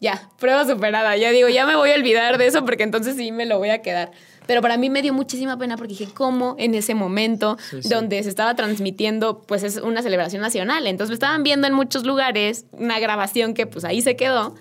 ya, 0.00 0.28
prueba 0.38 0.66
superada. 0.66 1.16
Ya 1.16 1.30
digo, 1.30 1.48
ya 1.48 1.66
me 1.66 1.76
voy 1.76 1.90
a 1.90 1.94
olvidar 1.94 2.38
de 2.38 2.46
eso 2.46 2.64
porque 2.64 2.82
entonces 2.82 3.16
sí 3.16 3.32
me 3.32 3.46
lo 3.46 3.58
voy 3.58 3.70
a 3.70 3.82
quedar. 3.82 4.10
Pero 4.46 4.62
para 4.62 4.76
mí 4.76 4.90
me 4.90 5.02
dio 5.02 5.12
muchísima 5.12 5.58
pena 5.58 5.76
porque 5.76 5.94
dije, 5.94 6.08
¿cómo 6.12 6.54
en 6.58 6.74
ese 6.74 6.94
momento 6.94 7.58
donde 7.84 8.22
se 8.22 8.28
estaba 8.28 8.54
transmitiendo, 8.54 9.40
pues 9.40 9.62
es 9.64 9.78
una 9.78 10.02
celebración 10.02 10.40
nacional? 10.40 10.86
Entonces 10.86 11.10
me 11.10 11.14
estaban 11.14 11.42
viendo 11.42 11.66
en 11.66 11.72
muchos 11.72 12.04
lugares 12.04 12.64
una 12.72 13.00
grabación 13.00 13.54
que 13.54 13.66
pues 13.66 13.84
ahí 13.84 14.02
se 14.02 14.16
quedó 14.16 14.54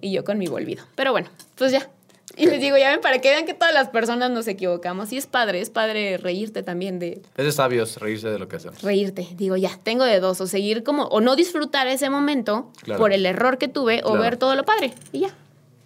y 0.00 0.12
yo 0.12 0.24
con 0.24 0.38
mi 0.38 0.46
volvido. 0.46 0.84
Pero 0.94 1.12
bueno, 1.12 1.28
pues 1.56 1.72
ya. 1.72 1.88
Y 2.36 2.46
les 2.46 2.60
digo, 2.60 2.76
ya 2.78 2.90
ven, 2.90 3.00
para 3.00 3.18
que 3.20 3.30
vean 3.30 3.44
que 3.44 3.54
todas 3.54 3.74
las 3.74 3.88
personas 3.88 4.30
nos 4.30 4.46
equivocamos. 4.48 5.12
Y 5.12 5.16
es 5.16 5.26
padre, 5.26 5.60
es 5.60 5.68
padre 5.70 6.16
reírte 6.16 6.62
también 6.62 6.98
de... 6.98 7.20
Es 7.36 7.44
de 7.44 7.52
sabios 7.52 7.98
reírse 7.98 8.28
de 8.28 8.38
lo 8.38 8.48
que 8.48 8.56
hacemos. 8.56 8.82
Reírte. 8.82 9.26
Digo, 9.36 9.56
ya, 9.56 9.78
tengo 9.82 10.04
de 10.04 10.20
dos. 10.20 10.40
O 10.40 10.46
seguir 10.46 10.82
como, 10.82 11.04
o 11.04 11.20
no 11.20 11.36
disfrutar 11.36 11.86
ese 11.88 12.08
momento 12.08 12.70
por 12.96 13.12
el 13.12 13.26
error 13.26 13.58
que 13.58 13.68
tuve, 13.68 14.00
o 14.04 14.12
ver 14.16 14.36
todo 14.36 14.54
lo 14.54 14.64
padre. 14.64 14.94
Y 15.12 15.20
ya. 15.20 15.34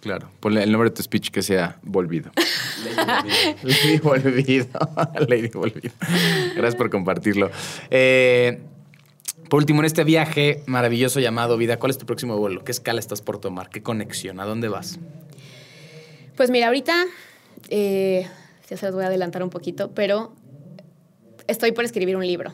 Claro, 0.01 0.29
ponle 0.39 0.61
el 0.61 0.71
nombre 0.71 0.91
de 0.91 0.95
tu 0.95 1.01
speech 1.01 1.31
que 1.31 1.41
sea 1.41 1.79
Volvido. 1.81 2.29
Lady 3.63 3.97
Volvido. 3.97 4.67
Lady 5.27 5.47
Volvido. 5.49 5.93
Gracias 6.55 6.75
por 6.75 6.91
compartirlo. 6.91 7.49
Eh, 7.89 8.59
Por 9.49 9.59
último, 9.61 9.81
en 9.81 9.85
este 9.85 10.03
viaje 10.03 10.61
maravilloso 10.67 11.19
llamado 11.19 11.57
vida, 11.57 11.77
¿cuál 11.79 11.89
es 11.89 11.97
tu 11.97 12.05
próximo 12.05 12.37
vuelo? 12.37 12.63
¿Qué 12.63 12.71
escala 12.71 12.99
estás 12.99 13.21
por 13.21 13.39
tomar? 13.39 13.69
¿Qué 13.69 13.81
conexión? 13.81 14.39
¿A 14.39 14.45
dónde 14.45 14.67
vas? 14.67 14.99
Pues 16.35 16.49
mira, 16.49 16.67
ahorita, 16.67 17.05
eh, 17.69 18.27
ya 18.69 18.77
se 18.77 18.85
los 18.85 18.95
voy 18.95 19.05
a 19.05 19.07
adelantar 19.07 19.41
un 19.41 19.49
poquito, 19.49 19.91
pero 19.91 20.33
estoy 21.47 21.71
por 21.71 21.85
escribir 21.85 22.17
un 22.17 22.27
libro. 22.27 22.53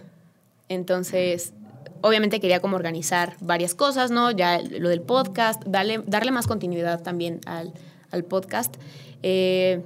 Entonces, 0.70 1.54
obviamente 2.02 2.40
quería 2.40 2.60
como 2.60 2.76
organizar 2.76 3.36
varias 3.40 3.74
cosas, 3.74 4.12
¿no? 4.12 4.30
Ya 4.30 4.62
lo 4.62 4.90
del 4.90 5.02
podcast, 5.02 5.64
darle, 5.66 6.02
darle 6.06 6.32
más 6.32 6.46
continuidad 6.46 7.02
también 7.02 7.40
al, 7.48 7.74
al 8.12 8.24
podcast. 8.24 8.76
Eh, 9.24 9.82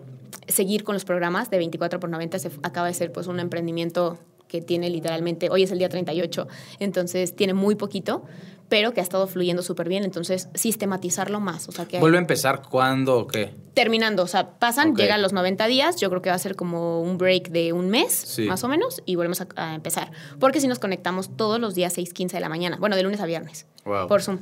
seguir 0.48 0.84
con 0.84 0.94
los 0.94 1.06
programas 1.06 1.50
de 1.50 1.58
24 1.58 2.00
por 2.00 2.10
90 2.10 2.40
se 2.40 2.52
acaba 2.64 2.88
de 2.88 2.94
ser 2.94 3.14
pues 3.14 3.28
un 3.28 3.40
emprendimiento 3.40 4.20
que 4.48 4.62
tiene 4.62 4.90
literalmente, 4.90 5.50
hoy 5.50 5.64
es 5.64 5.72
el 5.72 5.80
día 5.80 5.90
38, 5.90 6.48
entonces 6.80 7.36
tiene 7.36 7.54
muy 7.54 7.76
poquito, 7.76 8.24
pero 8.70 8.94
que 8.94 9.00
ha 9.00 9.04
estado 9.04 9.28
fluyendo 9.28 9.62
súper 9.62 9.88
bien, 9.88 10.04
entonces 10.04 10.50
sistematizarlo 10.56 11.40
más. 11.40 11.70
O 11.70 11.72
sea, 11.72 11.86
que 11.86 12.00
¿Vuelve 12.00 12.18
a 12.18 12.22
empezar 12.22 12.64
cuándo 12.64 13.20
o 13.20 13.28
qué? 13.28 13.54
Terminando, 13.74 14.24
o 14.24 14.28
sea, 14.28 14.52
pasan, 14.58 14.96
llegan 14.96 15.22
los 15.22 15.34
90 15.34 15.68
días, 15.68 15.98
yo 15.98 16.10
creo 16.10 16.22
que 16.22 16.30
va 16.30 16.36
a 16.36 16.40
ser 16.40 16.56
como 16.56 17.02
un 17.02 17.18
break 17.18 17.50
de 17.50 17.74
un 17.74 17.90
mes, 17.90 18.40
más 18.48 18.64
o 18.64 18.68
menos, 18.68 19.04
y 19.06 19.16
volvemos 19.16 19.42
a, 19.56 19.76
empezar. 19.76 20.12
Porque 20.40 20.62
si 20.62 20.68
nos 20.68 20.80
conectamos 20.80 21.36
todos 21.36 21.60
los 21.60 21.76
días 21.76 21.98
6.15 21.98 22.32
de 22.32 22.40
la 22.40 22.50
mañana, 22.50 22.78
bueno, 22.80 22.96
de 22.96 23.04
lunes 23.04 23.20
a 23.20 23.26
viernes, 23.26 23.68
por 23.84 24.22
Zoom. 24.22 24.40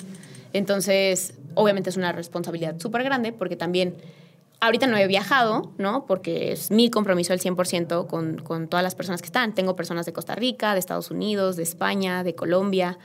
Entonces, 0.53 1.34
obviamente 1.55 1.89
es 1.89 1.97
una 1.97 2.11
responsabilidad 2.11 2.80
súper 2.80 3.03
grande 3.03 3.34
porque 3.34 3.55
también 3.55 3.95
Ahorita 4.59 4.88
no 4.88 4.95
he 4.95 5.05
viajado, 5.07 5.74
¿no? 5.78 6.05
Porque 6.05 6.53
es 6.53 6.71
mi 6.71 6.89
compromiso 6.89 7.34
al 7.34 7.39
100% 7.39 8.07
con, 8.07 8.38
con 8.38 8.69
todas 8.69 8.82
las 8.82 8.95
personas 8.95 9.21
que 9.21 9.26
están. 9.26 9.53
Tengo 9.53 9.76
personas 9.76 10.05
de 10.05 10.13
Costa 10.13 10.36
Rica, 10.36 10.71
de 10.71 10.80
Estados 10.80 11.11
Unidos, 11.11 11.57
de 11.57 11.63
España, 11.63 12.24
de 12.24 12.34
Colombia 12.34 12.97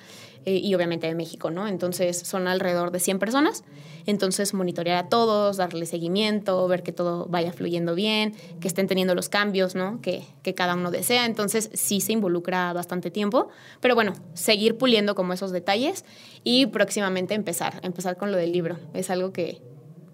eh, 0.49 0.61
y 0.65 0.75
obviamente 0.75 1.07
de 1.07 1.15
México, 1.15 1.51
¿no? 1.51 1.69
Entonces 1.69 2.17
son 2.17 2.49
alrededor 2.49 2.91
de 2.91 3.01
100 3.01 3.19
personas. 3.19 3.65
Entonces 4.07 4.55
monitorear 4.55 4.97
a 4.97 5.11
todos, 5.11 5.59
darle 5.59 5.85
seguimiento, 5.85 6.67
ver 6.69 6.83
que 6.83 6.91
todo 6.91 7.27
vaya 7.27 7.53
fluyendo 7.53 7.95
bien, 7.95 8.35
que 8.59 8.67
estén 8.67 8.87
teniendo 8.87 9.15
los 9.15 9.29
cambios, 9.29 9.75
¿no? 9.75 10.01
Que, 10.01 10.25
que 10.43 10.55
cada 10.55 10.75
uno 10.75 10.91
desea. 10.91 11.27
Entonces 11.27 11.69
sí 11.75 12.01
se 12.01 12.13
involucra 12.13 12.73
bastante 12.73 13.11
tiempo. 13.11 13.51
Pero 13.81 13.95
bueno, 13.95 14.15
seguir 14.33 14.79
puliendo 14.79 15.15
como 15.15 15.35
esos 15.35 15.51
detalles 15.51 16.07
y 16.45 16.65
próximamente 16.65 17.35
empezar, 17.35 17.81
empezar 17.83 18.17
con 18.17 18.33
lo 18.33 18.39
del 18.39 18.51
libro. 18.51 18.79
Es 18.95 19.11
algo 19.11 19.35
que, 19.35 19.61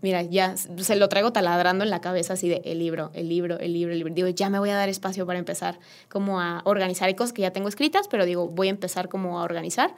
mira, 0.03 0.23
ya 0.23 0.57
se 0.57 0.97
lo 0.97 1.09
traigo 1.09 1.33
taladrando 1.33 1.85
en 1.85 1.91
la 1.91 2.01
cabeza 2.01 2.33
así 2.33 2.49
de 2.49 2.61
el 2.65 2.81
libro, 2.81 3.13
el 3.15 3.29
libro, 3.29 3.61
el 3.61 3.73
libro, 3.73 3.93
el 3.93 3.99
libro. 3.99 4.15
Digo, 4.15 4.27
ya 4.27 4.51
me 4.51 4.59
voy 4.59 4.71
a 4.71 4.75
dar 4.75 4.89
espacio 4.89 5.27
para 5.27 5.39
empezar 5.39 5.79
como 6.09 6.41
a 6.41 6.63
organizar. 6.65 7.07
Hay 7.07 7.15
cosas 7.15 7.33
que 7.33 7.43
ya 7.43 7.53
tengo 7.53 7.69
escritas, 7.69 8.09
pero 8.09 8.25
digo, 8.25 8.49
voy 8.49 8.67
a 8.67 8.71
empezar 8.71 9.09
como 9.09 9.39
a 9.39 9.45
organizar. 9.45 9.95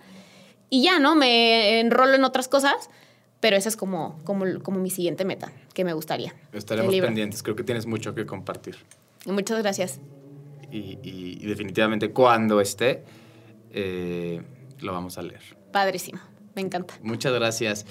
Y 0.70 0.82
ya, 0.82 0.98
¿no? 0.98 1.14
Me 1.14 1.80
enrolo 1.80 2.14
en 2.14 2.24
otras 2.24 2.48
cosas, 2.48 2.90
pero 3.40 3.56
esa 3.56 3.68
es 3.68 3.76
como, 3.76 4.20
como, 4.24 4.44
como 4.62 4.80
mi 4.80 4.90
siguiente 4.90 5.24
meta, 5.24 5.52
que 5.74 5.84
me 5.84 5.92
gustaría. 5.92 6.34
Estaremos 6.52 6.94
pendientes, 6.94 7.42
creo 7.42 7.56
que 7.56 7.64
tienes 7.64 7.86
mucho 7.86 8.14
que 8.14 8.26
compartir. 8.26 8.76
Muchas 9.26 9.58
gracias. 9.62 10.00
Y, 10.70 11.46
definitivamente 11.46 12.10
cuando 12.10 12.60
esté, 12.60 13.04
eh, 13.72 14.42
lo 14.80 14.92
vamos 14.92 15.16
a 15.16 15.22
leer. 15.22 15.42
Padrísimo, 15.72 16.20
me 16.54 16.62
encanta. 16.62 16.94
Muchas 17.02 17.32
gracias. 17.32 17.86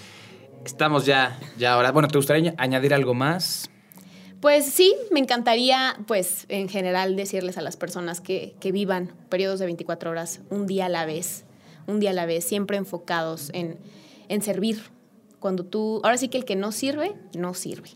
Estamos 0.66 1.06
ya, 1.06 1.40
ya 1.58 1.74
ahora. 1.74 1.92
Bueno, 1.92 2.08
¿te 2.08 2.18
gustaría 2.18 2.54
añadir 2.58 2.94
algo 2.94 3.14
más? 3.14 3.70
Pues 4.42 4.66
sí, 4.66 4.94
me 5.12 5.20
encantaría, 5.20 5.98
pues 6.06 6.46
en 6.50 6.70
general, 6.70 7.16
decirles 7.16 7.58
a 7.58 7.62
las 7.62 7.78
personas 7.78 8.22
que, 8.22 8.56
que, 8.60 8.72
vivan 8.72 9.12
periodos 9.30 9.60
de 9.60 9.66
24 9.66 10.12
horas, 10.12 10.42
un 10.50 10.68
día 10.68 10.86
a 10.86 10.90
la 10.90 11.06
vez, 11.06 11.46
un 11.88 12.00
día 12.00 12.12
a 12.12 12.14
la 12.14 12.26
vez, 12.26 12.44
siempre 12.44 12.78
enfocados 12.78 13.50
en, 13.54 13.78
en 14.30 14.42
servir. 14.42 14.82
Cuando 15.40 15.66
tú, 15.66 16.02
ahora 16.04 16.18
sí 16.18 16.28
que 16.28 16.38
el 16.38 16.46
que 16.46 16.56
no 16.56 16.72
sirve, 16.72 17.14
no 17.38 17.54
sirve. 17.54 17.90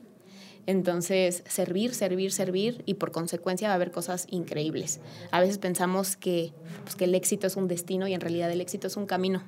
Entonces, 0.65 1.43
servir, 1.47 1.95
servir, 1.95 2.31
servir 2.31 2.83
y 2.85 2.95
por 2.95 3.11
consecuencia 3.11 3.67
va 3.67 3.73
a 3.73 3.75
haber 3.75 3.91
cosas 3.91 4.27
increíbles. 4.29 4.99
A 5.31 5.39
veces 5.39 5.57
pensamos 5.57 6.15
que, 6.15 6.53
pues, 6.83 6.95
que 6.95 7.05
el 7.05 7.15
éxito 7.15 7.47
es 7.47 7.55
un 7.55 7.67
destino 7.67 8.07
y 8.07 8.13
en 8.13 8.21
realidad 8.21 8.51
el 8.51 8.61
éxito 8.61 8.85
es 8.85 8.95
un 8.95 9.07
camino, 9.07 9.43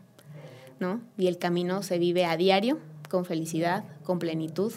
¿no? 0.79 1.01
Y 1.17 1.27
el 1.27 1.37
camino 1.37 1.83
se 1.83 1.99
vive 1.99 2.25
a 2.25 2.37
diario 2.37 2.79
con 3.09 3.25
felicidad, 3.25 3.83
con 4.03 4.17
plenitud 4.17 4.73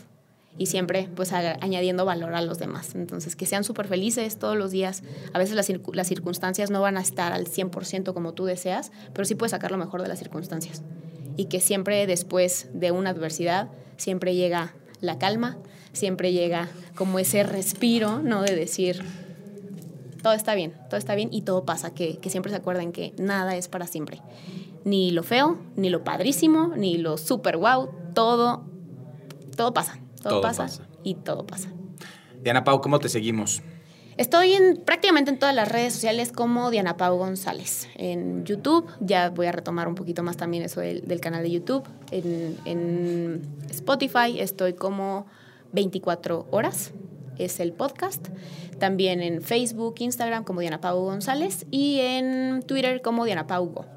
y 0.57 0.67
siempre 0.67 1.09
pues 1.15 1.33
añadiendo 1.33 2.05
valor 2.05 2.35
a 2.35 2.43
los 2.43 2.59
demás. 2.59 2.95
Entonces, 2.95 3.37
que 3.37 3.47
sean 3.47 3.65
súper 3.65 3.89
felices 3.89 4.39
todos 4.39 4.57
los 4.57 4.71
días. 4.71 5.03
A 5.33 5.39
veces 5.39 5.57
las, 5.57 5.69
las, 5.93 6.07
circunstancias 6.07 6.71
no 6.71 6.81
van 6.81 6.97
a 6.97 7.01
estar 7.01 7.33
al 7.33 7.47
100% 7.47 8.15
como 8.15 8.35
tú 8.35 8.45
deseas, 8.45 8.93
pero 9.13 9.25
sí 9.25 9.35
puedes 9.35 9.51
sacar 9.51 9.71
lo 9.71 9.79
mejor 9.79 10.03
de 10.03 10.09
las 10.09 10.19
circunstancias. 10.19 10.83
Y 11.37 11.47
que 11.47 11.61
siempre 11.61 12.07
después 12.07 12.69
de 12.73 12.93
una 12.93 13.11
adversidad, 13.11 13.69
siempre 13.97 14.35
llega 14.35 14.75
la 15.01 15.19
calma, 15.19 15.59
siempre 15.93 16.33
llega 16.33 16.69
como 16.95 17.19
ese 17.19 17.43
respiro, 17.43 18.23
¿no? 18.23 18.43
De 18.43 18.55
decir, 18.55 19.03
todo 20.23 20.33
está 20.33 20.55
bien, 20.55 20.75
todo 20.89 20.97
está 20.97 21.15
bien 21.15 21.29
y 21.33 21.43
todo 21.43 21.65
pasa, 21.65 21.93
que, 21.93 22.19
que 22.19 22.31
siempre 22.31 22.51
se 22.51 22.57
acuerden 22.57 22.93
que 22.93 23.13
nada 23.19 23.57
es 23.57 23.69
para 23.69 23.87
siempre 23.87 24.23
ni 24.85 25.11
lo 25.11 25.23
feo, 25.23 25.59
ni 25.77 25.89
lo 25.89 26.05
padrísimo, 26.05 26.73
ni 26.77 26.99
lo 26.99 27.17
super 27.17 27.57
wow, 27.57 27.89
todo, 28.15 28.65
todo 29.57 29.73
pasa, 29.73 29.99
todo, 30.29 30.41
pasa, 30.41 30.69
y 31.03 31.15
todo 31.15 31.47
pasa. 31.47 31.71
Diana 32.43 32.65
Pau, 32.65 32.81
¿cómo 32.81 32.99
te 32.99 33.09
seguimos? 33.09 33.63
Estoy 34.17 34.53
en, 34.53 34.77
prácticamente 34.77 35.31
en 35.31 35.39
todas 35.39 35.55
las 35.55 35.69
redes 35.69 35.93
sociales 35.93 36.31
como 36.31 36.71
Diana 36.71 36.97
Pau 36.97 37.17
González. 37.17 37.89
En 37.97 38.45
YouTube, 38.45 38.87
ya 39.01 39.31
voy 39.31 39.47
a 39.47 39.53
retomar 39.53 39.89
un 39.89 39.97
poquito 39.97 40.23
más 40.23 40.37
también 40.37 40.63
eso 40.63 40.81
del, 40.81 41.21
canal 41.21 41.43
de 41.43 41.51
YouTube. 41.51 41.85
En, 42.13 42.57
en, 42.65 43.43
Spotify 43.71 44.39
estoy 44.39 44.75
como 44.75 45.27
24 45.73 46.47
horas, 46.51 46.93
es 47.39 47.59
el 47.59 47.73
podcast. 47.73 48.29
También 48.79 49.21
en 49.21 49.43
Facebook, 49.43 49.97
Instagram 49.99 50.45
como 50.45 50.61
Diana 50.61 50.81
Pau 50.81 51.01
González 51.01 51.67
y 51.73 51.99
en 52.01 52.63
Twitter 52.63 53.03
como 53.03 53.25
Diana 53.25 53.49
Pau 53.49 53.67
Go. 53.67 53.94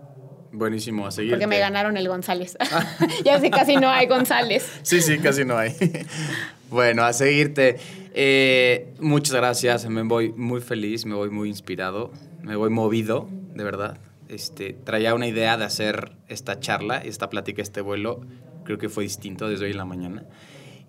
Buenísimo, 0.58 1.05
a 1.05 1.12
seguir. 1.12 1.34
Porque 1.34 1.45
me 1.45 1.60
ganaron 1.60 1.97
el 1.97 2.08
González. 2.08 2.58
ya 3.24 3.39
sé, 3.39 3.51
casi 3.51 3.76
no 3.76 3.89
hay 3.89 4.08
González. 4.08 4.68
sí, 4.82 5.01
sí, 5.01 5.20
casi 5.20 5.45
no 5.45 5.55
hay. 5.55 5.76
bueno, 6.72 7.03
a 7.03 7.14
seguirte. 7.14 7.78
Eh, 8.16 8.95
muchas 8.99 9.36
gracias, 9.36 9.88
me 9.88 10.01
voy 10.01 10.34
muy 10.34 10.60
feliz, 10.60 11.05
me 11.05 11.14
voy 11.14 11.30
muy 11.30 11.49
inspirado, 11.49 12.12
me 12.41 12.55
voy 12.55 12.72
movido, 12.72 13.30
de 13.53 13.64
verdad. 13.64 13.99
Este, 14.30 14.74
traía 14.74 15.14
una 15.14 15.28
idea 15.28 15.58
de 15.58 15.66
hacer 15.66 16.14
esta 16.28 16.60
charla, 16.60 16.97
esta 16.97 17.30
plática, 17.30 17.62
este 17.62 17.82
vuelo. 17.82 18.22
Creo 18.64 18.80
que 18.80 18.89
fue 18.89 19.03
distinto 19.03 19.47
desde 19.47 19.66
hoy 19.66 19.72
en 19.72 19.78
la 19.78 19.86
mañana. 19.86 20.24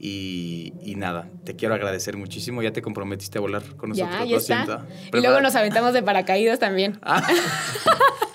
Y, 0.01 0.95
nada, 0.97 1.29
te 1.45 1.57
quiero 1.57 1.75
agradecer 1.75 2.17
muchísimo. 2.17 2.63
Ya 2.63 2.73
te 2.73 2.83
comprometiste 2.83 3.39
a 3.39 3.41
volar 3.41 3.63
con 3.77 3.91
nosotros. 3.91 4.19
Ya, 4.21 4.25
ya 4.25 4.37
está. 4.37 4.87
Y 5.13 5.21
luego 5.21 5.41
nos 5.41 5.55
aventamos 5.57 5.93
de 5.93 6.03
paracaídas 6.03 6.59
también. 6.59 6.99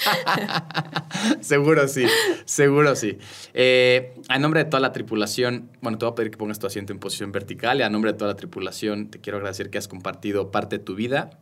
Ah. 0.05 1.07
seguro 1.39 1.87
sí, 1.87 2.05
seguro 2.43 2.93
sí. 2.97 3.17
Eh, 3.53 4.13
a 4.27 4.37
nombre 4.37 4.63
de 4.63 4.69
toda 4.69 4.81
la 4.81 4.91
tripulación, 4.91 5.69
bueno, 5.79 5.97
te 5.97 6.03
voy 6.03 6.11
a 6.11 6.15
pedir 6.15 6.31
que 6.31 6.37
pongas 6.37 6.59
tu 6.59 6.67
asiento 6.67 6.91
en 6.91 6.99
posición 6.99 7.31
vertical. 7.31 7.79
Y 7.79 7.83
a 7.83 7.89
nombre 7.89 8.11
de 8.11 8.17
toda 8.17 8.31
la 8.31 8.35
tripulación, 8.35 9.09
te 9.09 9.21
quiero 9.21 9.37
agradecer 9.37 9.69
que 9.69 9.77
has 9.77 9.87
compartido 9.87 10.51
parte 10.51 10.77
de 10.77 10.83
tu 10.83 10.95
vida, 10.95 11.39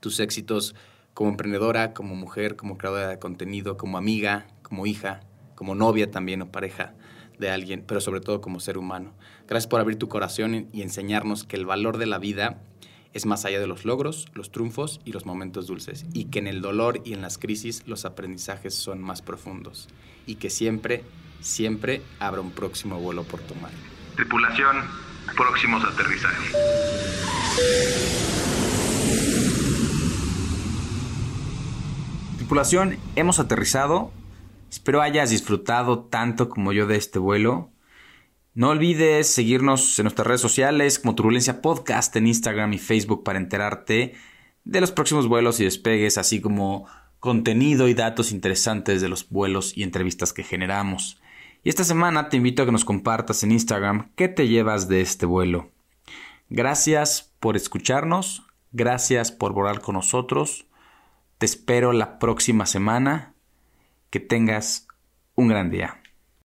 tus 0.00 0.18
éxitos 0.18 0.74
como 1.12 1.30
emprendedora, 1.30 1.94
como 1.94 2.16
mujer, 2.16 2.56
como 2.56 2.76
creadora 2.76 3.08
de 3.08 3.18
contenido, 3.20 3.76
como 3.76 3.96
amiga, 3.96 4.48
como 4.62 4.86
hija, 4.86 5.20
como 5.54 5.76
novia 5.76 6.10
también 6.10 6.42
o 6.42 6.50
pareja 6.50 6.94
de 7.38 7.50
alguien, 7.50 7.84
pero 7.86 8.00
sobre 8.00 8.20
todo 8.20 8.40
como 8.40 8.60
ser 8.60 8.78
humano. 8.78 9.14
Gracias 9.46 9.66
por 9.66 9.80
abrir 9.80 9.98
tu 9.98 10.08
corazón 10.08 10.68
y 10.72 10.82
enseñarnos 10.82 11.44
que 11.44 11.56
el 11.56 11.66
valor 11.66 11.98
de 11.98 12.06
la 12.06 12.18
vida 12.18 12.62
es 13.12 13.26
más 13.26 13.44
allá 13.44 13.60
de 13.60 13.66
los 13.66 13.84
logros, 13.84 14.26
los 14.32 14.50
triunfos 14.50 15.00
y 15.04 15.12
los 15.12 15.26
momentos 15.26 15.66
dulces, 15.66 16.06
y 16.14 16.26
que 16.26 16.38
en 16.38 16.46
el 16.46 16.62
dolor 16.62 17.02
y 17.04 17.12
en 17.12 17.20
las 17.20 17.36
crisis 17.38 17.82
los 17.86 18.06
aprendizajes 18.06 18.74
son 18.74 19.00
más 19.02 19.20
profundos, 19.20 19.88
y 20.26 20.36
que 20.36 20.48
siempre, 20.48 21.04
siempre 21.40 22.02
habrá 22.18 22.40
un 22.40 22.50
próximo 22.52 22.98
vuelo 22.98 23.22
por 23.22 23.40
tomar. 23.40 23.70
Tripulación, 24.16 24.78
próximos 25.36 25.84
aterrizajes. 25.84 26.56
Tripulación, 32.38 32.98
hemos 33.14 33.38
aterrizado. 33.38 34.10
Espero 34.70 35.02
hayas 35.02 35.30
disfrutado 35.30 36.00
tanto 36.00 36.48
como 36.48 36.72
yo 36.72 36.86
de 36.86 36.96
este 36.96 37.18
vuelo. 37.18 37.73
No 38.54 38.68
olvides 38.68 39.26
seguirnos 39.26 39.98
en 39.98 40.04
nuestras 40.04 40.28
redes 40.28 40.40
sociales 40.40 41.00
como 41.00 41.16
Turbulencia 41.16 41.60
Podcast 41.60 42.14
en 42.14 42.28
Instagram 42.28 42.72
y 42.72 42.78
Facebook 42.78 43.24
para 43.24 43.40
enterarte 43.40 44.14
de 44.62 44.80
los 44.80 44.92
próximos 44.92 45.26
vuelos 45.26 45.58
y 45.58 45.64
despegues, 45.64 46.18
así 46.18 46.40
como 46.40 46.86
contenido 47.18 47.88
y 47.88 47.94
datos 47.94 48.30
interesantes 48.30 49.00
de 49.00 49.08
los 49.08 49.28
vuelos 49.28 49.76
y 49.76 49.82
entrevistas 49.82 50.32
que 50.32 50.44
generamos. 50.44 51.20
Y 51.64 51.68
esta 51.68 51.82
semana 51.82 52.28
te 52.28 52.36
invito 52.36 52.62
a 52.62 52.66
que 52.66 52.70
nos 52.70 52.84
compartas 52.84 53.42
en 53.42 53.50
Instagram 53.50 54.12
qué 54.14 54.28
te 54.28 54.46
llevas 54.46 54.86
de 54.86 55.00
este 55.00 55.26
vuelo. 55.26 55.72
Gracias 56.48 57.32
por 57.40 57.56
escucharnos, 57.56 58.44
gracias 58.70 59.32
por 59.32 59.52
volar 59.52 59.80
con 59.80 59.96
nosotros. 59.96 60.66
Te 61.38 61.46
espero 61.46 61.92
la 61.92 62.20
próxima 62.20 62.66
semana 62.66 63.34
Que 64.10 64.20
tengas 64.20 64.86
un 65.34 65.48
gran 65.48 65.70
día. 65.70 66.03